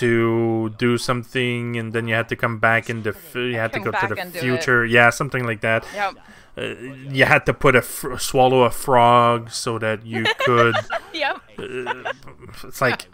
to 0.00 0.68
do 0.76 0.98
something, 0.98 1.76
and 1.76 1.92
then 1.92 2.08
you 2.08 2.14
had 2.14 2.28
to 2.28 2.36
come 2.36 2.58
back 2.58 2.90
in 2.90 3.02
the 3.04 3.10
f- 3.10 3.34
you 3.34 3.56
had 3.56 3.72
to 3.72 3.80
go 3.80 3.90
to 3.90 4.06
the 4.14 4.16
future. 4.38 4.84
Yeah, 4.84 5.08
something 5.10 5.44
like 5.44 5.60
that. 5.62 5.86
Yep. 5.94 6.16
Uh, 6.58 6.74
you 7.12 7.24
had 7.24 7.46
to 7.46 7.54
put 7.54 7.76
a 7.76 7.82
fr- 7.82 8.16
swallow 8.16 8.62
a 8.64 8.70
frog 8.70 9.48
so 9.50 9.78
that 9.78 10.04
you 10.04 10.24
could. 10.40 10.74
Yep. 11.12 11.40
it's 12.64 12.80
like 12.80 13.06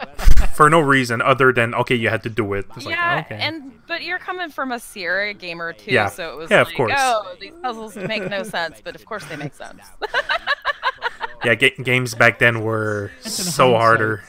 for 0.55 0.67
no 0.69 0.79
reason 0.79 1.21
other 1.21 1.53
than 1.53 1.75
okay, 1.75 1.93
you 1.95 2.09
had 2.09 2.23
to 2.23 2.29
do 2.29 2.53
it. 2.53 2.65
It's 2.75 2.85
like, 2.85 2.95
yeah, 2.95 3.23
okay. 3.25 3.37
and 3.39 3.71
but 3.87 4.01
you're 4.03 4.17
coming 4.19 4.49
from 4.49 4.71
a 4.71 4.79
Sierra 4.79 5.33
gamer 5.33 5.73
too, 5.73 5.91
Yeah. 5.91 6.07
so 6.09 6.31
it 6.33 6.37
was 6.37 6.49
Yeah, 6.49 6.61
of 6.61 6.73
course. 6.73 6.93
oh, 6.95 7.35
these 7.39 7.53
puzzles 7.61 7.95
make 7.95 8.27
no 8.29 8.41
sense, 8.43 8.81
but 8.83 8.95
of 8.95 9.05
course 9.05 9.23
they 9.25 9.35
make 9.35 9.53
sense. 9.53 9.81
yeah, 11.45 11.53
ga- 11.55 11.75
games 11.83 12.15
back 12.15 12.39
then 12.39 12.61
were 12.63 13.11
so 13.21 13.73
harder. 13.75 14.23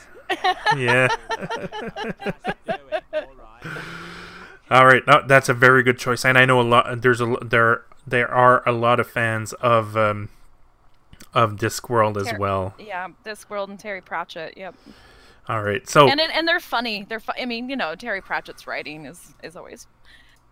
yeah. 0.77 1.09
All 4.71 4.85
right, 4.85 5.07
no, 5.07 5.23
that's 5.27 5.49
a 5.49 5.55
very 5.55 5.83
good 5.85 5.97
choice, 5.99 6.25
and 6.25 6.37
I 6.37 6.45
know 6.45 6.61
a 6.61 6.62
lot. 6.67 7.01
There's 7.01 7.21
a 7.21 7.37
there 7.41 7.85
there 8.07 8.31
are 8.33 8.63
a 8.69 8.73
lot 8.73 9.01
of 9.01 9.09
fans 9.09 9.53
of 9.55 9.97
um 9.97 10.29
of 11.35 11.57
Discworld 11.57 12.17
as 12.17 12.29
Ter- 12.29 12.39
well. 12.39 12.75
yeah, 12.79 13.09
Discworld 13.25 13.69
and 13.69 13.79
Terry 13.79 14.01
Pratchett. 14.01 14.57
Yep. 14.57 14.75
All 15.49 15.63
right, 15.63 15.89
so 15.89 16.09
and 16.09 16.21
and 16.21 16.49
they're 16.49 16.61
funny. 16.61 17.05
They're 17.09 17.21
fu- 17.21 17.33
I 17.41 17.45
mean, 17.45 17.69
you 17.69 17.77
know, 17.77 17.95
Terry 17.95 18.21
Pratchett's 18.21 18.67
writing 18.67 19.07
is 19.07 19.35
is 19.43 19.55
always 19.57 19.87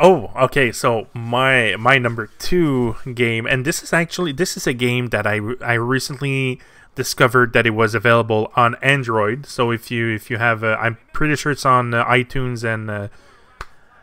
Oh, 0.00 0.30
okay. 0.36 0.70
So 0.72 1.08
my 1.12 1.74
my 1.76 1.98
number 1.98 2.28
two 2.38 2.96
game, 3.14 3.46
and 3.46 3.64
this 3.64 3.82
is 3.82 3.92
actually 3.92 4.32
this 4.32 4.56
is 4.56 4.66
a 4.66 4.72
game 4.72 5.08
that 5.08 5.26
I 5.26 5.40
I 5.60 5.74
recently 5.74 6.60
discovered 6.94 7.52
that 7.52 7.66
it 7.66 7.70
was 7.70 7.94
available 7.94 8.52
on 8.54 8.74
Android. 8.82 9.46
So 9.46 9.70
if 9.70 9.90
you 9.90 10.08
if 10.08 10.30
you 10.30 10.38
have, 10.38 10.62
uh, 10.62 10.76
I'm 10.80 10.98
pretty 11.12 11.36
sure 11.36 11.52
it's 11.52 11.66
on 11.66 11.94
uh, 11.94 12.04
iTunes 12.04 12.64
and 12.64 12.90
uh, 12.90 13.08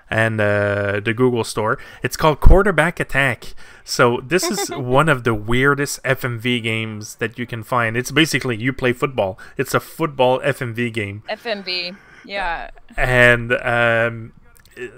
and 0.10 0.42
uh, 0.42 1.00
the 1.04 1.14
Google 1.14 1.44
Store. 1.44 1.78
It's 2.02 2.18
called 2.18 2.40
Quarterback 2.40 3.00
Attack. 3.00 3.54
So 3.84 4.22
this 4.26 4.50
is 4.50 4.70
one 4.76 5.08
of 5.10 5.24
the 5.24 5.34
weirdest 5.34 6.02
FMV 6.04 6.64
games 6.64 7.16
that 7.16 7.38
you 7.38 7.46
can 7.46 7.64
find. 7.64 7.96
It's 7.96 8.12
basically 8.12 8.58
you 8.58 8.74
play 8.74 8.94
football. 8.94 9.38
It's 9.58 9.74
a 9.74 9.80
football 9.80 10.40
FMV 10.40 10.94
game 10.94 11.24
FMV. 11.30 11.96
Yeah. 12.26 12.72
and 12.98 13.54
um, 13.54 14.34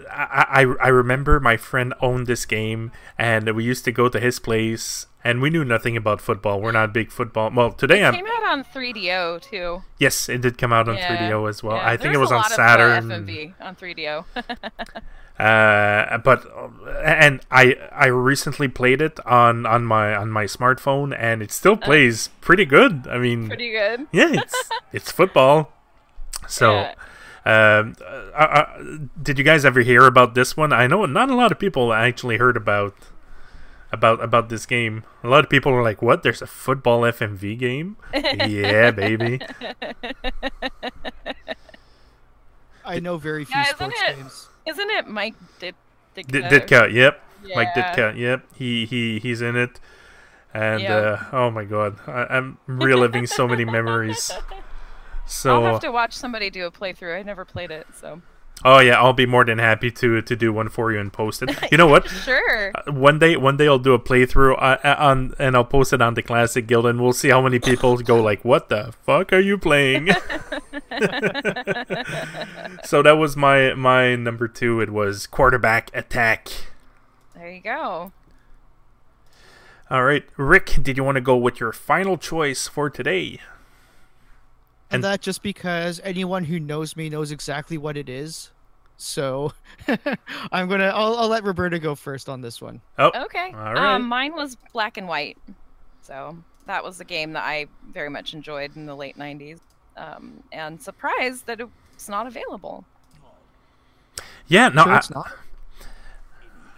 I, 0.09 0.45
I 0.49 0.61
I 0.81 0.87
remember 0.87 1.39
my 1.39 1.57
friend 1.57 1.93
owned 2.01 2.27
this 2.27 2.45
game, 2.45 2.91
and 3.17 3.53
we 3.55 3.63
used 3.63 3.85
to 3.85 3.91
go 3.91 4.09
to 4.09 4.19
his 4.19 4.39
place, 4.39 5.07
and 5.23 5.41
we 5.41 5.49
knew 5.49 5.63
nothing 5.63 5.95
about 5.97 6.21
football. 6.21 6.61
We're 6.61 6.71
not 6.71 6.93
big 6.93 7.11
football. 7.11 7.51
Well, 7.53 7.71
today 7.71 8.03
I'm 8.03 8.13
Came 8.13 8.25
out 8.27 8.43
on 8.51 8.63
3DO 8.63 9.41
too. 9.41 9.83
yes, 9.99 10.29
it 10.29 10.41
did 10.41 10.57
come 10.57 10.73
out 10.73 10.87
on 10.89 10.95
Yeah. 10.97 11.29
3DO 11.29 11.49
as 11.49 11.63
well. 11.63 11.77
Yeah, 11.77 11.87
I 11.89 11.97
think 11.97 12.13
it 12.13 12.17
was 12.17 12.31
on 12.31 12.43
Saturn. 12.45 13.05
Of, 13.05 13.11
uh, 13.11 13.15
FMV 13.23 13.53
on 13.61 13.75
3DO. 13.75 14.25
Uh, 15.39 16.19
but 16.19 16.45
and 17.03 17.41
I 17.49 17.75
I 17.91 18.07
recently 18.07 18.67
played 18.67 19.01
it 19.01 19.19
on 19.25 19.65
on 19.65 19.85
my 19.85 20.13
on 20.15 20.29
my 20.29 20.43
smartphone, 20.45 21.15
and 21.17 21.41
it 21.41 21.51
still 21.51 21.75
plays 21.75 22.29
pretty 22.41 22.63
good. 22.65 23.07
I 23.09 23.17
mean, 23.17 23.45
Uh. 23.45 23.47
Pretty 23.47 23.71
good. 23.71 24.05
yeah, 24.11 24.33
it's 24.33 24.69
it's 24.93 25.11
football. 25.11 25.71
So. 26.47 26.73
Yeah. 26.73 26.93
Um, 27.43 27.95
uh, 28.05 28.37
uh, 28.37 28.83
did 29.19 29.39
you 29.39 29.43
guys 29.43 29.65
ever 29.65 29.81
hear 29.81 30.05
about 30.05 30.35
this 30.35 30.55
one? 30.55 30.71
I 30.71 30.85
know 30.85 31.07
not 31.07 31.31
a 31.31 31.35
lot 31.35 31.51
of 31.51 31.57
people 31.57 31.91
actually 31.91 32.37
heard 32.37 32.55
about 32.55 32.93
about 33.91 34.23
about 34.23 34.49
this 34.49 34.65
game. 34.65 35.03
A 35.23 35.27
lot 35.27 35.43
of 35.43 35.49
people 35.49 35.71
are 35.73 35.83
like, 35.83 36.01
"What? 36.01 36.23
There's 36.23 36.41
a 36.41 36.47
football 36.47 37.01
FMV 37.01 37.57
game?" 37.57 37.97
yeah, 38.13 38.91
baby. 38.91 39.39
I 42.83 42.99
know 42.99 43.17
very 43.17 43.45
few 43.45 43.55
Yeah, 43.57 43.65
sports 43.65 43.95
it- 44.01 44.15
games. 44.17 44.49
Isn't 44.65 44.89
it 44.91 45.07
Mike 45.07 45.35
Dit- 45.59 45.75
D- 46.15 46.23
Ditka? 46.23 46.49
Ditka, 46.49 46.93
yep. 46.93 47.23
Mike 47.55 47.69
Yeah. 47.75 47.95
Ditka, 47.95 48.17
yep. 48.17 48.43
He 48.55 48.85
he 48.85 49.19
he's 49.19 49.41
in 49.41 49.55
it, 49.55 49.79
and 50.53 50.81
Yep. 50.81 50.91
uh, 50.91 51.17
oh 51.35 51.49
my 51.49 51.63
god, 51.65 51.97
I, 52.07 52.25
I'm 52.29 52.57
reliving 52.67 53.25
so 53.27 53.47
many 53.47 53.65
memories. 53.65 54.31
So 55.27 55.63
I'll 55.63 55.73
have 55.73 55.81
to 55.81 55.91
watch 55.91 56.11
somebody 56.13 56.49
do 56.49 56.65
a 56.65 56.71
playthrough. 56.71 57.17
I 57.17 57.23
never 57.23 57.45
played 57.45 57.71
it, 57.71 57.87
so 57.95 58.21
oh 58.63 58.79
yeah, 58.79 58.99
I'll 59.01 59.13
be 59.13 59.25
more 59.25 59.43
than 59.45 59.59
happy 59.59 59.91
to 59.91 60.21
to 60.21 60.35
do 60.35 60.53
one 60.53 60.69
for 60.69 60.91
you 60.91 60.99
and 60.99 61.11
post 61.11 61.41
it. 61.41 61.49
You 61.71 61.77
know 61.77 61.87
what? 61.87 62.07
sure. 62.09 62.71
one 62.87 63.19
day 63.19 63.35
one 63.37 63.57
day 63.57 63.67
I'll 63.67 63.79
do 63.79 63.93
a 63.93 63.99
playthrough 63.99 64.55
uh, 64.57 64.77
uh, 64.83 64.95
on 64.99 65.33
and 65.39 65.55
I'll 65.55 65.65
post 65.65 65.93
it 65.93 66.01
on 66.01 66.13
the 66.13 66.23
classic 66.23 66.67
guild 66.67 66.85
and 66.85 67.01
we'll 67.01 67.13
see 67.13 67.29
how 67.29 67.41
many 67.41 67.59
people 67.59 67.97
go 67.97 68.21
like 68.31 68.43
what 68.45 68.69
the 68.69 68.93
fuck 69.03 69.33
are 69.33 69.39
you 69.39 69.57
playing 69.57 70.07
so 72.83 73.01
that 73.01 73.17
was 73.17 73.35
my 73.37 73.73
my 73.73 74.15
number 74.15 74.47
two 74.47 74.81
it 74.81 74.89
was 74.89 75.27
quarterback 75.27 75.89
attack 75.93 76.49
There 77.35 77.49
you 77.51 77.61
go. 77.61 78.11
all 79.89 80.03
right 80.03 80.23
Rick 80.37 80.77
did 80.81 80.97
you 80.97 81.03
want 81.03 81.15
to 81.15 81.21
go 81.21 81.35
with 81.35 81.59
your 81.59 81.71
final 81.71 82.17
choice 82.17 82.67
for 82.67 82.89
today 82.89 83.39
And, 84.89 84.95
And- 84.95 85.03
that 85.05 85.21
just 85.21 85.43
because 85.43 85.99
anyone 86.03 86.45
who 86.45 86.59
knows 86.59 86.95
me 86.95 87.09
knows 87.09 87.31
exactly 87.31 87.77
what 87.77 87.97
it 87.97 88.09
is. 88.09 88.50
So 89.01 89.51
I'm 90.51 90.69
gonna 90.69 90.91
I'll, 90.93 91.17
I'll 91.17 91.27
let 91.27 91.43
Roberta 91.43 91.79
go 91.79 91.95
first 91.95 92.29
on 92.29 92.41
this 92.41 92.61
one. 92.61 92.81
Oh, 92.99 93.11
Okay. 93.23 93.51
All 93.51 93.73
right. 93.73 93.95
Um, 93.95 94.03
mine 94.03 94.33
was 94.35 94.55
black 94.73 94.97
and 94.97 95.07
white. 95.07 95.39
So 96.03 96.37
that 96.67 96.83
was 96.83 96.99
a 96.99 97.03
game 97.03 97.33
that 97.33 97.43
I 97.43 97.65
very 97.91 98.09
much 98.09 98.35
enjoyed 98.35 98.75
in 98.75 98.85
the 98.85 98.95
late 98.95 99.17
90s. 99.17 99.59
Um, 99.97 100.43
and 100.51 100.79
surprised 100.79 101.47
that 101.47 101.59
it's 101.93 102.09
not 102.09 102.27
available. 102.27 102.85
yeah. 104.47 104.69
No, 104.69 104.83
Sure 104.83 104.93
I, 104.93 104.97
it's 104.97 105.09
not. 105.09 105.31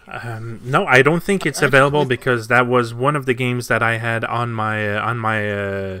Um, 0.06 0.60
no, 0.64 0.86
I 0.86 1.02
don't 1.02 1.22
think 1.22 1.44
it's 1.44 1.60
available 1.62 2.06
because 2.06 2.48
that 2.48 2.66
was 2.66 2.94
one 2.94 3.16
of 3.16 3.26
the 3.26 3.34
games 3.34 3.68
that 3.68 3.82
I 3.82 3.98
had 3.98 4.24
on 4.24 4.52
my 4.52 4.96
uh, 4.96 5.02
on 5.02 5.18
my. 5.18 5.50
Uh, 5.52 6.00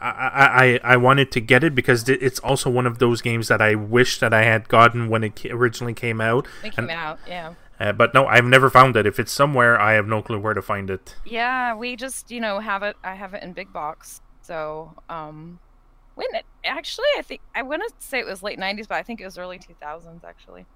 I, 0.00 0.10
I 0.10 0.64
I 0.64 0.80
I 0.94 0.96
wanted 0.96 1.30
to 1.32 1.40
get 1.40 1.64
it 1.64 1.74
because 1.74 2.08
it's 2.08 2.38
also 2.40 2.68
one 2.70 2.86
of 2.86 2.98
those 2.98 3.20
games 3.22 3.48
that 3.48 3.60
I 3.62 3.74
wish 3.74 4.18
that 4.20 4.32
I 4.34 4.42
had 4.42 4.68
gotten 4.68 5.08
when 5.08 5.24
it 5.24 5.44
originally 5.46 5.94
came 5.94 6.20
out. 6.20 6.46
It 6.62 6.74
came 6.76 6.84
And- 6.84 6.90
out, 6.90 7.18
yeah. 7.26 7.54
Uh, 7.78 7.92
but 7.92 8.12
no, 8.12 8.26
I've 8.26 8.44
never 8.44 8.68
found 8.68 8.94
it. 8.96 9.06
If 9.06 9.18
it's 9.18 9.32
somewhere, 9.32 9.80
I 9.80 9.94
have 9.94 10.06
no 10.06 10.20
clue 10.20 10.38
where 10.38 10.52
to 10.52 10.60
find 10.60 10.90
it. 10.90 11.16
Yeah, 11.24 11.74
we 11.74 11.96
just, 11.96 12.30
you 12.30 12.38
know, 12.38 12.58
have 12.60 12.82
it. 12.82 12.94
I 13.02 13.14
have 13.14 13.32
it 13.32 13.42
in 13.42 13.54
big 13.54 13.72
box. 13.72 14.20
So, 14.42 14.92
um, 15.08 15.58
when 16.14 16.26
it, 16.34 16.44
actually, 16.62 17.06
I 17.16 17.22
think 17.22 17.40
I 17.54 17.62
want 17.62 17.82
to 17.82 18.06
say 18.06 18.18
it 18.18 18.26
was 18.26 18.42
late 18.42 18.58
90s, 18.58 18.86
but 18.86 18.96
I 18.96 19.02
think 19.02 19.22
it 19.22 19.24
was 19.24 19.38
early 19.38 19.58
2000s 19.58 20.24
actually. 20.24 20.66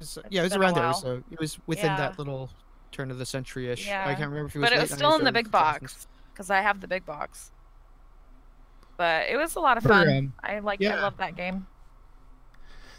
It's- 0.00 0.18
yeah, 0.30 0.40
it 0.40 0.44
was 0.44 0.56
around 0.56 0.74
there. 0.74 0.92
So 0.94 1.22
it 1.30 1.38
was 1.38 1.60
within 1.68 1.86
Yeah. 1.92 1.96
that 1.96 2.18
little 2.18 2.50
turn 2.90 3.12
of 3.12 3.18
the 3.18 3.26
century 3.26 3.70
ish. 3.70 3.86
Yeah, 3.86 4.02
I 4.02 4.14
can't 4.16 4.30
remember 4.30 4.48
if 4.48 4.56
it 4.56 4.58
was. 4.58 4.68
but 4.70 4.76
it 4.76 4.80
was 4.80 4.90
still 4.90 5.14
in 5.14 5.22
the 5.24 5.30
big 5.30 5.46
2000s. 5.46 5.52
box 5.52 6.06
because 6.32 6.50
I 6.50 6.60
have 6.60 6.80
the 6.80 6.88
big 6.88 7.06
box. 7.06 7.51
But 9.02 9.28
it 9.28 9.36
was 9.36 9.56
a 9.56 9.60
lot 9.60 9.78
of 9.78 9.82
For, 9.82 9.88
fun. 9.88 10.08
um, 10.08 10.32
I 10.44 10.60
like, 10.60 10.80
I 10.80 10.94
love 10.94 11.16
that 11.16 11.34
game. 11.34 11.66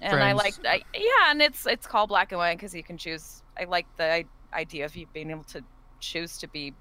And 0.02 0.22
I 0.22 0.34
like, 0.34 0.54
I, 0.66 0.82
yeah, 0.94 1.30
and 1.30 1.42
it's 1.42 1.66
it's 1.66 1.88
called 1.88 2.10
black 2.10 2.34
and 2.34 2.40
white 2.40 2.58
because 2.58 2.76
you 2.76 2.84
can 2.84 2.98
choose. 2.98 3.42
I 3.58 3.64
like 3.64 3.86
the 3.96 4.26
idea 4.52 4.84
of 4.84 4.98
you 4.98 5.06
being 5.14 5.32
able 5.32 5.46
to 5.46 5.64
choose 6.02 6.38
to 6.40 6.50
be 6.50 6.74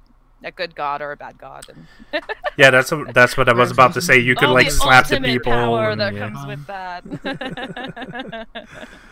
a 0.43 0.51
good 0.51 0.75
god 0.75 1.03
or 1.03 1.13
a 1.13 1.17
bad 1.17 1.39
god, 1.39 1.67
and 1.69 1.87
Yeah, 2.57 2.71
that's 2.71 2.91
what 2.91 3.15
that's 3.15 3.37
what 3.37 3.49
I 3.49 3.53
was 3.53 3.71
about 3.71 3.95
to 3.95 4.01
say. 4.01 4.19
You 4.19 4.35
could 4.35 4.49
all 4.49 4.55
like 4.55 4.67
the 4.67 4.73
slap 4.73 5.07
the 5.07 5.15
ultimate 5.15 5.29
people. 5.29 5.53
power 5.53 5.91
and, 5.91 6.01
that 6.01 6.15
yeah. 6.15 6.29
comes 6.29 6.45
with 6.49 6.67
that. 6.67 8.49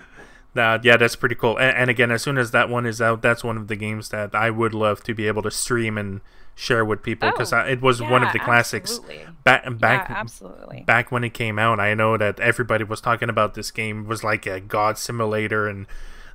That- 0.54 0.84
yeah, 0.84 0.96
that's 0.96 1.16
pretty 1.16 1.34
cool. 1.36 1.56
And, 1.58 1.76
and 1.76 1.90
again, 1.90 2.10
as 2.10 2.22
soon 2.22 2.36
as 2.38 2.50
that 2.50 2.68
one 2.68 2.86
is 2.86 3.00
out, 3.00 3.22
that's 3.22 3.44
one 3.44 3.56
of 3.56 3.68
the 3.68 3.76
games 3.76 4.08
that 4.10 4.34
I 4.34 4.50
would 4.50 4.74
love 4.74 5.02
to 5.04 5.14
be 5.14 5.26
able 5.26 5.42
to 5.42 5.50
stream 5.50 5.96
and 5.96 6.20
share 6.56 6.84
with 6.84 7.02
people 7.02 7.30
because 7.30 7.52
Oh, 7.52 7.60
it 7.60 7.80
was 7.80 8.02
one 8.02 8.22
of 8.22 8.32
the 8.34 8.38
classics 8.38 8.90
absolutely. 8.98 9.26
back 9.44 9.78
back 9.78 10.08
yeah, 10.10 10.16
absolutely. 10.18 10.82
back 10.86 11.10
when 11.10 11.24
it 11.24 11.30
came 11.32 11.58
out. 11.58 11.80
I 11.80 11.94
know 11.94 12.16
that 12.18 12.38
everybody 12.40 12.84
was 12.84 13.00
talking 13.00 13.30
about 13.30 13.54
this 13.54 13.70
game 13.70 14.02
It 14.02 14.08
was 14.08 14.22
like 14.24 14.44
a 14.46 14.60
god 14.60 14.98
simulator, 14.98 15.66
and 15.68 15.86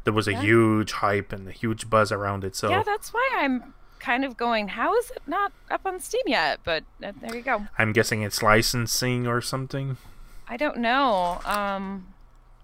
there 0.04 0.14
was 0.14 0.28
a 0.28 0.32
Yeah. 0.32 0.42
huge 0.42 0.92
hype 0.94 1.32
and 1.32 1.48
a 1.48 1.52
huge 1.52 1.90
buzz 1.92 2.12
around 2.12 2.44
it. 2.44 2.56
So 2.56 2.70
Yeah, 2.70 2.82
that's 2.84 3.14
why 3.14 3.30
I'm 3.38 3.74
kind 4.00 4.24
of 4.26 4.36
going. 4.38 4.70
How 4.70 4.96
is 4.98 5.12
it 5.12 5.22
not 5.28 5.52
up 5.70 5.82
on 5.86 6.00
Steam 6.00 6.24
yet? 6.26 6.60
But 6.64 6.84
uh, 7.04 7.12
there 7.22 7.36
you 7.36 7.42
go. 7.44 7.68
I'm 7.78 7.92
guessing 7.94 8.24
it's 8.24 8.42
licensing 8.42 9.28
or 9.28 9.42
something. 9.42 9.98
I 10.48 10.58
don't 10.58 10.78
know. 10.78 11.40
Um, 11.46 12.08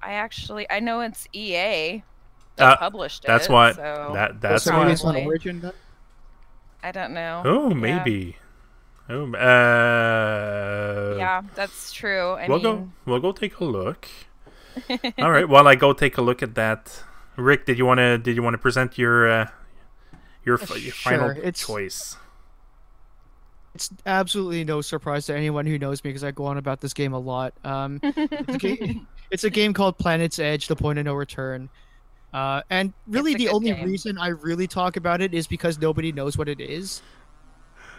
I 0.02 0.14
actually 0.14 0.70
I 0.70 0.80
know 0.80 1.02
it's 1.02 1.28
EA 1.34 2.04
Uh, 2.58 2.66
that 2.72 2.80
published 2.80 3.24
That's 3.28 3.46
it. 3.48 3.52
why 3.52 3.72
So 3.74 4.12
that 4.14 4.42
that's 4.42 4.64
so 4.64 4.72
why. 4.74 4.80
maybe 4.80 4.92
it's 4.94 5.04
on 5.04 5.16
Origin 5.18 5.62
then? 5.62 5.74
I 6.84 6.92
don't 6.92 7.14
know. 7.14 7.42
Oh, 7.46 7.70
Yeah. 7.70 7.76
maybe. 7.76 8.38
Oh, 9.10 9.26
uh, 9.36 11.16
Yeah, 11.18 11.42
that's 11.56 11.92
true. 11.92 12.32
I 12.32 12.48
we'll 12.48 12.58
mean, 12.60 12.64
go. 12.64 12.90
We'll 13.06 13.20
go 13.20 13.32
take 13.32 13.60
a 13.60 13.66
look. 13.66 14.08
All 15.20 15.32
right. 15.32 15.48
While 15.48 15.68
I 15.68 15.76
go 15.76 15.94
take 15.94 16.18
a 16.18 16.22
look 16.22 16.42
at 16.42 16.56
that, 16.56 17.04
Rick, 17.36 17.66
did 17.66 17.78
you 17.78 17.86
want 17.86 18.00
to 18.00 18.18
did 18.18 18.36
you 18.36 18.44
want 18.44 18.54
to 18.54 18.58
present 18.58 18.98
your 18.98 19.30
uh, 19.30 19.48
your, 20.46 20.58
fi- 20.58 20.78
your 20.78 20.94
final 20.94 21.30
it's- 21.32 21.66
choice? 21.66 22.18
It's 23.74 23.90
absolutely 24.06 24.66
no 24.66 24.82
surprise 24.82 25.28
to 25.28 25.36
anyone 25.36 25.66
who 25.66 25.80
knows 25.80 26.04
me 26.04 26.10
because 26.10 26.26
I 26.26 26.32
go 26.32 26.46
on 26.46 26.58
about 26.58 26.82
this 26.82 26.94
game 26.94 27.14
a 27.14 27.20
lot. 27.20 27.54
Um, 27.64 28.00
it's, 28.04 28.56
a 28.56 28.58
game, 28.58 29.08
it's 29.32 29.44
a 29.44 29.50
game 29.50 29.74
called 29.74 29.98
Planet's 29.98 30.40
Edge: 30.40 30.68
The 30.68 30.76
Point 30.76 31.00
of 31.00 31.06
No 31.06 31.14
Return. 31.14 31.70
Uh, 32.34 32.62
and 32.70 32.94
really, 33.08 33.34
the 33.36 33.50
only 33.50 33.74
game. 33.74 33.86
reason 33.86 34.18
I 34.18 34.30
really 34.30 34.68
talk 34.68 34.96
about 34.96 35.22
it 35.22 35.34
is 35.34 35.48
because 35.48 35.80
nobody 35.80 36.12
knows 36.12 36.38
what 36.38 36.48
it 36.48 36.62
is. 36.62 37.02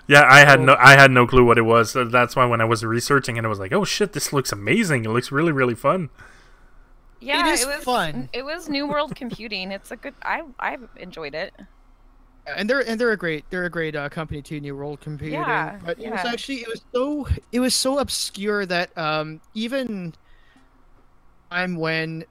Yeah, 0.09 0.27
I 0.29 0.41
had 0.41 0.61
no 0.61 0.77
I 0.79 0.97
had 0.97 1.11
no 1.11 1.27
clue 1.27 1.45
what 1.45 1.59
it 1.59 1.63
was. 1.63 1.91
So 1.93 2.05
that's 2.05 2.35
why 2.35 2.45
when 2.47 2.61
I 2.61 2.65
was 2.65 2.85
researching 2.85 3.39
and 3.39 3.45
it, 3.45 3.49
I 3.49 3.51
was 3.51 3.59
like, 3.59 3.73
"Oh 3.73 3.85
shit, 3.85 4.13
this 4.13 4.33
looks 4.33 4.53
amazing! 4.53 5.05
It 5.05 5.11
looks 5.11 5.31
really 5.31 5.53
really 5.53 5.75
fun." 5.75 6.11
yeah, 7.21 7.47
is 7.49 7.63
it 7.63 7.69
was 7.69 7.85
fun. 7.85 8.29
It 8.33 8.45
was 8.45 8.69
New 8.69 8.87
World 8.87 9.15
Computing. 9.15 9.71
It's 9.71 9.91
a 9.91 9.97
good. 9.97 10.15
I 10.23 10.43
I 10.59 10.79
enjoyed 10.97 11.35
it. 11.35 11.55
and 12.47 12.69
they're 12.69 12.81
and 12.81 13.01
they're 13.01 13.13
a 13.13 13.17
great 13.17 13.45
they're 13.51 13.65
a 13.65 13.71
great 13.71 13.95
uh, 13.95 14.09
company 14.09 14.43
too 14.43 14.61
new 14.61 14.75
world 14.75 15.01
computing 15.01 15.39
Yeah, 15.39 15.79
but 15.85 16.01
it 16.01 16.11
was 16.11 16.25
actually 16.25 16.63
it 16.63 16.69
was 16.69 16.83
so 16.93 17.29
it 17.53 17.61
was 17.61 17.75
so 17.75 17.99
obscure 17.99 18.67
that 18.67 18.97
um 18.99 19.41
even 19.55 20.15
time 21.53 21.77
when 21.77 22.25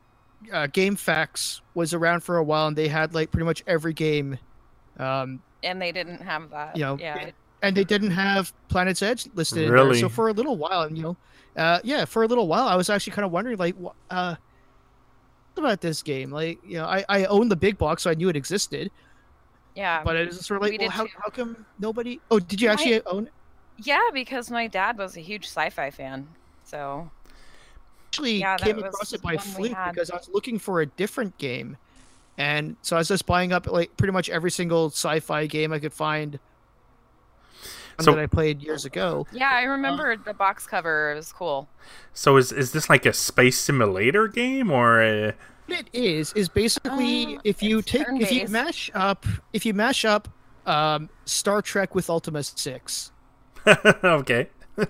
uh, 0.52 0.68
GameFAQs 0.68 1.62
was 1.76 1.94
around 1.94 2.22
for 2.22 2.38
a 2.38 2.44
while 2.44 2.68
and 2.68 2.76
they 2.78 2.88
had 2.88 3.14
like 3.14 3.32
pretty 3.32 3.46
much 3.46 3.64
every 3.68 3.94
game 3.94 4.38
um 4.98 5.42
And 5.64 5.82
they 5.82 5.92
didn't 5.92 6.22
have 6.22 6.50
that. 6.50 6.76
You 6.76 6.84
know, 6.84 6.98
yeah. 7.00 7.30
and 7.62 7.78
they 7.78 7.84
didn't 7.84 8.12
have 8.12 8.52
planet's 8.68 9.02
edge 9.02 9.28
listed. 9.36 9.70
Really? 9.70 10.00
so 10.00 10.10
for 10.10 10.30
a 10.30 10.34
little 10.34 10.58
while 10.58 10.92
you 10.92 11.04
know 11.04 11.18
uh 11.56 11.80
yeah 11.84 12.06
for 12.06 12.24
a 12.24 12.28
little 12.28 12.48
while 12.48 12.68
i 12.68 12.76
was 12.76 12.90
actually 12.90 13.12
kind 13.14 13.26
of 13.26 13.32
wondering 13.32 13.58
like 13.58 13.76
uh 14.10 14.36
what 15.54 15.64
about 15.64 15.82
this 15.82 16.02
game 16.02 16.32
like 16.32 16.58
you 16.66 16.78
know 16.78 16.86
i 16.86 17.04
i 17.10 17.26
own 17.26 17.50
the 17.50 17.56
big 17.58 17.78
box 17.78 18.04
so 18.04 18.10
i 18.10 18.14
knew 18.14 18.30
it 18.30 18.36
existed 18.38 18.90
Yeah. 19.76 20.02
but 20.04 20.16
it 20.16 20.28
was 20.30 20.46
sort 20.46 20.58
of 20.62 20.64
we 20.64 20.72
like 20.72 20.82
well, 20.82 20.90
how, 20.90 21.04
too. 21.06 21.12
how 21.22 21.30
come 21.30 21.66
nobody 21.78 22.22
oh 22.32 22.40
did 22.40 22.62
you 22.62 22.68
My- 22.70 22.74
actually 22.74 23.02
own 23.06 23.28
it 23.28 23.34
Yeah, 23.84 24.08
because 24.14 24.50
my 24.50 24.68
dad 24.68 24.98
was 24.98 25.18
a 25.18 25.22
huge 25.22 25.46
sci-fi 25.46 25.90
fan. 25.92 26.28
So 26.64 27.10
actually 28.12 28.40
Yeah, 28.40 28.58
came 28.58 28.80
across 28.80 29.14
it 29.14 29.22
by 29.22 29.36
one 29.36 29.40
fluke 29.46 29.78
because 29.92 30.10
I 30.12 30.18
was 30.18 30.30
looking 30.34 30.60
for 30.60 30.82
a 30.82 30.86
different 30.86 31.38
game, 31.38 31.78
and 32.38 32.76
so 32.82 32.98
I 32.98 33.00
was 33.00 33.08
just 33.08 33.26
buying 33.26 33.54
up 33.54 33.68
like 33.68 33.96
pretty 33.96 34.12
much 34.12 34.30
every 34.30 34.52
single 34.52 34.90
sci-fi 34.90 35.46
game 35.48 35.72
I 35.72 35.80
could 35.80 35.94
find 35.94 36.34
one 37.96 38.04
So- 38.06 38.12
that 38.14 38.20
I 38.22 38.26
played 38.28 38.62
years 38.62 38.84
ago. 38.84 39.28
yeah, 39.32 39.50
I 39.52 39.64
remember 39.64 40.18
the 40.18 40.34
box 40.34 40.68
cover. 40.68 41.14
It 41.14 41.16
was 41.16 41.32
cool. 41.32 41.70
So 42.14 42.36
is 42.36 42.52
is 42.52 42.74
this 42.74 42.90
like 42.90 43.06
a 43.06 43.14
space 43.14 43.58
simulator 43.58 44.28
game 44.28 44.72
or? 44.72 45.02
A... 45.02 45.34
What 45.68 45.80
it 45.80 45.88
is 45.94 46.34
is 46.34 46.50
basically 46.50 47.38
Uh, 47.38 47.42
if 47.46 47.64
you 47.64 47.82
take 47.82 48.06
if 48.10 48.30
you 48.32 48.46
mash 48.50 48.92
up 48.94 49.26
if 49.54 49.66
you 49.66 49.74
mash 49.74 50.04
up 50.04 50.28
um, 50.66 51.08
Star 51.24 51.62
Trek 51.62 51.96
with 51.96 52.10
Ultima 52.10 52.44
Six. 52.44 53.12
okay. 54.04 54.50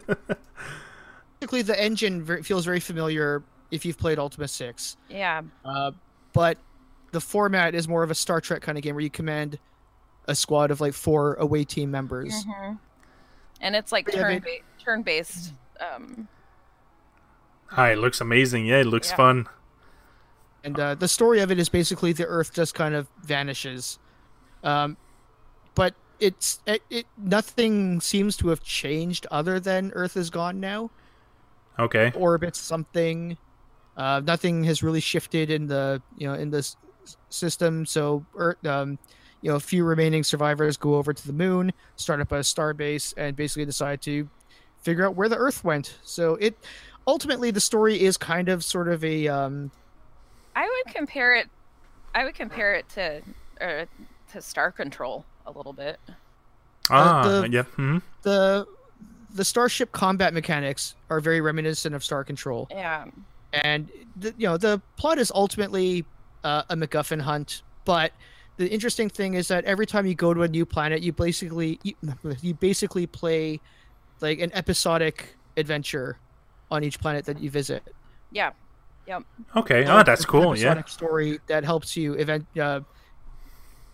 Basically, 1.42 1.64
the 1.64 1.82
engine 1.84 2.44
feels 2.44 2.66
very 2.66 2.80
familiar 2.80 3.42
if 3.72 3.84
you've 3.84 3.98
played 3.98 4.20
Ultima 4.20 4.48
Six. 4.48 4.96
Yeah. 5.10 5.42
Uh, 5.66 5.90
but 6.34 6.60
the 7.14 7.20
format 7.20 7.74
is 7.74 7.88
more 7.88 8.04
of 8.04 8.12
a 8.12 8.16
Star 8.16 8.40
Trek 8.40 8.62
kind 8.62 8.78
of 8.78 8.84
game 8.84 8.94
where 8.94 9.02
you 9.04 9.10
command 9.10 9.58
a 10.28 10.36
squad 10.36 10.70
of 10.70 10.80
like 10.80 10.94
four 10.94 11.34
away 11.36 11.64
team 11.64 11.90
members. 11.90 12.44
hmm 12.44 12.74
And 13.60 13.76
it's 13.76 13.92
like 13.92 14.12
turn 14.12 14.34
they- 14.34 14.40
ba- 14.60 14.66
turn 14.84 15.02
based. 15.02 15.54
Um, 15.80 16.28
Hi, 17.70 17.94
it 17.94 17.98
looks 17.98 18.22
amazing. 18.22 18.68
Yeah, 18.68 18.82
it 18.82 18.86
looks 18.88 19.10
Yeah. 19.10 19.16
fun. 19.16 19.48
And 20.64 20.80
uh, 20.80 20.94
the 20.94 21.08
story 21.08 21.40
of 21.40 21.50
it 21.52 21.58
is 21.58 21.70
basically 21.70 22.14
the 22.14 22.28
Earth 22.28 22.54
just 22.54 22.76
kind 22.76 22.94
of 22.94 23.08
vanishes. 23.24 23.98
Um, 24.64 24.96
but 25.74 25.96
it's 26.20 26.60
it, 26.68 26.84
it 26.92 27.08
nothing 27.18 28.00
seems 28.00 28.38
to 28.38 28.50
have 28.50 28.62
changed 28.62 29.26
other 29.32 29.60
than 29.60 29.92
Earth 29.96 30.16
is 30.16 30.30
gone 30.30 30.60
now. 30.60 30.92
Okay. 31.82 32.12
Orbits 32.16 32.60
something. 32.60 33.38
Uh, 33.98 34.22
nothing 34.24 34.64
has 34.64 34.82
really 34.84 35.00
shifted 35.02 35.50
in 35.50 35.68
the 35.68 36.02
you 36.18 36.28
know 36.28 36.34
in 36.36 36.50
this 36.50 36.78
system. 37.30 37.86
So 37.86 38.26
Earth, 38.36 38.66
um, 38.66 38.98
you 39.42 39.50
know, 39.50 39.56
a 39.58 39.60
few 39.60 39.84
remaining 39.84 40.24
survivors 40.24 40.78
go 40.78 40.96
over 40.96 41.14
to 41.14 41.28
the 41.28 41.34
moon, 41.34 41.74
start 41.96 42.22
up 42.22 42.32
a 42.32 42.44
star 42.44 42.74
base, 42.74 43.14
and 43.18 43.36
basically 43.36 43.66
decide 43.66 44.02
to 44.04 44.30
figure 44.84 45.06
out 45.06 45.16
where 45.16 45.28
the 45.30 45.38
Earth 45.38 45.64
went. 45.64 45.98
So 46.04 46.36
it 46.36 46.56
ultimately 47.08 47.52
the 47.52 47.60
story 47.60 48.02
is 48.02 48.18
kind 48.18 48.48
of 48.50 48.64
sort 48.64 48.88
of 48.88 49.04
a 49.04 49.28
um, 49.28 49.72
I 50.56 50.62
would 50.86 50.94
compare 50.96 51.34
it. 51.36 51.50
I 52.14 52.24
would 52.26 52.36
compare 52.36 52.74
it 52.76 52.88
to 52.90 53.22
uh, 53.60 53.86
to 54.34 54.42
Star 54.42 54.72
Control 54.72 55.26
a 55.46 55.52
little 55.52 55.74
bit. 55.74 56.00
Ah, 56.90 57.24
the- 57.42 57.50
yeah. 57.50 57.64
hmm 57.64 57.98
the 58.24 58.66
the 59.34 59.46
starship 59.46 59.92
combat 59.92 60.34
mechanics 60.34 60.96
are 61.10 61.20
very 61.20 61.42
reminiscent 61.42 61.96
of 61.96 62.04
Star 62.04 62.24
Control, 62.24 62.68
Yeah. 62.72 63.06
and 63.54 63.90
the, 64.16 64.34
you 64.38 64.48
know 64.48 64.58
the 64.58 64.82
plot 64.98 65.18
is 65.18 65.32
ultimately 65.34 66.06
uh, 66.44 66.64
a 66.70 66.76
MacGuffin 66.76 67.22
hunt. 67.22 67.62
But 67.86 68.12
the 68.58 68.68
interesting 68.68 69.10
thing 69.10 69.34
is 69.36 69.48
that 69.48 69.66
every 69.66 69.86
time 69.86 70.06
you 70.06 70.16
go 70.16 70.34
to 70.34 70.44
a 70.44 70.48
new 70.48 70.66
planet, 70.66 71.02
you 71.02 71.12
basically 71.14 71.80
you, 71.84 71.94
you 72.42 72.54
basically 72.54 73.08
play 73.08 73.60
like 74.22 74.40
an 74.40 74.52
episodic 74.54 75.36
adventure 75.58 76.18
on 76.70 76.84
each 76.84 77.00
planet 77.00 77.26
that 77.26 77.40
you 77.40 77.50
visit. 77.50 77.84
Yeah. 78.32 78.52
Yep. 79.08 79.24
Okay. 79.58 79.86
Oh, 79.88 80.04
that's 80.04 80.26
cool. 80.26 80.56
Yeah. 80.58 80.84
story 80.86 81.40
that 81.48 81.64
helps 81.64 81.98
you 81.98 82.14
event 82.14 82.46
uh, 82.58 82.82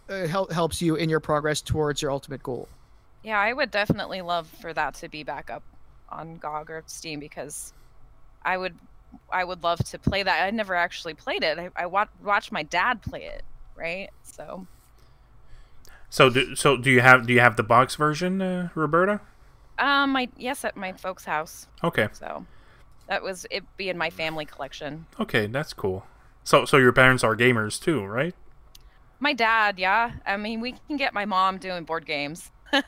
uh, 0.10 0.28
help, 0.28 0.52
helps 0.52 0.82
you 0.82 0.96
in 0.96 1.10
your 1.10 1.20
progress 1.20 1.62
towards 1.62 2.02
your 2.02 2.12
ultimate 2.12 2.44
goal. 2.44 2.68
Yeah, 3.24 3.40
I 3.40 3.54
would 3.54 3.72
definitely 3.72 4.22
love 4.22 4.48
for 4.62 4.74
that 4.74 4.96
to 4.96 5.10
be 5.10 5.24
back 5.24 5.50
up 5.50 5.64
on 6.10 6.36
GOG 6.38 6.70
or 6.70 6.84
Steam 6.88 7.20
because 7.20 7.74
I 8.44 8.58
would 8.58 8.76
I 9.32 9.44
would 9.44 9.64
love 9.64 9.80
to 9.80 10.00
play 10.00 10.24
that. 10.24 10.44
I 10.44 10.52
never 10.52 10.76
actually 10.76 11.14
played 11.14 11.44
it. 11.44 11.58
I, 11.60 11.70
I 11.76 11.86
wa- 11.88 12.08
watched 12.24 12.52
my 12.52 12.64
dad 12.64 13.02
play 13.02 13.26
it, 13.26 13.44
right? 13.76 14.10
So 14.24 14.68
So, 16.10 16.30
do, 16.30 16.56
so 16.56 16.78
do 16.78 16.90
you 16.92 17.02
have 17.02 17.26
do 17.28 17.34
you 17.34 17.40
have 17.40 17.56
the 17.56 17.64
box 17.64 17.96
version, 17.96 18.42
uh, 18.42 18.70
Roberta? 18.76 19.22
um 19.80 20.12
my 20.12 20.30
yes 20.38 20.66
at 20.66 20.76
my 20.76 20.94
folks' 20.94 21.26
house. 21.26 21.68
Okay. 21.84 22.10
So 22.12 22.46
that 23.08 23.24
was 23.24 23.46
it 23.52 23.64
be 23.78 23.90
in 23.90 23.98
my 23.98 24.10
family 24.10 24.46
collection. 24.46 25.08
Okay, 25.20 25.48
that's 25.48 25.74
cool. 25.74 26.06
So, 26.44 26.66
so 26.66 26.78
your 26.78 26.94
parents 26.94 27.24
are 27.24 27.36
gamers 27.36 27.82
too, 27.82 28.04
right? 28.06 28.34
My 29.20 29.34
dad, 29.34 29.80
yeah. 29.80 30.14
I 30.26 30.38
mean, 30.38 30.62
we 30.62 30.74
can 30.88 30.98
get 30.98 31.14
my 31.14 31.26
mom 31.26 31.58
doing 31.58 31.84
board 31.84 32.06
games. 32.06 32.52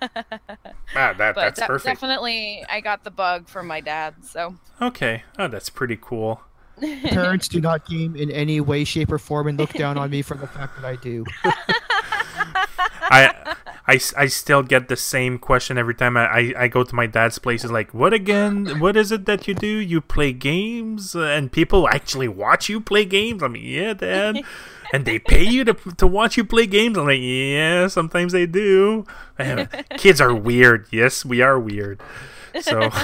Ah, 0.96 1.14
that 1.14 1.18
But 1.18 1.36
that's 1.36 1.60
de- 1.60 1.66
perfect. 1.68 1.86
definitely 2.02 2.66
I 2.70 2.82
got 2.82 3.04
the 3.04 3.12
bug 3.12 3.48
from 3.48 3.68
my 3.68 3.80
dad. 3.80 4.16
So 4.26 4.56
Okay. 4.82 5.24
Oh, 5.38 5.48
that's 5.48 5.70
pretty 5.70 5.98
cool. 6.02 6.42
Parents 6.80 7.48
do 7.48 7.60
not 7.62 7.86
game 7.88 8.16
in 8.16 8.32
any 8.32 8.62
way, 8.62 8.84
shape, 8.86 9.12
or 9.12 9.20
form, 9.20 9.48
and 9.48 9.60
look 9.60 9.74
down 9.74 9.98
on 9.98 10.10
me 10.10 10.22
for 10.22 10.36
the 10.36 10.48
fact 10.48 10.76
that 10.78 10.86
I 10.86 10.96
do. 10.96 11.26
I, 13.10 13.56
I, 13.88 14.00
I 14.18 14.26
still 14.28 14.64
get 14.64 14.88
the 14.88 14.96
same 14.96 15.40
question 15.40 15.78
every 15.78 15.96
time 15.96 16.16
I, 16.16 16.28
I, 16.28 16.54
I 16.58 16.68
go 16.68 16.84
to 16.84 16.96
my 16.96 17.08
dad's 17.08 17.40
place. 17.40 17.64
It's 17.64 17.74
like, 17.74 17.94
what 17.94 18.14
again? 18.14 18.80
What 18.80 18.96
is 18.96 19.12
it 19.12 19.26
that 19.26 19.48
you 19.48 19.54
do? 19.54 19.68
You 19.68 20.02
play 20.02 20.32
games, 20.34 21.16
and 21.16 21.52
people 21.52 21.88
actually 21.90 22.28
watch 22.28 22.70
you 22.70 22.80
play 22.80 23.06
games. 23.06 23.42
I'm 23.42 23.54
like, 23.54 23.62
yeah, 23.64 23.94
dad. 23.94 24.42
and 24.94 25.06
they 25.06 25.20
pay 25.20 25.44
you 25.44 25.64
to 25.66 25.74
to 25.74 26.08
watch 26.08 26.38
you 26.38 26.44
play 26.44 26.68
games. 26.68 26.98
I'm 26.98 27.06
like, 27.06 27.20
yeah, 27.22 27.88
sometimes 27.88 28.34
they 28.34 28.46
do. 28.46 29.06
Kids 29.98 30.22
are 30.22 30.36
weird. 30.36 30.88
Yes, 30.92 31.26
we 31.26 31.42
are 31.42 31.60
weird. 31.60 32.02
So. 32.62 32.90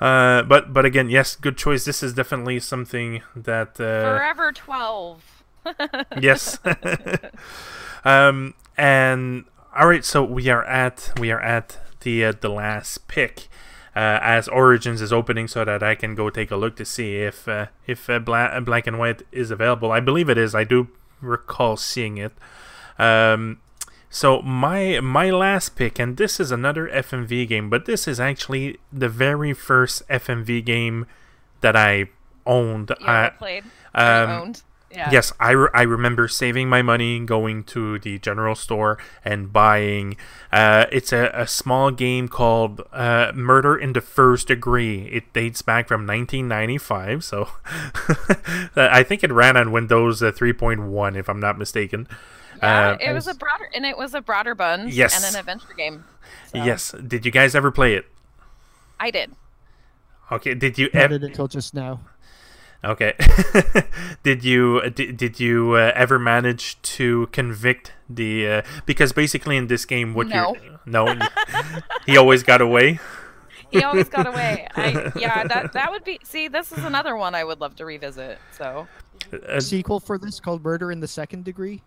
Uh, 0.00 0.42
but 0.44 0.72
but 0.72 0.86
again, 0.86 1.10
yes, 1.10 1.36
good 1.36 1.58
choice. 1.58 1.84
This 1.84 2.02
is 2.02 2.14
definitely 2.14 2.58
something 2.58 3.22
that 3.36 3.78
uh, 3.78 4.16
forever 4.16 4.50
twelve. 4.50 5.39
yes. 6.20 6.58
um, 8.04 8.54
and 8.76 9.44
all 9.76 9.88
right, 9.88 10.04
so 10.04 10.24
we 10.24 10.48
are 10.48 10.64
at 10.64 11.12
we 11.18 11.30
are 11.30 11.40
at 11.40 11.78
the 12.00 12.24
uh, 12.24 12.32
the 12.40 12.48
last 12.48 13.08
pick. 13.08 13.48
Uh, 13.96 14.20
as 14.22 14.46
Origins 14.46 15.02
is 15.02 15.12
opening, 15.12 15.48
so 15.48 15.64
that 15.64 15.82
I 15.82 15.96
can 15.96 16.14
go 16.14 16.30
take 16.30 16.52
a 16.52 16.56
look 16.56 16.76
to 16.76 16.84
see 16.84 17.16
if 17.16 17.48
uh, 17.48 17.66
if 17.88 18.08
uh, 18.08 18.20
Bla- 18.20 18.60
Black 18.60 18.86
and 18.86 18.98
White 19.00 19.22
is 19.32 19.50
available. 19.50 19.90
I 19.90 19.98
believe 19.98 20.30
it 20.30 20.38
is. 20.38 20.54
I 20.54 20.62
do 20.62 20.88
recall 21.20 21.76
seeing 21.76 22.16
it. 22.16 22.32
Um, 23.00 23.58
so 24.08 24.42
my 24.42 25.00
my 25.00 25.30
last 25.30 25.74
pick, 25.74 25.98
and 25.98 26.16
this 26.16 26.38
is 26.38 26.52
another 26.52 26.88
FMV 26.88 27.48
game, 27.48 27.68
but 27.68 27.86
this 27.86 28.06
is 28.06 28.20
actually 28.20 28.78
the 28.92 29.08
very 29.08 29.52
first 29.52 30.06
FMV 30.08 30.64
game 30.64 31.06
that 31.60 31.74
I 31.74 32.10
owned. 32.46 32.90
You 33.00 33.06
I- 33.06 33.30
played? 33.30 33.64
Um, 33.92 34.30
owned? 34.30 34.62
Yeah. 34.92 35.08
Yes, 35.12 35.32
I, 35.38 35.52
re- 35.52 35.68
I 35.72 35.82
remember 35.82 36.26
saving 36.26 36.68
my 36.68 36.82
money, 36.82 37.20
going 37.20 37.62
to 37.64 38.00
the 38.00 38.18
general 38.18 38.56
store 38.56 38.98
and 39.24 39.52
buying. 39.52 40.16
Uh, 40.52 40.86
it's 40.90 41.12
a, 41.12 41.30
a 41.32 41.46
small 41.46 41.92
game 41.92 42.26
called 42.26 42.82
uh, 42.92 43.30
Murder 43.34 43.76
in 43.78 43.92
the 43.92 44.00
First 44.00 44.48
Degree. 44.48 45.06
It 45.12 45.32
dates 45.32 45.62
back 45.62 45.86
from 45.86 46.06
1995, 46.08 47.22
so 47.24 47.48
I 48.76 49.02
think 49.04 49.22
it 49.22 49.32
ran 49.32 49.56
on 49.56 49.70
Windows 49.72 50.22
uh, 50.22 50.32
3.1, 50.32 51.16
if 51.16 51.28
I'm 51.28 51.40
not 51.40 51.56
mistaken. 51.58 52.08
Yeah, 52.62 52.90
Uh, 52.90 52.96
it 53.00 53.12
was 53.12 53.28
a 53.28 53.34
broader, 53.34 53.70
and 53.74 53.86
it 53.86 53.96
was 53.96 54.14
a 54.14 54.20
Brøderbund. 54.20 54.88
Yes. 54.92 55.14
And 55.24 55.34
an 55.34 55.38
adventure 55.40 55.72
game. 55.76 56.04
So, 56.52 56.62
Yes, 56.64 56.92
did 57.06 57.24
you 57.24 57.30
guys 57.30 57.54
ever 57.54 57.70
play 57.70 57.94
it? 57.94 58.06
I 58.98 59.10
did. 59.10 59.32
Okay, 60.32 60.54
did 60.54 60.78
you 60.78 60.90
Not 60.92 61.02
ever? 61.04 61.14
it 61.14 61.22
until 61.24 61.48
just 61.48 61.74
now. 61.74 62.00
Okay. 62.82 63.14
did 64.22 64.42
you 64.44 64.88
did, 64.90 65.16
did 65.16 65.38
you 65.38 65.74
uh, 65.74 65.92
ever 65.94 66.18
manage 66.18 66.80
to 66.82 67.26
convict 67.32 67.92
the 68.08 68.48
uh, 68.48 68.62
because 68.86 69.12
basically 69.12 69.56
in 69.56 69.66
this 69.66 69.84
game 69.84 70.14
what 70.14 70.28
No. 70.28 70.54
you 70.54 70.78
no 70.86 71.14
he 72.06 72.16
always 72.16 72.42
got 72.42 72.60
away. 72.60 72.98
He 73.70 73.82
always 73.84 74.08
got 74.08 74.26
away. 74.26 74.66
I 74.74 75.12
yeah, 75.16 75.44
that 75.46 75.72
that 75.74 75.90
would 75.92 76.04
be. 76.04 76.18
See, 76.24 76.48
this 76.48 76.72
is 76.72 76.82
another 76.84 77.16
one 77.16 77.34
I 77.34 77.44
would 77.44 77.60
love 77.60 77.76
to 77.76 77.84
revisit. 77.84 78.38
So 78.52 78.88
Uh, 79.46 79.60
Sequel 79.60 80.00
for 80.00 80.16
this 80.18 80.40
called 80.40 80.64
Murder 80.64 80.90
in 80.90 81.00
the 81.00 81.06
Second 81.08 81.44
Degree. 81.44 81.82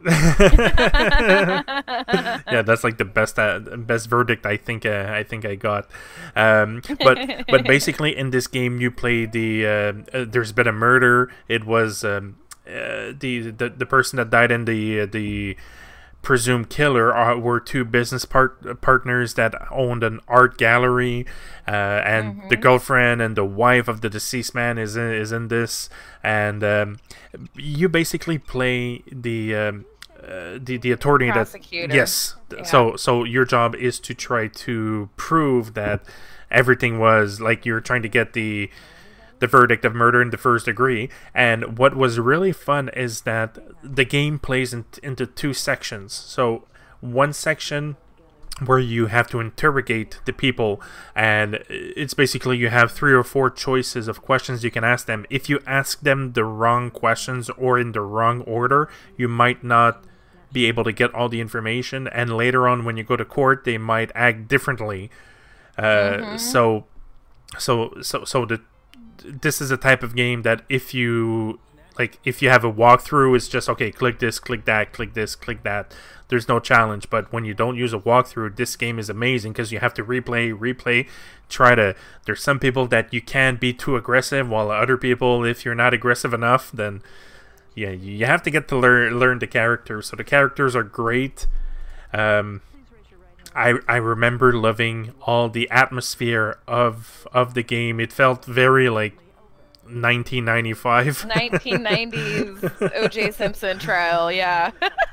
yeah, 0.06 1.62
that's 2.64 2.84
like 2.84 2.98
the 2.98 3.04
best 3.04 3.38
uh, 3.38 3.58
best 3.58 4.08
verdict 4.08 4.46
I 4.46 4.56
think 4.56 4.86
uh, 4.86 5.10
I 5.10 5.24
think 5.24 5.44
I 5.44 5.56
got. 5.56 5.88
Um, 6.36 6.82
but 7.00 7.18
but 7.48 7.64
basically 7.66 8.16
in 8.16 8.30
this 8.30 8.46
game 8.46 8.80
you 8.80 8.90
play 8.90 9.26
the 9.26 9.66
uh, 9.66 9.92
uh, 10.16 10.24
there's 10.28 10.52
been 10.52 10.68
a 10.68 10.72
murder. 10.72 11.32
It 11.48 11.64
was 11.64 12.04
um, 12.04 12.36
uh, 12.66 13.12
the, 13.18 13.50
the 13.50 13.70
the 13.70 13.86
person 13.86 14.18
that 14.18 14.30
died 14.30 14.52
in 14.52 14.66
the 14.66 15.00
uh, 15.00 15.06
the 15.06 15.56
presumed 16.22 16.68
killer 16.68 17.12
are, 17.14 17.38
were 17.38 17.60
two 17.60 17.84
business 17.84 18.24
part- 18.24 18.80
partners 18.80 19.34
that 19.34 19.54
owned 19.70 20.02
an 20.02 20.20
art 20.28 20.58
gallery, 20.58 21.24
uh, 21.66 21.70
and 21.70 22.42
the 22.50 22.56
girlfriend 22.56 23.22
and 23.22 23.36
the 23.36 23.44
wife 23.44 23.88
of 23.88 24.00
the 24.00 24.10
deceased 24.10 24.54
man 24.54 24.78
is 24.78 24.96
in, 24.96 25.12
is 25.12 25.32
in 25.32 25.48
this, 25.48 25.88
and 26.22 26.62
um, 26.62 26.98
you 27.56 27.88
basically 27.88 28.38
play 28.38 29.02
the. 29.10 29.54
Um, 29.54 29.84
uh, 30.22 30.58
the 30.60 30.76
the 30.78 30.92
attorney 30.92 31.28
that 31.30 31.48
yes 31.94 32.34
Yeah. 32.52 32.62
so 32.64 32.96
so 32.96 33.24
your 33.24 33.44
job 33.44 33.74
is 33.74 34.00
to 34.00 34.14
try 34.14 34.48
to 34.48 35.08
prove 35.16 35.74
that 35.74 36.02
everything 36.50 36.98
was 36.98 37.40
like 37.40 37.64
you're 37.66 37.80
trying 37.80 38.02
to 38.02 38.08
get 38.08 38.32
the 38.32 38.70
the 39.40 39.46
verdict 39.46 39.84
of 39.84 39.94
murder 39.94 40.20
in 40.20 40.30
the 40.30 40.36
first 40.36 40.64
degree. 40.66 41.08
And 41.32 41.78
what 41.78 41.94
was 41.94 42.18
really 42.18 42.50
fun 42.52 42.88
is 42.88 43.20
that 43.22 43.56
the 43.84 44.04
game 44.04 44.38
plays 44.40 44.74
in, 44.74 44.84
into 45.02 45.26
two 45.26 45.54
sections. 45.54 46.12
So 46.12 46.64
one 47.00 47.32
section 47.32 47.96
where 48.66 48.80
you 48.80 49.06
have 49.06 49.28
to 49.28 49.38
interrogate 49.38 50.18
the 50.24 50.32
people 50.32 50.80
and 51.14 51.60
it's 51.68 52.14
basically 52.14 52.56
you 52.56 52.68
have 52.70 52.90
three 52.90 53.12
or 53.12 53.22
four 53.22 53.48
choices 53.50 54.08
of 54.08 54.20
questions 54.20 54.64
you 54.64 54.70
can 54.72 54.82
ask 54.82 55.06
them 55.06 55.24
if 55.30 55.48
you 55.48 55.60
ask 55.64 56.00
them 56.00 56.32
the 56.32 56.42
wrong 56.44 56.90
questions 56.90 57.48
or 57.50 57.78
in 57.78 57.92
the 57.92 58.00
wrong 58.00 58.40
order 58.40 58.88
you 59.16 59.28
might 59.28 59.62
not 59.62 60.02
be 60.52 60.66
able 60.66 60.84
to 60.84 60.92
get 60.92 61.14
all 61.14 61.28
the 61.28 61.40
information 61.40 62.08
and 62.08 62.36
later 62.36 62.66
on 62.68 62.84
when 62.84 62.96
you 62.96 63.04
go 63.04 63.16
to 63.16 63.24
court 63.24 63.64
they 63.64 63.78
might 63.78 64.10
act 64.14 64.48
differently. 64.48 65.10
Uh, 65.76 66.36
so 66.36 66.84
so 67.58 67.94
so 68.02 68.24
so 68.24 68.44
the 68.44 68.60
this 69.24 69.60
is 69.60 69.70
a 69.70 69.76
type 69.76 70.02
of 70.02 70.14
game 70.14 70.42
that 70.42 70.62
if 70.68 70.94
you 70.94 71.60
like 71.98 72.18
if 72.24 72.40
you 72.40 72.48
have 72.48 72.64
a 72.64 72.72
walkthrough 72.72 73.36
it's 73.36 73.48
just 73.48 73.68
okay 73.68 73.90
click 73.90 74.18
this 74.18 74.38
click 74.38 74.64
that 74.64 74.92
click 74.92 75.14
this 75.14 75.34
click 75.34 75.62
that. 75.62 75.94
There's 76.28 76.46
no 76.46 76.60
challenge 76.60 77.08
but 77.08 77.32
when 77.32 77.46
you 77.46 77.54
don't 77.54 77.76
use 77.76 77.94
a 77.94 77.98
walkthrough 77.98 78.56
this 78.56 78.76
game 78.76 78.98
is 78.98 79.08
amazing 79.08 79.52
because 79.52 79.72
you 79.72 79.78
have 79.78 79.94
to 79.94 80.04
replay 80.04 80.54
replay 80.54 81.08
try 81.48 81.74
to 81.74 81.96
there's 82.26 82.42
some 82.42 82.58
people 82.58 82.86
that 82.88 83.14
you 83.14 83.22
can't 83.22 83.58
be 83.58 83.72
too 83.72 83.96
aggressive 83.96 84.46
while 84.46 84.70
other 84.70 84.98
people 84.98 85.42
if 85.44 85.64
you're 85.64 85.74
not 85.74 85.94
aggressive 85.94 86.34
enough 86.34 86.70
then 86.70 87.02
yeah 87.78 87.90
you 87.90 88.26
have 88.26 88.42
to 88.42 88.50
get 88.50 88.66
to 88.68 88.76
learn 88.76 89.18
learn 89.18 89.38
the 89.38 89.46
characters 89.46 90.08
so 90.08 90.16
the 90.16 90.24
characters 90.24 90.74
are 90.74 90.82
great 90.82 91.46
um 92.12 92.60
I, 93.54 93.74
I 93.88 93.96
remember 93.96 94.52
loving 94.52 95.14
all 95.22 95.48
the 95.48 95.68
atmosphere 95.70 96.58
of 96.68 97.26
of 97.32 97.54
the 97.54 97.64
game. 97.64 97.98
It 97.98 98.12
felt 98.12 98.44
very 98.44 98.88
like 98.88 99.16
1995. 99.82 101.26
1990s 101.28 102.92
O.J. 103.02 103.32
Simpson 103.32 103.78
trial. 103.78 104.30
Yeah. 104.30 104.70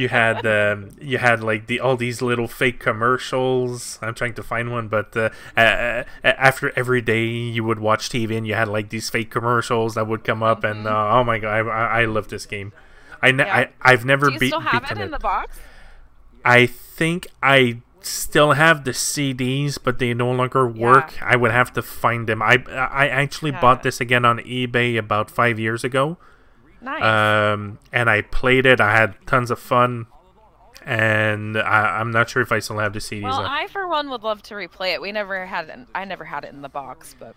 you 0.00 0.08
had 0.08 0.46
um, 0.46 0.90
you 1.00 1.18
had 1.18 1.42
like 1.42 1.66
the 1.66 1.80
all 1.80 1.96
these 1.96 2.20
little 2.22 2.48
fake 2.48 2.78
commercials. 2.80 3.98
I'm 4.02 4.14
trying 4.14 4.34
to 4.34 4.42
find 4.42 4.70
one, 4.72 4.88
but 4.88 5.16
uh, 5.16 5.30
uh, 5.56 6.04
after 6.24 6.72
every 6.76 7.00
day 7.02 7.24
you 7.26 7.64
would 7.64 7.78
watch 7.80 8.08
TV 8.08 8.36
and 8.36 8.46
you 8.46 8.54
had 8.54 8.68
like 8.68 8.90
these 8.90 9.10
fake 9.10 9.30
commercials 9.30 9.94
that 9.94 10.06
would 10.06 10.24
come 10.24 10.42
up, 10.42 10.64
and 10.64 10.86
uh, 10.86 11.10
oh 11.18 11.24
my 11.24 11.38
god, 11.38 11.66
I, 11.68 12.00
I 12.00 12.04
love 12.04 12.28
this 12.28 12.46
game. 12.46 12.72
I, 13.20 13.32
ne- 13.32 13.44
Yeah. 13.44 13.56
I 13.56 13.68
I've 13.82 14.04
never 14.04 14.26
Do 14.26 14.34
you 14.34 14.38
beat 14.40 14.46
still 14.48 14.60
have 14.60 14.90
it 14.90 14.98
in 14.98 15.10
the 15.10 15.18
box? 15.18 15.58
I 16.44 16.66
think 16.66 17.26
I 17.42 17.80
still 18.00 18.52
have 18.52 18.84
the 18.84 18.92
CDs, 18.92 19.76
but 19.82 19.98
they 19.98 20.14
no 20.14 20.30
longer 20.30 20.66
work. 20.68 21.20
I 21.20 21.36
would 21.36 21.50
have 21.50 21.72
to 21.74 21.82
find 21.82 22.28
them. 22.28 22.40
I 22.42 22.62
I 22.70 23.08
actually 23.08 23.50
Yeah. 23.50 23.60
bought 23.60 23.82
this 23.82 24.00
again 24.00 24.24
on 24.24 24.38
eBay 24.38 24.96
about 24.96 25.30
five 25.30 25.58
years 25.58 25.82
ago, 25.84 26.16
Nice. 26.80 27.02
um, 27.02 27.78
and 27.92 28.08
I 28.08 28.22
played 28.22 28.64
it. 28.66 28.80
I 28.80 28.92
had 28.96 29.14
tons 29.26 29.50
of 29.50 29.58
fun, 29.58 30.06
and 30.84 31.58
I, 31.58 31.98
I'm 32.00 32.10
not 32.10 32.30
sure 32.30 32.42
if 32.42 32.52
I 32.52 32.60
still 32.60 32.78
have 32.78 32.92
the 32.92 32.98
CDs. 33.00 33.22
well. 33.22 33.44
I 33.46 33.66
for 33.66 33.86
one 33.88 34.10
would 34.10 34.22
love 34.22 34.42
to 34.44 34.54
replay 34.54 34.94
it. 34.94 35.00
We 35.02 35.12
never 35.12 35.46
had 35.46 35.68
it. 35.68 35.78
I 35.94 36.04
never 36.04 36.24
had 36.24 36.44
it 36.44 36.52
in 36.52 36.62
the 36.62 36.68
box, 36.68 37.14
but 37.18 37.34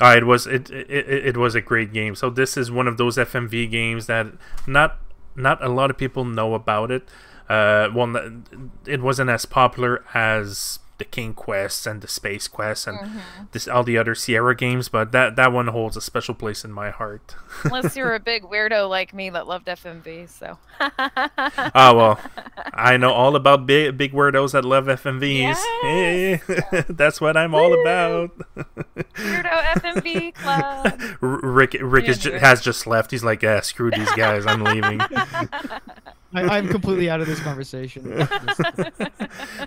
Uh, 0.00 0.14
it 0.16 0.24
was 0.24 0.46
it, 0.46 0.70
it 0.70 1.26
it 1.28 1.36
was 1.36 1.54
a 1.54 1.60
great 1.60 1.92
game. 1.92 2.14
So 2.14 2.30
this 2.30 2.56
is 2.56 2.70
one 2.70 2.88
of 2.88 2.96
those 2.96 3.16
FMV 3.18 3.70
games 3.70 4.06
that 4.06 4.26
not 4.66 4.98
not 5.36 5.62
a 5.62 5.68
lot 5.68 5.90
of 5.90 5.98
people 5.98 6.24
know 6.24 6.54
about 6.54 6.90
it. 6.90 7.06
Uh, 7.48 7.88
well, 7.94 8.42
it 8.86 9.02
wasn't 9.02 9.28
as 9.28 9.44
popular 9.44 10.02
as 10.14 10.78
the 10.98 11.04
King 11.04 11.34
Quest 11.34 11.86
and 11.86 12.00
the 12.00 12.08
Space 12.08 12.48
Quest 12.48 12.86
and 12.86 12.98
mm-hmm. 12.98 13.18
this 13.52 13.66
all 13.66 13.82
the 13.82 13.98
other 13.98 14.14
Sierra 14.14 14.54
games, 14.54 14.88
but 14.88 15.12
that 15.12 15.36
that 15.36 15.52
one 15.52 15.68
holds 15.68 15.96
a 15.96 16.00
special 16.00 16.34
place 16.34 16.64
in 16.64 16.72
my 16.72 16.90
heart. 16.90 17.34
Unless 17.64 17.96
you're 17.96 18.14
a 18.14 18.20
big 18.20 18.44
weirdo 18.44 18.88
like 18.88 19.12
me 19.14 19.30
that 19.30 19.46
loved 19.46 19.66
FMV, 19.66 20.28
so. 20.28 20.58
oh 20.80 20.90
well, 21.96 22.20
I 22.74 22.96
know 22.96 23.12
all 23.12 23.36
about 23.36 23.66
big 23.66 23.96
big 23.96 24.12
weirdos 24.12 24.52
that 24.52 24.64
love 24.64 24.86
FMVs. 24.86 25.38
Yes. 25.38 25.64
Hey, 25.82 26.84
that's 26.88 27.20
what 27.20 27.36
I'm 27.36 27.52
Woo! 27.52 27.58
all 27.58 27.80
about. 27.80 28.38
Weirdo 29.14 29.62
FMV 29.74 30.34
club. 30.34 31.00
Rick 31.20 31.76
Rick 31.80 32.08
is 32.08 32.24
has 32.24 32.60
just 32.60 32.86
left. 32.86 33.10
He's 33.10 33.24
like, 33.24 33.42
yeah, 33.42 33.60
screw 33.60 33.90
these 33.90 34.12
guys. 34.12 34.46
I'm 34.46 34.62
leaving. 34.64 35.00
I, 36.34 36.58
am 36.58 36.68
completely 36.68 37.10
out 37.10 37.20
of 37.20 37.26
this 37.26 37.40
conversation. 37.40 38.26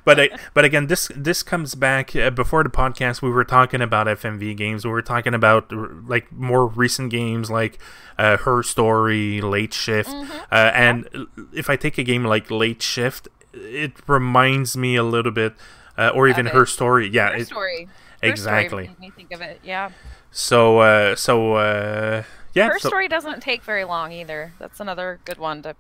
but 0.06 0.20
I, 0.20 0.30
but 0.54 0.66
again, 0.66 0.88
this 0.88 1.12
this 1.16 1.44
comes 1.44 1.76
back 1.76 2.16
uh, 2.16 2.30
before 2.30 2.64
the 2.64 2.70
podcast. 2.70 3.22
We 3.22 3.30
were 3.30 3.44
talking 3.44 3.82
about 3.82 4.08
FMV 4.08 4.58
games. 4.58 4.86
We 4.86 4.92
were 4.92 5.02
talking 5.02 5.34
about 5.34 5.72
like 5.72 6.32
more 6.32 6.68
recent 6.68 7.12
games 7.12 7.50
like 7.50 7.80
uh, 8.18 8.38
Her 8.38 8.64
Story, 8.64 9.42
Late 9.42 9.74
Shift, 9.74 10.10
mm-hmm. 10.10 10.38
uh, 10.52 10.72
and 10.74 11.28
if 11.54 11.70
I 11.70 11.76
take 11.76 11.98
a 11.98 12.04
game 12.04 12.24
like 12.24 12.50
Late 12.50 12.82
Shift, 12.82 13.28
it 13.54 13.94
reminds 14.08 14.76
me 14.76 14.96
a 14.96 15.04
little 15.04 15.32
bit, 15.32 15.54
uh, 15.98 16.10
or 16.10 16.28
even 16.28 16.48
Her 16.48 16.66
Story. 16.66 17.08
Yeah, 17.08 17.32
Her 17.32 17.38
it, 17.38 17.48
Story. 17.48 17.88
Her 18.22 18.30
exactly. 18.30 18.86
Story 18.86 18.98
me 19.00 19.12
think 19.12 19.32
of 19.32 19.42
it. 19.42 19.60
Yeah. 19.64 19.92
So 20.32 20.80
uh, 20.80 21.16
so 21.16 21.56
uh, 21.56 22.24
yeah. 22.54 22.68
Her 22.70 22.80
so, 22.80 22.90
story 22.90 23.08
doesn't 23.08 23.42
take 23.42 23.64
very 23.64 23.84
long 23.84 24.12
either. 24.12 24.54
That's 24.60 24.80
another 24.80 25.20
good 25.26 25.38
one 25.38 25.62
to 25.64 25.76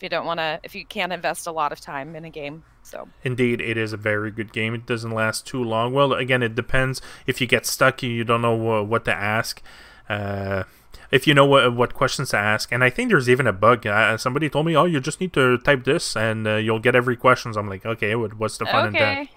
if 0.00 0.02
you 0.02 0.08
don't 0.08 0.24
want 0.24 0.40
to 0.40 0.58
if 0.62 0.74
you 0.74 0.86
can't 0.86 1.12
invest 1.12 1.46
a 1.46 1.52
lot 1.52 1.72
of 1.72 1.80
time 1.80 2.16
in 2.16 2.24
a 2.24 2.30
game 2.30 2.62
so. 2.82 3.06
Indeed 3.22 3.60
it 3.60 3.76
is 3.76 3.92
a 3.92 3.98
very 3.98 4.30
good 4.30 4.54
game. 4.54 4.74
It 4.74 4.86
doesn't 4.86 5.10
last 5.10 5.46
too 5.46 5.62
long. 5.62 5.92
Well 5.92 6.14
again 6.14 6.42
it 6.42 6.54
depends. 6.54 7.02
If 7.26 7.38
you 7.38 7.46
get 7.46 7.66
stuck 7.66 8.02
you 8.02 8.24
don't 8.24 8.40
know 8.40 8.54
what 8.82 9.04
to 9.04 9.14
ask. 9.14 9.60
Uh, 10.08 10.64
if 11.10 11.26
you 11.26 11.34
know 11.34 11.44
what 11.44 11.74
what 11.74 11.92
questions 11.92 12.30
to 12.30 12.36
ask 12.36 12.72
and 12.72 12.82
i 12.82 12.90
think 12.90 13.10
there's 13.10 13.28
even 13.28 13.46
a 13.46 13.52
bug. 13.52 13.86
Uh, 13.86 14.16
somebody 14.16 14.48
told 14.48 14.64
me 14.64 14.74
oh 14.74 14.86
you 14.86 15.00
just 15.00 15.20
need 15.20 15.34
to 15.34 15.58
type 15.58 15.84
this 15.84 16.16
and 16.16 16.46
uh, 16.46 16.56
you'll 16.56 16.80
get 16.80 16.96
every 16.96 17.16
questions. 17.16 17.58
I'm 17.58 17.68
like 17.68 17.84
okay 17.84 18.14
what's 18.14 18.56
the 18.56 18.64
fun 18.64 18.88
okay. 18.88 18.96
in 18.96 19.02
that? 19.04 19.28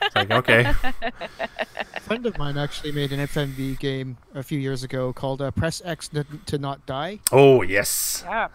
It's 0.00 0.14
like 0.14 0.30
okay. 0.30 0.60
A 1.96 2.00
friend 2.00 2.24
of 2.24 2.38
mine 2.38 2.56
actually 2.56 2.92
made 2.92 3.10
an 3.12 3.18
fmv 3.26 3.80
game 3.80 4.16
a 4.32 4.44
few 4.44 4.60
years 4.60 4.84
ago 4.84 5.12
called 5.12 5.42
uh, 5.42 5.50
press 5.50 5.82
x 5.84 6.08
to 6.46 6.58
not 6.58 6.86
die. 6.86 7.18
Oh 7.32 7.62
yes. 7.62 8.22
Yeah 8.24 8.48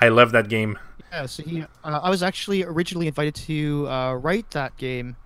I 0.00 0.08
love 0.08 0.32
that 0.32 0.48
game. 0.48 0.78
Yeah, 1.12 1.26
so 1.26 1.42
he, 1.42 1.62
uh, 1.62 1.66
I 1.84 2.10
was 2.10 2.22
actually 2.22 2.64
originally 2.64 3.06
invited 3.06 3.34
to 3.36 3.88
uh, 3.88 4.14
write 4.14 4.50
that 4.50 4.76
game. 4.76 5.16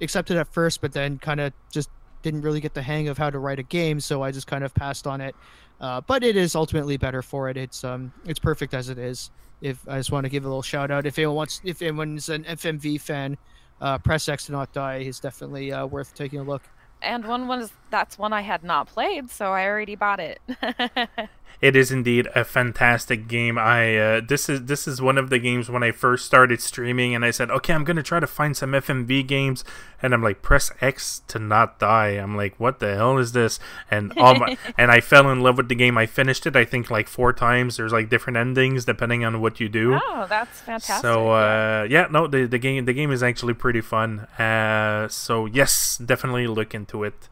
Accepted 0.00 0.36
at 0.36 0.48
first, 0.48 0.80
but 0.80 0.92
then 0.92 1.18
kind 1.18 1.40
of 1.40 1.52
just 1.70 1.90
didn't 2.22 2.42
really 2.42 2.60
get 2.60 2.74
the 2.74 2.82
hang 2.82 3.08
of 3.08 3.18
how 3.18 3.30
to 3.30 3.38
write 3.38 3.58
a 3.58 3.62
game, 3.62 4.00
so 4.00 4.22
I 4.22 4.30
just 4.30 4.46
kind 4.46 4.64
of 4.64 4.74
passed 4.74 5.06
on 5.06 5.20
it. 5.20 5.34
Uh, 5.80 6.00
but 6.00 6.24
it 6.24 6.36
is 6.36 6.54
ultimately 6.54 6.96
better 6.96 7.22
for 7.22 7.48
it. 7.48 7.56
It's 7.56 7.84
um, 7.84 8.12
it's 8.24 8.38
perfect 8.38 8.74
as 8.74 8.88
it 8.88 8.98
is. 8.98 9.30
If 9.60 9.86
I 9.88 9.98
just 9.98 10.10
want 10.10 10.24
to 10.24 10.30
give 10.30 10.44
a 10.44 10.48
little 10.48 10.62
shout 10.62 10.90
out, 10.90 11.06
if 11.06 11.18
anyone 11.18 11.36
wants, 11.36 11.60
if 11.64 11.82
anyone's 11.82 12.28
an 12.28 12.44
FMV 12.44 13.00
fan, 13.00 13.36
uh, 13.80 13.98
Press 13.98 14.28
X 14.28 14.46
to 14.46 14.52
Not 14.52 14.72
Die 14.72 14.98
is 14.98 15.20
definitely 15.20 15.72
uh, 15.72 15.86
worth 15.86 16.14
taking 16.14 16.40
a 16.40 16.42
look. 16.42 16.62
And 17.02 17.26
one 17.26 17.46
was 17.46 17.72
that's 17.96 18.18
one 18.18 18.34
I 18.34 18.42
had 18.42 18.62
not 18.62 18.88
played, 18.88 19.30
so 19.30 19.52
I 19.52 19.64
already 19.64 19.94
bought 19.94 20.20
it. 20.20 20.38
it 21.62 21.74
is 21.74 21.90
indeed 21.90 22.28
a 22.34 22.44
fantastic 22.44 23.26
game. 23.26 23.56
I 23.56 23.96
uh, 23.96 24.20
this 24.20 24.50
is 24.50 24.66
this 24.66 24.86
is 24.86 25.00
one 25.00 25.16
of 25.16 25.30
the 25.30 25.38
games 25.38 25.70
when 25.70 25.82
I 25.82 25.92
first 25.92 26.26
started 26.26 26.60
streaming, 26.60 27.14
and 27.14 27.24
I 27.24 27.30
said, 27.30 27.50
okay, 27.50 27.72
I'm 27.72 27.84
gonna 27.84 28.02
try 28.02 28.20
to 28.20 28.26
find 28.26 28.54
some 28.54 28.72
FMV 28.72 29.26
games, 29.26 29.64
and 30.02 30.12
I'm 30.12 30.22
like, 30.22 30.42
press 30.42 30.70
X 30.82 31.22
to 31.28 31.38
not 31.38 31.78
die. 31.78 32.08
I'm 32.08 32.36
like, 32.36 32.60
what 32.60 32.80
the 32.80 32.94
hell 32.96 33.16
is 33.16 33.32
this? 33.32 33.58
And 33.90 34.12
all 34.18 34.34
my, 34.34 34.58
and 34.78 34.90
I 34.90 35.00
fell 35.00 35.30
in 35.30 35.40
love 35.40 35.56
with 35.56 35.70
the 35.70 35.74
game. 35.74 35.96
I 35.96 36.04
finished 36.04 36.46
it, 36.46 36.54
I 36.54 36.66
think, 36.66 36.90
like 36.90 37.08
four 37.08 37.32
times. 37.32 37.78
There's 37.78 37.92
like 37.92 38.10
different 38.10 38.36
endings 38.36 38.84
depending 38.84 39.24
on 39.24 39.40
what 39.40 39.58
you 39.58 39.70
do. 39.70 39.98
Oh, 40.04 40.26
that's 40.28 40.60
fantastic. 40.60 41.00
So 41.00 41.30
uh, 41.30 41.86
yeah, 41.88 42.08
no, 42.10 42.26
the 42.26 42.44
the 42.44 42.58
game 42.58 42.84
the 42.84 42.92
game 42.92 43.10
is 43.10 43.22
actually 43.22 43.54
pretty 43.54 43.80
fun. 43.80 44.20
Uh, 44.38 45.08
so 45.08 45.46
yes, 45.46 45.96
definitely 45.96 46.46
look 46.46 46.74
into 46.74 47.02
it. 47.02 47.30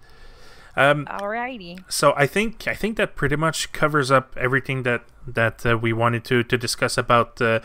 Um, 0.76 1.06
Alrighty. 1.06 1.84
So 1.88 2.14
I 2.16 2.26
think 2.26 2.66
I 2.66 2.74
think 2.74 2.96
that 2.96 3.14
pretty 3.14 3.36
much 3.36 3.72
covers 3.72 4.10
up 4.10 4.34
everything 4.36 4.82
that 4.82 5.05
that 5.26 5.64
uh, 5.64 5.78
we 5.78 5.92
wanted 5.92 6.24
to 6.24 6.42
to 6.42 6.59
discuss 6.59 6.98
about 6.98 7.40
uh, 7.40 7.60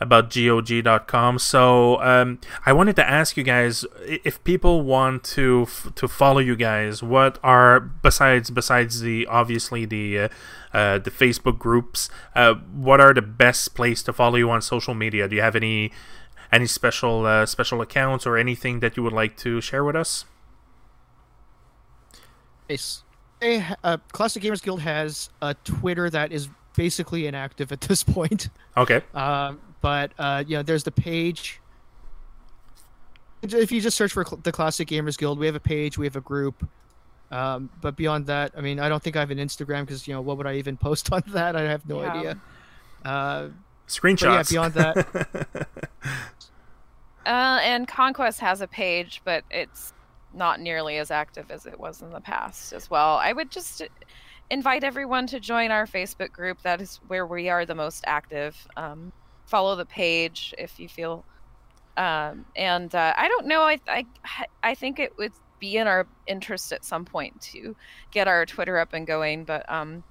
about 0.00 0.30
GOG.com. 0.30 1.38
So 1.38 2.00
um, 2.00 2.38
I 2.64 2.72
wanted 2.72 2.96
to 2.96 3.08
ask 3.08 3.36
you 3.36 3.42
guys 3.44 3.84
if 4.06 4.42
people 4.44 4.82
want 4.82 5.24
to 5.24 5.64
f- 5.66 5.92
to 5.94 6.08
follow 6.08 6.38
you 6.38 6.56
guys. 6.56 7.02
What 7.02 7.38
are 7.42 7.80
besides 7.80 8.50
besides 8.50 9.00
the 9.00 9.26
obviously 9.26 9.84
the 9.84 10.18
uh, 10.18 10.28
uh, 10.72 10.98
the 10.98 11.10
Facebook 11.10 11.58
groups? 11.58 12.08
Uh, 12.34 12.54
what 12.54 13.00
are 13.00 13.12
the 13.12 13.22
best 13.22 13.74
place 13.74 14.02
to 14.04 14.12
follow 14.12 14.36
you 14.36 14.50
on 14.50 14.62
social 14.62 14.94
media? 14.94 15.28
Do 15.28 15.36
you 15.36 15.42
have 15.42 15.56
any 15.56 15.92
any 16.50 16.66
special 16.66 17.26
uh, 17.26 17.44
special 17.46 17.80
accounts 17.80 18.26
or 18.26 18.36
anything 18.36 18.80
that 18.80 18.96
you 18.96 19.02
would 19.02 19.12
like 19.12 19.36
to 19.38 19.60
share 19.60 19.84
with 19.84 19.96
us? 19.96 20.24
Nice. 22.70 23.02
Hey, 23.40 23.66
uh, 23.82 23.96
Classic 24.12 24.40
Gamers 24.40 24.62
Guild 24.62 24.80
has 24.80 25.28
a 25.42 25.54
Twitter 25.64 26.08
that 26.08 26.30
is 26.30 26.48
basically 26.76 27.26
inactive 27.26 27.72
at 27.72 27.80
this 27.88 28.04
point. 28.04 28.48
Okay. 28.76 29.02
Um, 29.12 29.60
but 29.80 30.12
uh, 30.18 30.44
you 30.46 30.56
know, 30.56 30.62
there's 30.62 30.84
the 30.84 30.92
page. 30.92 31.60
If 33.42 33.72
you 33.72 33.80
just 33.80 33.96
search 33.96 34.12
for 34.12 34.24
the 34.24 34.52
Classic 34.52 34.86
Gamers 34.86 35.18
Guild, 35.18 35.38
we 35.38 35.46
have 35.46 35.56
a 35.56 35.60
page, 35.60 35.98
we 35.98 36.06
have 36.06 36.14
a 36.14 36.20
group. 36.20 36.68
Um, 37.32 37.70
but 37.80 37.96
beyond 37.96 38.26
that, 38.26 38.52
I 38.56 38.60
mean, 38.60 38.78
I 38.78 38.88
don't 38.88 39.02
think 39.02 39.16
I 39.16 39.20
have 39.20 39.30
an 39.30 39.38
Instagram 39.38 39.80
because 39.80 40.06
you 40.06 40.14
know, 40.14 40.20
what 40.20 40.36
would 40.36 40.46
I 40.46 40.54
even 40.56 40.76
post 40.88 41.12
on 41.12 41.22
that? 41.28 41.56
I 41.56 41.62
have 41.62 41.88
no 41.88 42.02
yeah. 42.02 42.12
idea. 42.12 42.40
Uh, 43.04 43.48
Screenshots. 43.88 44.22
yeah, 44.22 44.42
beyond 44.48 44.74
that. 44.74 45.66
uh, 47.26 47.58
and 47.62 47.88
Conquest 47.88 48.38
has 48.38 48.60
a 48.60 48.68
page, 48.68 49.22
but 49.24 49.42
it's 49.50 49.92
not 50.32 50.60
nearly 50.60 50.98
as 50.98 51.10
active 51.10 51.50
as 51.50 51.66
it 51.66 51.78
was 51.78 52.02
in 52.02 52.10
the 52.10 52.20
past 52.20 52.72
as 52.72 52.90
well. 52.90 53.16
I 53.16 53.32
would 53.32 53.50
just 53.50 53.82
invite 54.50 54.84
everyone 54.84 55.26
to 55.28 55.40
join 55.40 55.70
our 55.70 55.86
Facebook 55.86 56.32
group. 56.32 56.62
That 56.62 56.80
is 56.80 57.00
where 57.08 57.26
we 57.26 57.48
are 57.48 57.64
the 57.64 57.74
most 57.74 58.04
active. 58.06 58.56
Um, 58.76 59.12
follow 59.46 59.76
the 59.76 59.86
page 59.86 60.54
if 60.58 60.78
you 60.78 60.88
feel. 60.88 61.24
Um, 61.96 62.44
and 62.56 62.94
uh, 62.94 63.14
I 63.16 63.28
don't 63.28 63.46
know. 63.46 63.62
I, 63.62 63.78
I 63.86 64.06
I 64.62 64.74
think 64.74 64.98
it 64.98 65.16
would 65.18 65.32
be 65.58 65.76
in 65.76 65.86
our 65.86 66.06
interest 66.26 66.72
at 66.72 66.84
some 66.84 67.04
point 67.04 67.40
to 67.40 67.76
get 68.10 68.26
our 68.26 68.46
Twitter 68.46 68.78
up 68.78 68.92
and 68.92 69.06
going, 69.06 69.44
but 69.44 69.70
um, 69.70 70.02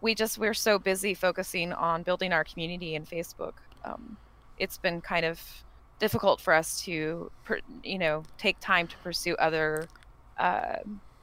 we 0.00 0.14
just 0.14 0.38
we're 0.38 0.54
so 0.54 0.78
busy 0.78 1.12
focusing 1.14 1.72
on 1.72 2.02
building 2.02 2.32
our 2.32 2.44
community 2.44 2.94
in 2.94 3.04
Facebook. 3.04 3.54
Um, 3.84 4.16
it's 4.58 4.78
been 4.78 5.00
kind 5.00 5.26
of 5.26 5.40
difficult 5.98 6.40
for 6.40 6.54
us 6.54 6.80
to, 6.82 7.30
you 7.82 7.98
know, 7.98 8.24
take 8.38 8.58
time 8.60 8.86
to 8.88 8.96
pursue 8.98 9.34
other 9.36 9.86
uh, 10.38 10.76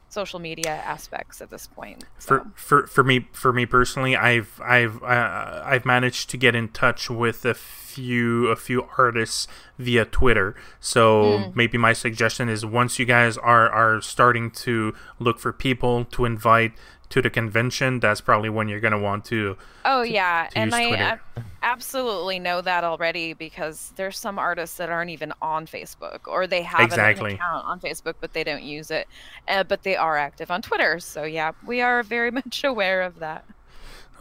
social 0.10 0.40
media 0.40 0.72
aspects 0.72 1.42
at 1.42 1.50
this 1.50 1.68
point. 1.68 2.04
So. 2.20 2.28
For 2.28 2.52
for 2.56 2.88
for 2.88 3.04
me 3.04 3.28
for 3.32 3.54
me 3.54 3.66
personally, 3.66 4.16
I've 4.16 4.60
I've 4.64 5.02
uh, 5.02 5.64
I've 5.66 5.86
managed 5.86 6.30
to 6.32 6.38
get 6.38 6.56
in 6.56 6.70
touch 6.70 7.10
with 7.10 7.46
a 7.46 7.54
few 7.54 8.48
a 8.48 8.56
few 8.56 8.88
artists 8.98 9.48
via 9.82 10.06
Twitter. 10.06 10.56
So 10.80 11.24
mm. 11.24 11.56
maybe 11.56 11.78
my 11.78 11.94
suggestion 11.94 12.50
is 12.50 12.66
once 12.66 13.00
you 13.00 13.06
guys 13.06 13.38
are 13.38 13.70
are 13.70 14.02
starting 14.02 14.52
to 14.52 14.94
look 15.20 15.40
for 15.40 15.52
people 15.52 16.06
to 16.06 16.26
invite 16.26 16.74
to 17.12 17.22
the 17.22 17.30
convention, 17.30 18.00
that's 18.00 18.22
probably 18.22 18.50
when 18.50 18.68
you're 18.68 18.80
going 18.80 18.94
to 18.94 19.00
want 19.00 19.26
to. 19.26 19.58
Oh, 19.86 20.04
to, 20.04 20.10
yeah. 20.10 20.48
To 20.52 20.58
and 20.58 20.74
I 20.74 21.20
absolutely 21.62 22.40
know 22.40 22.62
that 22.62 22.84
already 22.84 23.34
because 23.34 23.94
there's 23.98 24.18
some 24.18 24.40
artists 24.40 24.78
that 24.78 24.90
aren't 24.90 25.12
even 25.12 25.34
on 25.42 25.68
Facebook 25.68 26.20
or 26.26 26.48
they 26.48 26.64
have 26.64 26.82
exactly. 26.82 27.32
an 27.32 27.36
account 27.36 27.66
on 27.66 27.80
Facebook, 27.80 28.16
but 28.20 28.34
they 28.34 28.44
don't 28.44 28.64
use 28.64 28.90
it. 28.92 29.08
Uh, 29.48 29.64
but 29.64 29.84
they 29.84 29.96
are 29.96 30.18
active 30.18 30.50
on 30.50 30.62
Twitter. 30.62 31.00
So, 31.00 31.24
yeah, 31.24 31.52
we 31.66 31.82
are 31.82 32.02
very 32.02 32.32
much 32.42 32.64
aware 32.64 33.02
of 33.02 33.20
that. 33.20 33.46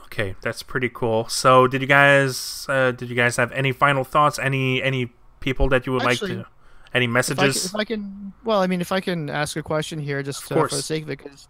Okay, 0.06 0.34
that's 0.42 0.64
pretty 0.64 0.88
cool. 0.88 1.28
So, 1.28 1.68
did 1.68 1.80
you 1.80 1.86
guys 1.86 2.66
uh, 2.68 2.90
did 2.90 3.08
you 3.08 3.14
guys 3.14 3.36
have 3.36 3.52
any 3.52 3.70
final 3.70 4.02
thoughts? 4.02 4.40
Any 4.40 4.82
any 4.82 5.12
people 5.40 5.68
that 5.70 5.86
you 5.86 5.92
would 5.92 6.02
Actually, 6.02 6.36
like 6.36 6.46
to 6.46 6.50
any 6.94 7.06
messages? 7.06 7.66
If 7.66 7.74
I, 7.74 7.84
can, 7.84 8.00
if 8.00 8.02
I, 8.02 8.08
can, 8.08 8.32
well, 8.44 8.60
I 8.60 8.66
mean, 8.66 8.80
if 8.80 8.92
I 8.92 9.00
can 9.00 9.28
ask 9.30 9.56
a 9.56 9.62
question 9.62 9.98
here, 9.98 10.22
just 10.22 10.50
uh, 10.50 10.54
for 10.54 10.68
the 10.68 10.82
sake 10.82 11.04
of 11.04 11.10
it, 11.10 11.18
because 11.18 11.48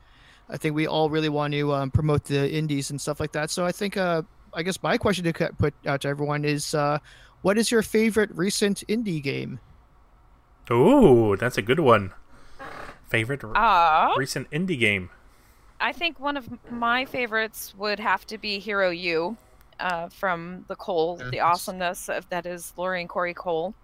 I 0.48 0.56
think 0.56 0.74
we 0.74 0.86
all 0.86 1.10
really 1.10 1.28
want 1.28 1.52
to 1.54 1.72
um, 1.72 1.90
promote 1.90 2.24
the 2.24 2.50
indies 2.50 2.90
and 2.90 3.00
stuff 3.00 3.20
like 3.20 3.32
that. 3.32 3.50
So 3.50 3.64
I 3.64 3.72
think, 3.72 3.96
uh, 3.96 4.22
I 4.54 4.62
guess 4.62 4.82
my 4.82 4.96
question 4.98 5.24
to 5.24 5.52
put 5.58 5.74
out 5.86 6.00
to 6.02 6.08
everyone 6.08 6.44
is, 6.44 6.74
uh, 6.74 6.98
what 7.42 7.56
is 7.58 7.70
your 7.70 7.82
favorite 7.82 8.30
recent 8.34 8.84
indie 8.88 9.22
game? 9.22 9.60
Oh, 10.70 11.36
that's 11.36 11.58
a 11.58 11.62
good 11.62 11.80
one. 11.80 12.12
Favorite 13.08 13.42
r- 13.42 13.56
Uh, 13.56 14.14
recent 14.16 14.50
indie 14.50 14.78
game? 14.78 15.10
I 15.80 15.92
think 15.92 16.20
one 16.20 16.36
of 16.36 16.48
my 16.70 17.06
favorites 17.06 17.74
would 17.76 17.98
have 17.98 18.26
to 18.26 18.38
be 18.38 18.58
Hero 18.58 18.90
U, 18.90 19.36
uh, 19.80 20.10
from 20.10 20.64
the 20.68 20.76
Cole, 20.76 21.16
the 21.30 21.40
awesomeness 21.40 22.08
of 22.08 22.28
that 22.28 22.44
is 22.44 22.74
Lori 22.76 23.00
and 23.00 23.08
Corey 23.08 23.34
Cole. 23.34 23.74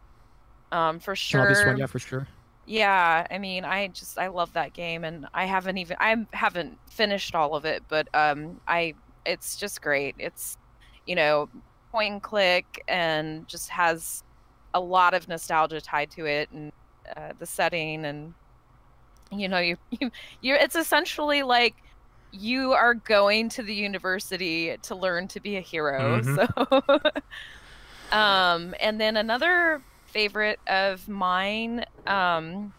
Um, 0.72 0.98
for 0.98 1.14
sure. 1.16 1.76
Yeah, 1.76 1.86
for 1.86 1.98
sure. 1.98 2.26
Yeah, 2.66 3.26
I 3.30 3.38
mean, 3.38 3.64
I 3.64 3.88
just 3.88 4.18
I 4.18 4.26
love 4.28 4.52
that 4.55 4.72
game, 4.72 5.05
and 5.05 5.26
I 5.32 5.44
haven't 5.44 5.78
even 5.78 5.97
I 6.01 6.16
haven't 6.32 6.78
finished 6.90 7.34
all 7.34 7.55
of 7.55 7.64
it, 7.64 7.84
but 7.88 8.09
um, 8.12 8.60
I 8.66 8.94
it's 9.24 9.56
just 9.56 9.80
great. 9.80 10.16
It's 10.18 10.56
you 11.06 11.14
know 11.14 11.48
point 11.93 12.12
and 12.12 12.22
click, 12.22 12.82
and 12.88 13.47
just 13.47 13.68
has 13.70 14.22
a 14.74 14.80
lot 14.80 15.14
of 15.14 15.28
nostalgia 15.28 15.80
tied 15.80 16.10
to 16.12 16.26
it, 16.26 16.51
and 16.51 16.72
uh, 17.16 17.32
the 17.38 17.47
setting, 17.47 18.05
and 18.05 18.34
you 19.30 19.48
know 19.48 19.59
you 19.59 19.76
you 19.90 20.10
you 20.40 20.55
it's 20.56 20.76
essentially 20.76 21.43
like 21.44 21.76
you 22.32 22.72
are 22.72 22.94
going 22.94 23.48
to 23.51 23.62
the 23.62 23.74
university 23.74 24.76
to 24.82 24.94
learn 24.97 25.28
to 25.28 25.40
be 25.40 25.56
a 25.56 25.60
hero. 25.60 26.20
So, 26.22 26.47
um, 28.16 28.74
and 28.80 29.01
then 29.01 29.16
another 29.16 29.82
favorite 30.16 30.59
of 30.66 31.06
mine 31.10 31.84
um, 32.06 32.72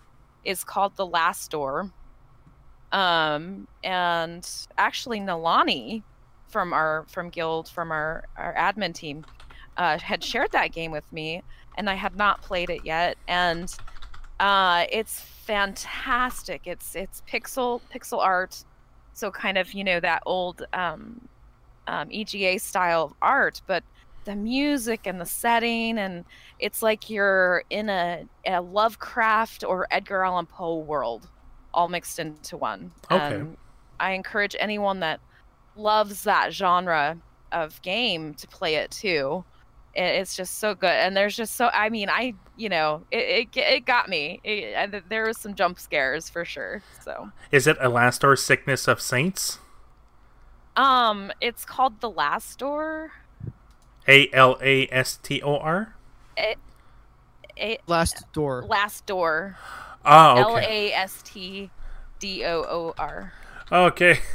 is 0.44 0.64
called 0.64 0.96
The 0.96 1.06
Last 1.06 1.52
Door. 1.52 1.92
Um, 2.92 3.68
and 3.84 4.50
actually, 4.80 5.20
Nalani 5.20 6.02
from 6.48 6.74
our 6.74 7.06
from 7.08 7.30
Guild 7.30 7.70
from 7.70 7.92
our 7.92 8.24
our 8.38 8.56
admin 8.56 8.92
team 8.92 9.24
uh, 9.78 10.00
had 10.00 10.24
shared 10.24 10.52
that 10.54 10.72
game 10.74 10.90
with 10.90 11.14
me, 11.14 11.44
and 11.78 11.88
I 11.92 11.94
had 11.94 12.16
not 12.16 12.42
played 12.42 12.72
it 12.72 12.84
yet. 12.84 13.20
And 13.28 13.72
uh, 14.40 14.86
it's 14.92 15.20
fantastic. 15.20 16.62
It's 16.66 16.96
it's 16.96 17.22
pixel 17.32 17.82
pixel 17.94 18.18
art, 18.18 18.64
so 19.14 19.30
kind 19.30 19.60
of 19.60 19.74
you 19.76 19.84
know 19.84 20.00
that 20.00 20.24
old 20.26 20.66
um, 20.74 21.22
um, 21.86 22.08
EGA 22.10 22.58
style 22.58 23.16
art, 23.22 23.62
but 23.68 23.84
the 24.28 24.36
music 24.36 25.08
and 25.08 25.22
the 25.22 25.26
setting 25.26 25.98
and 25.98 26.26
it's 26.60 26.84
like 26.84 27.10
you're 27.10 27.64
in 27.70 27.90
a, 27.90 28.26
a 28.46 28.62
Lovecraft 28.62 29.64
or 29.64 29.88
Edgar 29.90 30.26
Allan 30.26 30.46
Poe 30.46 30.80
world 30.80 31.30
all 31.74 31.88
mixed 31.88 32.20
into 32.20 32.58
one. 32.58 32.92
Okay. 33.10 33.36
And 33.36 33.56
I 34.02 34.12
encourage 34.12 34.54
anyone 34.60 35.00
that 35.00 35.22
loves 35.78 36.24
that 36.24 36.54
genre 36.54 37.18
of 37.54 37.82
game 37.82 38.34
to 38.36 38.48
play 38.48 38.76
it 38.76 38.92
too. 38.92 39.46
It's 39.96 40.36
just 40.36 40.60
so 40.60 40.76
good, 40.76 40.92
and 40.92 41.16
there's 41.18 41.36
just 41.36 41.56
so 41.56 41.70
I 41.74 41.90
mean 41.90 42.10
I 42.10 42.34
you 42.56 42.70
know 42.70 43.04
it 43.10 43.48
it, 43.56 43.58
it 43.58 43.86
got 43.86 44.10
me. 44.10 44.42
It, 44.44 45.10
there 45.10 45.26
was 45.26 45.38
some 45.38 45.56
jump 45.56 45.80
scares 45.80 46.30
for 46.30 46.44
sure. 46.46 46.84
So 47.04 47.32
Is 47.52 47.66
it 47.66 47.80
Alastor 47.80 48.38
Sickness 48.38 48.88
of 48.88 49.02
Saints? 49.02 49.60
um, 50.76 51.32
it's 51.42 51.66
called 51.66 52.02
The 52.02 52.10
Last 52.10 52.60
Door. 52.60 53.12
A 54.08 54.30
L 54.34 54.58
A 54.62 54.88
S 54.92 55.18
T 55.22 55.42
O 55.42 55.58
R? 55.58 55.96
It, 56.36 56.58
it 57.56 57.82
Last 57.88 58.32
door. 58.34 58.66
Last 58.68 59.06
Door. 59.06 59.58
Oh, 60.06 60.36
L 60.36 60.58
okay. 60.58 60.92
A 60.92 60.96
S 60.96 61.22
T 61.24 61.70
D 62.20 62.46
O 62.46 62.64
O 62.64 62.94
R. 62.98 63.34
Okay. 63.72 64.20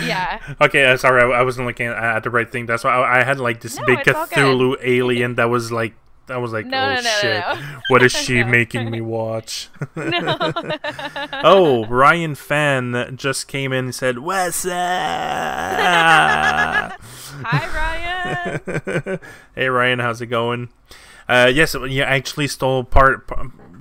Yeah. 0.00 0.40
Okay, 0.62 0.86
uh, 0.86 0.96
sorry, 0.96 1.22
I, 1.22 1.40
I 1.40 1.42
wasn't 1.42 1.66
looking 1.66 1.86
at, 1.86 1.96
at 1.96 2.22
the 2.22 2.30
right 2.30 2.50
thing. 2.50 2.64
That's 2.64 2.84
why 2.84 2.90
I, 2.94 3.20
I 3.20 3.22
had 3.22 3.38
like 3.38 3.60
this 3.60 3.78
No, 3.78 3.84
big 3.84 3.98
it's 4.00 4.08
all 4.08 4.26
good. 4.26 4.38
Cthulhu 4.38 4.76
alien 4.82 5.34
that 5.34 5.50
was 5.50 5.70
like, 5.70 5.94
I 6.28 6.36
was 6.38 6.52
like, 6.52 6.66
No, 6.66 6.78
oh 6.78 6.88
no, 6.88 6.94
no, 6.94 7.02
no, 7.02 7.18
shit, 7.20 7.44
what 7.88 8.02
is 8.02 8.12
she 8.12 8.44
making 8.58 8.90
me 8.90 9.00
watch? 9.00 9.68
Oh, 11.44 11.84
Ryan 11.86 12.34
Fan 12.34 13.16
just 13.16 13.48
came 13.48 13.72
in 13.72 13.86
and 13.86 13.94
said, 13.94 14.18
"What's 14.18 14.64
up?" 14.64 14.72
Hi, 17.44 18.60
Ryan. 18.64 19.18
hey 19.54 19.68
Ryan, 19.68 19.98
how's 19.98 20.20
it 20.20 20.26
going? 20.26 20.68
Uh, 21.28 21.50
yes, 21.52 21.74
you 21.74 22.02
actually 22.02 22.46
stole 22.46 22.84
part. 22.84 23.28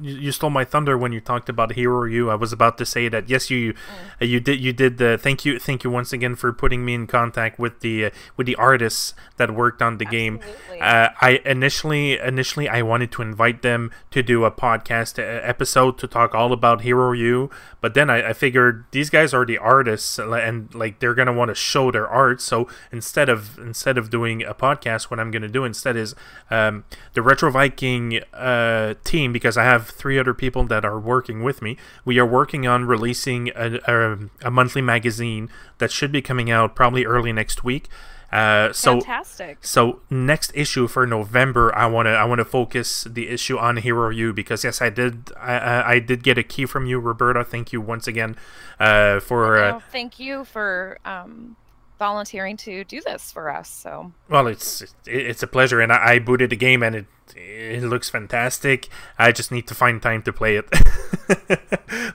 You 0.02 0.16
you 0.16 0.32
stole 0.32 0.50
my 0.50 0.66
thunder 0.66 0.98
when 0.98 1.12
you 1.12 1.22
talked 1.22 1.50
about 1.50 1.74
Hero 1.74 2.06
U. 2.06 2.30
I 2.30 2.36
was 2.36 2.52
about 2.52 2.78
to 2.80 2.86
say 2.86 3.08
that. 3.10 3.30
Yes, 3.30 3.50
you 3.50 3.74
uh, 4.22 4.26
you 4.26 4.40
did 4.40 4.60
you 4.60 4.74
did. 4.74 5.02
Uh, 5.02 5.18
thank 5.18 5.46
you 5.46 5.60
thank 5.60 5.84
you 5.84 5.90
once 5.90 6.12
again 6.12 6.36
for 6.36 6.52
putting 6.52 6.84
me 6.84 6.94
in 6.94 7.08
contact 7.08 7.60
with 7.60 7.80
the 7.82 8.06
uh, 8.06 8.10
with 8.38 8.48
the 8.48 8.56
artists 8.56 9.14
that 9.38 9.52
worked 9.54 9.82
on 9.82 9.98
the 9.98 10.06
game. 10.06 10.40
Absolutely. 10.42 10.82
Uh, 10.82 11.10
I 11.22 11.42
initially 11.46 12.20
initially 12.20 12.68
I 12.68 12.82
wanted 12.82 13.12
to 13.14 13.22
invite 13.22 13.62
them 13.62 13.92
to 14.12 14.24
do 14.24 14.44
a 14.46 14.52
podcast 14.52 15.20
uh, 15.20 15.24
episode 15.24 15.98
to 16.00 16.08
talk 16.08 16.34
all 16.34 16.54
about 16.54 16.82
Hero 16.82 17.12
U, 17.12 17.50
but 17.80 17.94
then 17.94 18.10
I, 18.10 18.30
I 18.30 18.34
figured 18.34 18.86
these 18.92 19.10
guys 19.10 19.34
are 19.34 19.46
the 19.46 19.58
artists 19.58 20.18
uh, 20.20 20.32
and 20.34 20.74
like 20.74 21.00
they're 21.00 21.14
gonna 21.14 21.34
want 21.34 21.50
to 21.50 21.56
show 21.56 21.92
their 21.92 22.08
art. 22.08 22.42
So 22.42 22.68
instead 22.92 23.30
of 23.30 23.58
instead 23.60 23.98
of 23.98 24.10
doing 24.10 24.44
a 24.44 24.54
podcast, 24.54 25.12
what 25.12 25.20
I'm 25.20 25.32
gonna 25.32 25.48
do 25.48 25.64
instead 25.64 25.96
is 25.96 26.16
um, 26.50 26.86
the 27.14 27.22
Retro 27.22 27.52
Viking 27.52 28.22
uh, 28.34 28.96
team 29.04 29.32
because 29.34 29.58
I 29.58 29.64
have 29.64 29.91
three 29.92 30.18
other 30.18 30.34
people 30.34 30.66
that 30.66 30.86
are 30.86 31.00
working 31.00 31.44
with 31.44 31.62
me. 31.62 31.78
We 32.06 32.20
are 32.20 32.26
working 32.26 32.68
on 32.68 32.86
releasing 32.86 33.50
a, 33.50 33.80
a, 33.86 34.18
a 34.48 34.52
monthly 34.52 34.82
magazine 34.82 35.50
that 35.78 35.92
should 35.92 36.12
be 36.12 36.22
coming 36.22 36.50
out 36.50 36.76
probably 36.76 37.06
early 37.06 37.34
next 37.34 37.64
week. 37.64 37.90
Uh, 38.32 38.72
so 38.72 39.02
Fantastic. 39.02 39.58
so 39.60 40.00
next 40.10 40.54
issue 40.56 40.88
for 40.88 41.06
November, 41.06 41.76
I 41.76 41.86
wanna 41.88 42.12
I 42.12 42.24
wanna 42.24 42.46
focus 42.46 43.04
the 43.04 43.28
issue 43.28 43.58
on 43.58 43.76
Hero 43.78 44.10
U 44.10 44.32
because 44.32 44.64
yes, 44.64 44.82
I 44.82 44.90
did 44.90 45.34
I 45.38 45.96
I, 45.96 46.00
did 46.00 46.24
get 46.24 46.38
a 46.38 46.44
key 46.44 46.66
from 46.66 46.86
you, 46.86 46.98
Roberta. 47.00 47.44
Thank 47.44 47.74
you 47.74 47.82
once 47.82 48.08
again 48.08 48.38
uh, 48.80 49.20
for 49.20 49.58
uh, 49.58 49.80
thank 49.92 50.18
you 50.18 50.46
for 50.46 50.98
um, 51.04 51.58
volunteering 52.02 52.58
to 52.58 52.84
do 52.84 53.00
this 53.00 53.32
for 53.32 53.52
us. 53.52 53.70
So 53.70 54.12
well, 54.28 54.48
it's 54.48 54.84
it's 55.06 55.44
a 55.44 55.48
pleasure, 55.48 55.80
and 55.80 55.94
I, 55.94 56.14
I 56.14 56.20
booted 56.20 56.50
the 56.50 56.56
game 56.56 56.82
and 56.82 56.96
it 56.96 57.06
it 57.36 57.84
looks 57.84 58.10
fantastic. 58.10 58.90
I 59.20 59.32
just 59.32 59.52
need 59.52 59.68
to 59.68 59.76
find 59.76 60.02
time 60.02 60.24
to 60.24 60.34
play 60.34 60.58
it. 60.58 60.66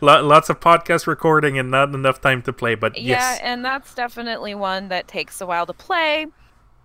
Lo- 0.03 0.25
Lots 0.27 0.51
of 0.51 0.59
podcast 0.59 1.07
recording 1.07 1.57
and 1.57 1.71
not 1.71 1.95
enough 1.95 2.21
time 2.21 2.43
to 2.43 2.53
play, 2.53 2.75
but 2.75 2.99
yeah, 2.99 3.03
yes, 3.17 3.41
and 3.43 3.65
that's 3.65 3.95
definitely 3.95 4.57
one 4.57 4.89
that 4.89 5.07
takes 5.07 5.41
a 5.41 5.47
while 5.47 5.67
to 5.67 5.73
play. 5.73 6.27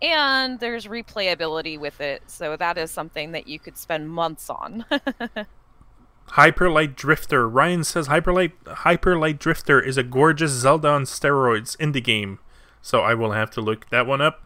And 0.03 0.60
there's 0.60 0.86
replayability 0.86 1.80
with 1.80 2.02
it, 2.02 2.22
so 2.28 2.56
that 2.56 2.78
is 2.78 2.91
something 2.91 3.32
that 3.32 3.48
you 3.48 3.57
could 3.60 3.78
spend 3.78 4.10
months 4.10 4.48
on. 4.49 4.86
Hyperlight 6.30 6.95
Drifter. 6.95 7.49
Ryan 7.49 7.84
says 7.84 8.07
Hyperlight 8.07 8.53
Hyperlight 8.65 9.40
Drifter 9.40 9.82
is 9.82 9.98
a 9.98 10.03
gorgeous 10.03 10.52
Zelda 10.52 10.90
on 10.90 11.03
steroids 11.03 11.76
indie 11.78 12.03
game. 12.03 12.40
So 12.82 13.02
I 13.02 13.14
will 13.14 13.32
have 13.32 13.52
to 13.52 13.62
look 13.62 13.90
that 13.90 14.06
one 14.08 14.22
up. 14.22 14.44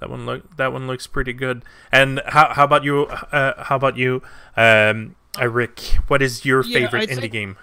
That 0.00 0.10
one 0.10 0.26
look 0.26 0.56
that 0.56 0.72
one 0.72 0.86
looks 0.86 1.06
pretty 1.06 1.32
good. 1.32 1.64
And 1.92 2.20
how 2.26 2.52
how 2.52 2.64
about 2.64 2.84
you? 2.84 3.04
Uh, 3.06 3.64
how 3.64 3.76
about 3.76 3.96
you, 3.96 4.22
um, 4.56 5.16
uh, 5.40 5.48
Rick? 5.48 5.80
What 6.08 6.20
is 6.22 6.44
your 6.44 6.62
Yeah, 6.62 6.74
favorite 6.80 7.04
I'd 7.04 7.08
indie 7.08 7.30
game? 7.30 7.56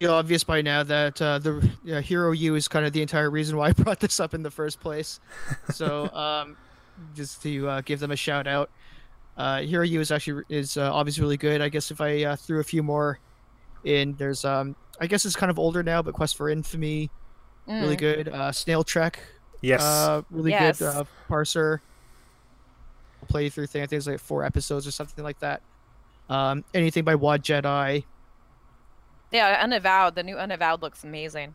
You 0.00 0.08
know, 0.08 0.14
obvious 0.14 0.44
by 0.44 0.60
now 0.60 0.82
that 0.82 1.22
uh, 1.22 1.38
the 1.38 1.70
yeah, 1.84 2.00
Hero 2.00 2.32
U 2.32 2.54
is 2.56 2.68
kind 2.68 2.84
of 2.84 2.92
the 2.92 3.00
entire 3.02 3.30
reason 3.30 3.56
why 3.56 3.68
I 3.68 3.72
brought 3.72 4.00
this 4.00 4.20
up 4.20 4.34
in 4.34 4.42
the 4.42 4.50
first 4.50 4.80
place. 4.80 5.20
So, 5.66 6.10
um, 6.14 6.58
just 7.14 7.42
to 7.42 7.68
uh, 7.68 7.80
give 7.82 8.00
them 8.00 8.10
a 8.10 8.16
shout 8.16 8.46
out, 8.46 8.70
uh, 9.36 9.62
Hero 9.62 9.84
U 9.84 10.00
is 10.00 10.10
actually 10.10 10.44
is 10.48 10.76
uh, 10.76 10.92
obviously 10.92 11.22
really 11.22 11.36
good. 11.36 11.60
I 11.60 11.68
guess 11.68 11.90
if 11.90 12.00
I 12.00 12.24
uh, 12.24 12.36
threw 12.36 12.60
a 12.60 12.64
few 12.64 12.82
more 12.82 13.20
in, 13.84 14.16
there's 14.16 14.44
um, 14.44 14.76
I 15.00 15.06
guess 15.06 15.24
it's 15.24 15.36
kind 15.36 15.50
of 15.50 15.58
older 15.58 15.82
now, 15.82 16.02
but 16.02 16.14
Quest 16.14 16.36
for 16.36 16.50
Infamy, 16.50 17.10
really 17.66 17.96
Mm. 17.96 17.98
good. 17.98 18.28
Uh, 18.28 18.52
Snail 18.52 18.84
Trek, 18.84 19.18
Yes. 19.60 19.82
uh, 19.82 20.22
really 20.30 20.50
Yes. 20.50 20.78
good. 20.78 20.86
Uh, 20.86 21.04
Parser 21.28 21.80
playthrough 23.26 23.68
thing. 23.68 23.82
I 23.82 23.86
think 23.86 23.98
it's 23.98 24.06
like 24.06 24.20
four 24.20 24.44
episodes 24.44 24.86
or 24.86 24.90
something 24.90 25.24
like 25.24 25.38
that. 25.40 25.62
Um, 26.28 26.64
anything 26.74 27.04
by 27.04 27.14
Wadjet 27.14 27.64
Eye. 27.64 28.04
Yeah, 29.30 29.58
Unavowed. 29.62 30.14
The 30.14 30.22
new 30.22 30.36
Unavowed 30.36 30.82
looks 30.82 31.04
amazing. 31.04 31.54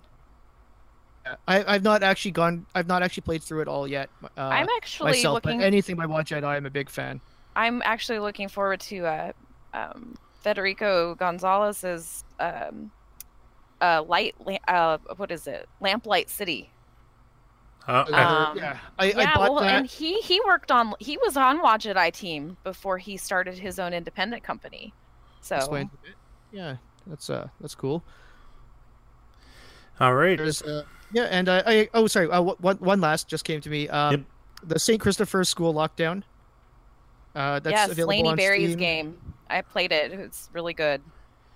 I, 1.48 1.64
I've 1.76 1.84
not 1.84 2.02
actually 2.02 2.32
gone. 2.32 2.66
I've 2.74 2.88
not 2.88 3.04
actually 3.04 3.22
played 3.22 3.44
through 3.44 3.62
it 3.62 3.68
all 3.68 3.88
yet. 3.88 4.10
Uh, 4.24 4.28
I'm 4.38 4.68
actually 4.78 5.12
myself, 5.12 5.36
looking. 5.36 5.60
but 5.60 5.66
anything 5.66 5.96
by 5.96 6.06
Wadjet 6.08 6.44
Eye, 6.44 6.56
I'm 6.56 6.66
a 6.66 6.70
big 6.72 6.90
fan. 6.90 7.22
I'm 7.56 7.82
actually 7.86 8.20
looking 8.20 8.48
forward 8.48 8.80
to 8.82 9.06
uh, 9.06 9.32
um, 9.74 10.16
Federico 10.42 11.14
Gonzalez's 11.16 12.24
um, 12.40 12.90
uh, 13.82 14.04
light. 14.08 14.36
Uh, 14.68 14.98
what 15.18 15.32
is 15.32 15.48
it? 15.48 15.68
Lamplight 15.82 16.30
City. 16.30 16.72
Uh, 17.88 17.92
Uh, 17.92 18.50
Um, 18.52 18.58
yeah, 18.58 18.78
I, 19.00 19.06
yeah, 19.06 19.34
I 19.36 19.40
well, 19.40 19.56
that. 19.62 19.74
and 19.74 19.88
he 19.88 20.20
he 20.22 20.40
worked 20.46 20.72
on. 20.72 20.94
He 21.00 21.18
was 21.18 21.36
on 21.38 21.62
Wadjet 21.62 21.98
Eye 21.98 22.10
team 22.12 22.58
before 22.64 22.98
he 22.98 23.18
started 23.18 23.58
his 23.58 23.80
own 23.80 23.94
independent 23.94 24.44
company. 24.44 24.94
So 25.42 25.56
Explains 25.56 25.90
a 25.94 26.06
bit. 26.06 26.16
Yeah, 26.52 26.76
that's 27.08 27.30
uh, 27.30 27.48
that's 27.62 27.76
cool. 27.76 28.04
all 30.00 30.14
right. 30.14 30.40
Uh, 30.40 30.84
yeah, 31.12 31.24
and 31.24 31.50
uh, 31.50 31.64
I 31.66 31.90
oh 31.94 32.08
sorry, 32.08 32.30
uh, 32.30 32.42
one 32.42 32.78
one 32.78 33.02
last 33.02 33.28
just 33.28 33.44
came 33.44 33.62
to 33.62 33.70
me. 33.70 33.88
Um, 33.90 34.12
Yep. 34.12 34.22
the 34.70 34.80
St. 34.80 35.02
Christopher 35.02 35.44
School 35.44 35.74
lockdown. 35.74 36.24
Uh, 37.36 37.60
that's 37.60 37.72
yes, 37.74 37.92
available 37.92 38.10
Laney 38.10 38.30
on 38.30 38.36
Berry's 38.38 38.72
Steam. 38.72 38.80
game. 38.80 39.36
I 39.50 39.62
played 39.62 39.92
it. 39.92 40.12
It's 40.12 40.50
really 40.54 40.74
good. 40.74 41.02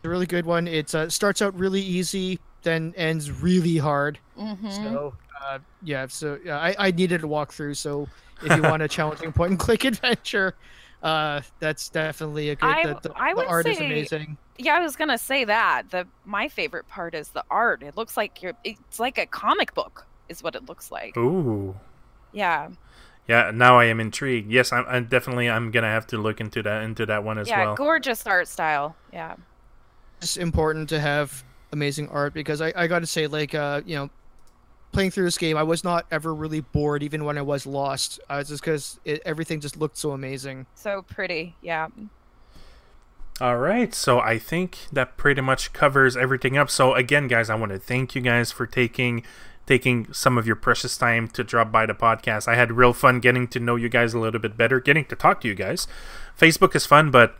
A 0.03 0.09
really 0.09 0.25
good 0.25 0.45
one. 0.45 0.67
It 0.67 0.93
uh, 0.95 1.09
starts 1.09 1.41
out 1.41 1.57
really 1.57 1.81
easy, 1.81 2.39
then 2.63 2.93
ends 2.97 3.31
really 3.31 3.77
hard. 3.77 4.19
hmm 4.37 4.69
So 4.69 5.13
uh, 5.45 5.59
yeah, 5.81 6.07
so 6.07 6.39
yeah, 6.43 6.57
I, 6.57 6.75
I 6.77 6.91
needed 6.91 7.23
a 7.23 7.27
walkthrough. 7.27 7.75
So 7.77 8.07
if 8.41 8.55
you 8.55 8.61
want 8.63 8.81
a 8.83 8.87
challenging 8.97 9.31
point 9.33 9.51
and 9.51 9.59
click 9.59 9.83
adventure, 9.85 10.55
uh, 11.01 11.41
that's 11.59 11.89
definitely 11.89 12.49
a 12.49 12.55
good. 12.55 12.69
I- 12.69 12.93
the, 12.93 13.09
the, 13.09 13.13
I 13.17 13.31
the 13.31 13.37
would 13.37 13.47
art 13.47 13.67
is 13.67 13.77
say- 13.77 13.85
amazing. 13.85 14.37
Yeah, 14.59 14.75
I 14.75 14.81
was 14.81 14.95
gonna 14.95 15.17
say 15.17 15.45
that. 15.45 15.89
The 15.89 16.07
my 16.25 16.47
favorite 16.47 16.87
part 16.87 17.15
is 17.15 17.29
the 17.29 17.43
art. 17.49 17.81
It 17.81 17.97
looks 17.97 18.15
like 18.15 18.41
you're. 18.43 18.53
It's 18.63 18.99
like 18.99 19.17
a 19.17 19.25
comic 19.25 19.73
book, 19.73 20.05
is 20.29 20.43
what 20.43 20.53
it 20.55 20.67
looks 20.67 20.91
like. 20.91 21.17
Ooh. 21.17 21.75
Yeah, 22.31 22.69
Yeah, 23.27 23.49
now 23.51 23.79
I 23.79 23.85
am 23.85 23.99
intrigued. 23.99 24.51
Yes, 24.51 24.71
I'm, 24.71 24.85
I'm 24.87 25.05
definitely 25.05 25.49
I'm 25.49 25.71
gonna 25.71 25.87
have 25.87 26.05
to 26.07 26.17
look 26.19 26.39
into 26.39 26.61
that 26.63 26.83
into 26.83 27.05
that 27.07 27.23
one 27.23 27.37
as 27.39 27.47
yeah, 27.49 27.65
well. 27.65 27.75
gorgeous 27.75 28.25
art 28.27 28.47
style. 28.47 28.95
Yeah. 29.11 29.35
It's 30.23 30.37
important 30.37 30.89
to 30.89 30.99
have 30.99 31.43
amazing 31.71 32.07
art 32.09 32.33
because 32.33 32.61
I, 32.61 32.71
I 32.75 32.87
got 32.87 32.99
to 32.99 33.07
say 33.07 33.27
like 33.27 33.55
uh 33.55 33.81
you 33.85 33.95
know 33.95 34.09
playing 34.91 35.09
through 35.09 35.25
this 35.25 35.37
game 35.39 35.57
I 35.57 35.63
was 35.63 35.83
not 35.83 36.05
ever 36.11 36.33
really 36.33 36.61
bored 36.61 37.01
even 37.03 37.25
when 37.25 37.37
I 37.37 37.41
was 37.41 37.65
lost. 37.65 38.19
Uh, 38.29 38.35
it's 38.35 38.49
just 38.49 38.61
because 38.61 38.99
everything 39.25 39.59
just 39.59 39.75
looked 39.75 39.97
so 39.97 40.11
amazing. 40.11 40.67
So 40.75 41.01
pretty. 41.01 41.55
Yeah. 41.61 41.87
All 43.41 43.57
right, 43.57 43.95
so 43.95 44.19
I 44.19 44.37
think 44.37 44.77
that 44.91 45.17
pretty 45.17 45.41
much 45.41 45.73
covers 45.73 46.15
everything 46.15 46.55
up. 46.55 46.69
So 46.69 46.93
again, 46.93 47.27
guys, 47.27 47.49
I 47.49 47.55
want 47.55 47.71
to 47.71 47.79
thank 47.79 48.13
you 48.13 48.21
guys 48.21 48.51
for 48.51 48.67
taking 48.67 49.23
taking 49.65 50.11
some 50.13 50.37
of 50.37 50.45
your 50.45 50.55
precious 50.55 50.97
time 50.97 51.27
to 51.29 51.43
drop 51.43 51.71
by 51.71 51.85
the 51.85 51.93
podcast. 51.93 52.47
I 52.47 52.55
had 52.55 52.73
real 52.73 52.93
fun 52.93 53.19
getting 53.19 53.47
to 53.47 53.59
know 53.59 53.75
you 53.75 53.89
guys 53.89 54.13
a 54.13 54.19
little 54.19 54.39
bit 54.39 54.55
better, 54.57 54.79
getting 54.79 55.05
to 55.05 55.15
talk 55.15 55.41
to 55.41 55.47
you 55.47 55.55
guys. 55.55 55.87
Facebook 56.39 56.75
is 56.75 56.85
fun, 56.85 57.11
but 57.11 57.29
li- 57.29 57.33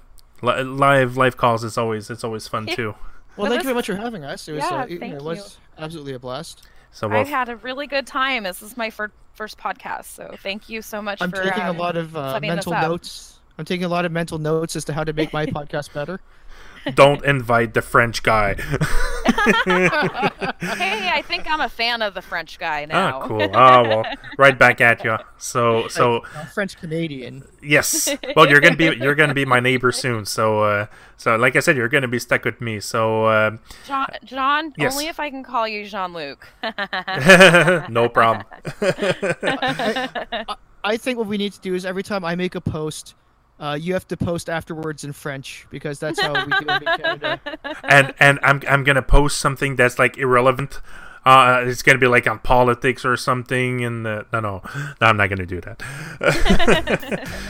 live 0.43 1.17
live 1.17 1.37
calls 1.37 1.63
is 1.63 1.77
always 1.77 2.09
it's 2.09 2.23
always 2.23 2.47
fun 2.47 2.67
too. 2.67 2.95
Well, 3.35 3.49
thank 3.49 3.59
this- 3.61 3.63
you 3.63 3.63
very 3.63 3.75
much 3.75 3.85
for 3.87 3.95
having 3.95 4.23
us. 4.23 4.47
It 4.47 4.53
was 4.53 4.59
Yeah, 4.59 4.81
uh, 4.81 4.85
it, 4.87 4.99
thank 4.99 5.13
it 5.15 5.21
was 5.21 5.57
absolutely 5.77 6.13
a 6.13 6.19
blast. 6.19 6.67
So 6.91 7.07
well, 7.07 7.21
I've 7.21 7.27
had 7.27 7.49
a 7.49 7.55
really 7.57 7.87
good 7.87 8.05
time. 8.05 8.43
This 8.43 8.61
is 8.61 8.77
my 8.77 8.91
fir- 8.91 9.11
first 9.33 9.57
podcast, 9.57 10.05
so 10.05 10.35
thank 10.43 10.69
you 10.69 10.83
so 10.83 11.01
much 11.01 11.17
for 11.17 11.23
I'm 11.23 11.31
for 11.31 11.41
taking 11.41 11.63
a 11.63 11.71
um, 11.71 11.77
lot 11.77 11.97
of 11.97 12.15
uh, 12.15 12.39
mental 12.39 12.73
notes. 12.73 13.39
I'm 13.57 13.65
taking 13.65 13.85
a 13.85 13.89
lot 13.89 14.05
of 14.05 14.11
mental 14.11 14.37
notes 14.37 14.75
as 14.75 14.85
to 14.85 14.93
how 14.93 15.03
to 15.03 15.13
make 15.13 15.33
my 15.33 15.45
podcast 15.57 15.91
better. 15.93 16.19
Don't 16.93 17.23
invite 17.25 17.73
the 17.73 17.81
French 17.81 18.23
guy. 18.23 18.55
Hey, 20.63 21.09
I 21.13 21.21
think 21.21 21.49
I'm 21.49 21.59
a 21.61 21.69
fan 21.69 22.01
of 22.01 22.13
the 22.13 22.21
French 22.21 22.57
guy 22.59 22.85
now. 22.85 23.21
Ah, 23.21 23.27
cool. 23.27 23.41
Oh 23.53 23.83
well, 23.87 24.05
right 24.37 24.57
back 24.57 24.81
at 24.81 25.03
you. 25.03 25.17
So 25.37 25.87
so 25.87 26.23
Uh, 26.35 26.45
French 26.45 26.77
Canadian. 26.77 27.43
yes. 27.61 28.09
Well, 28.35 28.49
you're 28.49 28.59
gonna 28.61 28.75
be 28.75 28.85
you're 28.97 29.15
gonna 29.15 29.33
be 29.33 29.45
my 29.45 29.59
neighbor 29.59 29.91
soon. 29.91 30.25
So 30.25 30.63
uh, 30.63 30.85
so 31.17 31.35
like 31.35 31.55
I 31.55 31.59
said, 31.59 31.75
you're 31.77 31.89
gonna 31.89 32.07
be 32.07 32.19
stuck 32.19 32.43
with 32.45 32.59
me. 32.61 32.79
So 32.79 33.25
uh, 33.25 33.57
John, 33.85 34.07
John 34.25 34.73
Yes. 34.77 34.93
only 34.93 35.07
if 35.07 35.19
I 35.19 35.29
can 35.29 35.43
call 35.43 35.67
you 35.67 35.85
Jean 35.87 36.13
Luc. 36.13 36.47
no 37.89 38.09
problem. 38.09 38.45
I 40.83 40.97
think 40.97 41.17
what 41.17 41.27
we 41.27 41.37
need 41.37 41.53
to 41.53 41.61
do 41.61 41.75
is 41.75 41.85
every 41.85 42.03
time 42.03 42.25
I 42.25 42.35
make 42.35 42.55
a 42.55 42.61
post, 42.61 43.15
uh, 43.63 43.75
you 43.75 43.93
have 43.93 44.05
to 44.05 44.17
post 44.17 44.49
afterwards 44.49 45.05
in 45.05 45.13
French 45.13 45.65
because 45.69 45.97
that's 45.97 46.19
how 46.19 46.33
we 46.33 46.51
do 46.51 46.65
it 46.67 46.81
in 46.81 46.97
Canada. 46.97 47.39
and 47.85 48.13
and 48.19 48.37
I'm 48.43 48.61
I'm 48.67 48.83
gonna 48.83 49.01
post 49.01 49.37
something 49.37 49.77
that's 49.77 49.97
like 49.97 50.17
irrelevant. 50.17 50.81
Uh, 51.25 51.63
it's 51.65 51.81
gonna 51.81 51.97
be 51.97 52.07
like 52.07 52.27
on 52.27 52.39
politics 52.39 53.05
or 53.05 53.15
something, 53.15 53.85
and 53.85 54.03
no, 54.03 54.25
no, 54.33 54.41
no, 54.41 54.61
I'm 54.99 55.15
not 55.15 55.29
gonna 55.29 55.45
do 55.45 55.61
that. 55.61 55.81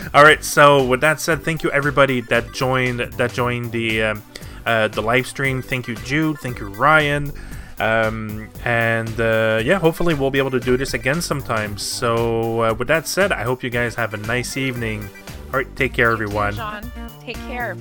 All 0.14 0.24
right. 0.24 0.44
So 0.44 0.86
with 0.86 1.02
that 1.02 1.20
said, 1.20 1.44
thank 1.44 1.64
you 1.64 1.72
everybody 1.72 2.22
that 2.22 2.54
joined 2.54 3.00
that 3.00 3.34
joined 3.34 3.72
the 3.72 4.04
um, 4.04 4.24
uh, 4.68 4.90
the 4.90 5.02
live 5.02 5.26
stream. 5.26 5.64
Thank 5.64 5.88
you, 5.88 5.96
Jude. 5.96 6.38
Thank 6.38 6.60
you, 6.60 6.68
Ryan. 6.68 7.34
Um, 7.80 8.50
and 8.64 9.20
uh, 9.20 9.62
yeah, 9.64 9.80
hopefully 9.80 10.14
we'll 10.14 10.32
be 10.32 10.40
able 10.40 10.52
to 10.52 10.60
do 10.60 10.78
this 10.78 10.94
again 10.94 11.22
sometime. 11.22 11.78
So 11.78 12.62
uh, 12.62 12.74
with 12.74 12.88
that 12.88 13.08
said, 13.08 13.32
I 13.32 13.44
hope 13.44 13.64
you 13.64 13.70
guys 13.70 13.96
have 13.96 14.14
a 14.14 14.18
nice 14.18 14.58
evening. 14.58 15.08
All 15.48 15.60
right, 15.60 15.76
take 15.76 15.94
care, 15.94 16.12
everyone. 16.12 16.54
John, 16.54 16.92
take 17.22 17.38
care. 17.48 17.76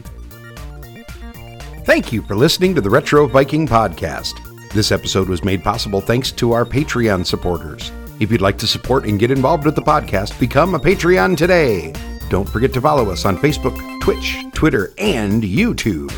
Thank 1.84 2.12
you 2.12 2.22
for 2.22 2.36
listening 2.36 2.74
to 2.74 2.80
the 2.80 2.90
Retro 2.90 3.26
Viking 3.26 3.66
Podcast. 3.66 4.34
This 4.72 4.92
episode 4.92 5.28
was 5.28 5.42
made 5.44 5.64
possible 5.64 6.00
thanks 6.00 6.30
to 6.32 6.52
our 6.52 6.64
Patreon 6.64 7.26
supporters. 7.26 7.90
If 8.20 8.30
you'd 8.30 8.40
like 8.40 8.56
to 8.58 8.66
support 8.66 9.04
and 9.04 9.18
get 9.18 9.30
involved 9.30 9.64
with 9.64 9.74
the 9.74 9.82
podcast, 9.82 10.38
become 10.38 10.74
a 10.74 10.78
Patreon 10.78 11.36
today. 11.36 11.92
Don't 12.30 12.48
forget 12.48 12.72
to 12.74 12.80
follow 12.80 13.10
us 13.10 13.24
on 13.24 13.36
Facebook, 13.36 14.00
Twitch, 14.00 14.38
Twitter, 14.54 14.94
and 14.96 15.42
YouTube. 15.42 16.12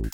Thank 0.00 0.12